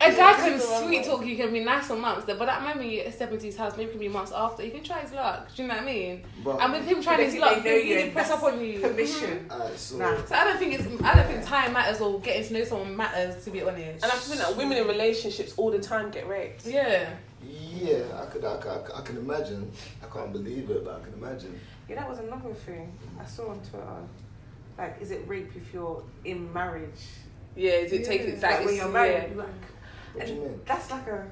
a 0.05 0.17
guy 0.17 0.33
can 0.35 0.61
sweet 0.61 1.05
talk 1.05 1.25
you, 1.25 1.37
can 1.37 1.53
be 1.53 1.61
nice 1.65 1.87
for 1.87 1.97
months, 1.97 2.25
but 2.27 2.39
that 2.39 2.63
moment 2.63 2.91
you 2.91 3.11
step 3.11 3.33
into 3.33 3.47
his 3.47 3.57
house, 3.57 3.77
maybe 3.77 3.89
it 3.89 3.93
can 3.93 4.01
be 4.01 4.09
months 4.09 4.33
after, 4.35 4.65
you 4.65 4.71
can 4.71 4.83
try 4.83 5.01
his 5.01 5.13
luck. 5.13 5.49
Do 5.55 5.63
you 5.63 5.69
know 5.69 5.75
what 5.75 5.83
I 5.83 5.87
mean? 5.87 6.23
But- 6.45 6.61
and 6.61 6.73
with 6.73 6.85
him 6.85 7.03
trying 7.03 7.25
his 7.25 7.37
luck, 7.37 7.57
they 7.57 7.61
they 7.63 7.71
know 7.71 7.77
you 7.89 7.95
really 7.97 8.11
press 8.11 8.31
up 8.31 8.43
on 8.43 8.61
you. 8.61 8.81
Permission. 8.81 9.31
Mm-hmm. 9.49 9.53
Alright, 9.53 9.79
so 9.79 9.97
Nah. 9.99 10.25
So 10.25 10.35
I 10.35 10.45
don't 10.45 10.59
think 10.59 10.75
it's 10.75 11.03
I 11.05 11.15
don't 11.15 11.27
think 11.27 11.45
time 11.45 11.73
matters 11.73 12.01
or 12.01 12.21
getting 12.21 12.47
to 12.49 12.53
know 12.55 12.65
someone 12.65 12.97
matters 12.97 13.45
to 13.45 13.51
be 13.51 13.63
honest. 13.63 14.03
And 14.05 14.13
I 14.13 14.15
feel 14.17 14.39
like 14.39 14.57
women 14.57 14.79
in 14.79 14.87
relationships 14.87 15.55
all 15.57 15.71
the 15.71 15.79
time 15.81 16.11
get 16.11 16.29
raped. 16.29 16.67
yeah. 16.67 17.11
yeah, 17.45 18.05
I 18.21 18.27
could, 18.27 18.45
I 18.45 18.57
could, 18.59 18.71
I 18.71 18.79
could, 18.79 18.95
I 18.97 19.01
can 19.03 19.17
imagine. 19.19 19.71
I 20.03 20.07
can't 20.13 20.33
believe 20.33 20.71
it, 20.71 20.85
but 20.85 21.01
I 21.01 21.05
can 21.05 21.13
imagine. 21.15 21.59
Yeah, 21.89 21.97
that 21.97 22.09
was 22.09 22.19
another 22.21 22.55
thing 22.55 22.93
I 23.21 23.25
saw 23.25 23.49
on 23.51 23.59
Twitter. 23.61 23.87
Like, 24.79 24.99
is 25.01 25.11
it 25.11 25.23
rape 25.27 25.51
if 25.57 25.73
you're 25.75 26.03
in 26.25 26.51
marriage? 26.53 27.01
Yeah, 27.57 27.73
is 27.73 27.93
it 27.93 28.05
take 28.05 28.23
Yeah. 28.23 28.29
it 28.29 28.43
Like, 28.43 28.53
like 28.53 28.67
when 28.67 28.77
you're 28.77 28.89
married, 28.89 29.33
yeah. 29.37 29.43
like, 29.43 29.49
What 30.15 30.27
do 30.27 30.33
you 30.33 30.41
and 30.43 30.51
mean? 30.51 30.61
that's 30.67 30.91
like 30.91 31.07
a. 31.07 31.27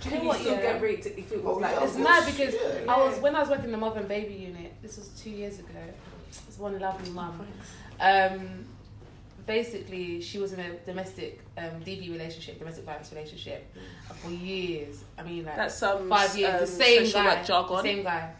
Do 0.00 0.08
you 0.10 0.10
Can 0.10 0.12
know 0.18 0.22
you 0.22 0.28
what? 0.28 0.38
still 0.40 0.54
Yeah. 0.54 0.62
get 0.62 0.82
raped 0.82 1.06
if 1.06 1.32
it 1.32 1.42
was 1.44 1.56
Oh, 1.56 1.60
like 1.60 1.72
yeah, 1.74 1.84
It's 1.84 1.96
mad 1.96 2.26
because 2.26 2.54
yeah. 2.54 2.92
I 2.92 2.96
was 3.04 3.18
when 3.20 3.34
I 3.34 3.40
was 3.40 3.48
working 3.48 3.66
in 3.66 3.72
the 3.72 3.78
mother 3.78 4.00
and 4.00 4.08
baby 4.08 4.34
unit. 4.34 4.74
This 4.82 4.96
was 4.98 5.08
two 5.08 5.30
years 5.30 5.58
ago. 5.58 5.68
It's 6.48 6.58
one 6.58 6.78
lovely 6.78 7.10
mum. 7.10 7.46
Um, 8.00 8.66
basically, 9.46 10.20
she 10.20 10.38
was 10.38 10.52
in 10.52 10.60
a 10.60 10.74
domestic 10.84 11.40
um, 11.56 11.80
DV 11.84 12.10
relationship, 12.12 12.58
domestic 12.58 12.84
violence 12.84 13.10
relationship, 13.12 13.72
for 14.16 14.30
years. 14.30 15.04
I 15.18 15.22
mean, 15.22 15.44
like 15.44 15.56
That's 15.56 15.74
some 15.76 16.08
five 16.08 16.36
years. 16.36 16.54
um, 16.54 16.60
the 16.60 16.66
same 16.66 17.12
guy, 17.12 17.36
work 17.36 17.46
jargon. 17.46 17.76
the 17.76 17.82
same 17.82 18.02
guy, 18.02 18.30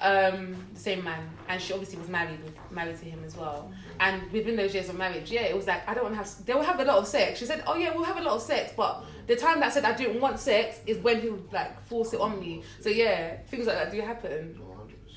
um, 0.00 0.56
the 0.74 0.80
same 0.80 1.04
man, 1.04 1.28
and 1.48 1.60
she 1.60 1.72
obviously 1.72 1.98
was 1.98 2.08
married 2.08 2.42
with 2.42 2.56
married 2.70 2.98
to 2.98 3.04
him 3.04 3.22
as 3.24 3.36
well. 3.36 3.70
And 4.00 4.30
within 4.30 4.54
those 4.56 4.74
years 4.74 4.88
of 4.88 4.96
marriage, 4.96 5.30
yeah, 5.30 5.42
it 5.42 5.56
was 5.56 5.66
like 5.66 5.88
I 5.88 5.94
don't 5.94 6.04
want 6.04 6.14
to 6.14 6.18
have. 6.18 6.46
They 6.46 6.54
will 6.54 6.62
have 6.62 6.78
a 6.80 6.84
lot 6.84 6.98
of 6.98 7.06
sex. 7.08 7.38
She 7.40 7.46
said, 7.46 7.64
"Oh 7.66 7.74
yeah, 7.76 7.92
we'll 7.94 8.04
have 8.04 8.16
a 8.18 8.22
lot 8.22 8.34
of 8.34 8.42
sex," 8.42 8.72
but 8.76 9.04
the 9.26 9.34
time 9.36 9.60
that 9.60 9.66
I 9.66 9.70
said 9.70 9.84
I 9.84 9.92
didn't 9.94 10.20
want 10.20 10.38
sex 10.38 10.78
is 10.86 10.98
when 10.98 11.20
he 11.20 11.28
would 11.30 11.52
like 11.52 11.82
force 11.86 12.12
it 12.12 12.20
on 12.20 12.38
me. 12.38 12.62
So 12.80 12.88
yeah, 12.90 13.38
things 13.48 13.66
like 13.66 13.76
that 13.76 13.90
do 13.90 14.00
happen. 14.00 14.60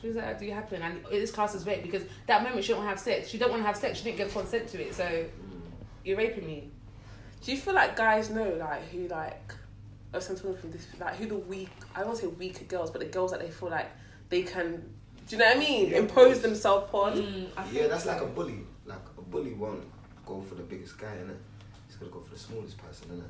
Things 0.02 0.16
like 0.16 0.26
that 0.26 0.40
do 0.40 0.50
happen, 0.50 0.82
and 0.82 1.06
this 1.12 1.30
class 1.32 1.54
is 1.54 1.66
rape 1.68 1.84
because 1.84 2.04
that 2.26 2.42
moment 2.42 2.64
she 2.66 2.74
don't 2.74 2.84
have 2.86 3.00
sex. 3.00 3.30
She 3.30 3.38
don't 3.38 3.52
want 3.52 3.62
to 3.62 3.68
have 3.68 3.78
sex. 3.78 4.00
She 4.00 4.06
didn't 4.06 4.18
give 4.18 4.34
consent 4.34 4.68
to 4.70 4.82
it. 4.82 4.96
So 4.96 5.26
you're 6.04 6.18
raping 6.18 6.48
me. 6.48 6.72
Do 7.44 7.52
you 7.52 7.58
feel 7.58 7.76
like 7.76 7.96
guys 7.96 8.30
know 8.32 8.50
like 8.60 8.88
who 8.90 9.08
like 9.08 9.54
oh, 10.14 10.20
so 10.20 10.34
I'm 10.34 10.38
talking 10.40 10.58
from 10.58 10.72
this 10.72 10.88
like 11.00 11.16
who 11.18 11.28
the 11.28 11.38
weak 11.38 11.70
I 11.94 12.00
don't 12.00 12.08
want 12.10 12.20
to 12.22 12.26
say 12.26 12.32
weaker 12.32 12.64
girls, 12.66 12.90
but 12.90 13.00
the 13.00 13.08
girls 13.08 13.30
that 13.30 13.40
they 13.42 13.50
feel 13.52 13.70
like 13.70 13.92
they 14.30 14.42
can 14.42 14.90
do 15.28 15.36
you 15.36 15.38
know 15.38 15.46
what 15.50 15.58
I 15.58 15.60
mean? 15.60 15.90
Yeah, 15.92 15.98
Impose 16.00 16.26
course. 16.26 16.40
themselves 16.40 16.90
on. 16.94 17.14
Mm, 17.14 17.48
Yeah, 17.72 17.88
that's 17.88 18.04
so. 18.06 18.12
Like 18.12 18.22
a 18.22 18.26
bully 18.26 18.66
won't 19.40 19.84
go 20.26 20.42
for 20.42 20.56
the 20.56 20.64
biggest 20.64 20.98
guy, 20.98 21.08
innit? 21.08 21.38
He's 21.88 21.96
gonna 21.96 22.12
go 22.12 22.20
for 22.20 22.34
the 22.34 22.40
smallest 22.40 22.78
person, 22.78 23.08
innit? 23.10 23.24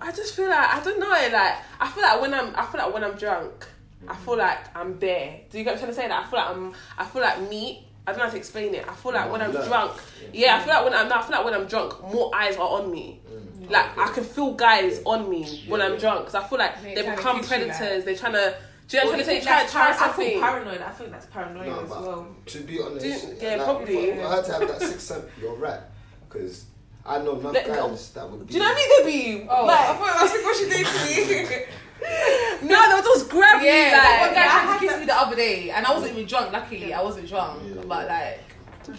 I 0.00 0.10
just 0.12 0.34
feel 0.34 0.48
like 0.48 0.68
I 0.74 0.82
don't 0.82 0.98
know, 0.98 1.08
like 1.08 1.54
I 1.80 1.88
feel 1.88 2.02
like 2.02 2.20
when 2.20 2.34
I'm 2.34 2.54
I 2.56 2.64
feel 2.66 2.80
like 2.80 2.94
when 2.94 3.04
I'm 3.04 3.16
drunk, 3.16 3.66
I 4.08 4.16
feel 4.16 4.36
like 4.36 4.76
I'm 4.76 4.98
there. 4.98 5.40
Do 5.50 5.58
you 5.58 5.64
get 5.64 5.74
what 5.74 5.82
I'm 5.88 5.94
trying 5.94 5.94
to 5.94 5.94
say? 5.96 6.08
Like 6.08 6.26
I 6.26 6.30
feel 6.30 6.38
like 6.40 6.48
I'm 6.50 6.72
I 6.98 7.04
feel 7.06 7.22
like 7.22 7.48
me. 7.50 7.86
I 8.04 8.10
don't 8.10 8.18
know 8.18 8.24
how 8.24 8.30
to 8.32 8.36
explain 8.36 8.74
it. 8.74 8.84
I 8.88 8.94
feel 8.94 9.12
like 9.12 9.30
when 9.30 9.40
I'm 9.42 9.52
Love. 9.52 9.68
drunk, 9.68 9.92
yeah, 10.32 10.56
I 10.56 10.60
feel 10.64 10.74
like 10.74 10.84
when 10.84 10.92
I'm, 10.94 11.12
I 11.12 11.22
feel 11.22 11.36
like 11.36 11.44
when 11.44 11.54
I'm 11.54 11.66
drunk, 11.68 12.02
more 12.12 12.34
eyes 12.34 12.56
are 12.56 12.68
on 12.68 12.90
me. 12.90 13.20
Mm. 13.30 13.70
Like 13.70 13.96
I 13.96 14.08
can 14.12 14.24
feel 14.24 14.54
guys 14.54 15.00
on 15.06 15.30
me 15.30 15.64
when 15.68 15.80
I'm 15.80 15.96
drunk 15.98 16.26
because 16.26 16.34
I 16.34 16.42
feel 16.48 16.58
like 16.58 16.82
They're 16.82 16.96
they 16.96 17.02
become 17.10 17.38
kiss 17.38 17.50
you, 17.52 17.56
like- 17.58 17.68
predators. 17.76 18.04
They're 18.04 18.16
trying 18.16 18.32
to. 18.32 18.56
Do 18.92 18.98
you 18.98 19.04
know 19.04 19.10
what 19.10 19.18
I'm 19.20 19.24
trying 19.24 19.40
think 19.40 19.42
to 19.42 19.48
say? 19.48 19.72
Try, 19.72 19.86
that's 19.88 19.98
try 19.98 20.08
I 20.08 20.12
feel 20.12 20.40
paranoid. 20.40 20.80
I 20.82 20.90
think 20.90 21.10
that's 21.12 21.26
paranoia 21.26 21.66
No, 21.66 21.80
as 21.80 21.88
well. 21.90 22.36
to 22.46 22.58
be 22.60 22.80
honest, 22.82 23.00
Do- 23.04 23.36
yeah, 23.46 23.54
like, 23.56 23.64
probably. 23.64 24.06
For, 24.10 24.16
for 24.16 24.28
her 24.28 24.42
to 24.42 24.52
have 24.52 24.60
that 24.68 24.80
sixth 24.82 25.00
sense, 25.00 25.24
you're 25.40 25.54
right. 25.56 25.80
Because 26.28 26.64
I 27.06 27.18
know 27.18 27.38
enough 27.38 27.54
Let- 27.54 27.66
guys 27.66 28.10
that 28.10 28.30
would 28.30 28.46
be. 28.46 28.52
Do 28.52 28.54
you 28.58 28.60
know 28.60 28.68
what 28.68 28.76
I 28.76 29.04
mean, 29.04 29.32
Debbie? 29.38 29.48
Oh, 29.50 29.64
like, 29.64 29.78
I 29.80 29.94
thought 29.94 30.20
that's 30.20 30.32
what 30.44 30.56
she 30.56 30.68
did 30.68 30.86
to 30.86 31.58
me. 31.58 31.64
no, 32.68 32.88
they'll 32.88 33.02
just 33.14 33.30
grab 33.30 33.62
Yeah, 33.62 33.86
you. 33.86 33.92
like, 33.92 34.04
Like, 34.04 34.20
one 34.20 34.34
guy 34.34 34.42
I 34.42 34.46
tried 34.48 34.60
had 34.66 34.80
to 34.80 34.86
kiss 34.86 34.98
me 35.00 35.06
the 35.06 35.14
other 35.16 35.36
day, 35.36 35.70
and 35.70 35.86
I 35.86 35.92
wasn't 35.94 36.12
even 36.12 36.26
drunk. 36.26 36.52
Luckily, 36.52 36.92
I 36.92 37.00
wasn't 37.02 37.28
drunk, 37.28 37.62
Yeah. 37.64 37.82
but 37.88 38.08
like, 38.08 38.40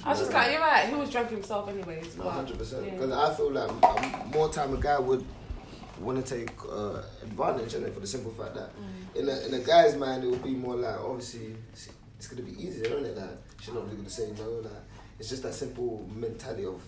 I 0.06 0.10
was 0.10 0.20
just 0.20 0.34
like, 0.34 0.52
you're 0.52 0.62
right. 0.62 0.88
He 0.90 0.96
was 0.96 1.10
drunk 1.12 1.30
himself, 1.30 1.70
anyways. 1.70 2.18
No, 2.18 2.24
but- 2.24 2.32
hundred 2.32 2.58
percent. 2.58 2.86
yeah. 2.86 2.92
Because 2.94 3.12
I 3.12 3.34
feel 3.36 3.52
like 3.52 3.70
um, 3.70 4.32
more 4.32 4.50
time 4.52 4.74
a 4.74 4.78
guy 4.82 4.98
would 5.00 5.24
want 6.00 6.26
to 6.26 6.36
take 6.38 6.50
uh, 6.72 7.02
advantage 7.22 7.76
in 7.76 7.84
it 7.84 7.94
for 7.94 8.00
the 8.00 8.08
simple 8.08 8.32
fact 8.32 8.56
that 8.56 8.72
Mm. 8.76 9.03
In 9.16 9.30
a 9.30 9.40
in 9.48 9.54
a 9.54 9.60
guy's 9.60 9.96
mind 9.96 10.24
it 10.24 10.28
would 10.28 10.44
be 10.44 10.52
more 10.52 10.76
like 10.76 11.00
obviously 11.00 11.56
it's, 11.72 11.90
it's 12.18 12.28
gonna 12.28 12.42
be 12.42 12.52
easier, 12.62 12.86
isn't 12.86 13.06
it? 13.06 13.18
Like 13.18 13.38
she's 13.62 13.74
not 13.74 13.84
really 13.86 13.98
gonna 13.98 14.10
say 14.10 14.32
no. 14.38 14.50
Like 14.64 14.72
it's 15.20 15.30
just 15.30 15.44
that 15.44 15.54
simple 15.54 16.08
mentality 16.16 16.66
of 16.66 16.82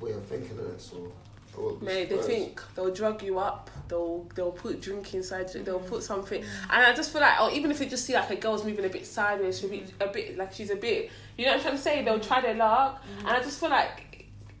way 0.00 0.12
of 0.12 0.24
thinking, 0.26 0.56
innit? 0.56 0.80
So. 0.80 1.12
I 1.56 1.60
would 1.60 1.82
Mate, 1.82 2.08
they 2.10 2.16
think 2.18 2.60
they'll 2.74 2.92
drug 2.92 3.22
you 3.22 3.38
up. 3.38 3.70
They'll 3.86 4.26
they'll 4.34 4.50
put 4.50 4.80
drink 4.80 5.14
inside 5.14 5.54
you. 5.54 5.62
They'll 5.62 5.78
Mm. 5.78 5.86
put 5.86 6.02
something, 6.02 6.42
and 6.42 6.82
I 6.84 6.92
just 6.92 7.12
feel 7.12 7.20
like, 7.20 7.40
or 7.40 7.52
even 7.52 7.70
if 7.70 7.78
they 7.78 7.86
just 7.86 8.04
see 8.04 8.12
like 8.12 8.28
a 8.30 8.34
girl's 8.34 8.64
moving 8.64 8.84
a 8.84 8.88
bit 8.88 9.06
sideways, 9.06 9.60
she'll 9.60 9.70
be 9.70 9.84
a 10.00 10.08
bit 10.08 10.36
like 10.36 10.52
she's 10.52 10.70
a 10.70 10.74
bit. 10.76 11.10
You 11.38 11.44
know 11.44 11.52
what 11.52 11.58
I'm 11.58 11.62
trying 11.62 11.76
to 11.76 11.80
say? 11.82 12.04
They'll 12.04 12.18
try 12.18 12.40
their 12.40 12.54
luck, 12.56 13.00
Mm. 13.04 13.18
and 13.20 13.28
I 13.28 13.40
just 13.40 13.60
feel 13.60 13.70
like 13.70 14.13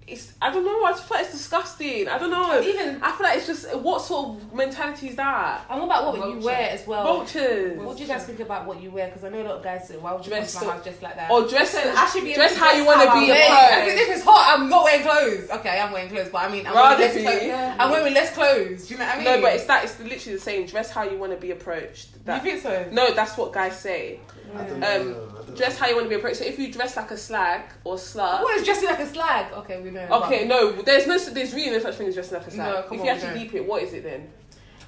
it's. 0.06 0.32
I 0.42 0.52
don't 0.52 0.64
know. 0.64 0.84
I 0.84 0.90
just 0.92 1.04
feel 1.08 1.16
like 1.16 1.26
it's 1.26 1.34
disgusting. 1.34 2.08
I 2.08 2.18
don't 2.18 2.30
know. 2.30 2.60
Even- 2.60 3.02
I 3.02 3.12
feel 3.12 3.24
like 3.24 3.38
it's 3.38 3.46
just 3.46 3.74
what 3.78 4.02
sort 4.02 4.28
of 4.36 4.52
mentality 4.54 5.08
is 5.08 5.16
that? 5.16 5.64
And 5.70 5.80
what 5.80 5.86
about 5.86 6.18
what 6.18 6.28
you 6.30 6.38
wear 6.44 6.70
as 6.70 6.86
well? 6.86 7.04
Vultures. 7.04 7.78
What 7.78 7.96
do 7.96 8.02
you 8.02 8.08
guys 8.08 8.24
think 8.26 8.40
about 8.40 8.66
what 8.66 8.82
you 8.82 8.90
wear? 8.90 9.06
Because 9.08 9.24
I 9.24 9.28
know 9.30 9.42
a 9.42 9.44
lot 9.44 9.56
of 9.56 9.62
guys 9.62 9.88
say, 9.88 9.96
why 9.96 10.12
would 10.12 10.24
you 10.24 10.30
Dress 10.30 10.52
come 10.54 10.62
to 10.62 10.68
my 10.68 10.74
house 10.76 10.84
just 10.84 11.02
like 11.02 11.16
that? 11.16 11.30
Or 11.30 11.48
dress. 11.48 11.74
I 11.74 12.06
should 12.10 12.22
be 12.24 12.30
able 12.30 12.40
dress 12.42 12.56
how 12.56 12.72
you 12.72 12.84
want 12.84 13.00
to 13.00 13.06
be 13.06 13.32
I 13.32 13.34
Hey, 13.34 13.48
wear. 13.48 13.50
I 13.50 13.84
think 13.86 13.92
approached. 13.92 14.10
if 14.10 14.16
it's 14.16 14.24
hot, 14.24 14.58
I'm 14.60 14.68
not 14.68 14.84
wearing 14.84 15.02
clothes. 15.02 15.50
Okay, 15.60 15.80
I'm 15.80 15.92
wearing 15.92 16.08
clothes, 16.10 16.28
but 16.30 16.38
I 16.42 16.48
mean, 16.52 16.66
I'm 16.66 16.74
Rather 16.74 16.98
wearing 17.04 17.24
less 17.24 17.32
clothes. 17.38 17.46
Yeah. 17.48 17.76
I'm 17.78 17.90
wearing 17.90 18.14
less 18.14 18.34
clothes. 18.34 18.86
Do 18.88 18.94
you 18.94 18.98
know 19.00 19.06
what 19.06 19.14
I 19.14 19.16
mean? 19.16 19.24
No, 19.24 19.40
but 19.40 19.54
it's 19.54 19.64
that. 19.64 19.84
It's 19.84 19.98
literally 20.00 20.36
the 20.36 20.42
same. 20.42 20.66
Dress 20.66 20.90
how 20.90 21.04
you 21.04 21.16
want 21.18 21.32
to 21.32 21.38
be 21.38 21.50
approached. 21.50 22.08
you 22.26 22.40
think 22.40 22.62
so? 22.62 22.86
no, 22.92 23.14
that's 23.14 23.36
what 23.36 23.52
guys 23.52 23.78
say. 23.78 24.20
Um, 24.60 24.80
know, 24.80 24.86
I 24.86 24.96
don't 24.96 25.10
know. 25.10 25.30
Dress 25.56 25.78
how 25.78 25.86
you 25.86 25.94
want 25.94 26.06
to 26.06 26.08
be 26.08 26.16
approached. 26.16 26.38
So 26.38 26.44
if 26.44 26.58
you 26.58 26.72
dress 26.72 26.96
like 26.96 27.10
a 27.10 27.16
slag 27.16 27.62
or 27.84 27.94
slut. 27.96 28.42
What 28.42 28.56
is 28.58 28.64
dressing 28.64 28.88
like 28.88 28.98
a 28.98 29.06
slag? 29.06 29.52
Okay, 29.52 29.80
we 29.80 29.90
know. 29.90 30.06
Okay, 30.24 30.46
no, 30.48 30.72
there's 30.82 31.06
no, 31.06 31.18
there's 31.18 31.54
really 31.54 31.70
no 31.70 31.78
such 31.78 31.94
thing 31.96 32.08
as 32.08 32.14
dressing 32.14 32.38
like 32.38 32.46
a 32.46 32.50
slag. 32.50 32.72
No, 32.72 32.78
if 32.80 32.86
come 32.88 32.98
you 32.98 33.02
on, 33.04 33.08
actually 33.10 33.38
deep 33.38 33.54
it, 33.54 33.66
what 33.66 33.82
is 33.82 33.92
it 33.92 34.02
then? 34.02 34.28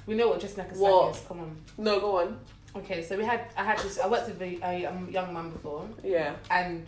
we 0.05 0.15
know 0.15 0.29
what 0.29 0.39
dressing 0.39 0.57
like 0.59 0.71
a 0.71 0.75
slag 0.75 0.91
What? 0.91 1.15
is. 1.15 1.21
Come 1.27 1.39
on. 1.41 1.55
No, 1.77 1.99
go 1.99 2.19
on. 2.19 2.39
Okay, 2.75 3.01
so 3.01 3.17
we 3.17 3.25
had 3.25 3.41
I 3.57 3.63
had 3.63 3.79
this. 3.79 3.99
I 3.99 4.07
worked 4.07 4.27
with 4.27 4.41
a, 4.41 4.59
a 4.63 4.85
um, 4.85 5.09
young 5.09 5.33
man 5.33 5.49
before, 5.51 5.87
Yeah. 6.03 6.35
and 6.51 6.85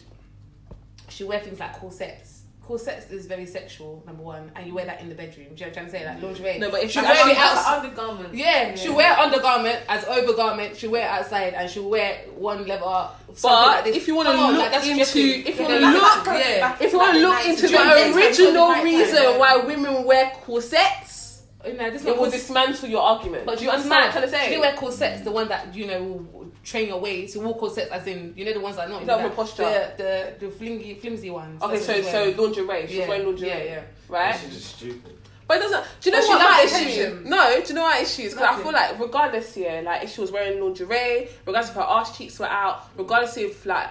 she 1.09 1.23
wear 1.23 1.39
things 1.39 1.59
like 1.59 1.73
corsets. 1.79 2.28
Corsets 2.69 3.09
is 3.09 3.25
very 3.25 3.47
sexual, 3.47 4.03
number 4.05 4.21
one, 4.21 4.51
and 4.55 4.67
you 4.67 4.75
wear 4.75 4.85
that 4.85 5.01
in 5.01 5.09
the 5.09 5.15
bedroom. 5.15 5.47
Do 5.55 5.65
you 5.65 5.65
know 5.65 5.65
what 5.65 5.67
I'm 5.69 5.73
trying 5.73 5.85
to 5.87 5.91
say? 5.91 6.05
Like 6.05 6.21
lingerie. 6.21 6.59
No, 6.59 6.69
but 6.69 6.83
if 6.83 6.91
she 6.91 6.99
you 6.99 7.05
wear 7.05 7.27
it 7.27 7.35
outside. 7.35 7.77
undergarment. 7.79 8.33
Yeah, 8.35 8.75
she'll 8.75 8.95
wear 8.95 9.11
undergarment 9.17 9.79
as 9.89 10.03
overgarment. 10.03 10.75
She'll 10.77 10.91
wear 10.91 11.01
it 11.01 11.09
outside, 11.09 11.55
and 11.55 11.67
she'll 11.67 11.89
wear 11.89 12.25
one 12.35 12.67
leather. 12.67 13.09
something 13.33 13.41
But 13.41 13.67
like 13.67 13.83
this. 13.85 13.95
if 13.95 14.07
you 14.07 14.15
want 14.15 14.27
to 14.29 14.33
look 14.35 14.57
like, 14.59 14.85
into, 14.85 15.19
if 15.49 15.57
you 15.57 15.65
want 15.65 15.79
to 15.79 15.89
look, 15.89 16.25
yeah. 16.27 16.77
if 16.79 16.91
you 16.91 16.99
want 16.99 17.13
to 17.15 17.21
look 17.21 17.45
into 17.47 17.67
the 17.69 18.15
original 18.15 18.83
reason 18.83 19.39
why 19.39 19.57
women 19.65 20.03
wear 20.03 20.29
corsets, 20.45 21.41
oh, 21.65 21.71
No, 21.71 21.89
this 21.89 22.05
it 22.05 22.15
will 22.15 22.29
dismantle 22.29 22.87
your 22.87 23.01
argument. 23.01 23.47
But 23.47 23.57
do 23.57 23.63
you 23.63 23.71
understand 23.71 23.97
what 23.97 24.05
I'm 24.05 24.11
trying 24.11 24.25
to 24.25 24.29
say? 24.29 24.43
She 24.43 24.49
didn't 24.51 24.61
wear 24.61 24.75
corsets, 24.75 25.21
the 25.23 25.31
one 25.31 25.47
that 25.47 25.73
you 25.73 25.87
know 25.87 26.03
will 26.31 26.38
train 26.63 26.87
your 26.89 26.99
waist. 26.99 27.33
She 27.33 27.39
wore 27.39 27.57
corsets 27.57 27.91
as 27.91 28.05
in 28.07 28.33
you 28.35 28.45
know 28.45 28.53
the 28.53 28.59
ones 28.59 28.75
that 28.75 28.87
are 28.87 28.89
not 28.91 29.01
Is 29.01 29.07
that 29.07 29.35
posture? 29.35 29.63
The 29.63 30.33
the 30.39 30.45
the 30.47 30.51
flimsy 30.51 30.93
flimsy 30.95 31.29
ones. 31.29 31.61
okay, 31.61 31.79
so 31.79 32.01
so 32.01 32.11
wears. 32.25 32.37
lingerie. 32.37 32.87
She's 32.87 32.95
Yeah, 32.97 33.07
wearing 33.07 33.25
lingerie, 33.27 33.47
yeah, 33.49 33.63
yeah. 33.63 33.81
right? 34.07 34.39
She's 34.39 34.53
just 34.53 34.75
stupid. 34.77 35.15
But 35.47 35.57
it 35.57 35.61
doesn't. 35.61 35.83
Do 36.01 36.09
you 36.11 36.15
know 36.15 36.21
But 36.21 36.29
what 36.29 36.39
loved 36.39 36.71
my 36.73 36.79
the 36.79 36.89
issue? 36.89 37.21
No, 37.25 37.61
do 37.61 37.67
you 37.69 37.73
know 37.73 37.81
what 37.81 38.01
issue 38.03 38.21
is? 38.21 38.33
Because 38.35 38.59
I 38.59 38.61
feel 38.61 38.71
like 38.71 38.99
regardless, 38.99 39.57
yeah, 39.57 39.81
like 39.83 40.03
if 40.03 40.11
she 40.13 40.21
was 40.21 40.31
wearing 40.31 40.61
lingerie, 40.63 41.27
regardless 41.43 41.69
if 41.71 41.75
her 41.75 41.81
arse 41.81 42.15
cheeks 42.15 42.37
were 42.37 42.45
out, 42.45 42.95
regardless 42.95 43.35
if 43.37 43.65
like 43.65 43.87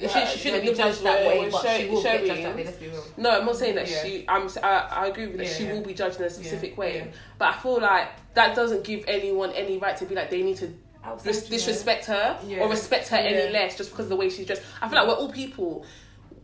She, 0.00 0.08
she 0.08 0.38
shouldn't 0.38 0.64
her 0.64 0.70
be 0.70 0.74
judged 0.74 1.02
that 1.02 1.26
way, 1.26 1.44
were 1.44 1.50
but 1.50 1.62
show- 1.64 1.76
she 1.78 1.88
will 1.90 2.02
get 2.02 2.20
judged 2.20 2.26
showing. 2.28 2.42
that 2.44 2.56
way. 2.56 2.64
Let's 2.64 2.76
be 2.78 2.88
real. 2.88 3.04
No, 3.18 3.30
I'm 3.40 3.44
not 3.44 3.56
saying 3.56 3.74
that 3.74 3.90
Yeah. 3.90 4.02
she. 4.02 4.24
I'm. 4.26 4.48
I, 4.62 4.68
I 4.90 5.06
agree 5.08 5.26
with 5.26 5.36
that. 5.36 5.46
Yeah, 5.48 5.52
she 5.52 5.64
yeah. 5.66 5.72
will 5.74 5.82
be 5.82 5.92
judged 5.92 6.18
in 6.18 6.24
a 6.24 6.30
specific 6.30 6.70
Yeah, 6.70 6.80
way, 6.80 6.96
yeah. 6.96 7.04
but 7.38 7.54
I 7.56 7.58
feel 7.58 7.78
like 7.78 8.08
that 8.32 8.56
doesn't 8.56 8.82
give 8.82 9.04
anyone 9.06 9.50
any 9.52 9.76
right 9.76 9.94
to 9.98 10.06
be 10.06 10.14
like 10.14 10.30
they 10.30 10.40
need 10.42 10.56
to 10.58 10.72
Outside, 11.04 11.26
res- 11.26 11.48
disrespect 11.48 12.06
her 12.06 12.38
Yeah. 12.46 12.58
or 12.60 12.68
respect 12.70 13.08
her 13.08 13.16
Yeah. 13.16 13.22
any 13.24 13.52
less 13.52 13.76
just 13.76 13.90
because 13.90 14.06
of 14.06 14.10
the 14.10 14.16
way 14.16 14.28
she's 14.30 14.46
dressed. 14.46 14.62
I 14.80 14.88
feel 14.88 14.98
like 14.98 15.08
we're 15.08 15.14
all 15.14 15.30
people. 15.32 15.84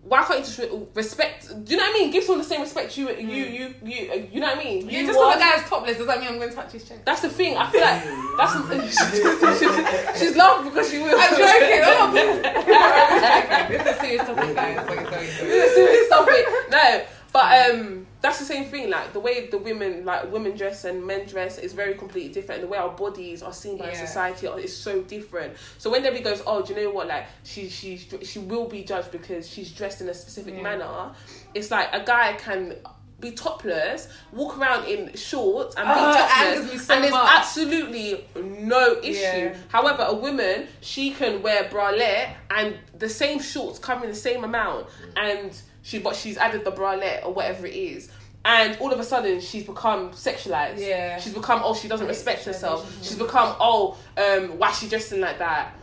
Why 0.03 0.23
can't 0.25 0.39
you 0.39 0.45
just 0.47 0.59
re- 0.59 0.71
respect? 0.95 1.49
Do 1.65 1.71
you 1.73 1.77
know 1.77 1.85
what 1.85 1.97
I 1.97 1.99
mean? 1.99 2.11
Give 2.11 2.25
someone 2.25 2.39
the 2.43 2.49
same 2.49 2.63
respect 2.63 2.97
you 2.97 3.11
you 3.11 3.45
you 3.45 3.75
you. 3.85 4.11
uh, 4.11 4.15
You 4.33 4.41
know 4.41 4.47
what 4.49 4.59
I 4.59 4.65
mean? 4.65 4.89
Yeah, 4.89 5.01
You 5.01 5.07
just 5.07 5.19
want- 5.19 5.39
because 5.39 5.53
the 5.55 5.59
guy's 5.61 5.69
topless 5.69 5.97
does 5.99 6.07
that 6.07 6.19
mean 6.21 6.29
I'm 6.31 6.39
going 6.39 6.49
to 6.49 6.55
touch 6.57 6.73
his 6.73 6.89
chest? 6.89 7.05
that's 7.05 7.21
the 7.21 7.29
thing. 7.29 7.57
I 7.59 7.71
feel 7.71 7.81
like 7.83 8.03
that's 8.39 8.53
she's, 9.61 10.21
she's 10.29 10.37
laughing 10.37 10.71
because 10.71 10.91
she 10.91 10.99
will. 10.99 11.15
I'm 11.19 11.31
joking. 11.31 11.83
Oh, 11.85 12.13
it's 13.71 13.91
a 13.91 14.01
serious 14.01 14.27
topic, 14.27 14.55
guys. 14.57 14.77
Sorry, 14.87 14.97
sorry, 15.05 15.27
sorry. 15.27 15.27
It's 15.51 15.73
a 15.73 15.75
serious 15.75 16.09
topic. 16.09 16.47
No, 16.71 17.03
but 17.33 17.71
um, 17.71 18.07
that's 18.21 18.39
the 18.39 18.45
same 18.45 18.65
thing. 18.65 18.91
Like 18.91 19.13
the 19.13 19.21
way 19.21 19.47
the 19.49 19.59
women, 19.59 20.05
like 20.05 20.31
women 20.33 20.57
dress 20.57 20.85
and 20.85 21.07
men 21.07 21.27
dress, 21.27 21.59
is 21.59 21.73
very 21.73 21.95
completely 21.95 22.33
different. 22.33 22.63
And 22.63 22.69
the 22.69 22.73
way 22.73 22.79
our 22.79 22.91
bodies 22.91 23.43
are 23.43 23.53
seen 23.53 23.77
by 23.77 23.89
Yeah. 23.93 24.05
society 24.07 24.47
is 24.49 24.77
so 24.77 25.03
different. 25.03 25.55
So 25.79 25.91
when 25.91 26.03
Debbie 26.03 26.21
goes, 26.21 26.43
"Oh, 26.47 26.63
do 26.63 26.75
you 26.75 26.83
know 26.85 26.91
what? 26.91 27.07
Like 27.07 27.27
she 27.45 27.69
she 27.69 27.97
she 28.23 28.39
will 28.41 28.67
be 28.67 28.83
judged 28.83 29.11
because 29.13 29.49
she's 29.49 29.71
dressed 29.71 30.01
in 30.01 30.09
a 30.09 30.15
specific 30.15 30.55
Yeah. 30.55 30.63
manner," 30.63 31.13
it's 31.55 31.71
like 31.71 31.89
a 31.93 32.03
guy 32.05 32.33
can. 32.35 32.77
Be 33.21 33.33
topless, 33.33 34.09
walk 34.33 34.59
around 34.59 34.87
in 34.87 35.13
shorts, 35.17 35.75
and 35.75 35.89
be 35.89 35.93
it 35.93 36.69
topless, 36.69 36.87
so 36.87 36.95
and 36.95 37.03
there's 37.03 37.13
much. 37.13 37.39
absolutely 37.39 38.25
no 38.37 38.97
issue. 39.03 39.19
Yeah. 39.21 39.57
However, 39.69 40.05
a 40.07 40.15
woman 40.15 40.69
she 40.81 41.11
can 41.11 41.43
wear 41.43 41.65
bralette 41.65 42.35
and 42.51 42.79
the 42.97 43.09
same 43.09 43.41
shorts 43.41 43.81
covering 43.81 44.11
the 44.11 44.17
same 44.17 44.45
amount, 44.45 44.87
and 45.17 45.61
she 45.83 45.99
but 45.99 46.15
she's 46.15 46.37
added 46.37 46.65
the 46.65 46.71
bralette 46.71 47.25
or 47.25 47.33
whatever 47.33 47.67
it 47.67 47.75
is. 47.75 48.09
And 48.45 48.79
all 48.79 48.93
of 48.93 49.01
a 49.01 49.05
sudden, 49.05 49.41
she's 49.41 49.65
become 49.65 50.11
sexualized. 50.11 50.79
Yeah. 50.79 51.19
She's 51.19 51.35
become 51.35 51.61
oh, 51.65 51.75
she 51.75 51.89
doesn't 51.89 52.07
respect 52.07 52.45
herself. 52.45 52.97
She's 53.03 53.19
become 53.19 53.57
oh, 53.59 53.97
um, 54.17 54.59
why 54.59 54.71
is 54.71 54.79
she 54.79 54.89
dressing 54.89 55.21
like 55.21 55.39
that? 55.39 55.75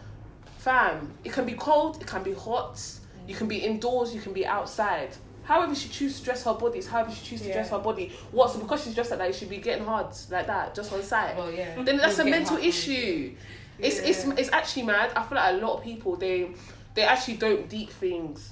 Fam, 0.59 1.13
it 1.23 1.31
can 1.31 1.45
be 1.45 1.53
cold, 1.53 2.01
it 2.01 2.07
can 2.07 2.23
be 2.23 2.33
hot. 2.33 2.81
You 3.27 3.35
can 3.35 3.47
be 3.47 3.57
indoors, 3.57 4.15
you 4.15 4.21
can 4.21 4.33
be 4.33 4.45
outside. 4.45 5.09
However 5.45 5.75
she 5.75 5.89
chooses 5.89 6.19
to 6.19 6.25
dress 6.25 6.43
her 6.43 6.53
body, 6.53 6.79
is 6.79 6.87
however 6.87 7.11
she 7.11 7.23
chooses 7.23 7.47
to 7.47 7.53
dress 7.53 7.69
her 7.69 7.79
body. 7.79 8.11
What's 8.31 8.53
So 8.53 8.59
because 8.59 8.83
she's 8.83 8.95
dressed 8.95 9.11
like 9.11 9.19
that, 9.19 9.33
she 9.33 9.41
should 9.41 9.49
be 9.49 9.57
getting 9.57 9.85
hard 9.85 10.07
like 10.31 10.47
that 10.47 10.73
just 10.73 10.91
on 10.91 11.03
sight 11.03 11.37
Well, 11.37 11.51
yeah. 11.51 11.81
then 11.83 11.97
that's 11.97 12.19
a 12.19 12.25
mental 12.25 12.57
issue. 12.57 13.33
It's 13.77 13.99
it's 13.99 14.25
it's 14.39 14.51
actually 14.51 14.83
mad. 14.83 15.11
I 15.15 15.23
feel 15.23 15.37
like 15.37 15.53
a 15.53 15.57
lot 15.57 15.77
of 15.77 15.83
people 15.83 16.15
they 16.15 16.51
they 16.95 17.03
actually 17.03 17.37
don't 17.37 17.69
deep 17.69 17.89
things. 17.89 18.51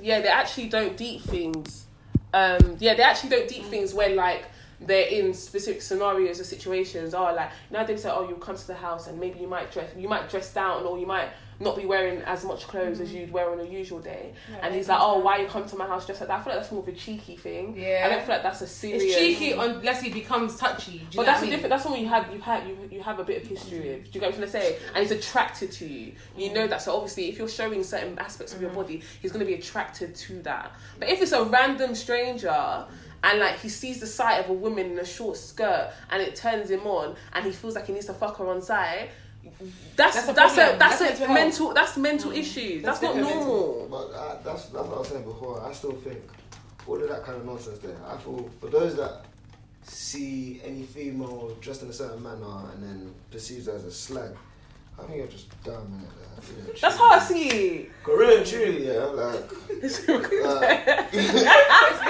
Yeah, 0.00 0.20
they 0.20 0.28
actually 0.28 0.68
don't 0.68 0.96
deep 0.96 1.22
things. 1.22 1.86
Um, 2.34 2.76
yeah, 2.80 2.94
they 2.94 3.02
actually 3.02 3.30
don't 3.30 3.48
deep 3.48 3.64
things 3.64 3.94
when 3.94 4.16
like 4.16 4.44
they're 4.80 5.06
in 5.06 5.32
specific 5.32 5.82
scenarios 5.82 6.40
or 6.40 6.44
situations. 6.44 7.14
Or 7.14 7.32
like 7.32 7.50
now 7.70 7.84
they 7.84 7.96
say, 7.96 8.10
oh, 8.12 8.28
you 8.28 8.34
come 8.36 8.56
to 8.56 8.66
the 8.66 8.74
house 8.74 9.06
and 9.06 9.18
maybe 9.18 9.38
you 9.38 9.46
might 9.46 9.72
dress, 9.72 9.90
you 9.96 10.08
might 10.08 10.28
dress 10.28 10.52
down, 10.52 10.84
or 10.84 10.98
you 10.98 11.06
might 11.06 11.28
not 11.60 11.76
be 11.76 11.86
wearing 11.86 12.22
as 12.22 12.44
much 12.44 12.66
clothes 12.66 13.00
as 13.00 13.12
you'd 13.12 13.32
wear 13.32 13.50
on 13.50 13.60
a 13.60 13.64
usual 13.64 14.00
day. 14.00 14.32
and 14.62 14.74
he's 14.74 14.88
like, 14.88 14.98
oh, 15.00 15.18
why 15.18 15.38
you 15.38 15.46
come 15.46 15.66
to 15.66 15.76
my 15.76 15.86
house 15.86 16.06
dressed 16.06 16.20
like 16.20 16.28
that? 16.28 16.40
I 16.40 16.42
feel 16.42 16.52
like 16.52 16.62
that's 16.62 16.72
more 16.72 16.82
of 16.82 16.88
a 16.88 16.92
cheeky 16.92 17.36
thing. 17.36 17.76
Yeah. 17.76 18.02
I 18.04 18.08
don't 18.08 18.20
feel 18.20 18.34
like 18.34 18.42
that's 18.42 18.60
a 18.60 18.66
serious. 18.66 19.02
It's 19.02 19.16
cheeky 19.16 19.52
unless 19.52 20.02
he 20.02 20.10
becomes 20.10 20.56
touchy. 20.56 21.06
But 21.14 21.26
that's 21.26 21.36
what 21.36 21.36
I 21.36 21.38
a 21.38 21.40
mean? 21.42 21.50
different. 21.50 21.70
That's 21.70 21.82
someone 21.82 22.00
you 22.00 22.08
have. 22.08 22.32
You 22.32 22.40
have 22.40 22.66
you 22.66 22.76
you 22.90 23.02
have 23.02 23.18
a 23.18 23.24
bit 23.24 23.42
of 23.42 23.48
history 23.48 23.80
with. 23.80 24.04
Do 24.04 24.10
you 24.12 24.20
get 24.20 24.22
what 24.22 24.26
I'm 24.26 24.32
trying 24.32 24.46
to 24.46 24.50
say? 24.50 24.78
And 24.94 24.98
he's 24.98 25.10
attracted 25.10 25.72
to 25.72 25.86
you. 25.86 26.12
You 26.36 26.52
know 26.52 26.66
that. 26.66 26.82
So 26.82 26.94
obviously, 26.94 27.28
if 27.28 27.38
you're 27.38 27.48
showing 27.48 27.82
certain 27.82 28.18
aspects 28.18 28.54
of 28.54 28.60
your 28.60 28.70
mm-hmm. 28.70 28.80
body, 28.80 29.02
he's 29.20 29.32
going 29.32 29.44
to 29.44 29.50
be 29.50 29.58
attracted 29.58 30.14
to 30.14 30.42
that. 30.42 30.72
But 30.98 31.08
if 31.08 31.20
it's 31.22 31.32
a 31.32 31.44
random 31.44 31.94
stranger. 31.94 32.86
And 33.24 33.40
like 33.40 33.58
he 33.60 33.70
sees 33.70 34.00
the 34.00 34.06
sight 34.06 34.34
of 34.34 34.50
a 34.50 34.52
woman 34.52 34.84
in 34.90 34.98
a 34.98 35.04
short 35.04 35.38
skirt, 35.38 35.92
and 36.10 36.20
it 36.20 36.36
turns 36.36 36.68
him 36.68 36.86
on, 36.86 37.16
and 37.32 37.46
he 37.46 37.52
feels 37.52 37.74
like 37.74 37.86
he 37.86 37.94
needs 37.94 38.04
to 38.04 38.12
fuck 38.12 38.36
her 38.36 38.46
on 38.46 38.60
sight. 38.60 39.08
That's 39.96 40.14
That's 40.16 40.28
a 40.28 40.32
that's 40.32 40.52
a 40.54 40.76
that's, 40.78 40.98
That's 40.98 41.00
a 41.00 41.04
mental 41.04 41.26
health. 41.26 41.34
mental 41.38 41.74
that's 41.74 41.96
mental 41.96 42.32
issues. 42.32 42.82
That's, 42.82 43.00
not 43.00 43.14
definitely 43.14 43.34
normal. 43.34 43.88
But 43.90 44.14
I, 44.18 44.36
that's 44.44 44.64
that's 44.66 44.86
what 44.86 44.96
I 44.96 44.98
was 44.98 45.08
saying 45.08 45.24
before. 45.24 45.62
I 45.64 45.72
still 45.72 45.92
think 45.92 46.18
all 46.86 47.00
of 47.02 47.08
that 47.08 47.24
kind 47.24 47.38
of 47.38 47.46
nonsense 47.46 47.78
there. 47.78 47.96
I 48.06 48.16
feel 48.18 48.50
for 48.60 48.68
those 48.68 48.96
that 48.96 49.24
see 49.82 50.60
any 50.64 50.82
female 50.82 51.56
dressed 51.60 51.82
in 51.82 51.88
a 51.88 51.92
certain 51.92 52.22
manner 52.22 52.70
and 52.74 52.82
then 52.82 53.14
perceives 53.30 53.68
as 53.68 53.84
a 53.84 53.92
slag, 53.92 54.30
I 54.98 55.02
think 55.04 55.18
you're 55.18 55.26
just 55.28 55.48
dumb 55.62 55.86
in 55.98 56.04
it. 56.04 56.10
I 56.36 56.40
think 56.40 56.58
you're 56.66 56.76
That's 56.80 56.96
cheap. 56.96 57.04
how 57.04 57.10
I 57.10 57.18
see 57.20 57.48
it. 57.48 57.90
Corinne. 58.02 58.38
and 58.38 58.46
truly, 58.46 58.86
yeah, 58.86 59.04
like, 59.04 59.50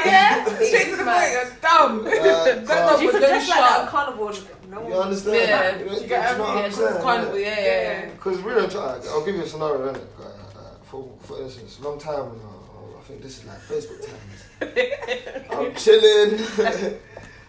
Yeah, 0.05 0.45
straight 0.57 0.91
to 0.91 0.97
the 0.97 1.05
point. 1.05 1.31
You're 1.33 1.51
dumb. 1.63 2.01
uh, 2.01 2.11
Don't 2.11 2.71
uh, 2.71 2.99
You 3.01 3.07
was 3.09 3.17
dress 3.17 3.49
like 3.49 3.59
that 3.59 3.69
sharp. 3.69 3.83
on 3.83 3.89
carnival. 3.89 4.33
No 4.75 4.89
you 4.89 4.95
understand? 4.95 5.37
Yeah, 5.37 5.79
you 5.79 5.85
know, 5.85 5.93
you 5.93 6.09
know 6.09 6.47
I'm 6.47 6.71
yeah, 6.71 7.01
carnival. 7.01 7.39
Yeah, 7.39 7.61
yeah, 7.61 7.83
yeah. 7.83 8.11
Because 8.11 8.39
really, 8.39 8.65
I'm 8.65 8.71
trying, 8.71 9.03
I'll 9.09 9.25
give 9.25 9.37
you 9.37 9.43
a 9.43 9.47
scenario, 9.47 9.93
innit? 9.93 10.07
Uh, 10.19 10.25
uh, 10.25 10.75
for, 10.83 11.09
for 11.23 11.41
instance, 11.43 11.79
long 11.81 11.99
time 11.99 12.33
ago, 12.33 12.97
I 12.99 13.03
think 13.05 13.23
this 13.23 13.39
is 13.39 13.45
like 13.45 13.61
Facebook 13.61 14.01
times. 14.05 14.41
I'm 15.53 15.75
chilling, 15.77 16.41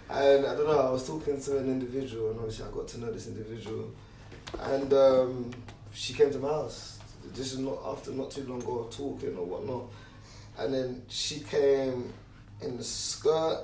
and 0.09 0.45
I 0.45 0.55
don't 0.55 0.67
know, 0.67 0.79
I 0.79 0.91
was 0.91 1.07
talking 1.07 1.41
to 1.41 1.57
an 1.57 1.65
individual, 1.65 2.29
and 2.29 2.39
obviously 2.39 2.65
I 2.65 2.71
got 2.71 2.87
to 2.89 2.99
know 2.99 3.11
this 3.11 3.27
individual, 3.27 3.91
and 4.61 4.93
um, 4.93 5.51
she 5.93 6.13
came 6.13 6.29
to 6.31 6.37
my 6.37 6.49
house. 6.49 6.99
This 7.33 7.53
is 7.53 7.59
not 7.59 7.79
after 7.87 8.11
not 8.11 8.29
too 8.29 8.43
long 8.43 8.61
ago 8.61 8.87
talking 8.91 9.35
or 9.35 9.45
whatnot, 9.45 9.85
and 10.59 10.71
then 10.71 11.01
she 11.07 11.39
came 11.39 12.13
in 12.61 12.77
the 12.77 12.83
skirt, 12.83 13.63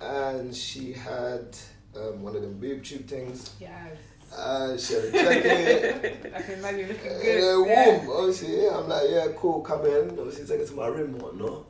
and 0.00 0.54
she 0.54 0.92
had 0.92 1.56
um, 1.96 2.22
one 2.22 2.36
of 2.36 2.42
them 2.42 2.58
boob 2.58 2.82
tube 2.84 3.06
things. 3.06 3.50
Yes. 3.60 3.96
Uh, 4.36 4.76
she 4.76 4.94
had 4.94 5.04
a 5.04 5.12
jacket. 5.12 6.32
I 6.36 6.42
can 6.42 6.54
imagine 6.58 6.80
you 6.80 6.86
looking 6.88 7.12
Uh, 7.12 7.18
good. 7.18 7.66
yeah, 7.66 7.66
Yeah. 7.66 8.06
warm, 8.06 8.10
obviously. 8.18 8.62
Yeah, 8.64 8.76
I'm 8.78 8.88
like, 8.88 9.08
yeah, 9.10 9.26
cool, 9.36 9.60
come 9.60 9.86
in. 9.86 10.10
Obviously, 10.18 10.44
take 10.46 10.60
it 10.60 10.68
to 10.68 10.74
my 10.74 10.88
room 10.88 11.14
and 11.14 11.22
whatnot. 11.22 11.64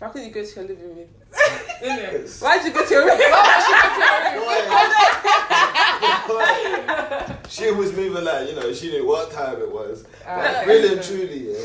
How 0.00 0.08
can 0.08 0.24
you 0.24 0.30
go 0.32 0.44
to 0.44 0.54
your 0.60 0.64
living 0.68 0.96
room? 0.96 1.08
Yes. 1.82 2.42
Why'd 2.42 2.64
you 2.64 2.72
go 2.72 2.84
to 2.84 2.90
your 2.94 3.06
room? 3.06 3.18
she 7.48 7.70
was 7.72 7.94
moving 7.96 8.24
like, 8.24 8.48
you 8.48 8.54
know, 8.54 8.72
she 8.72 8.90
knew 8.90 9.06
what 9.06 9.30
time 9.30 9.60
it 9.60 9.70
was. 9.72 10.04
Ah, 10.26 10.36
But 10.42 10.66
really 10.66 10.94
and 10.94 11.02
truly, 11.02 11.52
yeah, 11.52 11.58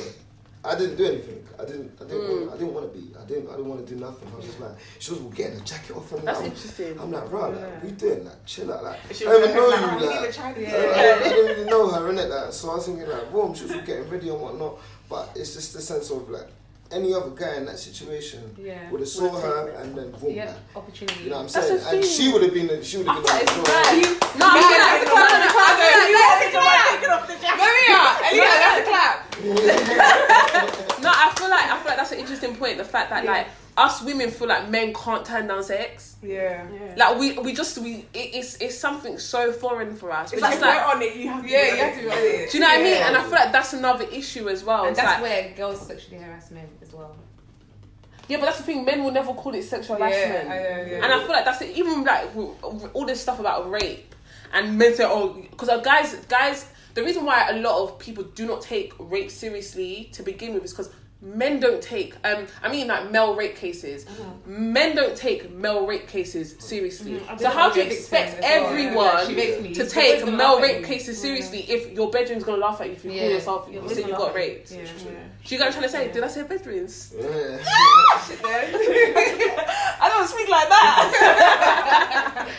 I 0.65 0.75
didn't 0.75 0.95
do 0.97 1.05
anything. 1.05 1.41
I 1.59 1.63
didn't. 1.65 1.91
I 2.01 2.03
didn't. 2.05 2.21
Mm. 2.21 2.39
Want, 2.41 2.51
I 2.53 2.57
didn't 2.57 2.73
want 2.73 2.93
to 2.93 2.99
be. 2.99 3.05
I 3.17 3.25
didn't. 3.25 3.47
I 3.47 3.51
didn't 3.51 3.67
want 3.69 3.87
to 3.87 3.93
do 3.93 3.99
nothing. 3.99 4.29
I 4.33 4.35
was 4.35 4.45
just 4.45 4.59
like, 4.59 4.71
she 4.99 5.11
was 5.11 5.21
getting 5.35 5.59
a 5.59 5.63
jacket 5.63 5.95
off 5.95 6.11
and 6.11 6.27
That's 6.27 6.39
I'm, 6.39 6.45
interesting. 6.45 6.99
I'm 6.99 7.11
like, 7.11 7.31
right, 7.31 7.53
like, 7.55 7.83
we 7.83 7.91
doing 7.91 8.25
like, 8.25 8.45
chill 8.45 8.73
out, 8.73 8.83
like, 8.83 8.99
She 9.13 9.25
I 9.25 9.29
don't 9.31 9.43
even 9.43 9.55
know 9.55 9.67
like, 9.67 9.79
you, 9.79 9.87
"Oh, 9.87 9.97
we 9.99 10.05
like. 10.07 10.37
a 10.37 10.43
I, 10.43 10.53
don't, 10.53 10.67
I 10.67 11.29
don't- 11.29 11.67
I 11.67 11.69
know 11.69 11.87
her, 11.91 12.11
innit? 12.11 12.29
Like, 12.29 12.53
so 12.53 12.71
I 12.71 12.75
was 12.75 12.85
thinking 12.87 13.07
like, 13.07 13.31
boom, 13.31 13.53
she 13.53 13.63
was 13.63 13.71
getting 13.85 14.09
ready 14.09 14.29
and 14.29 14.41
whatnot. 14.41 14.79
But 15.09 15.29
it's 15.35 15.53
just 15.53 15.73
the 15.73 15.81
sense 15.81 16.09
of 16.11 16.29
like, 16.29 16.47
any 16.95 17.13
other 17.13 17.29
guy 17.31 17.55
in 17.57 17.65
that 17.65 17.77
situation 17.77 18.55
Yeah. 18.57 18.89
would 18.89 19.01
have 19.01 19.09
saw 19.09 19.23
Would've 19.29 19.41
her 19.43 19.69
and 19.81 19.95
then 19.97 20.11
boom, 20.11 20.31
Yeah. 20.33 20.45
like, 20.45 20.55
Opportunity. 20.77 21.23
you 21.25 21.29
know 21.29 21.37
what 21.43 21.47
I'm 21.47 21.51
That's 21.51 21.67
saying? 21.67 21.81
the 21.83 21.89
And 21.89 22.05
she 22.05 22.31
would 22.31 22.41
have 22.43 22.53
been, 22.53 22.67
the- 22.67 22.83
she 22.83 22.97
would 22.97 23.07
have 23.07 23.15
been 23.23 23.31
on 23.33 23.39
the 23.39 23.51
floor. 23.51 23.65
No, 24.39 24.45
I 24.47 24.59
feel 24.63 24.79
like, 24.79 25.03
no, 25.05 25.15
no, 25.15 25.35
no, 25.35 25.45
no, 25.45 27.15
no, 31.01 31.11
I 31.13 31.33
feel 31.37 31.49
like 31.49 31.65
I 31.69 31.77
feel 31.77 31.87
like 31.87 31.97
that's 31.97 32.11
an 32.11 32.19
interesting 32.19 32.55
point. 32.55 32.77
The 32.77 32.83
fact 32.85 33.09
that 33.09 33.25
like 33.25 33.47
us 33.77 34.01
women 34.03 34.31
feel 34.31 34.47
like 34.47 34.69
men 34.69 34.93
can't 34.93 35.25
turn 35.25 35.47
down 35.47 35.61
sex. 35.63 36.15
Yeah. 36.23 36.65
Like 36.95 37.19
we 37.19 37.37
we 37.39 37.53
just 37.53 37.77
we 37.77 38.05
it, 38.13 38.35
it's 38.35 38.55
it's 38.61 38.77
something 38.77 39.17
so 39.17 39.51
foreign 39.51 39.95
for 39.95 40.11
us. 40.11 40.31
It's 40.31 40.41
like, 40.41 40.51
just 40.53 40.61
like, 40.61 40.77
we're 40.85 40.93
on 40.95 41.01
it, 41.01 41.15
you 41.17 41.27
have 41.29 41.43
to. 41.43 41.49
Yeah, 41.49 41.61
be 41.61 41.77
you 41.77 41.83
on 41.83 41.89
have 41.89 41.95
to 41.97 42.01
be 42.03 42.09
on 42.11 42.17
it. 42.17 42.51
do 42.51 42.57
you 42.57 42.61
know 42.63 42.69
what 42.69 42.79
I 42.79 42.83
mean? 42.83 42.93
And 42.93 43.17
I 43.17 43.21
feel 43.23 43.31
like 43.31 43.51
that's 43.51 43.73
another 43.73 44.05
issue 44.05 44.47
as 44.49 44.63
well. 44.63 44.83
And 44.85 44.91
It's 44.91 44.99
that's 44.99 45.21
like, 45.21 45.29
where 45.29 45.53
girls 45.55 45.85
sexually 45.85 46.17
harass 46.23 46.51
men 46.51 46.67
as 46.81 46.93
well. 46.93 47.15
yeah, 48.29 48.37
but 48.37 48.45
that's 48.45 48.57
the 48.57 48.63
thing. 48.63 48.85
Men 48.85 49.03
will 49.03 49.11
never 49.11 49.33
call 49.33 49.53
it 49.55 49.63
sexual 49.63 49.97
harassment. 49.97 50.49
I 50.49 50.55
know, 50.57 50.85
yeah. 50.89 51.03
And 51.03 51.05
I 51.13 51.19
feel 51.19 51.29
like 51.29 51.45
that's 51.45 51.61
it. 51.61 51.75
Even 51.77 52.03
like 52.03 52.27
w- 52.33 52.55
w- 52.61 52.89
all 52.93 53.05
this 53.05 53.19
stuff 53.21 53.39
about 53.39 53.69
rape 53.69 54.15
and 54.53 54.77
men 54.77 54.95
say, 54.95 55.03
oh, 55.05 55.33
because 55.51 55.67
uh, 55.67 55.79
guys, 55.81 56.15
guys, 56.29 56.65
the 56.93 57.03
reason 57.03 57.25
why 57.25 57.49
a 57.49 57.59
lot 57.59 57.83
of 57.83 57.99
people 57.99 58.23
do 58.23 58.47
not 58.47 58.61
take 58.61 58.93
rape 58.99 59.29
seriously 59.29 60.09
to 60.13 60.23
begin 60.23 60.53
with 60.53 60.63
is 60.63 60.71
because 60.71 60.89
men 61.21 61.59
don't 61.59 61.81
take. 61.81 62.13
Um, 62.23 62.45
I 62.61 62.69
mean, 62.69 62.87
like 62.87 63.09
male 63.11 63.35
rape 63.35 63.55
cases. 63.55 64.05
Men 64.45 64.95
don't 64.95 65.15
take 65.17 65.49
male 65.51 65.85
rape 65.87 66.07
cases 66.07 66.55
seriously. 66.59 67.13
Mhm. 67.19 67.39
So 67.39 67.49
how 67.49 67.71
do 67.71 67.79
you 67.79 67.85
expect 67.87 68.31
victim 68.35 68.45
as 68.51 68.61
well. 68.61 68.69
everyone 68.69 69.05
Yeah, 69.05 69.25
she 69.27 69.35
makes 69.35 69.61
me- 69.61 69.73
to 69.75 69.89
take 69.89 70.25
male 70.27 70.59
rape 70.61 70.85
cases 70.85 71.19
seriously 71.19 71.61
if 71.69 71.91
your 71.93 72.11
bedroom's 72.11 72.43
gonna 72.43 72.61
laugh 72.61 72.79
at 72.81 72.87
you 72.87 72.93
if 72.93 73.05
you 73.05 73.11
call 73.11 73.29
yourself 73.29 73.67
You're 73.71 73.83
you 73.83 73.89
say 73.89 74.01
you 74.03 74.11
got 74.15 74.35
raped? 74.35 74.71
laugh 74.71 74.79
at 74.81 74.85
you. 75.01 75.11
Yeah. 75.11 75.17
Do 75.47 75.55
you 75.55 75.61
guys 75.61 75.71
trying 75.73 75.83
to 75.83 75.89
say? 75.89 76.11
Did 76.11 76.23
I 76.23 76.27
say 76.27 76.43
bedrooms? 76.43 77.13
Yeah. 77.19 77.57
I 80.01 80.09
don't 80.09 80.27
speak 80.27 80.49
like 80.49 80.69
that. 80.69 82.47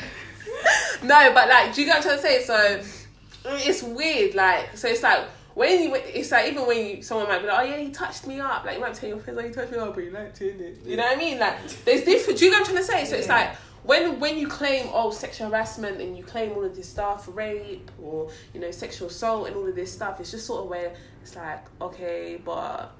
No, 1.03 1.31
but 1.35 1.49
like, 1.49 1.75
do 1.75 1.83
you 1.83 1.87
get 1.87 1.97
what 2.05 2.07
I'm 2.07 2.19
trying 2.21 2.41
to 2.41 2.45
say? 2.47 2.83
So 2.83 3.55
it's 3.69 3.83
weird. 3.83 4.35
Like, 4.35 4.77
so 4.77 4.89
it's 4.89 5.03
like 5.03 5.21
when 5.57 5.85
you, 5.85 5.95
it's 5.95 6.31
like 6.31 6.53
even 6.53 6.67
when 6.67 6.87
you, 6.87 7.03
someone 7.03 7.29
might 7.29 7.41
be 7.41 7.47
like, 7.47 7.59
oh 7.59 7.63
yeah, 7.63 7.79
he 7.79 7.89
touched 7.91 8.27
me 8.27 8.39
up. 8.39 8.67
Like 8.67 8.75
you 8.75 8.81
might 8.83 8.93
tell 8.93 9.09
your 9.09 9.19
friends, 9.19 9.39
oh, 9.41 9.43
he 9.43 9.51
touched 9.51 9.73
me 9.73 9.79
up, 9.79 9.95
but 9.95 10.05
you 10.05 10.11
liked 10.11 10.39
it, 10.43 10.61
innit? 10.61 10.87
You 10.87 10.99
know 10.99 11.05
what 11.05 11.17
I 11.17 11.19
mean? 11.19 11.39
Like, 11.39 11.67
there's 11.87 12.05
different. 12.05 12.39
Do 12.39 12.45
you 12.45 12.51
get 12.51 12.61
what 12.61 12.69
I'm 12.69 12.75
trying 12.75 12.87
to 12.87 12.93
say? 12.93 13.05
So 13.07 13.17
it's 13.17 13.29
like. 13.29 13.57
When, 13.83 14.19
when 14.19 14.37
you 14.37 14.49
claim 14.49 14.89
oh 14.93 15.13
sexual 15.13 15.49
harassment 15.49 16.01
and 16.01 16.17
you 16.17 16.25
claim 16.25 16.51
all 16.51 16.65
of 16.65 16.75
this 16.75 16.89
stuff 16.89 17.29
rape 17.33 17.89
or 18.03 18.29
you 18.53 18.59
know 18.59 18.73
sexual 18.73 19.07
assault 19.07 19.47
and 19.47 19.55
all 19.55 19.69
of 19.69 19.77
this 19.77 19.93
stuff 19.93 20.19
it's 20.19 20.33
just 20.33 20.45
sort 20.45 20.65
of 20.65 20.69
where 20.69 20.93
it's 21.23 21.37
like 21.37 21.65
okay 21.81 22.41
but 22.45 22.97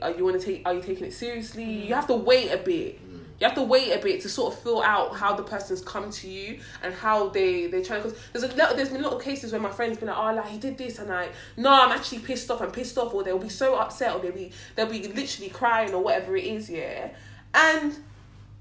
are 0.00 0.10
you 0.12 0.24
want 0.24 0.40
to 0.40 0.46
take 0.46 0.66
are 0.66 0.72
you 0.72 0.80
taking 0.80 1.04
it 1.04 1.12
seriously 1.12 1.64
you 1.64 1.94
have 1.94 2.06
to 2.06 2.14
wait 2.14 2.50
a 2.50 2.56
bit 2.56 3.06
mm. 3.06 3.21
You 3.40 3.46
have 3.46 3.54
to 3.56 3.62
wait 3.62 3.92
a 3.92 3.98
bit 3.98 4.20
to 4.22 4.28
sort 4.28 4.52
of 4.54 4.60
feel 4.60 4.80
out 4.80 5.16
how 5.16 5.34
the 5.34 5.42
person's 5.42 5.82
come 5.82 6.10
to 6.10 6.28
you 6.28 6.60
and 6.82 6.94
how 6.94 7.28
they 7.28 7.66
they 7.66 7.82
try 7.82 7.96
because 7.98 8.16
there's 8.32 8.44
a 8.44 8.56
lot 8.56 8.76
there's 8.76 8.88
been 8.90 9.00
a 9.02 9.04
lot 9.04 9.14
of 9.14 9.22
cases 9.22 9.52
where 9.52 9.60
my 9.60 9.70
friends 9.70 9.98
been 9.98 10.08
like 10.08 10.16
oh 10.18 10.34
like 10.34 10.48
he 10.48 10.58
did 10.58 10.78
this 10.78 10.98
and 10.98 11.08
like 11.08 11.32
no 11.56 11.70
I'm 11.72 11.90
actually 11.92 12.20
pissed 12.20 12.50
off 12.50 12.60
I'm 12.60 12.70
pissed 12.70 12.96
off 12.98 13.12
or 13.14 13.24
they'll 13.24 13.38
be 13.38 13.48
so 13.48 13.74
upset 13.76 14.14
or 14.14 14.20
they'll 14.20 14.32
be 14.32 14.52
they'll 14.76 14.86
be 14.86 15.08
literally 15.08 15.50
crying 15.50 15.92
or 15.92 16.02
whatever 16.02 16.36
it 16.36 16.44
is 16.44 16.70
yeah 16.70 17.10
and 17.54 17.96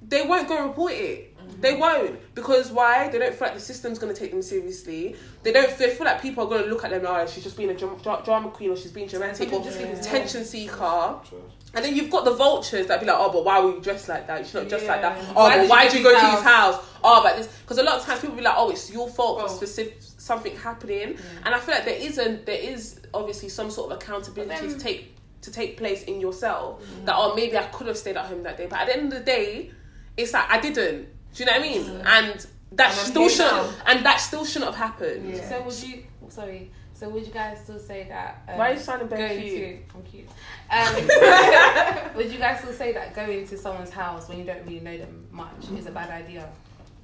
they 0.03 0.23
won't 0.23 0.47
go 0.47 0.67
report 0.67 0.93
it. 0.93 1.37
Mm-hmm. 1.37 1.61
They 1.61 1.75
won't 1.75 2.33
because 2.33 2.71
why? 2.71 3.07
They 3.09 3.19
don't 3.19 3.35
feel 3.35 3.47
like 3.49 3.53
the 3.53 3.61
system's 3.61 3.99
gonna 3.99 4.15
take 4.15 4.31
them 4.31 4.41
seriously. 4.41 5.15
They 5.43 5.51
don't 5.51 5.69
feel, 5.69 5.89
feel 5.91 6.05
like 6.05 6.21
people 6.21 6.43
are 6.45 6.49
gonna 6.49 6.67
look 6.71 6.83
at 6.83 6.89
them. 6.89 7.03
Oh, 7.07 7.25
she's 7.27 7.43
just 7.43 7.55
being 7.55 7.69
a 7.69 7.75
dra- 7.75 7.95
dra- 8.01 8.21
drama 8.25 8.49
queen, 8.49 8.71
or 8.71 8.75
she's 8.75 8.91
being 8.91 9.07
dramatic, 9.07 9.53
or 9.53 9.63
Just 9.63 9.77
just 9.77 9.79
because- 9.79 10.05
attention 10.07 10.43
seeker. 10.43 11.19
And 11.73 11.85
then 11.85 11.95
you've 11.95 12.09
got 12.11 12.25
the 12.25 12.33
vultures 12.33 12.87
that 12.87 12.99
be 12.99 13.05
like, 13.05 13.15
oh, 13.17 13.31
but 13.31 13.45
why 13.45 13.61
were 13.61 13.71
you 13.75 13.79
dressed 13.81 14.09
like 14.09 14.27
that? 14.27 14.39
You 14.41 14.45
should 14.45 14.55
not 14.63 14.69
dress 14.69 14.85
like 14.87 15.01
that. 15.01 15.17
Oh, 15.29 15.33
Why 15.45 15.55
but 15.55 15.61
did 15.61 15.69
why 15.69 15.83
you 15.83 15.89
did 15.89 15.97
you 15.99 16.03
go 16.03 16.09
go 16.11 16.15
to 16.15 16.21
to 16.21 16.25
his 16.31 16.35
his 16.39 16.43
house? 16.43 16.85
Oh, 17.03 17.23
but 17.23 17.37
this 17.37 17.47
because 17.47 17.77
a 17.77 17.83
lot 17.83 17.97
of 17.99 18.05
times 18.05 18.19
people 18.19 18.35
be 18.35 18.41
like, 18.41 18.55
oh, 18.57 18.69
it's 18.71 18.91
your 18.91 19.07
fault 19.09 19.39
for 19.39 19.45
Oh. 19.45 19.47
specific 19.55 19.97
something 20.01 20.55
happening. 20.57 21.17
And 21.45 21.55
I 21.55 21.59
feel 21.59 21.75
like 21.75 21.85
there 21.85 21.95
isn't. 21.95 22.45
There 22.45 22.59
is 22.59 22.99
obviously 23.13 23.47
some 23.49 23.71
sort 23.71 23.91
of 23.91 23.97
accountability 24.01 24.67
then- 24.67 24.77
to 24.77 24.79
take 24.79 25.15
to 25.43 25.51
take 25.51 25.77
place 25.77 26.03
in 26.03 26.19
yourself. 26.19 26.81
Mm. 26.83 27.05
That 27.05 27.15
oh, 27.17 27.35
maybe 27.35 27.57
I 27.57 27.63
could 27.67 27.87
have 27.87 27.97
stayed 27.97 28.17
at 28.17 28.25
home 28.25 28.43
that 28.43 28.57
day, 28.57 28.67
but 28.69 28.79
at 28.81 28.87
the 28.87 28.93
end 28.97 29.13
of 29.13 29.19
the 29.19 29.25
day, 29.25 29.71
it's 30.17 30.33
like 30.33 30.49
I 30.49 30.59
didn't. 30.59 31.07
Do 31.33 31.43
you 31.43 31.45
know 31.45 31.53
what 31.53 31.61
I 31.61 31.63
mean? 31.63 31.89
And 32.05 32.47
that 32.73 32.89
And 32.91 32.97
still 32.97 33.29
shouldn't. 33.29 33.51
now. 33.53 33.73
And 33.87 34.05
that 34.05 34.17
still 34.19 34.43
shouldn't 34.45 34.75
have 34.75 34.79
happened. 34.89 35.33
Yeah. 35.33 35.47
So 35.49 35.61
would 35.61 35.83
you? 35.83 36.03
Sorry. 36.27 36.69
So 37.01 37.09
would 37.09 37.25
you 37.25 37.33
guys 37.33 37.57
still 37.63 37.79
say 37.79 38.05
that? 38.09 38.43
Um, 38.47 38.59
Why 38.59 38.69
are 38.69 38.73
you 38.73 38.79
sounding 38.79 39.07
very 39.07 39.29
going 39.29 39.41
cute? 39.41 39.89
to? 39.89 39.95
I'm 39.97 40.03
cute. 40.03 40.29
Um, 40.71 42.15
would 42.15 42.31
you 42.31 42.37
guys 42.37 42.59
still 42.59 42.73
say 42.73 42.93
that 42.93 43.15
going 43.15 43.47
to 43.47 43.57
someone's 43.57 43.89
house 43.89 44.29
when 44.29 44.37
you 44.37 44.45
don't 44.45 44.63
really 44.67 44.81
know 44.81 44.99
them 44.99 45.25
much 45.31 45.67
is 45.75 45.87
a 45.87 45.91
bad 45.91 46.11
idea? 46.11 46.47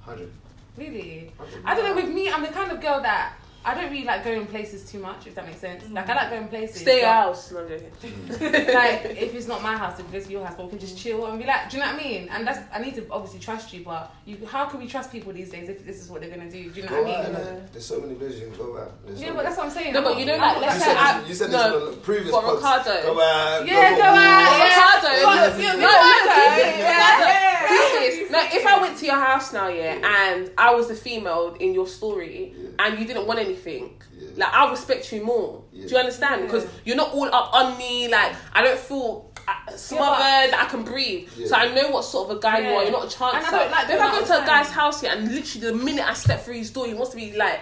Hundred. 0.02 0.32
Really? 0.78 1.32
I 1.66 1.74
don't 1.74 1.84
know. 1.84 1.95
With 1.95 2.14
me, 2.14 2.30
I'm 2.30 2.43
the 2.43 2.50
kind 2.50 2.72
of 2.72 2.80
girl 2.80 3.02
that 3.02 3.34
I 3.68 3.74
don't 3.74 3.91
really 3.91 4.05
like 4.05 4.24
going 4.24 4.47
places 4.47 4.89
too 4.89 4.99
much. 4.99 5.28
If 5.28 5.36
that 5.36 5.45
makes 5.45 5.59
sense. 5.59 5.89
Like 5.89 6.07
I 6.07 6.13
mm. 6.13 6.15
like 6.15 6.30
going 6.30 6.47
places. 6.47 6.82
Stay 6.82 7.01
but- 7.01 7.09
house. 7.09 7.51
No, 7.51 7.59
like 7.61 9.05
if 9.26 9.36
it's 9.36 9.47
not 9.47 9.61
my 9.61 9.76
house, 9.76 9.99
if 9.99 10.13
it's 10.13 10.30
your 10.30 10.45
house, 10.45 10.55
but 10.55 10.65
we 10.65 10.70
can 10.70 10.80
just 10.80 10.97
chill 10.97 11.26
and 11.26 11.38
be 11.38 11.45
like, 11.45 11.70
do 11.70 11.76
you 11.78 11.84
know 11.84 11.91
what 11.91 12.01
I 12.01 12.03
mean? 12.03 12.30
And 12.30 12.47
that's 12.47 12.59
I 12.74 12.80
need 12.80 12.95
to 12.95 13.05
obviously 13.11 13.41
trust 13.41 13.74
you, 13.74 13.84
but 13.84 14.13
you 14.26 14.38
how 14.47 14.68
can 14.68 14.80
we 14.80 14.88
trust 14.88 15.11
people 15.11 15.34
these 15.34 15.49
days 15.49 15.68
if 15.68 15.86
this 15.86 16.01
is 16.01 16.09
what 16.09 16.22
they're 16.22 16.30
gonna 16.30 16.49
do? 16.49 16.72
Do 16.72 16.80
you 16.80 16.84
know 16.84 16.89
Go 16.89 17.03
what 17.03 17.11
I 17.11 17.26
out, 17.26 17.34
mean? 17.34 17.41
innit? 17.41 17.72
There's 17.74 17.86
so 17.86 17.99
many 17.99 18.15
places 18.15 18.39
you 18.39 18.47
can 18.47 18.57
go 18.57 18.78
out. 18.78 19.05
There's 19.05 19.22
Yeah, 19.22 19.28
so 19.28 19.36
but 19.36 19.43
that's 19.43 19.57
what 19.57 19.65
I'm 19.65 19.72
saying. 19.72 19.93
No, 19.93 20.01
but 20.01 20.18
you 20.18 20.26
know, 20.26 20.36
I'm 20.36 20.39
like, 20.39 20.61
let's 20.61 20.76
You 20.76 20.80
say 20.80 20.86
said, 20.86 20.95
bad. 20.95 21.28
You 21.28 21.34
said 21.34 21.51
no, 21.51 21.80
this 21.80 21.89
in 21.89 21.95
the 21.95 21.97
previous 22.05 22.32
for. 22.32 22.55
Ricardo. 22.55 23.01
Go 23.03 23.22
out. 23.22 23.68
Yeah, 23.68 23.97
go 23.97 24.03
out. 24.03 24.15
Yeah. 24.15 24.63
Ricardo. 24.63 25.11
Fuck, 25.28 25.57
no, 25.57 25.57
you, 25.57 25.78
no, 25.78 25.88
Ricardo. 25.88 26.68
Ricardo. 26.78 27.47
Do 27.68 27.99
this. 27.99 28.32
No, 28.32 28.39
if 28.39 28.65
I 28.65 28.82
went 28.82 28.97
to 28.97 29.05
your 29.05 29.15
house 29.15 29.51
now, 29.51 29.68
yeah, 29.68 30.34
and 30.34 30.51
I 30.57 30.74
was 30.74 30.88
the 30.88 30.95
female 30.95 31.55
in 31.59 31.74
your 31.74 31.88
story, 31.88 32.53
and 32.80 32.99
you 32.99 33.05
didn't 33.05 33.28
want 33.28 33.39
anything, 33.39 33.57
Yeah. 33.66 34.28
like 34.38 34.53
I'll 34.53 34.72
respect 34.72 35.12
you 35.12 35.24
more. 35.24 35.64
Yeah. 35.72 35.88
Do 35.88 35.89
you 35.93 35.97
understand? 35.97 36.43
Because 36.43 36.68
you're 36.86 36.95
not 36.95 37.14
all 37.14 37.34
up 37.34 37.53
on 37.53 37.78
me. 37.78 38.08
Like 38.08 38.34
I 38.53 38.64
don't 38.64 38.80
feel 38.80 39.32
uh, 39.47 39.72
smothered. 39.76 40.53
I 40.53 40.66
can 40.70 40.84
breathe. 40.84 41.30
Yeah. 41.38 41.47
So 41.47 41.55
I 41.55 41.74
know 41.74 41.89
what 41.89 42.03
sort 42.03 42.30
of 42.30 42.38
a 42.38 42.39
guy 42.39 42.60
you 42.60 42.76
are. 42.76 42.84
You're 42.84 42.91
not 42.91 43.05
a 43.05 43.08
chancer. 43.16 43.36
And 43.36 43.45
I 43.45 43.51
don't 43.51 43.72
like 43.72 43.88
But 43.88 43.95
if 43.95 44.01
I 44.01 44.20
go 44.20 44.26
to 44.26 44.43
a 44.43 44.45
guy's 44.45 44.70
house 44.70 45.01
here, 45.01 45.12
and 45.14 45.34
literally 45.34 45.68
the 45.68 45.74
minute 45.74 46.05
I 46.08 46.14
step 46.14 46.43
through 46.43 46.55
his 46.55 46.72
door, 46.72 46.86
he 46.88 46.93
wants 46.93 47.12
to 47.12 47.18
be 47.18 47.34
like, 47.36 47.62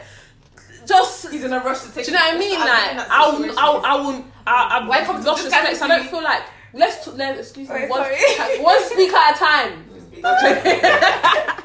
just. 0.86 1.30
He's 1.32 1.43
in 1.43 1.54
a 1.54 1.60
rush 1.60 1.82
to 1.82 1.91
take. 1.91 2.06
Do 2.06 2.12
you 2.12 2.18
know 2.18 2.24
what 2.24 2.36
I 2.36 2.39
mean? 2.39 2.58
I've 2.60 2.66
been 2.66 2.91
in 2.91 2.98
Like, 2.98 3.08
I'll, 3.10 3.32
situation. 3.34 3.58
I'll, 3.60 3.86
I 3.86 3.96
won't, 4.02 4.26
I, 4.48 4.80
I've 4.82 4.88
When 4.88 5.00
it 5.02 5.06
comes 5.06 5.24
to 5.26 5.32
lost 5.32 5.43
respect. 5.43 5.78
So 5.78 5.86
I 5.86 5.88
don't 5.88 6.10
feel 6.10 6.24
like 6.24 6.43
let's 6.74 7.06
t- 7.06 7.12
let, 7.12 7.38
excuse 7.39 7.70
me, 7.70 7.76
Wait, 7.76 7.89
one, 7.89 8.04
sorry. 8.04 8.60
one 8.60 8.84
speaker 8.84 9.16
at 9.16 9.36
a 9.36 9.39
time. 9.39 9.86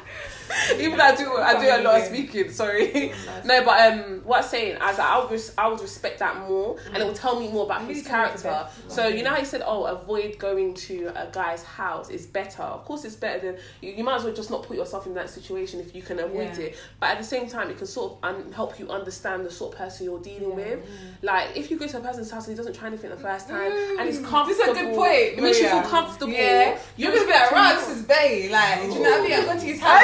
Even 0.79 0.97
though 0.97 1.03
I 1.03 1.15
do, 1.15 1.37
I 1.37 1.59
do 1.59 1.81
a 1.81 1.83
lot 1.83 1.99
of 2.01 2.07
speaking. 2.07 2.51
Sorry, 2.51 3.11
no, 3.45 3.63
but 3.63 3.93
um, 3.93 4.21
what 4.23 4.43
I'm 4.43 4.47
saying, 4.49 4.77
as 4.81 4.99
I 4.99 5.19
would, 5.19 5.31
res- 5.31 5.53
I 5.57 5.67
would 5.67 5.81
respect 5.81 6.19
that 6.19 6.47
more, 6.47 6.77
and 6.87 6.97
it 6.97 7.05
will 7.05 7.13
tell 7.13 7.39
me 7.39 7.49
more 7.49 7.65
about 7.65 7.81
his 7.81 7.89
Really 7.97 8.01
tell 8.01 8.25
me 8.27 8.31
the 8.35 8.41
character. 8.41 8.69
So 8.87 9.07
you 9.07 9.23
know 9.23 9.31
how 9.31 9.37
you 9.39 9.45
said, 9.45 9.61
oh, 9.65 9.85
avoid 9.85 10.37
going 10.39 10.73
to 10.75 11.11
a 11.15 11.29
guy's 11.31 11.63
house 11.63 12.09
is 12.09 12.25
better. 12.25 12.63
Of 12.63 12.85
course, 12.85 13.05
it's 13.05 13.15
better 13.15 13.39
than 13.39 13.57
you, 13.81 13.91
you 13.91 14.03
might 14.03 14.15
as 14.15 14.23
well 14.23 14.33
just 14.33 14.49
not 14.49 14.63
put 14.63 14.77
yourself 14.77 15.05
in 15.07 15.13
that 15.15 15.29
situation 15.29 15.79
if 15.79 15.95
you 15.95 16.01
can 16.01 16.19
avoid 16.19 16.57
Yeah. 16.57 16.65
it. 16.65 16.77
But 16.99 17.11
at 17.11 17.17
the 17.17 17.23
same 17.23 17.47
time, 17.47 17.69
it 17.69 17.77
can 17.77 17.87
sort 17.87 18.13
of 18.13 18.17
un- 18.23 18.51
help 18.51 18.79
you 18.79 18.89
understand 18.89 19.45
the 19.45 19.51
sort 19.51 19.73
of 19.73 19.77
person 19.79 20.05
you're 20.05 20.19
dealing 20.21 20.55
with. 20.55 20.79
Like 21.21 21.55
if 21.55 21.69
you 21.71 21.77
go 21.77 21.87
to 21.87 21.97
a 21.97 22.01
person's 22.01 22.29
house 22.31 22.47
and 22.47 22.53
he 22.55 22.57
doesn't 22.57 22.73
try 22.73 22.87
anything 22.87 23.09
the 23.09 23.17
first 23.17 23.47
time, 23.49 23.71
and 23.99 24.07
he's 24.09 24.19
Mm, 24.19 24.25
comfortable, 24.29 24.45
This 24.47 24.59
is 24.59 24.81
a 24.81 24.85
good 24.85 24.95
point. 24.95 25.11
It 25.37 25.41
makes 25.41 25.59
you 25.59 25.67
feel 25.69 25.81
comfortable. 25.81 26.33
Yeah, 26.33 26.77
you're 26.97 27.11
gonna 27.11 27.25
be 27.25 27.31
like, 27.31 27.51
right, 27.51 27.75
this 27.79 27.89
is 27.97 28.03
Bay. 28.03 28.49
Like, 28.51 28.81
do 28.89 28.95
you 28.97 29.03
know 29.03 29.09
what 29.11 29.19
I 29.19 29.23
mean? 29.23 29.33
I 29.33 29.53
go 29.53 29.59
to 29.59 29.65
his 29.65 29.79
house. 29.81 30.01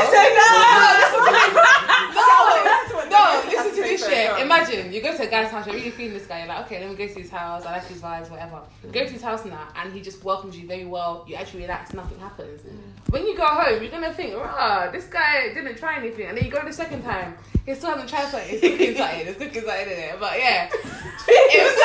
No, 2.16 3.10
no, 3.10 3.44
listen 3.50 3.72
to 3.76 3.82
this 3.82 4.06
shit. 4.08 4.40
Imagine 4.40 4.92
you 4.94 5.02
go 5.02 5.16
to 5.16 5.24
a 5.24 5.28
guy's 5.28 5.50
house, 5.52 5.66
you're 5.66 5.76
really 5.76 5.92
feeling 5.92 6.14
this 6.14 6.26
guy. 6.28 6.40
You're 6.40 6.48
like, 6.48 6.66
okay, 6.66 6.80
let 6.80 6.90
me 6.90 6.96
go 6.96 7.08
to 7.08 7.14
his 7.20 7.30
house. 7.30 7.66
I 7.66 7.72
like 7.74 7.86
his 7.88 8.00
vibes, 8.02 8.30
whatever. 8.30 8.62
You 8.84 8.92
go 8.92 9.06
to 9.06 9.12
his 9.12 9.22
house 9.22 9.46
now, 9.46 9.68
and 9.76 9.94
he 9.94 10.02
just 10.02 10.24
welcomes 10.24 10.58
you 10.58 10.68
very 10.68 10.86
well. 10.86 11.26
You 11.28 11.36
actually 11.36 11.62
relax, 11.62 11.94
nothing 11.94 12.20
happens. 12.20 12.62
Mm. 12.62 13.12
When 13.12 13.26
you 13.26 13.36
go 13.38 13.46
home, 13.46 13.82
you're 13.82 13.92
gonna 13.92 14.14
think, 14.14 14.36
rah, 14.36 14.90
this 14.92 15.06
guy 15.06 15.54
didn't 15.54 15.78
try 15.78 15.98
anything, 15.98 16.28
and 16.28 16.38
then 16.38 16.46
you 16.46 16.52
go 16.52 16.64
the 16.66 16.74
second 16.74 17.04
time, 17.04 17.36
he 17.66 17.74
still 17.76 17.92
hasn't 17.92 18.10
tried 18.10 18.28
something. 18.30 18.50
He's 18.50 18.62
cooking 18.62 18.96
something. 18.98 19.26
There's 19.26 19.38
cooking 19.38 19.62
something 19.64 19.88
in 19.88 19.98
it, 19.98 20.20
but 20.20 20.38
yeah. 20.40 20.70
It 21.30 21.64
was- 21.64 21.78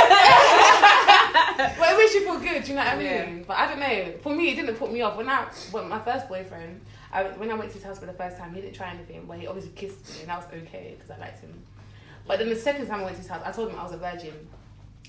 but 1.78 1.92
it 1.92 1.96
makes 1.98 2.14
you 2.14 2.20
feel 2.24 2.38
good, 2.38 2.62
do 2.64 2.70
you 2.70 2.74
know 2.76 2.84
what 2.84 2.92
I 2.94 2.96
mean? 2.96 3.06
Yeah. 3.38 3.44
But 3.46 3.56
I 3.58 3.66
don't 3.68 3.80
know. 3.80 4.12
For 4.22 4.34
me, 4.34 4.50
it 4.50 4.56
didn't 4.56 4.76
put 4.76 4.92
me 4.92 5.00
off. 5.02 5.16
When 5.16 5.28
I, 5.28 5.44
when 5.70 5.88
my 5.88 5.98
first 6.00 6.28
boyfriend, 6.28 6.80
I, 7.12 7.24
when 7.24 7.50
I 7.50 7.54
went 7.54 7.70
to 7.70 7.76
his 7.76 7.84
house 7.84 7.98
for 7.98 8.06
the 8.06 8.12
first 8.12 8.38
time, 8.38 8.54
he 8.54 8.60
didn't 8.60 8.74
try 8.74 8.90
anything, 8.90 9.24
but 9.26 9.38
he 9.38 9.46
obviously 9.46 9.72
kissed 9.72 10.14
me, 10.14 10.20
and 10.20 10.30
that 10.30 10.38
was 10.38 10.62
okay 10.62 10.96
because 10.96 11.10
I 11.10 11.18
liked 11.18 11.40
him. 11.40 11.52
But 12.26 12.38
then 12.38 12.48
the 12.48 12.56
second 12.56 12.86
time 12.86 13.00
I 13.00 13.04
went 13.04 13.16
to 13.16 13.22
his 13.22 13.30
house, 13.30 13.42
I 13.44 13.52
told 13.52 13.70
him 13.70 13.78
I 13.78 13.82
was 13.82 13.92
a 13.92 13.98
virgin. 13.98 14.32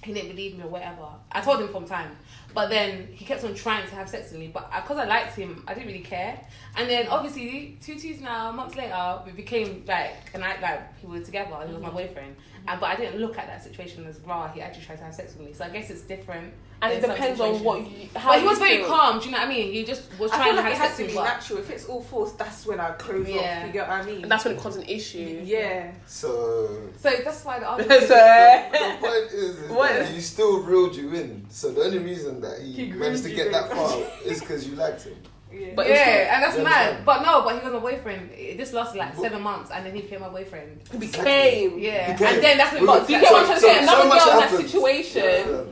He 0.03 0.11
didn't 0.11 0.31
believe 0.31 0.57
me 0.57 0.63
or 0.65 0.67
whatever. 0.67 1.07
I 1.31 1.39
told 1.39 1.61
him 1.61 1.69
from 1.69 1.85
time, 1.85 2.17
but 2.53 2.69
then 2.69 3.07
he 3.13 3.23
kept 3.23 3.45
on 3.45 3.53
trying 3.53 3.87
to 3.87 3.95
have 3.95 4.09
sex 4.09 4.31
with 4.31 4.41
me. 4.41 4.49
But 4.53 4.69
because 4.75 4.97
I 4.97 5.05
liked 5.05 5.33
him, 5.37 5.63
I 5.65 5.73
didn't 5.73 5.87
really 5.87 6.03
care. 6.03 6.45
And 6.75 6.89
then 6.89 7.07
obviously, 7.07 7.77
two 7.81 7.93
two 7.93 7.99
twos 8.09 8.19
now, 8.19 8.51
months 8.51 8.75
later, 8.75 9.21
we 9.25 9.31
became 9.31 9.85
like, 9.87 10.15
and 10.33 10.43
I 10.43 10.59
like 10.59 11.03
we 11.03 11.19
were 11.19 11.23
together. 11.23 11.55
He 11.65 11.71
was 11.71 11.81
my 11.81 11.87
mm-hmm. 11.87 11.97
boyfriend, 11.97 12.35
and 12.67 12.79
but 12.79 12.87
I 12.87 12.95
didn't 12.95 13.19
look 13.19 13.37
at 13.37 13.47
that 13.47 13.63
situation 13.63 14.05
as 14.05 14.19
raw. 14.21 14.51
He 14.51 14.61
actually 14.61 14.85
tried 14.85 14.97
to 14.97 15.03
have 15.03 15.13
sex 15.13 15.35
with 15.37 15.47
me, 15.47 15.53
so 15.53 15.65
I 15.65 15.69
guess 15.69 15.89
it's 15.89 16.01
different. 16.01 16.53
and 16.81 16.91
it 16.93 17.01
depends 17.01 17.39
on 17.39 17.63
what 17.63 17.79
you. 17.89 18.09
How 18.15 18.31
But 18.31 18.39
he 18.41 18.45
was 18.45 18.59
you 18.59 18.65
very 18.65 18.77
feel. 18.79 18.87
calm. 18.87 19.19
Do 19.19 19.25
you 19.25 19.31
know 19.31 19.37
what 19.39 19.47
I 19.47 19.49
mean? 19.49 19.71
He 19.71 19.83
just 19.85 20.03
was 20.19 20.31
I 20.31 20.35
trying 20.35 20.47
feel 20.47 20.55
to 20.57 20.61
like 20.63 20.65
have 20.65 20.73
it 20.73 20.77
has 20.77 20.87
sex 20.87 20.97
to 20.97 21.03
with 21.03 21.11
be 21.13 21.17
me. 21.17 21.23
natural. 21.23 21.59
If 21.59 21.69
it's 21.69 21.85
all 21.85 22.01
forced, 22.01 22.37
that's 22.37 22.65
when 22.65 22.79
I 22.81 22.91
close 22.91 23.27
Yeah. 23.29 23.59
off. 23.61 23.67
You 23.67 23.73
get 23.73 23.87
what 23.87 23.99
I 24.01 24.03
mean? 24.05 24.21
And 24.23 24.31
that's 24.31 24.43
when 24.45 24.53
it 24.53 24.57
becomes 24.57 24.75
an 24.77 24.83
issue. 24.83 25.41
yeah. 25.45 25.91
So 26.07 26.89
So 26.97 27.09
that's 27.23 27.43
why 27.45 27.59
the 27.59 27.65
argument. 27.67 28.01
So- 28.01 28.07
the 28.07 28.97
point 29.01 29.31
is, 29.31 29.57
is 29.59 29.71
What? 29.71 29.93
that 29.93 30.07
he 30.09 30.19
still 30.21 30.61
reeled 30.63 30.95
you 30.95 31.13
in. 31.13 31.45
So 31.49 31.71
the 31.71 31.81
only 31.83 31.99
reason 31.99 32.41
that 32.41 32.61
he, 32.61 32.71
He 32.73 32.91
managed 32.91 33.23
to 33.23 33.29
get 33.29 33.45
you 33.47 33.51
that 33.53 33.69
far 33.71 33.97
is 34.25 34.39
because 34.41 34.67
you 34.67 34.75
liked 34.75 35.03
him. 35.03 35.15
Yeah. 35.53 35.73
But 35.75 35.87
yeah, 35.87 36.33
and 36.33 36.43
that's 36.43 36.57
You 36.57 36.63
mad. 36.63 37.05
But 37.05 37.21
no, 37.21 37.41
but 37.43 37.59
he 37.59 37.63
was 37.63 37.73
my 37.73 37.79
boyfriend. 37.79 38.31
It- 38.31 38.57
This 38.57 38.73
lasted 38.73 38.97
like 38.99 39.15
But- 39.15 39.21
seven 39.21 39.41
months, 39.41 39.71
and 39.71 39.85
then 39.85 39.93
he 39.95 40.01
became 40.01 40.21
my 40.21 40.29
boyfriend. 40.29 40.83
became. 40.99 41.77
Yeah, 41.79 42.13
Became. 42.13 42.27
and 42.35 42.43
then 42.43 42.57
that's 42.57 42.73
when 42.73 42.85
Well, 42.85 42.99
got 42.99 43.07
Do 43.07 43.13
you 43.13 43.19
get 43.21 43.31
what 43.31 43.39
I'm 43.41 43.45
trying 43.47 43.57
to 43.57 43.61
say? 43.61 43.79
Another 43.83 44.01
so 44.01 44.09
girl 44.09 44.11
in 44.11 44.17
that 44.39 44.49
happened. 44.49 44.69
situation, 44.69 45.23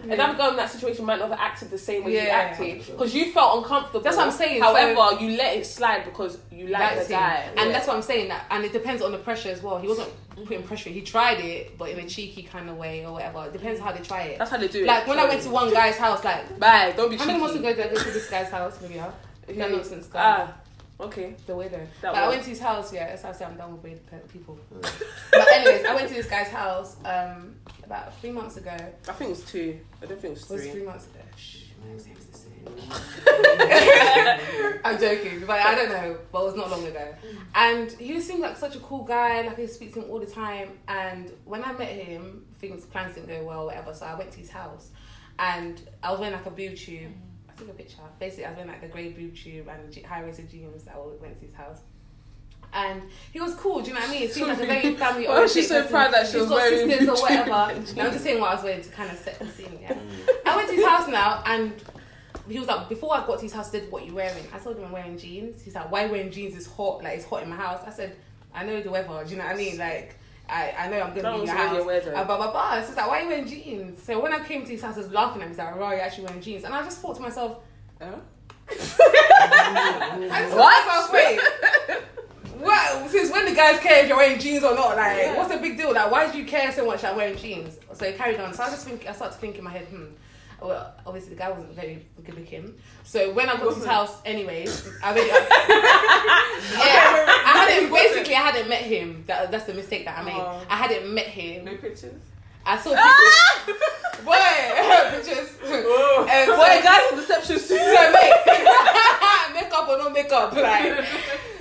Yeah. 0.08 0.14
another 0.14 0.38
girl 0.38 0.50
in 0.52 0.56
that 0.58 0.70
situation 0.72 1.06
might 1.06 1.20
not 1.20 1.30
have 1.30 1.40
acted 1.40 1.70
the 1.72 1.78
same 1.78 2.04
way 2.04 2.14
you 2.14 2.20
acted 2.20 2.86
because 2.86 3.14
you 3.16 3.32
felt 3.32 3.58
uncomfortable. 3.64 4.02
That's 4.02 4.18
what 4.18 4.26
I'm 4.28 4.32
saying, 4.32 4.62
However, 4.62 5.24
you 5.24 5.38
let 5.38 5.56
it 5.58 5.66
slide 5.66 6.06
because 6.06 6.38
you 6.52 6.68
like 6.68 6.82
Liked 6.82 7.08
the 7.08 7.14
him. 7.16 7.20
guy, 7.22 7.44
and 7.58 7.66
Yeah. 7.68 7.72
that's 7.72 7.88
what 7.88 7.96
I'm 7.96 8.02
saying. 8.02 8.28
That, 8.30 8.46
and 8.52 8.66
it 8.66 8.74
depends 8.74 9.02
on 9.02 9.12
the 9.12 9.18
pressure 9.20 9.50
as 9.50 9.62
well. 9.64 9.78
He 9.80 9.88
wasn't 9.88 10.10
putting 10.46 10.64
pressure. 10.64 10.90
He 10.90 11.02
tried 11.02 11.40
it, 11.40 11.78
but 11.78 11.90
in 11.90 12.00
a 12.00 12.08
cheeky 12.08 12.44
kind 12.44 12.70
of 12.70 12.78
way 12.78 13.06
or 13.06 13.14
whatever. 13.14 13.46
It 13.46 13.54
depends 13.54 13.80
how 13.80 13.92
they 13.92 14.02
try 14.04 14.22
it. 14.24 14.40
that's 14.40 14.50
how 14.52 14.58
they 14.58 14.68
do 14.68 14.80
it. 14.84 14.88
Like 14.88 15.06
when 15.08 15.20
I 15.20 15.26
went 15.26 15.42
to 15.44 15.50
one 15.50 15.72
guy's 15.72 15.98
house, 15.98 16.24
like 16.24 16.58
bye, 16.60 16.94
don't 16.98 17.10
be 17.10 17.18
how 17.18 17.26
many 17.26 17.40
months 17.40 17.56
ago 17.56 17.74
did 17.74 17.86
I 17.86 17.94
go 17.94 18.00
to 18.02 18.12
this 18.12 18.30
guy's 18.30 18.50
house? 18.50 18.78
Maybe 18.82 18.96
yeah. 18.96 19.12
That 19.58 19.70
Who? 19.70 19.76
nonsense 19.78 20.08
guy. 20.08 20.48
Ah, 20.50 21.04
okay. 21.06 21.36
The 21.46 21.56
weather. 21.56 21.88
That 22.02 22.14
But 22.14 22.24
I 22.24 22.28
went 22.30 22.44
to 22.44 22.50
his 22.50 22.60
house, 22.60 22.94
yeah, 22.94 23.08
that's 23.08 23.24
how 23.24 23.30
I 23.30 23.34
say 23.34 23.46
I'm 23.46 23.58
done 23.58 23.74
with 23.74 23.84
weird 23.84 24.00
people. 24.32 24.58
but 24.82 25.48
anyways, 25.54 25.86
I 25.86 25.96
went 25.96 26.08
to 26.10 26.14
this 26.16 26.28
guy's 26.28 26.50
house 26.50 26.96
um, 27.06 27.56
about 27.84 28.18
three 28.20 28.32
months 28.32 28.58
ago. 28.58 28.72
I 28.72 29.12
think 29.14 29.30
it 29.30 29.30
was 29.30 29.46
two. 29.46 29.80
I 30.02 30.06
don't 30.06 30.20
think 30.20 30.32
it 30.32 30.40
was 30.40 30.46
three. 30.46 30.56
It 30.56 30.58
Was 30.58 30.64
three. 30.64 30.72
three 30.72 30.84
months 30.88 31.06
ago. 31.08 31.20
Shh, 31.36 31.58
my 31.82 31.88
name 31.88 31.98
is 31.98 32.06
the. 32.06 32.12
I'm 34.84 35.00
joking, 35.00 35.44
but 35.46 35.60
I 35.60 35.76
don't 35.76 35.90
know. 35.90 36.18
But 36.32 36.42
it 36.42 36.46
was 36.46 36.56
not 36.56 36.70
long 36.70 36.86
ago. 36.86 37.14
And 37.56 37.92
he 37.94 38.20
seemed 38.22 38.42
like 38.42 38.58
such 38.58 38.76
a 38.76 38.80
cool 38.80 39.04
guy. 39.04 39.42
Like 39.42 39.60
I 39.60 39.66
speak 39.66 39.94
to 39.96 40.02
him 40.02 40.10
all 40.10 40.20
the 40.20 40.26
time. 40.26 40.70
And 40.88 41.32
when 41.46 41.64
I 41.64 41.74
met 41.74 41.90
him, 41.90 42.46
things 42.60 42.86
plans 42.86 43.16
didn't 43.16 43.30
go 43.30 43.44
well, 43.44 43.66
whatever. 43.66 43.94
So 43.94 44.06
I 44.06 44.16
went 44.16 44.32
to 44.32 44.40
his 44.40 44.50
house, 44.50 44.90
and 45.40 45.82
I 46.04 46.12
was 46.12 46.20
wearing 46.20 46.36
like 46.36 46.46
a 46.46 46.52
boob 46.52 46.76
tube. 46.76 47.12
I 47.12 47.31
took 47.62 47.70
a 47.70 47.78
picture. 47.78 47.98
Basically, 48.20 48.46
I 48.46 48.50
was 48.50 48.58
wearing 48.58 48.72
like 48.72 48.82
the 48.82 48.88
grey 48.88 49.10
boob 49.10 49.36
tube 49.36 49.68
and 49.68 50.06
high 50.06 50.24
waisted 50.24 50.50
jeans. 50.50 50.88
I 50.88 50.98
went 50.98 51.40
to 51.40 51.46
his 51.46 51.56
house. 51.56 51.82
And 52.74 53.02
he 53.34 53.42
was 53.42 53.54
cool, 53.56 53.82
do 53.82 53.90
you 53.90 53.94
know 53.94 54.00
what 54.00 54.10
I 54.10 54.14
mean? 54.14 54.24
It 54.24 54.34
seemed 54.34 54.48
like 54.48 54.62
a 54.62 54.66
very 54.66 54.96
family 54.96 55.28
Why 55.28 55.42
was 55.42 55.54
she 55.54 55.62
so 55.62 55.76
oriented 55.76 55.92
proud 55.92 56.14
that 56.14 56.26
she 56.26 56.34
He's 56.34 56.42
was 56.42 56.50
got 56.50 56.56
wearing 56.56 56.90
sisters 56.90 57.10
or 57.10 57.22
whatever. 57.22 57.76
tube? 57.84 57.98
No, 57.98 58.06
I'm 58.06 58.12
just 58.14 58.24
saying 58.24 58.40
what 58.40 58.52
I 58.52 58.56
was 58.56 58.64
wearing 58.64 58.82
to 58.82 58.90
kind 58.90 59.12
of 59.12 59.18
set 59.18 59.40
the 59.40 59.48
scene, 59.48 59.80
yeah. 59.82 59.94
Mm. 59.94 60.00
I 60.46 60.56
went 60.56 60.70
to 60.70 60.76
his 60.76 60.86
house 60.86 61.08
now 61.10 61.44
and 61.46 61.74
he 62.48 62.60
was 62.60 62.70
like, 62.70 62.88
before 62.88 63.14
I 63.14 63.28
got 63.28 63.40
to 63.40 63.42
his 63.44 63.52
house, 63.52 63.72
he 63.72 63.80
said, 63.80 63.92
what 63.92 64.06
you 64.06 64.16
wearing? 64.16 64.46
I 64.54 64.60
told 64.60 64.78
him 64.78 64.86
I'm 64.86 64.92
wearing 64.94 65.18
jeans. 65.18 65.62
He's 65.62 65.76
like, 65.76 65.92
why 65.92 66.06
wearing 66.06 66.32
jeans? 66.32 66.56
It's 66.56 66.66
hot, 66.66 67.04
like 67.04 67.18
it's 67.18 67.26
hot 67.26 67.44
in 67.44 67.50
my 67.50 67.58
house. 67.58 67.82
I 67.86 67.92
said, 67.92 68.16
I 68.54 68.64
know 68.64 68.82
the 68.82 68.90
weather, 68.90 69.22
do 69.26 69.32
you 69.32 69.38
know 69.38 69.44
what 69.46 69.54
I 69.54 69.58
mean? 69.58 69.78
Like, 69.78 70.18
I, 70.52 70.74
I 70.78 70.88
know 70.90 71.00
I'm 71.02 71.16
gonna 71.16 71.34
be 71.38 71.42
in 71.42 71.46
your 71.48 71.56
house. 71.56 71.84
weirdo. 71.86 72.14
Uh, 72.16 72.24
blah 72.26 72.38
blah 72.38 72.52
blah. 72.52 72.82
So 72.82 72.88
he's 72.88 72.98
like, 72.98 73.08
why 73.08 73.20
are 73.20 73.22
you 73.24 73.28
wearing 73.30 73.48
jeans? 73.48 74.04
So 74.04 74.20
when 74.20 74.34
I 74.34 74.44
came 74.44 74.66
to 74.66 74.72
his 74.72 74.82
house, 74.82 74.96
I 74.96 75.00
was 75.00 75.12
laughing 75.12 75.42
at 75.42 75.46
him. 75.46 75.50
He's 75.52 75.58
like, 75.58 75.74
oh, 75.76 75.92
you're 75.92 76.02
actually 76.02 76.26
wearing 76.26 76.42
jeans. 76.42 76.64
And 76.66 76.74
I 76.74 76.84
just 76.84 77.00
thought 77.00 77.16
to 77.16 77.22
myself, 77.22 77.58
Huh? 78.02 78.16
I 78.70 80.18
just 80.20 80.56
What? 80.56 80.86
thought 80.86 81.08
to 81.08 81.14
myself, 81.14 81.14
wait. 81.14 81.40
Well, 82.60 83.10
since 83.10 83.32
when 83.32 83.46
the 83.46 83.56
guys 83.56 83.80
care 83.80 84.04
if 84.04 84.08
you're 84.08 84.18
wearing 84.18 84.40
jeans 84.40 84.64
or 84.64 84.76
not? 84.76 84.96
Like, 84.96 85.36
what's 85.36 85.52
the 85.54 85.60
big 85.60 85.78
deal? 85.78 85.94
Like, 85.94 86.12
why 86.12 86.32
do 86.32 86.38
you 86.38 86.46
care 86.46 86.72
so 86.72 86.86
much 86.86 87.00
about 87.00 87.16
wearing 87.16 87.36
jeans? 87.38 87.78
So 87.94 88.06
he 88.06 88.14
carried 88.14 88.40
on. 88.40 88.54
So 88.54 88.64
I 88.64 88.70
just 88.70 88.86
think, 88.88 89.08
I 89.08 89.14
started 89.14 89.34
to 89.36 89.40
think 89.42 89.58
in 89.58 89.64
my 89.64 89.72
head, 89.72 89.86
hmm. 89.88 90.06
Well, 90.62 90.94
obviously 91.08 91.32
the 91.34 91.40
guy 91.40 91.50
wasn't 91.50 91.74
very 91.74 92.06
good 92.24 92.36
looking. 92.38 92.76
So 93.04 93.32
when 93.34 93.50
I 93.50 93.54
got 93.58 93.70
to 93.70 93.76
his 93.76 93.86
house, 93.86 94.22
anyways, 94.26 94.88
I 95.04 95.16
yeah, 95.16 95.24
I 97.46 97.66
hadn't 97.68 97.92
basically 97.92 98.36
I 98.36 98.42
hadn't 98.42 98.70
met 98.70 98.82
him. 98.84 99.24
That, 99.28 99.50
that's 99.52 99.66
the 99.66 99.74
mistake 99.74 100.06
that 100.06 100.18
I 100.20 100.24
made. 100.24 100.36
Oh. 100.38 100.62
I 100.70 100.76
hadn't 100.76 101.12
met 101.14 101.26
him. 101.26 101.66
No 101.66 101.76
pictures. 101.78 102.14
I 102.64 102.78
saw 102.78 102.92
people. 103.66 103.82
Boy, 104.24 104.38
pictures. 105.18 105.50
And 105.64 106.48
so- 106.48 106.56
Boy, 106.58 106.80
guys 106.84 107.02
with 107.12 107.22
deception 107.28 107.58
so 107.60 107.76
suit. 107.76 108.14
mate, 108.14 108.34
makeup 109.56 109.88
or 109.90 109.98
no 109.98 110.10
makeup, 110.12 110.54
like. 110.54 111.06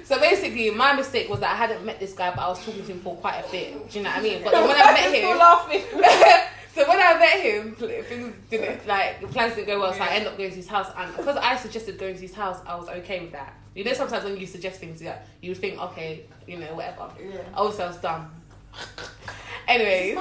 So 0.05 0.19
basically, 0.21 0.71
my 0.73 0.93
mistake 0.93 1.29
was 1.31 1.41
that 1.41 1.53
I 1.53 1.57
hadn't 1.57 1.85
met 1.87 1.99
this 2.01 2.13
guy, 2.13 2.31
but 2.35 2.43
I 2.43 2.49
was 2.49 2.59
talking 2.65 2.83
to 2.85 2.93
him 2.93 3.01
for 3.01 3.17
quite 3.17 3.43
a 3.47 3.51
bit. 3.51 3.89
Do 3.91 3.99
you 3.99 4.05
know 4.05 4.11
what 4.11 4.19
I 4.19 4.23
mean? 4.23 4.43
But 4.45 4.53
then 4.53 4.69
when 4.69 4.77
I 4.77 4.93
met 4.93 5.11
him, 5.15 5.39
laughing. 5.39 5.85
So 6.81 6.89
when 6.89 6.99
I 6.99 7.19
met 7.19 7.41
him, 7.41 7.75
things 7.75 8.35
didn't 8.49 8.87
like 8.87 9.21
the 9.21 9.27
plans 9.27 9.55
didn't 9.55 9.67
go 9.67 9.81
well. 9.81 9.93
So 9.93 10.01
I 10.01 10.09
ended 10.09 10.29
up 10.29 10.39
going 10.39 10.51
to 10.51 10.57
his 10.57 10.69
house, 10.69 10.91
and 10.97 11.15
because 11.15 11.37
I 11.37 11.57
suggested 11.57 11.99
going 11.99 12.15
to 12.15 12.21
his 12.21 12.35
house, 12.35 12.59
I 12.67 12.75
was 12.77 12.89
okay 12.89 13.21
with 13.21 13.33
that. 13.33 13.55
You 13.75 13.85
know, 13.85 13.93
sometimes 13.93 14.25
when 14.25 14.37
you 14.39 14.47
suggest 14.47 14.81
things, 14.81 15.03
yeah, 15.03 15.19
you 15.43 15.55
think, 15.55 15.79
okay, 15.79 16.25
you 16.47 16.59
know, 16.59 16.75
whatever. 16.75 17.11
Yeah. 17.23 17.41
Also, 17.55 17.85
I 17.85 17.89
was 17.89 17.99
dumb. 17.99 18.31
Anyways. 19.69 20.19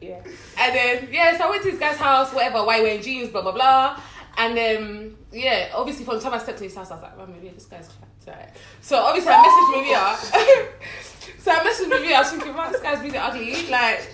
Yeah. 0.00 0.20
And 0.58 0.74
then 0.74 1.08
yeah, 1.10 1.36
so 1.38 1.46
I 1.46 1.50
went 1.50 1.62
to 1.62 1.70
his 1.70 1.80
guy's 1.80 1.96
house, 1.96 2.32
whatever, 2.32 2.62
why 2.64 2.82
wearing 2.82 3.00
jeans, 3.00 3.30
blah 3.30 3.40
blah 3.40 3.52
blah. 3.52 4.00
And 4.36 4.56
then 4.56 5.16
yeah, 5.32 5.70
obviously 5.74 6.04
from 6.04 6.16
the 6.16 6.20
time 6.20 6.34
I 6.34 6.38
stepped 6.38 6.58
to 6.58 6.64
his 6.64 6.74
house, 6.74 6.90
I 6.90 6.94
was 6.94 7.02
like, 7.02 7.16
well, 7.16 7.26
maybe 7.26 7.48
this 7.48 7.64
guy's. 7.64 7.88
Right. 8.26 8.48
So 8.80 8.96
obviously 8.98 9.32
I 9.32 9.38
messaged 9.44 9.70
Maria. 9.76 10.16
so 11.38 11.50
I 11.50 11.58
messaged 11.60 11.88
Maria, 11.88 12.16
I 12.16 12.20
was 12.20 12.30
thinking, 12.30 12.54
wow, 12.54 12.70
this 12.70 12.80
guy's 12.80 13.02
really 13.02 13.18
ugly. 13.18 13.66
Like 13.70 14.00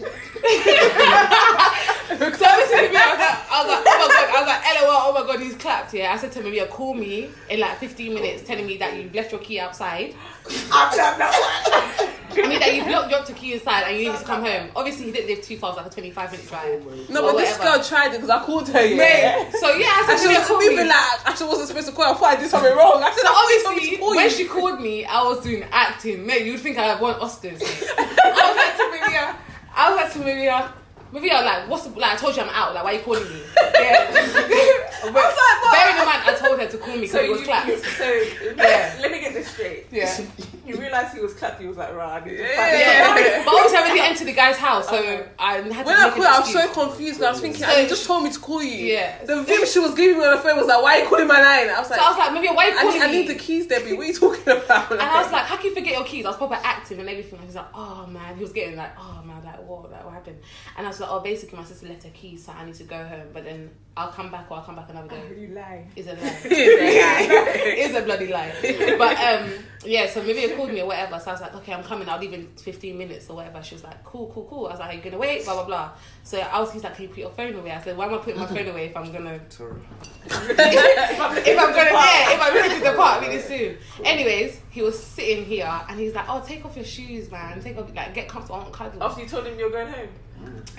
So 2.10 2.44
I 2.44 2.54
messaged 2.58 2.90
Maria, 2.90 3.30
I 3.50 3.62
was 3.62 3.68
like, 3.70 3.86
I 3.86 3.86
was 3.86 3.86
like, 3.86 3.86
oh 3.86 4.08
my 4.08 4.22
god, 4.26 4.30
I 4.30 4.40
was 4.40 4.48
like, 4.48 4.62
LOL, 4.82 5.02
oh 5.04 5.12
my 5.14 5.22
god, 5.32 5.40
he's 5.40 5.54
clapped, 5.54 5.94
yeah. 5.94 6.12
I 6.12 6.16
said 6.16 6.32
to 6.32 6.42
Maria, 6.42 6.66
call 6.66 6.94
me 6.94 7.30
in 7.48 7.60
like 7.60 7.78
15 7.78 8.14
minutes 8.14 8.42
telling 8.42 8.66
me 8.66 8.76
that 8.78 8.96
you've 8.96 9.14
left 9.14 9.30
your 9.32 9.40
key 9.40 9.60
outside. 9.60 10.14
I 12.32 12.46
mean 12.48 12.60
that 12.60 12.74
you've 12.74 12.86
locked 12.88 13.10
your 13.10 13.36
key 13.36 13.54
inside 13.54 13.82
and 13.90 13.98
you 13.98 14.10
need 14.12 14.18
to 14.18 14.24
come 14.24 14.42
home. 14.44 14.70
Obviously 14.76 15.06
he 15.06 15.12
didn't 15.12 15.28
live 15.28 15.42
too 15.44 15.56
far, 15.56 15.70
it 15.70 15.76
was 15.76 15.82
like 15.84 15.92
a 15.92 15.94
25 15.94 16.30
minute 16.32 16.48
drive. 16.48 16.82
Oh 16.86 17.06
no, 17.12 17.20
Or 17.24 17.32
but 17.32 17.38
this 17.38 17.58
whatever. 17.58 17.76
girl 17.76 17.84
tried 17.84 18.06
it 18.08 18.12
because 18.12 18.30
I 18.30 18.44
called 18.44 18.68
her. 18.68 18.84
Yeah. 18.84 18.96
Mate, 18.96 19.52
so 19.60 19.68
yeah, 19.74 19.86
I 19.86 20.06
And 20.10 20.18
said 20.18 20.28
she 20.28 20.34
to 20.34 20.38
was 20.40 20.48
call 20.48 20.58
moving 20.60 20.76
me. 20.76 20.84
like 20.84 21.26
I 21.26 21.30
wasn't 21.30 21.68
supposed 21.68 21.86
to 21.88 21.92
call 21.94 22.04
her. 22.06 22.10
I 22.10 22.14
thought 22.14 22.36
I 22.36 22.40
did 22.40 22.50
something 22.50 22.76
wrong. 22.76 23.02
I 23.02 23.10
said, 23.10 23.22
So 23.22 23.32
obviously, 23.34 23.68
obviously, 23.70 23.96
call 23.98 24.16
when 24.16 24.24
you. 24.24 24.30
she 24.30 24.44
called 24.46 24.80
me, 24.80 25.04
I 25.04 25.22
was 25.22 25.42
doing 25.42 25.64
acting. 25.72 26.26
Mate, 26.26 26.46
you'd 26.46 26.60
think 26.60 26.78
I 26.78 27.00
won 27.00 27.14
Oscars. 27.20 27.60
I 27.98 28.42
was 28.46 28.56
like 28.56 28.76
to 28.76 28.86
Maria, 28.90 29.36
I 29.74 29.90
was 29.90 29.96
like 30.00 30.12
to 30.14 30.18
Maria, 30.20 30.72
Maria, 31.12 31.34
like, 31.42 31.68
what's 31.68 31.84
the, 31.86 31.98
like, 31.98 32.12
I 32.12 32.16
told 32.16 32.36
you 32.36 32.42
I'm 32.42 32.48
out. 32.50 32.74
Like, 32.74 32.84
why 32.84 32.92
are 32.92 32.96
you 32.98 33.00
calling 33.02 33.24
me? 33.24 33.40
Yeah. 33.80 34.06
I 35.02 35.06
was 35.06 35.14
like, 35.14 35.34
what? 35.64 35.72
Bearing 35.72 35.96
in 35.96 36.04
mind, 36.04 36.22
I 36.26 36.34
told 36.38 36.60
her 36.60 36.66
to 36.66 36.76
call 36.78 36.94
me 36.94 37.00
because 37.02 37.12
So 37.12 37.20
it 37.24 37.30
was 37.30 37.40
you, 37.40 37.46
clapped. 37.46 37.68
you, 37.68 37.78
so 37.78 38.04
Yeah. 38.58 38.96
let 39.00 39.10
me 39.10 39.20
get 39.20 39.32
this 39.32 39.48
straight. 39.48 39.86
Yeah. 39.90 40.20
You 40.66 40.76
realised 40.76 41.14
he 41.14 41.20
was 41.20 41.32
clapped. 41.32 41.60
He 41.62 41.66
was 41.66 41.78
like, 41.78 41.94
right, 41.94 42.20
I 42.22 42.24
need 42.24 42.36
to 42.36 42.42
Yeah. 42.42 42.56
find 42.56 42.78
Yeah. 43.24 43.44
but 43.44 43.54
obviously 43.54 43.78
I 43.78 43.80
already 43.82 44.00
entered 44.00 44.26
the 44.26 44.32
guy's 44.34 44.56
house, 44.58 44.88
so 44.88 45.26
I 45.38 45.52
had 45.54 45.62
to 45.64 45.68
When 45.70 45.70
make 45.70 45.86
I 45.88 46.08
an 46.08 46.12
called, 46.12 46.26
I 46.26 46.38
was 46.40 46.50
excuse. 46.50 46.74
so 46.74 46.82
confused. 46.84 47.18
'cause 47.20 47.26
I 47.26 47.30
was 47.32 47.40
thinking, 47.40 47.62
So- 47.64 47.70
and 47.70 47.80
he 47.82 47.88
just 47.88 48.04
told 48.06 48.22
me 48.24 48.30
to 48.30 48.38
call 48.38 48.62
you. 48.62 48.86
Yeah. 48.92 49.24
The 49.24 49.42
vim 49.42 49.66
she 49.66 49.78
was 49.78 49.94
giving 49.94 50.18
me 50.18 50.24
on 50.26 50.36
the 50.36 50.42
phone 50.42 50.58
was 50.58 50.66
like, 50.66 50.82
"Why 50.82 50.96
are 50.98 51.02
you 51.02 51.08
calling 51.08 51.26
my 51.26 51.40
line?" 51.40 51.70
I 51.70 51.78
was 51.78 51.88
So 51.88 51.94
like, 51.94 52.02
I 52.02 52.08
was 52.10 52.18
like, 52.18 52.32
maybe 52.34 52.48
why 52.48 52.64
are 52.66 52.70
you 52.70 52.76
I, 52.78 52.82
calling 52.82 52.98
need, 53.00 53.02
I 53.02 53.06
me? 53.10 53.12
need 53.20 53.28
the 53.28 53.34
keys, 53.36 53.66
Debbie. 53.66 53.94
What 53.94 54.04
are 54.04 54.06
you 54.08 54.14
talking 54.14 54.48
about? 54.52 54.92
And 54.92 55.00
I 55.00 55.22
was 55.22 55.32
like, 55.32 55.44
how 55.46 55.56
can 55.56 55.66
you 55.66 55.74
forget 55.74 55.94
your 55.94 56.04
keys? 56.04 56.26
I 56.26 56.28
was 56.28 56.36
proper 56.36 56.58
acting 56.62 57.00
and 57.00 57.08
everything. 57.08 57.32
And 57.34 57.40
he 57.40 57.46
was 57.46 57.56
like, 57.56 57.68
oh 57.74 58.06
man. 58.06 58.36
He 58.36 58.42
was 58.42 58.52
getting 58.52 58.76
like, 58.76 58.92
oh 58.98 59.22
man, 59.24 59.36
like 59.36 59.39
what? 59.70 59.90
Like 59.90 60.04
what 60.04 60.14
happened? 60.14 60.38
And 60.76 60.86
I 60.86 60.90
was 60.90 61.00
like, 61.00 61.10
oh, 61.10 61.20
basically 61.20 61.58
my 61.58 61.64
sister 61.64 61.86
left 61.86 62.02
her 62.02 62.10
keys, 62.10 62.44
so 62.44 62.52
I 62.52 62.64
need 62.64 62.74
to 62.74 62.84
go 62.84 63.02
home. 63.04 63.28
But 63.32 63.44
then 63.44 63.70
I'll 63.96 64.12
come 64.12 64.30
back 64.30 64.50
or 64.50 64.56
I'll 64.58 64.62
come 64.62 64.76
back 64.76 64.88
another 64.88 65.08
day. 65.08 65.22
You 65.38 65.48
lie. 65.48 65.86
It's 65.96 66.08
a 66.08 66.12
lie. 66.12 66.40
it's 66.44 67.94
a 67.94 68.02
bloody 68.02 68.28
lie. 68.28 68.52
But 68.96 69.18
um, 69.18 69.50
yeah. 69.84 70.08
So 70.08 70.22
maybe 70.22 70.40
it 70.40 70.56
called 70.56 70.72
me 70.72 70.80
or 70.80 70.86
whatever. 70.86 71.18
So 71.18 71.30
I 71.30 71.34
was 71.34 71.40
like, 71.40 71.54
okay, 71.56 71.72
I'm 71.72 71.82
coming. 71.82 72.08
I'll 72.08 72.20
leave 72.20 72.32
in 72.32 72.48
15 72.56 72.96
minutes 72.96 73.28
or 73.28 73.36
whatever. 73.36 73.62
She 73.62 73.74
was 73.74 73.84
like, 73.84 74.02
cool, 74.04 74.30
cool, 74.32 74.46
cool. 74.48 74.66
I 74.66 74.70
was 74.70 74.80
like, 74.80 74.90
are 74.90 74.96
you 74.96 75.02
gonna 75.02 75.18
wait? 75.18 75.44
Blah 75.44 75.54
blah 75.54 75.64
blah. 75.64 75.90
So 76.22 76.38
I 76.38 76.60
was, 76.60 76.72
he's 76.72 76.84
like, 76.84 76.94
can 76.94 77.04
you 77.04 77.08
put 77.08 77.18
your 77.18 77.30
phone 77.30 77.54
away? 77.54 77.72
I 77.72 77.80
said, 77.82 77.96
why 77.96 78.06
am 78.06 78.14
I 78.14 78.18
putting 78.18 78.40
my 78.40 78.46
phone 78.46 78.68
away 78.68 78.86
if 78.86 78.96
I'm 78.96 79.12
gonna 79.12 79.40
Sorry. 79.50 79.80
if 80.24 81.20
I'm 81.20 81.34
gonna 81.34 81.90
yeah, 81.90 82.32
if 82.32 82.40
I'm 82.40 82.54
gonna 82.54 82.90
depart 82.90 83.22
really 83.22 83.40
soon. 83.40 83.76
Anyways, 84.04 84.60
he 84.70 84.82
was 84.82 84.98
sitting 85.02 85.44
here 85.44 85.70
and 85.88 85.98
he's 85.98 86.14
like, 86.14 86.26
"Oh, 86.28 86.42
take 86.46 86.64
off 86.64 86.76
your 86.76 86.84
shoes, 86.84 87.30
man. 87.30 87.60
Take 87.60 87.76
off, 87.76 87.94
like, 87.94 88.14
get 88.14 88.28
comfortable. 88.28 88.56
I 88.56 88.58
want 88.60 88.72
cuddles. 88.72 89.02
After 89.02 89.20
you 89.22 89.28
told 89.28 89.46
him 89.46 89.58
you're 89.58 89.70
going 89.70 89.88
home. 89.88 90.08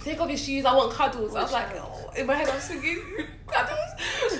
Take 0.04 0.20
off 0.20 0.30
your 0.30 0.38
shoes. 0.38 0.66
I 0.66 0.74
want 0.76 0.94
cuddles." 0.94 1.36
I 1.36 1.42
was 1.44 1.52
like, 1.52 1.68
oh, 1.76 2.10
in 2.18 2.26
my 2.26 2.36
head, 2.36 2.50
I 2.50 2.56
was 2.56 2.68
thinking, 2.68 3.00
cuddles. 3.48 3.80
so 4.30 4.38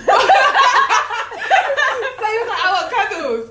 he 2.26 2.38
was 2.38 2.48
like, 2.48 2.64
"I 2.64 2.70
want 2.72 2.92
cuddles." 2.92 3.50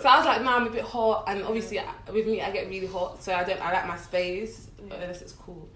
So 0.00 0.08
I 0.08 0.16
was 0.18 0.26
like, 0.26 0.42
"Nah, 0.42 0.56
I'm 0.56 0.66
a 0.66 0.70
bit 0.70 0.82
hot." 0.84 1.24
And 1.28 1.42
obviously, 1.44 1.78
I- 1.78 1.92
with 2.12 2.26
me, 2.26 2.40
I 2.42 2.50
get 2.50 2.68
really 2.68 2.86
hot, 2.86 3.22
so 3.22 3.34
I 3.34 3.44
don't. 3.44 3.60
I 3.60 3.72
like 3.72 3.86
my 3.86 3.96
space 3.96 4.68
unless 4.80 5.22
it's 5.22 5.32
cool. 5.32 5.68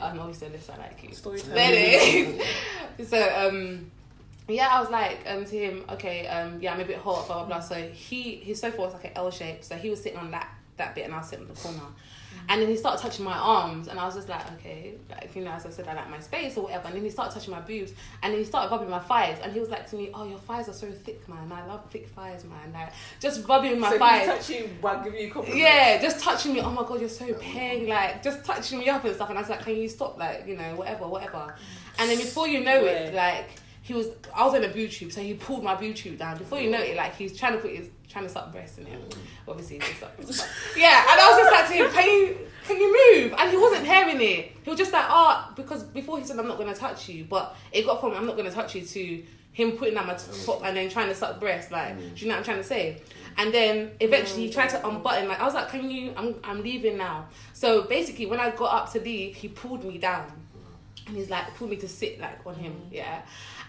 Um, 0.00 0.18
obviously, 0.18 0.48
unless 0.48 0.68
I 0.68 0.76
like 0.78 1.02
you. 1.02 1.14
Story 1.14 1.38
time. 1.40 1.50
But 1.50 1.58
anyways, 1.58 2.42
so 3.08 3.48
um, 3.48 3.90
yeah, 4.48 4.68
I 4.68 4.80
was 4.80 4.90
like 4.90 5.20
um 5.26 5.44
to 5.44 5.56
him, 5.56 5.84
okay, 5.90 6.26
um, 6.26 6.60
yeah, 6.60 6.74
I'm 6.74 6.80
a 6.80 6.84
bit 6.84 6.98
hot, 6.98 7.26
blah 7.26 7.38
blah 7.38 7.46
blah. 7.46 7.60
So 7.60 7.74
he 7.74 8.36
his 8.36 8.60
sofa 8.60 8.80
was 8.80 8.92
like 8.92 9.04
an 9.04 9.12
L 9.16 9.30
shape, 9.30 9.62
so 9.64 9.76
he 9.76 9.90
was 9.90 10.02
sitting 10.02 10.18
on 10.18 10.30
that 10.32 10.48
that 10.76 10.94
bit, 10.94 11.04
and 11.04 11.14
I 11.14 11.18
was 11.18 11.28
sitting 11.28 11.46
in 11.46 11.54
the 11.54 11.60
corner. 11.60 11.80
And 12.48 12.60
then 12.60 12.68
he 12.68 12.76
started 12.76 13.00
touching 13.00 13.24
my 13.24 13.36
arms, 13.36 13.86
and 13.86 14.00
I 14.00 14.04
was 14.04 14.16
just 14.16 14.28
like, 14.28 14.50
okay, 14.54 14.94
like 15.08 15.34
you 15.36 15.44
know, 15.44 15.52
as 15.52 15.64
I 15.64 15.70
said, 15.70 15.86
I 15.86 15.94
like 15.94 16.10
my 16.10 16.18
space 16.18 16.56
or 16.56 16.64
whatever. 16.64 16.88
And 16.88 16.96
then 16.96 17.04
he 17.04 17.10
started 17.10 17.32
touching 17.32 17.52
my 17.52 17.60
boobs, 17.60 17.92
and 18.22 18.32
then 18.32 18.40
he 18.40 18.44
started 18.44 18.70
rubbing 18.72 18.90
my 18.90 18.98
thighs, 18.98 19.38
and 19.42 19.52
he 19.52 19.60
was 19.60 19.68
like 19.68 19.88
to 19.90 19.96
me, 19.96 20.10
oh, 20.12 20.24
your 20.24 20.38
thighs 20.38 20.68
are 20.68 20.72
so 20.72 20.90
thick, 20.90 21.26
man. 21.28 21.52
I 21.52 21.64
love 21.66 21.88
thick 21.90 22.08
thighs, 22.08 22.44
man. 22.44 22.72
Like 22.72 22.92
just 23.20 23.46
rubbing 23.48 23.78
my 23.78 23.90
so 23.90 23.98
thighs. 23.98 24.20
he 24.22 24.26
touched 24.26 24.50
you 24.50 24.70
while 24.80 25.04
giving 25.04 25.20
you 25.20 25.30
compliments. 25.30 25.62
Yeah, 25.62 26.02
just 26.02 26.20
touching 26.20 26.54
me. 26.54 26.60
Oh 26.60 26.70
my 26.70 26.82
god, 26.82 27.00
you're 27.00 27.08
so 27.08 27.32
peng. 27.34 27.86
Like 27.86 28.22
just 28.22 28.44
touching 28.44 28.80
me 28.80 28.88
up 28.88 29.04
and 29.04 29.14
stuff. 29.14 29.28
And 29.28 29.38
I 29.38 29.42
was 29.42 29.50
like, 29.50 29.62
can 29.62 29.76
you 29.76 29.88
stop? 29.88 30.18
Like 30.18 30.44
you 30.46 30.56
know, 30.56 30.74
whatever, 30.74 31.06
whatever. 31.06 31.54
And 31.98 32.10
then 32.10 32.18
before 32.18 32.48
you 32.48 32.64
know 32.64 32.84
it, 32.84 33.14
like 33.14 33.50
he 33.92 33.98
was, 33.98 34.08
I 34.34 34.46
was 34.46 34.54
in 34.54 34.64
a 34.64 34.68
boob 34.68 34.90
tube, 34.90 35.12
so 35.12 35.20
he 35.20 35.34
pulled 35.34 35.62
my 35.62 35.74
boob 35.74 35.94
tube 35.94 36.18
down. 36.18 36.38
Before 36.38 36.58
you 36.58 36.70
know 36.70 36.80
it, 36.80 36.96
like 36.96 37.14
he's 37.14 37.36
trying 37.36 37.52
to 37.52 37.58
put 37.58 37.72
his 37.72 37.90
trying 38.08 38.24
to 38.24 38.30
suck 38.30 38.50
breast 38.50 38.78
in 38.78 38.86
it. 38.86 39.10
Mm. 39.10 39.18
Obviously, 39.48 39.80
he's 39.80 39.98
suck. 39.98 40.12
yeah. 40.76 41.04
And 41.10 41.20
I 41.20 41.30
was 41.30 41.38
just 41.38 41.52
like 41.52 41.68
to 41.68 41.74
him, 41.74 41.92
can 41.92 42.04
you 42.08 42.38
can 42.64 42.76
you 42.78 43.20
move? 43.20 43.34
And 43.36 43.50
he 43.50 43.56
wasn't 43.56 43.86
hearing 43.86 44.20
it. 44.20 44.52
He 44.62 44.70
was 44.70 44.78
just 44.78 44.92
like, 44.92 45.04
oh, 45.08 45.52
because 45.56 45.82
before 45.84 46.18
he 46.18 46.24
said, 46.24 46.38
I'm 46.38 46.48
not 46.48 46.58
gonna 46.58 46.74
touch 46.74 47.08
you, 47.08 47.24
but 47.24 47.54
it 47.70 47.84
got 47.84 48.00
from 48.00 48.14
I'm 48.14 48.26
not 48.26 48.36
gonna 48.36 48.50
touch 48.50 48.74
you 48.74 48.82
to 48.82 49.22
him 49.52 49.72
putting 49.72 49.96
out 49.98 50.06
my 50.06 50.14
top 50.14 50.60
mm. 50.60 50.66
and 50.66 50.76
then 50.76 50.88
trying 50.88 51.08
to 51.08 51.14
suck 51.14 51.38
breast. 51.38 51.70
Like, 51.70 51.98
mm. 51.98 52.14
do 52.14 52.24
you 52.24 52.28
know 52.28 52.34
what 52.34 52.38
I'm 52.38 52.44
trying 52.44 52.58
to 52.58 52.64
say? 52.64 53.02
And 53.36 53.52
then 53.52 53.90
eventually 54.00 54.46
he 54.46 54.52
tried 54.52 54.70
to 54.70 54.88
unbutton. 54.88 55.28
Like 55.28 55.40
I 55.40 55.44
was 55.44 55.54
like, 55.54 55.68
"Can 55.68 55.90
you? 55.90 56.14
I'm 56.16 56.36
I'm 56.44 56.62
leaving 56.62 56.96
now." 56.96 57.28
So 57.52 57.82
basically, 57.82 58.26
when 58.26 58.40
I 58.40 58.50
got 58.50 58.74
up 58.74 58.92
to 58.92 59.00
leave, 59.00 59.34
he 59.34 59.48
pulled 59.48 59.84
me 59.84 59.98
down, 59.98 60.30
and 61.06 61.16
he's 61.16 61.30
like 61.30 61.54
pulled 61.56 61.70
me 61.70 61.76
to 61.76 61.88
sit 61.88 62.20
like 62.20 62.46
on 62.46 62.54
him. 62.54 62.74
Yeah. 62.90 63.22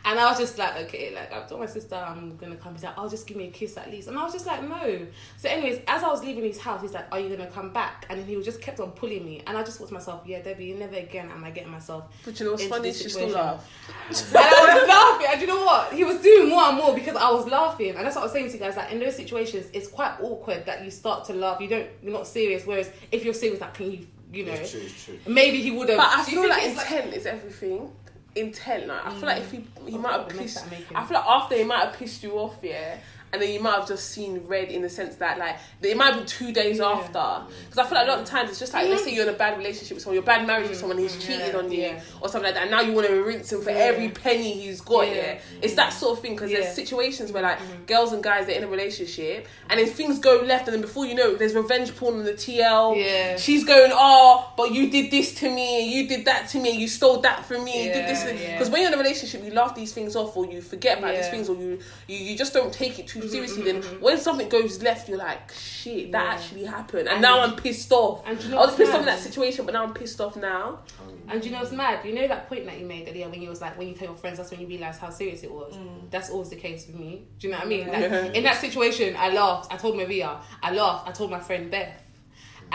And 0.06 0.20
I 0.20 0.30
was 0.30 0.38
just 0.38 0.58
like, 0.58 0.76
okay, 0.82 1.14
like 1.16 1.32
I've 1.32 1.48
told 1.48 1.62
my 1.62 1.66
sister 1.68 1.96
I'm 1.96 2.36
gonna 2.36 2.58
come. 2.58 2.74
He's 2.74 2.84
like, 2.84 2.96
oh, 2.98 3.08
just 3.08 3.26
give 3.26 3.38
me 3.38 3.48
a 3.48 3.52
kiss 3.52 3.78
at 3.78 3.90
least. 3.90 4.10
And 4.10 4.18
I 4.18 4.24
was 4.24 4.34
just 4.34 4.46
like, 4.46 4.62
no. 4.62 5.08
So, 5.38 5.48
anyways, 5.50 5.80
as 5.88 6.04
I 6.04 6.08
was 6.10 6.24
leaving 6.24 6.44
his 6.44 6.60
house, 6.60 6.82
he's 6.82 6.94
like, 6.94 7.06
are 7.12 7.20
you 7.20 7.30
gonna 7.34 7.50
come 7.50 7.72
back? 7.72 8.06
And 8.10 8.20
then 8.20 8.28
he 8.28 8.42
just 8.44 8.62
kept 8.62 8.80
on 8.82 8.92
pulling 8.92 9.26
me. 9.26 9.42
And 9.48 9.58
I 9.58 9.64
just 9.64 9.78
thought 9.78 9.88
to 9.88 9.94
myself, 9.94 10.24
yeah, 10.26 10.42
Debbie, 10.42 10.74
never 10.74 10.96
again 10.96 11.30
am 11.32 11.44
I 11.44 11.52
getting 11.52 11.72
myself 11.72 12.06
But 12.26 12.38
you 12.40 12.46
know 12.46 12.52
what's 12.54 12.66
funny? 12.66 12.92
She 12.92 13.10
still 13.10 13.30
situation. 13.30 13.34
laugh. 13.34 13.70
and 14.10 14.38
I 14.38 14.80
was 14.80 14.88
laughing. 14.90 15.28
And 15.32 15.42
you 15.42 15.48
know 15.48 15.64
what? 15.66 15.94
He 15.94 16.04
was 16.04 16.20
doing 16.22 16.50
more 16.50 16.64
and 16.64 16.78
more 16.78 16.94
because 16.94 17.16
I 17.16 17.32
was 17.32 17.48
laughing. 17.48 17.96
And 17.96 18.06
that's 18.06 18.16
what 18.16 18.22
I 18.24 18.26
was 18.26 18.34
saying 18.34 18.48
to 18.48 18.54
you 18.54 18.60
guys. 18.60 18.76
Like 18.76 18.92
in 18.92 19.00
those 19.00 19.16
situations, 19.16 19.68
it's 19.74 19.88
quite 19.88 20.18
awkward 20.22 20.66
that 20.66 20.84
you 20.84 20.92
start 20.92 21.24
to 21.26 21.34
laugh. 21.34 21.62
You 21.62 21.70
don't. 21.70 21.88
You're 22.02 22.12
not 22.14 22.28
serious. 22.28 22.66
Whereas 22.66 22.90
if 23.12 23.24
you're 23.24 23.34
serious, 23.34 23.62
like 23.62 23.74
can 23.74 23.92
you? 23.92 24.08
You 24.34 24.46
know, 24.46 24.54
It's 24.54 24.72
true, 24.72 24.82
it's 24.82 25.06
true. 25.06 25.20
maybe 25.28 25.62
he 25.62 25.70
would 25.70 25.90
have. 25.90 25.98
But 26.00 26.08
I 26.08 26.24
feel 26.24 26.50
like 26.50 26.64
it's 26.64 26.82
intent 26.82 27.14
is 27.14 27.28
everything. 27.28 27.92
Intent, 28.36 28.88
like 28.88 29.06
I 29.06 29.12
feel 29.14 29.28
like 29.28 29.38
if 29.42 29.52
he 29.52 29.58
he 29.88 29.96
Oh, 29.96 30.00
might 30.00 30.14
have 30.14 30.30
pissed. 30.30 30.66
I 30.96 31.04
feel 31.06 31.18
like 31.18 31.26
after 31.28 31.56
he 31.56 31.64
might 31.64 31.86
have 31.86 31.94
pissed 31.94 32.24
you 32.24 32.32
off, 32.40 32.56
yeah, 32.64 32.98
and 33.34 33.42
then 33.42 33.52
you 33.52 33.60
might 33.60 33.76
have 33.76 33.88
just 33.88 34.12
seen 34.12 34.42
red 34.48 34.70
in 34.70 34.82
the 34.84 34.90
sense 34.90 35.16
that 35.16 35.38
like 35.40 35.58
it 35.82 35.98
might 35.98 36.18
be 36.18 36.24
two 36.26 36.54
days 36.54 36.78
Yeah. 36.78 36.86
after. 36.86 37.54
Because 37.66 37.80
I 37.80 37.84
feel 37.90 37.98
like 37.98 38.08
a 38.08 38.12
lot 38.12 38.20
of 38.20 38.26
times 38.26 38.50
it's 38.52 38.60
just 38.60 38.74
like 38.74 38.88
let's 38.88 39.04
say 39.04 39.14
you're 39.14 39.28
in 39.28 39.34
a 39.34 39.38
bad 39.38 39.58
relationship 39.58 39.96
with 39.96 40.04
someone, 40.04 40.16
you're 40.16 40.24
bad 40.24 40.46
marriage 40.48 40.70
with 40.70 40.78
someone, 40.78 40.98
he's 41.00 41.18
cheated 41.18 41.34
Mm. 41.34 41.54
Yeah, 41.54 41.58
on 41.60 41.72
you 41.72 41.82
yeah. 41.82 42.02
or 42.22 42.30
something 42.30 42.44
like 42.44 42.54
that. 42.54 42.62
And 42.64 42.72
now 42.72 42.82
you 42.82 42.94
want 42.94 43.08
to 43.08 43.24
rinse 43.24 43.52
him 43.52 43.62
for 43.62 43.72
every 43.72 44.10
penny 44.10 44.54
he's 44.62 44.80
got. 44.82 45.08
Yeah, 45.08 45.40
it's 45.62 45.74
that 45.76 45.92
sort 45.92 46.18
of 46.18 46.22
thing. 46.22 46.36
Because 46.36 46.52
there's 46.52 46.74
situations 46.76 47.32
where 47.32 47.44
like 47.44 47.60
girls 47.88 48.14
and 48.14 48.24
guys 48.24 48.46
they're 48.46 48.58
in 48.58 48.64
a 48.64 48.68
relationship 48.68 49.48
and 49.70 49.80
then 49.80 49.88
things 49.88 50.20
go 50.20 50.42
left, 50.42 50.68
and 50.68 50.76
then 50.76 50.82
before 50.82 51.06
you 51.06 51.16
know, 51.16 51.32
it, 51.32 51.40
there's 51.40 51.54
revenge 51.56 51.96
porn 51.96 52.20
on 52.20 52.24
the 52.26 52.34
TL. 52.34 52.96
Yeah. 52.98 53.38
she's 53.38 53.64
going, 53.64 53.92
oh, 53.94 54.54
but 54.56 54.72
you 54.72 54.90
did 54.90 55.10
this 55.12 55.34
to 55.36 55.50
me, 55.50 55.82
and 55.84 55.92
you 55.92 56.08
did 56.08 56.26
that 56.26 56.50
to 56.50 56.60
me, 56.60 56.72
and 56.72 56.80
you 56.80 56.88
stole 56.88 57.20
that 57.22 57.46
from 57.46 57.64
me, 57.64 57.88
you 57.88 57.92
did 57.94 58.08
this. 58.08 58.24
Because 58.24 58.70
when 58.70 58.82
you're 58.82 58.92
in 58.92 59.00
a 59.00 59.02
relationship, 59.02 59.44
you 59.44 59.52
laugh 59.52 59.74
these 59.76 59.92
things 59.94 60.16
off, 60.16 60.36
or 60.38 60.46
you 60.46 60.62
forget 60.62 61.00
about 61.00 61.16
these. 61.16 61.24
Mm-hmm, 61.26 61.32
things, 61.34 61.50
or 61.50 61.56
you, 61.56 61.80
you 62.08 62.18
you 62.18 62.38
just 62.38 62.54
don't 62.54 62.72
take 62.74 63.00
it 63.00 63.08
too 63.08 63.23
Mm-hmm, 63.24 63.32
seriously. 63.32 63.64
Mm-hmm, 63.64 63.82
then 63.82 63.82
mm-hmm. 63.82 64.04
when 64.04 64.18
something 64.18 64.50
goes 64.50 64.82
left, 64.82 65.10
you're 65.10 65.18
like, 65.18 65.52
shit, 65.52 66.12
that 66.12 66.24
Yeah. 66.24 66.32
actually 66.34 66.66
happened, 66.66 67.08
and, 67.08 67.10
And- 67.10 67.22
now 67.22 67.42
I'm 67.42 67.56
pissed 67.56 67.92
off. 67.92 68.24
and 68.26 68.42
you 68.42 68.50
know 68.50 68.58
I 68.58 68.60
was 68.62 68.68
what's 68.68 68.78
pissed 68.78 68.94
off 68.94 69.00
in 69.00 69.06
that 69.06 69.20
situation, 69.20 69.66
but 69.66 69.74
now 69.74 69.84
I'm 69.84 69.94
pissed 69.94 70.20
off 70.22 70.36
now. 70.36 70.80
Um, 71.02 71.14
and 71.30 71.44
you 71.46 71.52
know 71.52 71.62
it's 71.62 71.72
mad? 71.72 72.06
You 72.06 72.14
know 72.14 72.28
that 72.28 72.50
point 72.50 72.66
that 72.66 72.80
you 72.80 72.86
made 72.86 73.08
earlier 73.08 73.30
when 73.30 73.42
you 73.42 73.50
was 73.50 73.62
like, 73.62 73.78
when 73.78 73.88
you 73.88 73.94
tell 73.94 74.08
your 74.08 74.18
friends, 74.18 74.38
that's 74.38 74.52
when 74.52 74.60
you 74.60 74.68
realise 74.68 74.98
how 74.98 75.10
serious 75.10 75.44
it 75.44 75.52
was. 75.52 75.74
Mm. 75.76 76.10
That's 76.12 76.30
always 76.30 76.50
the 76.50 76.56
case 76.56 76.86
with 76.88 76.98
me. 77.00 77.28
Do 77.40 77.48
you 77.48 77.54
know 77.54 77.60
what 77.60 77.66
I 77.66 77.70
mean? 77.70 77.88
Like, 77.88 78.36
in 78.36 78.44
that 78.44 78.60
situation, 78.60 79.16
I 79.18 79.30
laughed. 79.30 79.74
I 79.74 79.78
told 79.78 79.96
Maria. 79.98 80.38
I 80.62 80.72
laughed. 80.74 81.08
I 81.08 81.12
told 81.12 81.32
my 81.32 81.40
friend 81.40 81.72
Beth. 81.72 82.00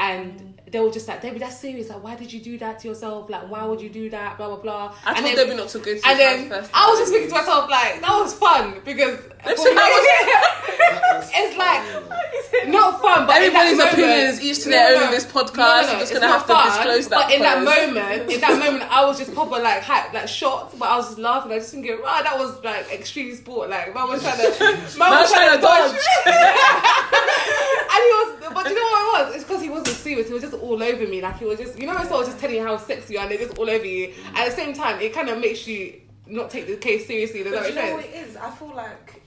And 0.01 0.55
they 0.71 0.79
were 0.79 0.91
just 0.93 1.09
like, 1.09 1.21
Debbie, 1.23 1.39
that's 1.41 1.59
serious. 1.59 1.89
Like, 1.89 2.05
why 2.05 2.15
did 2.15 2.33
you 2.33 2.41
do 2.41 2.57
that 2.59 2.79
to 2.81 2.89
yourself? 2.89 3.29
Like, 3.29 3.51
why 3.51 3.65
would 3.65 3.81
you 3.81 3.89
do 3.89 4.09
that? 4.11 4.37
Blah, 4.37 4.47
blah, 4.49 4.57
blah. 4.59 4.95
I 5.05 5.09
and 5.11 5.19
told 5.19 5.29
then, 5.37 5.47
Debbie 5.49 5.57
not 5.57 5.69
to 5.71 5.79
go 5.81 5.93
to 5.99 6.07
and 6.09 6.19
then 6.21 6.49
first. 6.49 6.71
I 6.73 6.89
was 6.89 7.01
just 7.01 7.11
thinking 7.11 7.31
to 7.31 7.35
myself, 7.35 7.69
like, 7.69 8.01
that 8.01 8.11
was 8.11 8.33
fun 8.35 8.81
because 8.85 9.19
Let's 9.45 9.61
for 9.63 9.69
say 9.69 9.75
that 9.75 9.91
me- 9.91 11.31
it's 11.35 11.57
like 11.59 12.69
not 12.69 13.01
fun, 13.01 13.27
but 13.27 13.37
Everybody's 13.39 13.79
moment- 13.79 13.93
opinion 13.95 14.19
is 14.29 14.41
each 14.43 14.63
to 14.65 14.69
their 14.69 14.91
no, 14.91 14.95
own 14.95 15.01
no. 15.01 15.07
in 15.07 15.11
this 15.13 15.25
podcast. 15.27 15.57
No, 15.57 15.65
no, 15.65 15.83
no, 15.83 15.93
I'm 15.93 15.99
just 15.99 16.03
it's 16.13 16.21
gonna 16.21 16.27
not 16.27 16.39
have 16.39 16.47
to 16.47 16.53
fun, 16.53 16.67
disclose 16.67 17.09
that. 17.09 17.27
But 17.27 17.35
in 17.35 17.43
that 17.43 17.59
moment, 17.65 18.31
in 18.33 18.41
that 18.41 18.59
moment, 18.59 18.85
I 18.93 19.05
was 19.05 19.19
just 19.19 19.33
proper 19.35 19.59
like 19.63 19.83
hype, 19.83 20.13
like 20.13 20.29
shocked. 20.29 20.79
But 20.79 20.89
I 20.91 20.97
was 20.97 21.07
just 21.07 21.19
laughing. 21.19 21.53
I 21.53 21.55
was 21.57 21.65
just 21.65 21.75
thinking, 21.75 21.99
wow, 22.03 22.21
that 22.23 22.39
was 22.39 22.63
like 22.63 22.93
extreme 22.93 23.35
sport. 23.35 23.71
Like, 23.71 23.95
man 23.95 24.09
was 24.09 24.23
trying 24.23 24.37
to, 24.39 24.45
man 24.99 25.11
was 25.11 25.33
trying 25.33 25.57
to 25.57 25.63
dodge. 25.63 25.97
and 26.29 28.01
he 28.05 28.11
was, 28.15 28.29
but 28.55 28.69
you 28.69 28.75
know 28.75 28.83
what 28.83 29.01
it 29.03 29.27
was? 29.27 29.35
It's 29.37 29.45
because 29.45 29.63
he 29.63 29.71
wasn't 29.89 30.05
serious. 30.05 30.29
He 30.29 30.33
was 30.35 30.43
just 30.43 30.55
all 30.55 30.83
over 30.83 31.07
me. 31.07 31.21
Like 31.23 31.39
he 31.39 31.45
was 31.45 31.59
just, 31.59 31.79
you 31.79 31.87
know, 31.87 31.97
it's 31.99 32.11
all 32.11 32.25
just 32.25 32.39
telling 32.39 32.57
you 32.57 32.63
how 32.65 32.77
sexy 32.77 33.15
you 33.15 33.19
are, 33.21 33.23
and 33.23 33.31
they're 33.33 33.47
just 33.47 33.59
all 33.59 33.69
over 33.69 33.85
you. 33.85 34.13
At 34.35 34.47
the 34.51 34.57
same 34.57 34.75
time, 34.75 35.01
it 35.01 35.13
kind 35.13 35.29
of 35.29 35.39
makes 35.41 35.67
you 35.67 36.01
not 36.27 36.51
take 36.51 36.67
the 36.67 36.77
case 36.77 37.07
seriously. 37.07 37.43
Does 37.43 37.53
But 37.53 37.63
that 37.63 37.69
you 37.71 37.75
make 37.75 37.85
know 37.91 37.97
what 37.97 38.05
it 38.05 38.15
is? 38.15 38.37
I 38.37 38.51
feel 38.51 38.75
like 38.75 39.23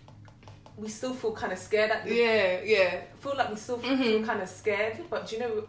we 0.78 0.88
still 0.90 1.14
feel 1.14 1.32
kind 1.34 1.52
of 1.54 1.60
scared 1.60 1.92
at 1.92 2.06
the 2.06 2.14
Yeah, 2.16 2.60
yeah. 2.64 3.02
I 3.18 3.22
feel 3.22 3.36
like 3.38 3.50
we 3.50 3.56
still 3.56 3.78
feel 3.80 4.24
kind 4.24 4.42
of 4.42 4.50
scared, 4.50 4.98
but 5.10 5.28
do 5.28 5.36
you 5.36 5.42
know, 5.42 5.64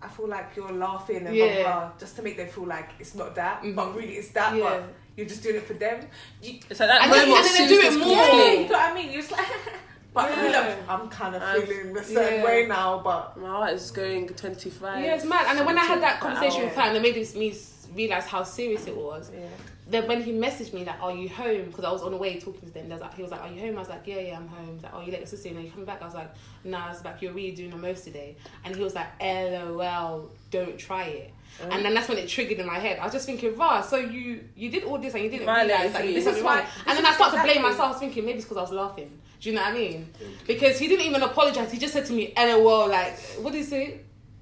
I 0.00 0.08
feel 0.08 0.28
like 0.28 0.54
you're 0.56 0.72
laughing 0.72 1.26
and 1.26 1.34
Yeah. 1.34 1.62
blah, 1.62 1.80
blah, 1.80 1.90
just 1.98 2.16
to 2.16 2.22
make 2.22 2.36
them 2.36 2.48
feel 2.48 2.66
like 2.66 2.90
it's 2.98 3.14
not 3.14 3.34
that, 3.34 3.62
Mhm. 3.62 3.74
but 3.74 3.94
really 3.94 4.14
it's 4.14 4.28
that, 4.30 4.54
Yeah. 4.56 4.62
but 4.64 4.84
you're 5.16 5.26
just 5.26 5.42
doing 5.42 5.56
it 5.56 5.66
for 5.66 5.74
them. 5.74 6.06
You, 6.42 6.60
It's 6.70 6.80
like 6.80 6.88
that 6.88 7.02
And 7.02 7.12
then- 7.12 7.28
moment 7.28 7.38
and 7.38 7.46
of 7.46 7.52
then 7.52 7.62
they 7.62 7.74
do 7.74 7.78
it 7.78 7.80
seriousness 7.92 8.06
more. 8.06 8.16
yeah, 8.16 8.52
you 8.52 8.60
know 8.60 8.72
what 8.72 8.90
I 8.90 8.94
mean? 8.94 9.12
You're 9.12 9.22
just 9.22 9.32
like, 9.32 9.46
but 10.14 10.30
Yeah. 10.30 10.42
really, 10.42 10.54
I'm, 10.88 11.00
I'm 11.02 11.08
kind 11.08 11.34
of 11.34 11.42
I've- 11.42 11.66
feeling 11.66 11.96
a 11.96 12.04
certain 12.04 12.38
yeah. 12.40 12.44
way 12.44 12.66
now, 12.66 13.00
but 13.02 13.36
My 13.36 13.48
heart 13.48 13.72
is 13.74 13.90
going 13.90 14.28
25. 14.28 15.04
Yeah, 15.04 15.14
it's 15.16 15.24
mad. 15.24 15.46
And 15.48 15.58
then 15.58 15.66
when 15.66 15.76
I 15.78 15.84
had 15.84 16.00
that 16.02 16.20
conversation 16.20 16.60
hour. 16.60 16.66
with 16.66 16.74
her, 16.76 16.82
and 16.82 16.96
it 16.96 17.02
made 17.02 17.16
me 17.36 17.54
realize 17.94 18.24
how 18.26 18.42
serious 18.42 18.86
it 18.86 18.96
was. 18.96 19.30
yeah. 19.34 19.46
Then 19.86 20.08
when 20.08 20.22
he 20.22 20.32
messaged 20.32 20.72
me 20.72 20.82
like, 20.82 21.02
"Are 21.02 21.12
you 21.14 21.28
home?" 21.28 21.66
Because 21.66 21.84
I 21.84 21.92
was 21.92 22.00
on 22.02 22.12
the 22.12 22.16
way 22.16 22.40
talking 22.40 22.66
to 22.66 22.72
them. 22.72 22.88
There's 22.88 23.02
like, 23.02 23.14
he 23.16 23.20
was 23.22 23.30
like, 23.30 23.42
"Are 23.42 23.50
you 23.52 23.60
home?" 23.60 23.76
I 23.76 23.80
was 23.80 23.90
like, 23.90 24.06
"Yeah, 24.06 24.18
yeah, 24.18 24.36
I'm 24.38 24.48
home." 24.48 24.72
He's 24.72 24.82
like, 24.82 24.92
"Oh, 24.94 25.02
you 25.02 25.10
let 25.12 25.20
your 25.20 25.26
sister 25.26 25.50
in? 25.50 25.58
Are 25.58 25.60
you 25.60 25.70
coming 25.70 25.84
back?" 25.84 26.00
I 26.00 26.06
was 26.06 26.14
like, 26.14 26.30
"Nah." 26.64 26.86
I 26.86 26.88
was 26.88 27.04
like, 27.04 27.20
"You're 27.20 27.34
really 27.34 27.50
doing 27.54 27.68
the 27.68 27.76
most 27.76 28.02
today." 28.04 28.34
And 28.64 28.74
he 28.74 28.82
was 28.82 28.94
like, 28.94 29.08
"LOL, 29.20 30.30
don't 30.50 30.78
try 30.78 31.04
it." 31.04 31.34
Oh. 31.62 31.68
And 31.70 31.84
then 31.84 31.92
that's 31.92 32.08
when 32.08 32.16
it 32.16 32.28
triggered 32.28 32.58
in 32.60 32.66
my 32.66 32.78
head. 32.78 32.98
I 32.98 33.04
was 33.04 33.12
just 33.12 33.26
thinking, 33.26 33.54
"Rah, 33.58 33.82
so 33.82 33.96
you 33.98 34.44
you 34.56 34.70
did 34.70 34.84
all 34.84 34.96
this 34.98 35.12
and 35.14 35.22
you 35.22 35.28
didn't 35.30 35.44
Violated 35.46 35.76
realize 35.76 35.92
that 35.92 36.02
you 36.04 36.08
you. 36.08 36.14
did 36.16 36.24
This 36.24 36.36
is 36.38 36.42
why- 36.42 36.60
And 36.86 36.96
then 36.96 37.04
is 37.04 37.10
I 37.10 37.12
started 37.14 37.36
to 37.36 37.42
blame 37.42 37.62
myself. 37.62 38.00
Thinking 38.00 38.24
maybe 38.24 38.38
it's 38.38 38.44
because 38.46 38.56
I 38.56 38.62
was 38.62 38.72
laughing. 38.72 39.20
Do 39.44 39.50
you 39.50 39.56
know 39.56 39.62
what 39.62 39.72
I 39.72 39.74
mean? 39.74 40.08
Because 40.46 40.78
he 40.78 40.88
didn't 40.88 41.04
even 41.04 41.22
apologize. 41.22 41.70
He 41.70 41.76
just 41.78 41.92
said 41.92 42.06
to 42.06 42.14
me, 42.14 42.32
"LOL." 42.34 42.88
Like, 42.88 43.18
what 43.42 43.52
did 43.52 43.58
he 43.58 43.64
say? 43.64 44.00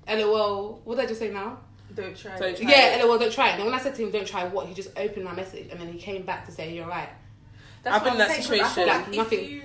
LOL. 0.09 0.81
What 0.85 0.95
did 0.95 1.05
I 1.07 1.09
just 1.09 1.19
say 1.19 1.33
now? 1.33 1.59
Don't 1.93 2.17
try. 2.17 2.39
Don't 2.39 2.51
it. 2.51 2.61
try. 2.63 2.71
Yeah, 2.71 3.03
LOL. 3.05 3.19
Don't 3.19 3.33
try 3.33 3.49
it. 3.49 3.51
And 3.55 3.59
then 3.59 3.67
when 3.67 3.75
I 3.75 3.83
said 3.83 3.97
to 3.97 4.03
him, 4.05 4.13
"Don't 4.13 4.29
try 4.29 4.45
what," 4.45 4.69
he 4.69 4.75
just 4.75 4.97
opened 4.97 5.25
my 5.25 5.35
message 5.35 5.67
and 5.73 5.81
then 5.81 5.93
he 5.93 5.99
came 5.99 6.23
back 6.23 6.47
to 6.47 6.53
say, 6.53 6.73
"You're 6.73 6.87
right." 6.87 7.09
That's 7.83 7.97
I've 7.97 8.05
been 8.05 8.15
in 8.15 8.21
I'm 8.21 8.29
that 8.29 8.45
saying, 8.45 8.61
'cause 8.63 8.71
I 8.71 8.75
feel 8.75 8.85
situation. 8.87 8.87
Like 8.87 9.17
Nothing. 9.17 9.41
If 9.41 9.51
you, 9.51 9.63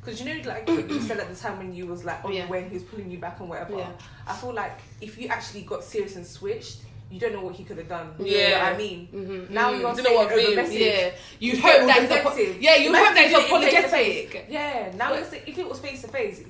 because 0.00 0.20
you 0.22 0.34
know, 0.42 0.48
like 0.48 0.66
you 0.66 1.00
said 1.02 1.18
at 1.20 1.28
the 1.28 1.36
time 1.36 1.58
when 1.58 1.74
you 1.74 1.86
was 1.86 2.06
like 2.06 2.24
on 2.24 2.32
Yeah. 2.32 2.46
the 2.46 2.52
way 2.52 2.66
he 2.66 2.72
was 2.72 2.82
pulling 2.84 3.10
you 3.10 3.18
back 3.18 3.40
and 3.40 3.50
whatever. 3.50 3.76
Yeah. 3.76 3.90
I 4.26 4.32
feel 4.32 4.54
like 4.54 4.78
if 5.02 5.18
you 5.18 5.28
actually 5.28 5.64
got 5.64 5.84
serious 5.84 6.16
and 6.16 6.26
switched, 6.26 6.78
you 7.12 7.20
don't 7.20 7.34
know 7.34 7.42
what 7.42 7.54
he 7.54 7.62
could 7.64 7.76
have 7.78 7.88
done. 7.88 8.08
You 8.18 8.26
Yeah. 8.26 8.50
know 8.50 8.64
what 8.64 8.72
I 8.74 8.76
mean. 8.78 9.08
Mm-hmm. 9.14 9.54
Now 9.54 9.70
you're 9.70 9.82
Don't 9.82 9.96
know 9.98 10.02
saying 10.02 10.16
what 10.16 10.26
over 10.32 10.56
message. 10.56 10.80
Yeah, 10.80 11.10
you 11.38 11.52
you 11.52 11.60
hope 11.60 11.86
that 11.86 11.96
all 11.96 12.00
he's 12.02 12.10
apo- 12.10 12.36
yeah, 12.60 12.76
you 12.76 12.94
hope 12.94 13.14
that 13.14 13.24
he's 13.28 13.36
if 13.36 13.38
it 13.38 13.52
was 13.52 13.60
face 13.60 13.72
to 13.72 13.86
apologetic. 13.86 14.46
Yeah. 14.48 14.92
Now 14.96 15.08
But- 15.10 15.18
you're 15.18 15.28
saying- 15.28 15.42
if 15.46 15.58
it 15.58 15.68
was 15.68 15.78
face 15.80 16.00
to 16.02 16.08
face. 16.08 16.40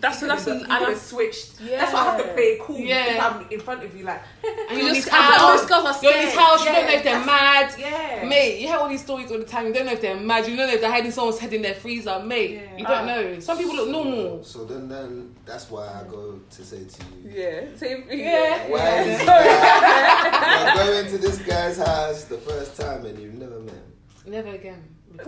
That's 0.00 0.20
that's 0.20 0.44
the, 0.44 0.52
the, 0.54 0.56
and 0.60 0.66
could 0.66 0.70
I 0.70 0.90
have 0.90 0.98
switched. 0.98 1.58
That's 1.58 1.92
why 1.92 2.00
I 2.00 2.04
have 2.04 2.22
to 2.26 2.32
play 2.32 2.58
cool 2.60 2.78
Yeah. 2.78 3.04
if 3.16 3.22
I'm 3.22 3.50
in 3.50 3.60
front 3.60 3.84
of 3.84 3.94
you, 3.96 4.04
like. 4.04 4.22
And 4.70 4.78
You 4.78 4.88
in 4.88 4.94
just- 4.94 5.06
his 5.06 5.08
I 5.12 5.16
feel 5.18 5.20
like 5.30 5.38
house. 5.60 5.66
girls 5.66 5.84
are 5.84 6.02
You're 6.02 6.12
in 6.12 6.18
his 6.24 6.30
scared. 6.32 6.46
house. 6.46 6.60
You 6.64 6.72
don't 6.72 6.86
know 6.86 6.92
if 6.92 7.02
they're 7.04 7.24
mad. 7.24 7.74
Yeah. 7.78 8.24
Mate, 8.28 8.60
you 8.60 8.66
hear 8.68 8.76
all 8.78 8.88
these 8.88 9.02
stories 9.02 9.30
all 9.30 9.38
the 9.38 9.44
time. 9.44 9.66
You 9.66 9.72
don't 9.74 9.86
know 9.86 9.92
if 9.92 10.00
they're 10.00 10.16
mad. 10.16 10.46
You 10.48 10.56
don't 10.56 10.66
know 10.68 10.72
if 10.74 10.80
they're 10.80 10.90
hiding 10.90 11.10
someone's 11.10 11.38
head 11.38 11.52
in 11.52 11.62
their 11.62 11.74
freezer. 11.74 12.18
Mate, 12.20 12.50
Yeah. 12.52 12.76
you 12.78 12.84
don't 12.86 13.02
Ah. 13.02 13.04
know. 13.04 13.38
Some 13.40 13.58
people 13.58 13.76
look 13.76 13.88
normal. 13.90 14.42
So 14.44 14.64
then, 14.64 14.88
then 14.88 15.34
that's 15.44 15.70
why 15.70 15.86
I 15.86 16.04
go 16.10 16.40
to 16.50 16.64
say 16.64 16.84
to 16.84 17.02
you, 17.24 17.30
yeah, 17.42 17.60
same 17.76 18.04
thing. 18.04 18.20
Yeah. 18.20 18.68
why 18.68 19.00
is 19.00 19.18
this 19.18 19.26
guy 19.26 20.74
you're 20.76 20.86
going 21.02 21.06
to 21.12 21.18
this 21.18 21.38
guy's 21.38 21.76
house 21.78 22.24
the 22.24 22.38
first 22.38 22.76
time 22.80 23.04
and 23.06 23.18
you've 23.18 23.34
never 23.34 23.58
met 23.60 23.74
him? 23.74 23.92
Never 24.26 24.50
again. 24.50 24.82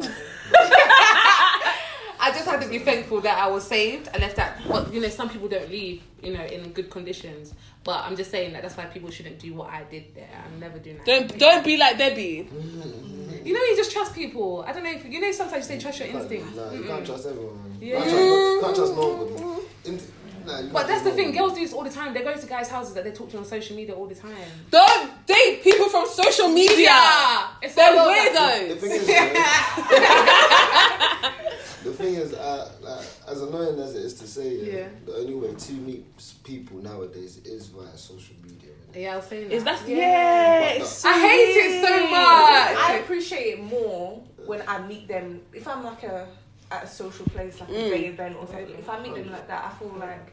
I 2.22 2.30
just 2.30 2.46
had 2.46 2.62
to 2.62 2.68
be 2.68 2.78
thankful 2.78 3.20
that 3.22 3.36
I 3.36 3.48
was 3.48 3.66
saved. 3.66 4.08
I 4.14 4.18
left 4.18 4.36
that. 4.36 4.64
Well, 4.66 4.88
you 4.92 5.00
know, 5.00 5.08
some 5.08 5.28
people 5.28 5.48
don't 5.48 5.68
leave, 5.68 6.02
you 6.22 6.32
know, 6.32 6.44
in 6.44 6.70
good 6.72 6.88
conditions. 6.88 7.52
But 7.84 8.04
I'm 8.04 8.14
just 8.16 8.30
saying 8.30 8.52
that 8.52 8.62
that's 8.62 8.76
why 8.76 8.84
people 8.84 9.10
shouldn't 9.10 9.40
do 9.40 9.52
what 9.54 9.70
I 9.70 9.82
did 9.90 10.14
there. 10.14 10.28
I'm 10.46 10.60
never 10.60 10.78
doing 10.78 10.98
that. 10.98 11.06
Don't 11.06 11.36
don't 11.38 11.64
be 11.64 11.76
like 11.76 11.98
Debbie. 11.98 12.48
Mm-hmm. 12.50 13.44
You 13.46 13.54
know, 13.54 13.60
you 13.60 13.76
just 13.76 13.90
trust 13.90 14.14
people. 14.14 14.64
I 14.66 14.72
don't 14.72 14.84
know 14.84 14.92
if 14.92 15.04
you 15.04 15.20
know. 15.20 15.32
Sometimes 15.32 15.68
you 15.68 15.74
say 15.76 15.82
trust 15.82 15.98
your 15.98 16.08
You 16.08 16.18
instincts. 16.18 16.54
Nah, 16.56 16.70
you 16.72 16.84
can't 16.84 17.04
trust 17.04 17.26
everyone. 17.26 17.56
man. 17.56 17.78
Yeah. 17.80 17.98
Can't 17.98 18.10
trust, 18.10 18.16
no- 18.16 18.60
can't 18.62 18.76
trust 18.76 18.94
nobody. 18.94 20.02
Int- 20.48 20.66
nah, 20.66 20.72
But 20.72 20.86
that's 20.88 21.02
the 21.02 21.10
thing. 21.10 21.34
nobody. 21.34 21.38
Girls 21.38 21.54
do 21.54 21.60
this 21.60 21.72
all 21.72 21.84
the 21.84 21.90
time. 21.90 22.12
They 22.14 22.22
go 22.22 22.34
to 22.34 22.46
guys' 22.46 22.68
houses 22.68 22.94
that 22.94 23.04
they 23.04 23.12
talk 23.12 23.30
to 23.30 23.38
on 23.38 23.44
social 23.44 23.76
media 23.76 23.94
all 23.94 24.06
the 24.06 24.14
time. 24.14 24.34
Don't 24.70 25.26
date 25.26 25.62
people 25.62 25.88
from 25.88 26.06
social 26.06 26.48
media. 26.48 26.90
it's 27.62 27.74
They're 27.74 27.94
so 27.94 28.04
The 28.04 28.10
weirdos. 28.10 28.78
thing 28.80 28.90
is, 28.92 29.08
yeah, 29.08 29.32
the 31.84 31.92
thing 31.92 32.14
is, 32.14 32.32
uh, 32.34 32.70
like, 32.80 33.06
as 33.28 33.42
annoying 33.42 33.78
as 33.80 33.94
it 33.94 34.02
is 34.04 34.14
to 34.14 34.26
say, 34.26 34.54
yeah, 34.56 34.72
Yeah. 34.72 34.88
the 35.06 35.14
only 35.16 35.34
way 35.34 35.54
to 35.54 35.72
meet 35.72 36.04
people 36.44 36.78
nowadays 36.78 37.38
is 37.44 37.66
via 37.68 37.96
social 37.96 38.36
media. 38.42 38.70
innit? 38.92 39.02
Yeah, 39.02 39.14
I 39.14 39.16
was 39.16 39.26
saying 39.26 39.48
that. 39.48 39.54
Is 39.54 39.64
that 39.64 39.88
Yeah. 39.88 39.96
yeah? 39.96 40.60
But 40.78 40.82
it's 40.82 41.04
I 41.04 41.18
hate 41.28 41.56
it 41.56 41.84
so 41.86 42.00
much. 42.06 42.12
I 42.12 42.98
appreciate 43.02 43.54
it 43.54 43.60
more 43.62 44.22
when 44.46 44.62
I 44.68 44.78
meet 44.86 45.08
them. 45.08 45.40
If 45.52 45.66
I'm 45.66 45.82
like 45.84 46.02
a 46.04 46.26
at 46.72 46.84
a 46.84 46.86
social 46.86 47.26
place, 47.26 47.60
like 47.60 47.68
a 47.68 47.72
Mm. 47.72 47.90
gay 47.90 48.04
event 48.06 48.36
or 48.40 48.46
something. 48.46 48.76
If 48.78 48.88
I 48.88 48.98
meet 49.00 49.14
them 49.14 49.30
like 49.30 49.46
that, 49.48 49.64
I 49.64 49.78
feel 49.78 49.94
like 49.98 50.32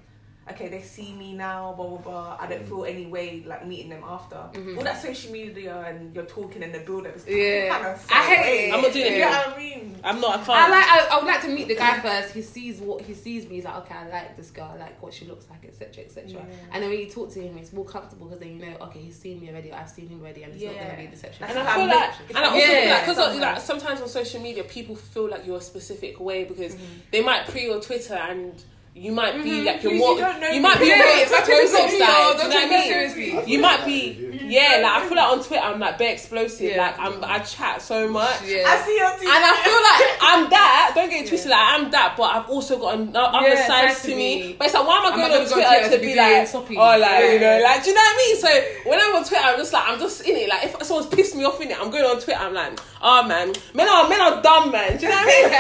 okay, 0.52 0.68
they 0.70 0.82
see 0.82 1.14
me 1.14 1.34
now, 1.34 1.74
blah 1.76 1.88
blah 1.88 1.98
blah. 1.98 2.38
I 2.40 2.48
don't 2.48 2.66
feel 2.66 2.86
any 2.86 3.06
way 3.06 3.44
like 3.46 3.66
meeting 3.66 3.90
them 3.90 4.04
after. 4.04 4.36
All 4.36 4.84
that 4.84 5.02
social 5.02 5.32
media 5.32 5.78
and 5.88 6.14
you're 6.16 6.26
talking 6.26 6.64
and 6.64 6.74
the 6.74 6.80
build 6.80 7.08
up 7.08 7.16
is 7.16 7.26
Yeah. 7.28 7.70
kind 7.70 7.86
of 7.88 8.08
I 8.12 8.24
hate 8.36 8.70
it. 8.70 8.74
I'm 8.74 8.82
not 8.82 8.94
doing 8.94 9.06
it. 9.06 9.14
You 9.14 9.20
know 9.20 9.30
what 9.32 9.56
I 9.56 9.58
mean? 9.58 10.00
I'm 10.04 10.22
not. 10.22 10.32
I 10.40 10.44
can't. 10.44 10.50
I 10.50 10.70
like. 10.70 10.86
I, 10.88 11.08
I 11.12 11.18
would 11.18 11.28
like 11.28 11.42
to 11.42 11.50
meet 11.50 11.68
the 11.68 11.76
guy 11.76 12.00
first. 12.00 12.34
He 12.34 12.42
sees 12.42 12.80
what 12.80 13.02
he 13.02 13.14
sees 13.14 13.48
me. 13.48 13.56
He's 13.56 13.66
like, 13.66 13.76
okay, 13.78 13.96
I 13.96 14.08
like 14.08 14.38
this 14.38 14.50
girl. 14.52 14.72
I 14.74 14.78
like 14.78 15.02
what 15.02 15.14
she 15.14 15.26
looks 15.26 15.46
like, 15.50 15.66
etc., 15.66 16.04
etc. 16.06 16.30
Yeah. 16.32 16.40
And 16.72 16.82
then 16.84 16.90
when 16.90 17.00
you 17.00 17.10
talk 17.10 17.32
to 17.34 17.42
him, 17.42 17.58
it's 17.58 17.74
more 17.74 17.86
comfortable 17.86 18.28
because 18.28 18.40
then 18.40 18.58
you 18.60 18.66
know, 18.66 18.78
okay, 18.84 19.00
he's 19.00 19.18
seen 19.20 19.42
me 19.42 19.50
already. 19.50 19.74
I've 19.74 19.90
seen 19.90 20.08
him 20.08 20.22
already, 20.22 20.44
and 20.44 20.54
it's 20.54 20.64
not 20.64 20.76
going 20.76 20.90
to 20.92 20.98
be 20.98 21.06
a 21.06 21.10
deception. 21.10 21.46
That's 21.48 21.58
And 21.58 21.68
I 21.68 21.74
feel 21.76 21.84
I 21.84 21.96
like, 21.96 22.14
and 22.30 22.38
I 22.38 22.44
also 22.46 22.58
Yeah. 22.58 22.68
feel 22.82 22.90
like, 22.92 23.02
because 23.02 23.18
Somewhere. 23.18 23.42
like 23.42 23.62
sometimes 23.62 24.02
on 24.02 24.08
social 24.08 24.42
media, 24.42 24.64
people 24.64 24.96
feel 24.96 25.30
like 25.30 25.46
you're 25.46 25.58
a 25.58 25.62
specific 25.62 26.20
way 26.20 26.44
because 26.46 26.74
Mm-hmm. 26.76 27.00
they 27.12 27.22
might 27.22 27.46
pre 27.48 27.64
your 27.66 27.82
Twitter 27.82 28.14
and 28.14 28.64
you 29.00 29.12
might 29.14 29.42
be 29.44 29.50
Mhm, 29.50 29.66
like 29.66 29.84
you're 29.84 29.94
more, 29.96 30.14
you 30.20 30.26
you 30.56 30.62
might 30.62 30.80
be 30.80 30.88
more 30.88 30.98
Yeah, 30.98 31.24
people 31.24 31.38
explosive 31.38 31.92
side. 32.00 32.10
"Oh, 32.10 32.36
do 32.38 32.44
you 32.44 32.50
know 32.50 32.56
take 32.60 32.70
what 32.70 32.80
I 32.80 32.80
mean? 32.80 32.88
seriously." 32.90 33.40
You 33.54 33.60
might 33.60 33.86
be. 33.86 34.29
Yeah. 34.50 34.80
Like 34.84 34.92
I 35.04 35.08
feel 35.08 35.16
like 35.18 35.28
on 35.32 35.44
Twitter, 35.44 35.64
I'm 35.64 35.80
like 35.80 35.98
very 35.98 36.12
explosive. 36.12 36.72
Yeah. 36.72 36.78
Like 36.78 37.00
I'm, 37.00 37.24
I 37.24 37.40
chat 37.40 37.82
so 37.82 38.10
much. 38.10 38.42
Yeah. 38.46 38.64
I 38.68 38.78
see 38.86 38.96
your 38.98 39.08
TV. 39.12 39.30
And 39.30 39.44
I 39.46 39.54
feel 39.64 39.80
like 39.80 40.20
I'm 40.22 40.50
that. 40.50 40.92
Don't 40.96 41.10
get 41.10 41.26
it 41.26 41.30
twisted. 41.30 41.52
Like 41.52 41.60
I'm 41.62 41.92
that, 41.92 42.16
but 42.18 42.24
I've 42.36 42.50
also 42.50 42.80
got 42.80 42.96
an- 43.00 43.16
uh, 43.16 43.20
other 43.20 43.48
Yeah, 43.48 43.68
sides 43.68 43.68
sides 43.68 44.02
to 44.04 44.10
to 44.10 44.16
me. 44.16 44.42
me. 44.48 44.54
But 44.58 44.66
it's 44.68 44.74
like, 44.74 44.88
why 44.88 44.98
am 44.98 45.06
I 45.06 45.08
I'm 45.10 45.16
going 45.20 45.24
on 45.32 45.38
gonna 45.38 45.50
go 45.50 45.54
Twitter 45.56 45.70
Twitter 45.70 45.90
to 45.90 45.96
to 45.96 46.02
be 46.02 46.08
be 46.08 46.16
like, 46.16 46.34
doing 46.36 46.46
soppy. 46.48 46.78
oh, 46.78 46.98
like 47.00 47.24
you 47.34 47.40
know, 47.40 47.60
like 47.64 47.84
do 47.84 47.90
you 47.90 47.96
know 47.96 48.02
what 48.02 48.16
I 48.16 48.18
mean? 48.18 48.36
So 48.38 48.90
when 48.90 49.00
I'm 49.00 49.16
on 49.16 49.24
Twitter, 49.26 49.44
I'm 49.46 49.58
just 49.58 49.74
like, 49.74 49.84
I'm 49.88 50.00
just 50.00 50.22
in 50.28 50.36
it. 50.36 50.50
Like 50.50 50.64
if 50.66 50.84
someone's 50.84 51.08
pissed 51.14 51.36
me 51.36 51.44
off 51.46 51.62
in 51.62 51.72
it, 51.72 51.78
I'm 51.80 51.92
going 51.92 52.06
on 52.06 52.20
Twitter. 52.22 52.40
I'm 52.40 52.54
like, 52.54 52.80
oh 53.02 53.28
man, 53.28 53.54
men 53.74 53.88
are 53.88 54.10
men 54.10 54.20
are 54.22 54.42
dumb, 54.42 54.72
man. 54.72 54.98
Do 54.98 55.04
you 55.06 55.10
know 55.10 55.16
what 55.16 55.28
I 55.28 55.42
mean? 55.42 55.52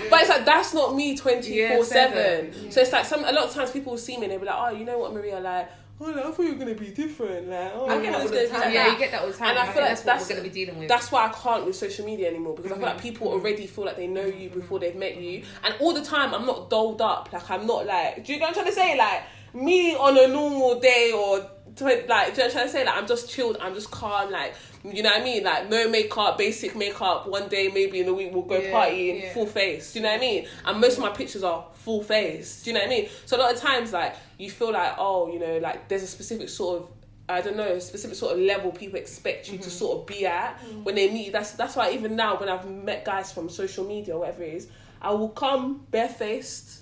Like, 0.00 0.10
but 0.10 0.20
it's 0.20 0.28
like 0.30 0.44
that's 0.44 0.74
not 0.74 0.94
me 0.96 1.16
twenty 1.16 1.68
four 1.68 1.84
seven. 1.84 2.52
seven. 2.52 2.70
So 2.72 2.80
it's 2.80 2.92
like 2.92 3.04
some 3.04 3.24
a 3.24 3.32
lot 3.32 3.44
of 3.44 3.52
times 3.54 3.70
people 3.70 3.92
will 3.92 3.98
see 3.98 4.16
me 4.16 4.24
and 4.24 4.32
they'll 4.32 4.40
be 4.40 4.46
like, 4.46 4.56
oh, 4.58 4.70
you 4.70 4.84
know 4.84 4.98
what, 4.98 5.12
Maria, 5.12 5.40
like. 5.40 5.68
Oh, 6.02 6.06
like, 6.06 6.16
I 6.24 6.30
thought 6.30 6.42
you 6.44 6.52
were 6.52 6.58
gonna 6.58 6.74
be 6.74 6.88
different. 6.88 7.48
Like, 7.48 7.72
oh, 7.74 7.86
I 7.86 7.96
I 7.96 8.00
get 8.02 8.12
thought 8.14 8.20
it 8.20 8.22
was 8.22 8.30
that 8.30 8.38
all 8.40 8.46
the 8.46 8.48
gonna 8.48 8.48
be 8.48 8.62
time. 8.64 8.72
yeah, 8.72 8.92
you 8.92 8.98
get 8.98 9.10
that 9.10 9.20
all 9.20 9.26
the 9.26 9.32
time. 9.34 9.48
And 9.50 9.58
I 9.58 9.62
think 9.64 9.74
feel 9.74 9.82
like 9.82 9.90
that's 9.90 10.00
what 10.00 10.06
that's- 10.06 10.22
we're 10.28 10.34
going 10.36 10.44
to 10.44 10.50
be 10.50 10.64
dealing 10.64 10.78
with. 10.80 10.88
That's 10.88 11.12
why 11.12 11.26
I 11.26 11.28
can't 11.28 11.66
with 11.66 11.76
social 11.76 12.06
media 12.06 12.28
anymore 12.28 12.54
because 12.54 12.72
I 12.72 12.74
feel 12.76 12.84
like 12.84 12.94
Mm-hmm. 12.96 13.02
people 13.02 13.28
already 13.28 13.66
feel 13.66 13.84
like 13.84 13.96
they 13.96 14.06
know 14.06 14.24
you 14.24 14.48
before 14.48 14.78
they've 14.78 14.96
met 14.96 15.16
you, 15.16 15.42
and 15.62 15.74
all 15.80 15.92
the 15.92 16.02
time 16.04 16.34
I'm 16.34 16.46
not 16.46 16.70
dolled 16.70 17.02
up. 17.02 17.30
Like 17.32 17.50
I'm 17.50 17.66
not 17.66 17.84
like. 17.86 18.24
Do 18.24 18.32
you 18.32 18.38
know 18.38 18.44
what 18.46 18.48
I'm 18.48 18.54
trying 18.54 18.66
to 18.66 18.72
say? 18.72 18.96
Like 18.96 19.22
me 19.52 19.94
on 19.94 20.16
a 20.16 20.26
normal 20.26 20.80
day 20.80 21.12
or 21.12 21.38
like. 21.40 21.48
Do 21.76 21.84
you 21.84 21.88
know 21.88 22.06
what 22.06 22.10
I'm 22.10 22.34
trying 22.34 22.66
to 22.66 22.68
say? 22.68 22.84
Like 22.86 22.96
I'm 22.96 23.06
just 23.06 23.28
chilled. 23.30 23.58
I'm 23.60 23.74
just 23.74 23.90
calm. 23.90 24.30
Like 24.30 24.54
you 24.84 25.02
know 25.02 25.10
what 25.10 25.20
I 25.20 25.24
mean? 25.24 25.44
Like 25.44 25.68
no 25.68 25.88
makeup, 25.90 26.38
basic 26.38 26.74
makeup. 26.76 27.28
One 27.28 27.48
day 27.48 27.68
maybe 27.68 28.00
in 28.00 28.08
a 28.08 28.14
week 28.14 28.30
we'll 28.32 28.42
go 28.42 28.58
Yeah, 28.58 28.72
party 28.72 29.10
in 29.10 29.16
yeah. 29.18 29.32
full 29.34 29.46
face. 29.46 29.92
Do 29.92 29.98
you 29.98 30.02
know 30.04 30.10
what 30.10 30.18
I 30.18 30.20
mean? 30.20 30.46
And 30.64 30.80
most 30.80 30.96
of 30.96 31.02
my 31.02 31.10
pictures 31.10 31.42
are 31.42 31.64
full 31.74 32.02
face. 32.02 32.62
Do 32.62 32.70
you 32.70 32.74
know 32.74 32.80
what 32.80 32.86
I 32.86 32.90
mean? 32.90 33.08
So 33.26 33.36
a 33.36 33.40
lot 33.40 33.54
of 33.54 33.60
times 33.60 33.92
like 33.92 34.14
you 34.38 34.50
feel 34.50 34.72
like 34.72 34.94
oh 34.98 35.30
you 35.32 35.38
know 35.38 35.58
like 35.58 35.88
there's 35.88 36.02
a 36.02 36.06
specific 36.06 36.48
sort 36.48 36.82
of 36.82 36.88
I 37.28 37.40
don't 37.42 37.56
know, 37.56 37.74
a 37.74 37.80
specific 37.80 38.16
sort 38.16 38.32
of 38.34 38.40
level 38.40 38.72
people 38.72 38.98
expect 38.98 39.46
you 39.48 39.54
Mm-hmm. 39.54 39.62
to 39.62 39.70
sort 39.70 39.98
of 40.00 40.06
be 40.06 40.26
at 40.26 40.58
when 40.82 40.96
they 40.96 41.08
meet. 41.12 41.26
you. 41.26 41.32
That's 41.32 41.52
that's 41.52 41.76
why 41.76 41.92
even 41.92 42.16
now 42.16 42.36
when 42.38 42.48
I've 42.48 42.68
met 42.68 43.04
guys 43.04 43.30
from 43.32 43.48
social 43.48 43.84
media 43.84 44.14
or 44.16 44.20
whatever 44.20 44.42
it 44.42 44.54
is, 44.54 44.66
I 45.00 45.12
will 45.12 45.28
come 45.28 45.86
barefaced. 45.92 46.79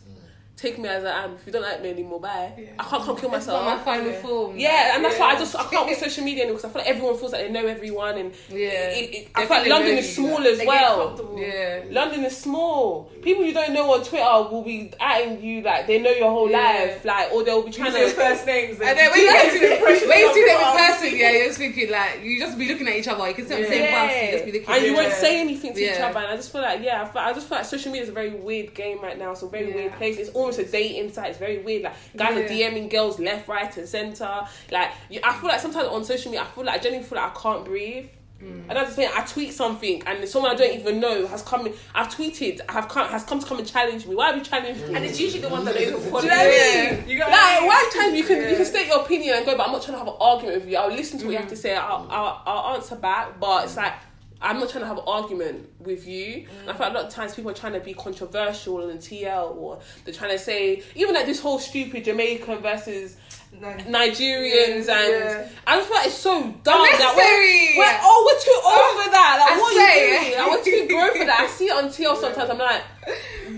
Take 0.61 0.77
me 0.77 0.89
as 0.89 1.05
I 1.05 1.23
am. 1.23 1.35
If 1.35 1.47
you 1.47 1.53
don't 1.53 1.63
like 1.63 1.81
me 1.83 1.91
anymore, 1.91 2.19
bye. 2.19 2.53
I 2.81 2.83
can't 2.83 3.05
come 3.05 3.17
kill 3.17 3.33
It's 3.33 3.47
not 3.47 3.63
myself. 3.63 3.65
my 3.65 3.79
final 3.85 4.13
form. 4.15 4.57
Yeah, 4.59 4.97
and 4.97 5.05
that's 5.05 5.17
why 5.17 5.27
I 5.35 5.39
just 5.39 5.55
I 5.55 5.63
can't 5.71 5.87
with 5.89 5.99
social 5.99 6.25
media 6.25 6.43
anymore 6.43 6.59
because 6.59 6.71
I 6.71 6.73
feel 6.73 6.83
like 6.83 6.91
everyone 6.97 7.17
feels 7.17 7.31
like 7.33 7.47
they 7.47 7.53
know 7.53 7.65
everyone, 7.65 8.19
and 8.19 8.33
Yeah. 8.51 8.91
it, 8.91 9.15
it, 9.15 9.29
I 9.37 9.47
feel 9.47 9.57
like 9.59 9.69
London 9.69 9.93
they 9.95 9.99
is 10.01 10.17
small 10.17 10.45
as 10.45 10.59
They 10.59 10.67
well. 10.67 11.35
Yeah. 11.39 11.85
London 11.91 12.25
is 12.25 12.37
small. 12.37 13.05
People 13.23 13.45
you 13.45 13.53
don't 13.55 13.73
know 13.73 13.93
on 13.95 14.03
Twitter 14.03 14.25
will 14.51 14.65
be 14.65 14.91
atting 15.01 15.41
you 15.45 15.63
like 15.63 15.87
they 15.87 16.01
know 16.01 16.11
your 16.11 16.31
whole 16.31 16.51
Yeah. 16.51 16.59
life, 16.59 17.05
like 17.05 17.31
or 17.33 17.45
they'll 17.45 17.63
be 17.63 17.69
You 17.69 17.75
trying 17.75 17.93
say 17.93 18.09
to. 18.09 18.15
first 18.17 18.45
names. 18.45 18.81
And 18.81 18.99
then 18.99 19.11
when 19.13 19.21
you 19.21 19.27
get 19.31 19.53
to 19.53 19.59
the 19.61 19.77
impression 19.77 20.09
when 20.09 20.19
you 20.19 20.35
see 20.35 20.45
them 20.45 20.61
in 20.61 20.77
person, 20.77 21.17
yeah, 21.17 21.31
you're 21.31 21.47
just 21.47 21.59
thinking 21.59 21.91
like 21.93 22.21
you 22.25 22.41
just 22.41 22.59
be 22.59 22.67
looking 22.67 22.89
at 22.89 22.97
each 22.97 23.07
other. 23.07 23.29
You 23.29 23.35
can 23.35 23.47
see 23.47 23.63
the 23.63 23.69
same 23.69 23.93
bus, 23.93 24.13
you 24.25 24.31
just 24.33 24.45
be 24.45 24.53
looking. 24.59 24.75
and 24.75 24.85
you 24.85 24.95
won't 24.95 25.13
say 25.13 25.41
anything 25.41 25.73
to 25.75 25.81
each 25.81 26.01
other. 26.01 26.19
And 26.19 26.27
I 26.27 26.37
just 26.37 26.51
feel 26.51 26.63
like, 26.63 26.83
yeah, 26.83 27.09
I, 27.15 27.33
just 27.33 27.47
feel 27.47 27.59
like 27.59 27.65
social 27.67 27.93
media 27.93 28.03
is 28.03 28.09
a 28.09 28.13
very 28.13 28.31
weird 28.31 28.75
game 28.75 29.01
right 29.01 29.17
now. 29.17 29.31
It's 29.31 29.43
a 29.43 29.49
very 29.49 29.73
weird 29.73 29.93
place. 29.93 30.17
It's 30.19 30.31
almost 30.49 30.59
a 30.69 30.71
dating 30.71 31.13
site. 31.13 31.31
It's 31.31 31.39
very 31.39 31.59
weird. 31.59 31.83
Like 31.83 31.95
guys 32.17 32.37
are 32.37 32.49
DMing 32.49 32.91
girls 32.91 33.19
left, 33.19 33.49
right, 33.49 33.75
and 33.77 33.89
center. 33.89 34.47
Like 34.71 34.91
you, 35.11 35.21
I 35.23 35.35
feel 35.39 35.49
like 35.49 35.61
sometimes 35.61 35.89
on 35.89 36.05
social 36.05 36.31
media, 36.31 36.45
I 36.45 36.51
feel 36.51 36.65
like 36.65 36.81
I 36.81 36.83
genuinely 36.83 37.09
feel 37.09 37.19
like 37.19 37.37
I 37.37 37.41
can't 37.41 37.65
breathe. 37.65 38.07
Mm. 38.43 38.69
And 38.69 38.71
that's 38.71 38.91
the 38.91 38.95
thing. 38.95 39.11
I 39.17 39.25
tweet 39.25 39.53
something, 39.53 40.01
and 40.07 40.29
someone 40.29 40.53
I 40.53 40.55
don't 40.55 40.73
even 40.79 41.01
know 41.01 41.27
has 41.27 41.43
come. 41.43 41.67
In, 41.67 41.73
I've 41.93 42.07
tweeted. 42.07 42.61
I 42.69 42.73
have 42.73 42.89
come, 42.89 43.09
has 43.09 43.25
come 43.25 43.41
to 43.41 43.47
come 43.47 43.59
and 43.59 43.67
challenge 43.67 44.07
me. 44.07 44.15
Why 44.15 44.29
have 44.29 44.37
you 44.37 44.45
challenged 44.45 44.87
me? 44.87 44.95
And 44.95 45.05
it's 45.05 45.19
usually 45.19 45.43
the 45.43 45.49
ones 45.49 45.65
that 45.65 45.75
don't 45.75 45.83
even 45.83 46.01
follow 46.01 46.21
Do 46.21 46.27
you 46.29 46.33
know 46.33 46.37
what 46.37 46.47
I 46.47 46.91
you. 46.91 46.97
mean? 46.99 47.09
You 47.09 47.19
got 47.19 47.31
Like, 47.33 47.69
why 47.69 47.91
time 47.93 48.15
you 48.15 48.23
can 48.23 48.49
you 48.49 48.57
can 48.57 48.65
state 48.65 48.87
your 48.87 49.01
opinion 49.01 49.39
and 49.39 49.45
go, 49.45 49.57
but 49.57 49.67
I'm 49.67 49.73
not 49.73 49.83
trying 49.83 49.95
to 49.95 49.99
have 49.99 50.07
an 50.09 50.15
argument 50.21 50.61
with 50.61 50.69
you. 50.71 50.77
I'll 50.77 50.89
listen 50.89 51.19
to 51.19 51.25
what 51.27 51.33
you 51.33 51.39
have 51.39 51.49
to 51.49 51.57
say. 51.57 51.75
I'll, 51.75 52.07
I'll, 52.09 52.43
I'll 52.47 52.77
answer 52.77 52.95
back, 52.95 53.41
but 53.41 53.65
it's 53.65 53.77
like 53.77 53.95
I'm 54.41 54.61
not 54.61 54.71
trying 54.71 54.83
to 54.83 54.89
have 54.89 54.99
an 54.99 55.05
argument 55.07 55.69
with 55.81 56.07
you. 56.07 56.47
And 56.61 56.71
I 56.71 56.73
mm. 56.73 56.77
feel 56.77 56.87
like 56.87 56.91
a 56.91 56.99
lot 56.99 57.05
of 57.07 57.13
times 57.13 57.35
people 57.35 57.51
are 57.51 57.55
trying 57.55 57.73
to 57.73 57.81
be 57.81 57.93
controversial 57.95 58.81
on 58.83 58.89
the 58.89 58.95
TL, 58.95 59.57
or 59.57 59.81
they're 60.05 60.15
trying 60.15 60.31
to 60.31 60.39
say 60.39 60.83
even 60.95 61.15
like 61.15 61.27
this 61.27 61.41
whole 61.41 61.59
stupid 61.59 62.05
Jamaican 62.05 62.59
versus 62.59 63.17
Nigerians, 63.55 64.87
Yeah, 64.87 65.01
and 65.01 65.13
yeah. 65.13 65.49
I 65.67 65.77
just 65.77 65.89
feel 65.89 65.97
like 65.97 66.07
it's 66.07 66.15
so 66.17 66.43
dumb. 66.43 66.53
That 66.63 67.15
we're, 67.17 67.79
we're, 67.79 67.99
oh, 68.03 68.23
we're 68.27 68.41
too 68.41 68.61
old 68.63 69.05
for 69.05 69.09
uh, 69.09 69.13
that. 69.13 69.39
Like, 69.41 69.53
I 69.53 69.59
what 69.59 69.73
are 69.73 69.75
swear. 69.75 69.97
you 69.97 70.21
doing? 70.21 70.39
Like, 70.39 70.51
we're 70.51 70.65
too 70.65 70.89
grown 70.95 71.19
for 71.19 71.25
that. 71.27 71.41
I 71.41 71.47
see 71.49 71.65
it 71.67 71.73
on 71.73 71.85
TL 71.89 72.21
sometimes. 72.21 72.51
I'm 72.51 72.59
like, 72.59 72.83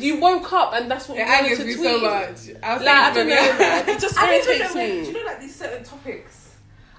you 0.03 0.21
woke 0.21 0.53
up 0.53 0.75
and 0.75 0.91
that's 0.91 1.09
what 1.09 1.19
you 1.19 1.25
wanted 1.25 1.43
angers 1.43 1.59
to 1.59 1.65
me 1.65 1.75
tweet. 1.75 1.87
so 1.87 2.01
much. 2.01 2.63
I 2.63 2.75
was 2.75 2.85
Like, 2.85 2.89
I 2.89 3.15
saying 3.15 3.15
don't 3.15 3.29
know. 3.29 3.59
them. 3.59 3.89
It 3.89 4.01
just 4.01 4.17
irritates 4.23 4.75
me. 4.75 4.87
Do 4.87 5.07
you 5.11 5.13
know 5.13 5.25
like 5.27 5.41
these 5.41 5.57
certain 5.57 5.85
topics? 5.85 6.55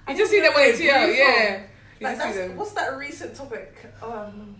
I 0.07 0.11
You 0.11 0.17
just 0.17 0.31
see 0.31 0.41
them 0.41 0.51
know 0.51 0.55
where 0.57 0.65
on 0.67 0.69
it's 0.71 0.79
TL, 0.81 1.17
yeah. 1.17 1.57
from. 1.59 1.67
You 2.01 2.07
Like 2.07 2.17
just 2.17 2.27
see 2.33 2.33
that's, 2.39 2.47
them. 2.49 2.57
what's 2.57 2.71
that 2.71 2.97
recent 2.97 3.35
topic? 3.35 3.75
Um, 4.01 4.55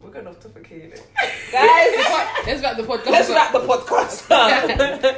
we're 0.00 0.10
gonna 0.10 0.24
going 0.24 0.36
off 0.36 0.42
topic 0.42 0.66
here. 0.66 0.78
You 0.78 0.88
know? 0.88 0.96
Guys, 1.52 1.90
Let's 2.46 2.62
wrap 2.62 2.76
the 2.78 2.82
podcast. 2.84 3.10
let's 3.10 3.30
up. 3.30 3.36
wrap 3.36 3.52
the 3.52 3.60
podcast 3.60 4.30
up. 4.30 5.16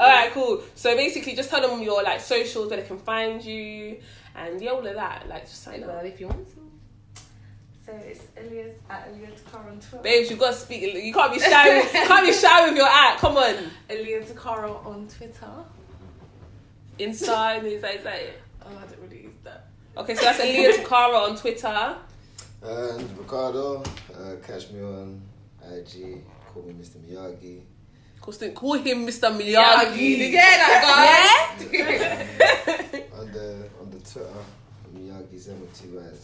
all 0.00 0.06
right, 0.08 0.30
cool. 0.32 0.62
So 0.74 0.96
basically, 0.96 1.34
just 1.36 1.50
tell 1.50 1.60
them 1.66 1.80
your 1.82 2.02
like 2.02 2.20
socials 2.20 2.68
where 2.68 2.80
they 2.80 2.86
can 2.86 2.98
find 2.98 3.44
you, 3.44 3.98
and 4.34 4.60
yeah, 4.60 4.70
all 4.70 4.84
of 4.86 4.94
that. 4.94 5.28
Like, 5.28 5.42
just 5.44 5.62
sign 5.62 5.80
Well, 5.82 5.98
up. 5.98 6.04
if 6.04 6.18
you 6.20 6.26
want 6.26 6.46
to. 6.48 7.22
So 7.86 7.92
it's 8.04 8.24
Elias 8.36 8.76
at 8.90 9.08
Elias 9.12 9.40
Takara 9.40 9.70
on 9.70 9.78
Twitter. 9.80 10.02
Babes, 10.02 10.30
you 10.30 10.36
gotta 10.36 10.54
speak. 10.56 10.82
You 10.82 11.12
can't 11.14 11.32
be 11.32 11.38
shy. 11.40 11.78
With, 11.78 11.90
can't 11.92 12.26
be 12.26 12.32
shy 12.32 12.68
with 12.68 12.76
your 12.76 12.88
act. 12.88 13.20
Come 13.20 13.36
on, 13.36 13.54
Elias 13.88 14.30
Takara 14.30 14.84
on 14.84 15.06
Twitter. 15.08 15.48
inside. 16.98 17.64
Is 17.64 17.82
that, 17.82 17.94
is 17.96 18.04
that 18.04 18.16
it? 18.20 18.40
Oh, 18.62 18.68
I 18.68 18.86
don't 18.86 19.00
really 19.00 19.22
use 19.22 19.24
that. 19.24 19.27
Okay, 19.98 20.14
so 20.14 20.22
that's 20.22 20.38
Aaliyah 20.40 20.74
Takara 20.84 21.28
on 21.28 21.36
Twitter. 21.36 21.96
And 22.62 23.18
Ricardo, 23.18 23.82
uh, 24.14 24.36
catch 24.46 24.70
me 24.70 24.80
on 24.82 25.20
IG. 25.64 26.22
Call 26.52 26.62
me 26.62 26.72
Mr. 26.74 26.98
Miyagi. 26.98 27.60
Call 28.20 28.34
him- 28.34 28.54
Call 28.54 28.74
him 28.74 29.06
Mr. 29.06 29.30
Miyagi. 29.36 29.54
Miyagi. 29.54 29.96
Did 29.96 30.18
you 30.18 30.26
hear 30.26 30.40
that, 30.40 31.56
guys? 31.58 33.02
On 33.18 33.26
the 33.32 33.68
on 33.80 33.90
the 33.90 33.98
Twitter, 34.00 34.44
Miyagi 34.94 35.38
Zen 35.38 35.60
with 35.60 35.74
two 35.80 36.00
eyes. 36.00 36.22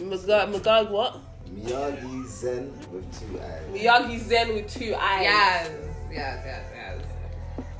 Miyagi, 0.00 0.46
Miyagi 0.50 0.90
what? 0.90 1.18
Miyagi 1.54 2.26
Zen 2.26 2.72
with 2.92 3.06
two 3.20 3.38
eyes. 3.40 3.64
Miyagi 3.72 4.18
Zen 4.18 4.48
with 4.54 4.68
two 4.72 4.94
eyes. 4.94 5.22
Yes, 5.22 5.70
yes, 6.10 6.42
yes, 6.46 6.64
yes. 6.74 7.04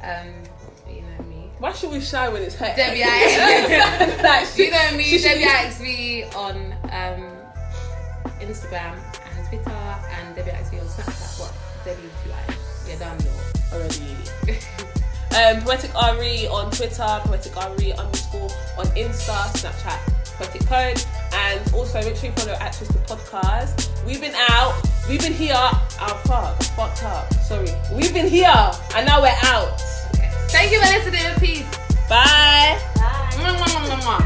Um, 0.03 0.29
you 0.29 0.35
know 0.35 0.43
me. 0.43 0.56
Why 1.59 1.73
should 1.73 1.91
we 1.91 2.01
shy 2.01 2.29
when 2.29 2.43
it's 2.43 2.55
her? 2.57 2.73
Debbie 2.77 3.03
I. 3.03 4.21
like, 4.23 4.47
she, 4.47 4.67
you 4.67 4.71
know 4.71 4.97
me, 4.97 5.05
she 5.05 5.23
Debbie 5.23 5.45
be- 5.45 6.27
IXV 6.27 6.35
on 6.37 6.73
um, 6.85 7.33
Instagram 8.41 8.99
and 9.37 9.49
Twitter 9.49 9.71
and 9.71 10.37
Debbie 10.37 10.51
IXV 10.51 10.81
on 10.81 10.87
Snapchat. 10.87 11.41
What? 11.41 11.53
Debbie 11.85 12.03
with 12.03 12.25
two 12.25 12.33
eyes. 12.33 12.89
You're 12.89 12.99
done, 12.99 13.19
already. 13.73 14.61
Um, 15.37 15.61
Poetic 15.61 15.95
Ari 15.95 16.47
on 16.47 16.71
Twitter, 16.71 17.05
Poetic 17.25 17.55
Ari 17.59 17.93
underscore 17.93 18.49
on 18.79 18.87
Insta, 18.97 19.45
Snapchat, 19.53 19.99
Poetic 20.39 20.67
Code, 20.67 21.05
and 21.35 21.75
also 21.75 22.01
make 22.01 22.17
sure 22.17 22.31
you 22.31 22.37
follow 22.37 22.55
Actress 22.55 22.89
the 22.89 22.99
Podcast. 23.01 23.91
We've 24.07 24.21
been 24.21 24.35
out, 24.49 24.81
we've 25.11 25.21
been 25.21 25.35
here. 25.35 25.53
Oh 25.59 26.23
fuck, 26.25 26.63
fucked 26.75 27.05
up. 27.05 27.31
Sorry, 27.35 27.69
we've 27.93 28.15
been 28.15 28.29
here, 28.29 28.47
and 28.95 29.07
now 29.07 29.21
we're 29.21 29.37
out. 29.43 29.79
Thank 30.57 30.73
you 30.73 30.81
for 30.81 30.89
listening. 30.89 31.39
Peace. 31.39 31.69
Bye. 32.09 32.81
Bye. 32.97 33.37
Mwah, 33.37 33.53
mwah, 33.61 33.97
mwah. 34.01 34.23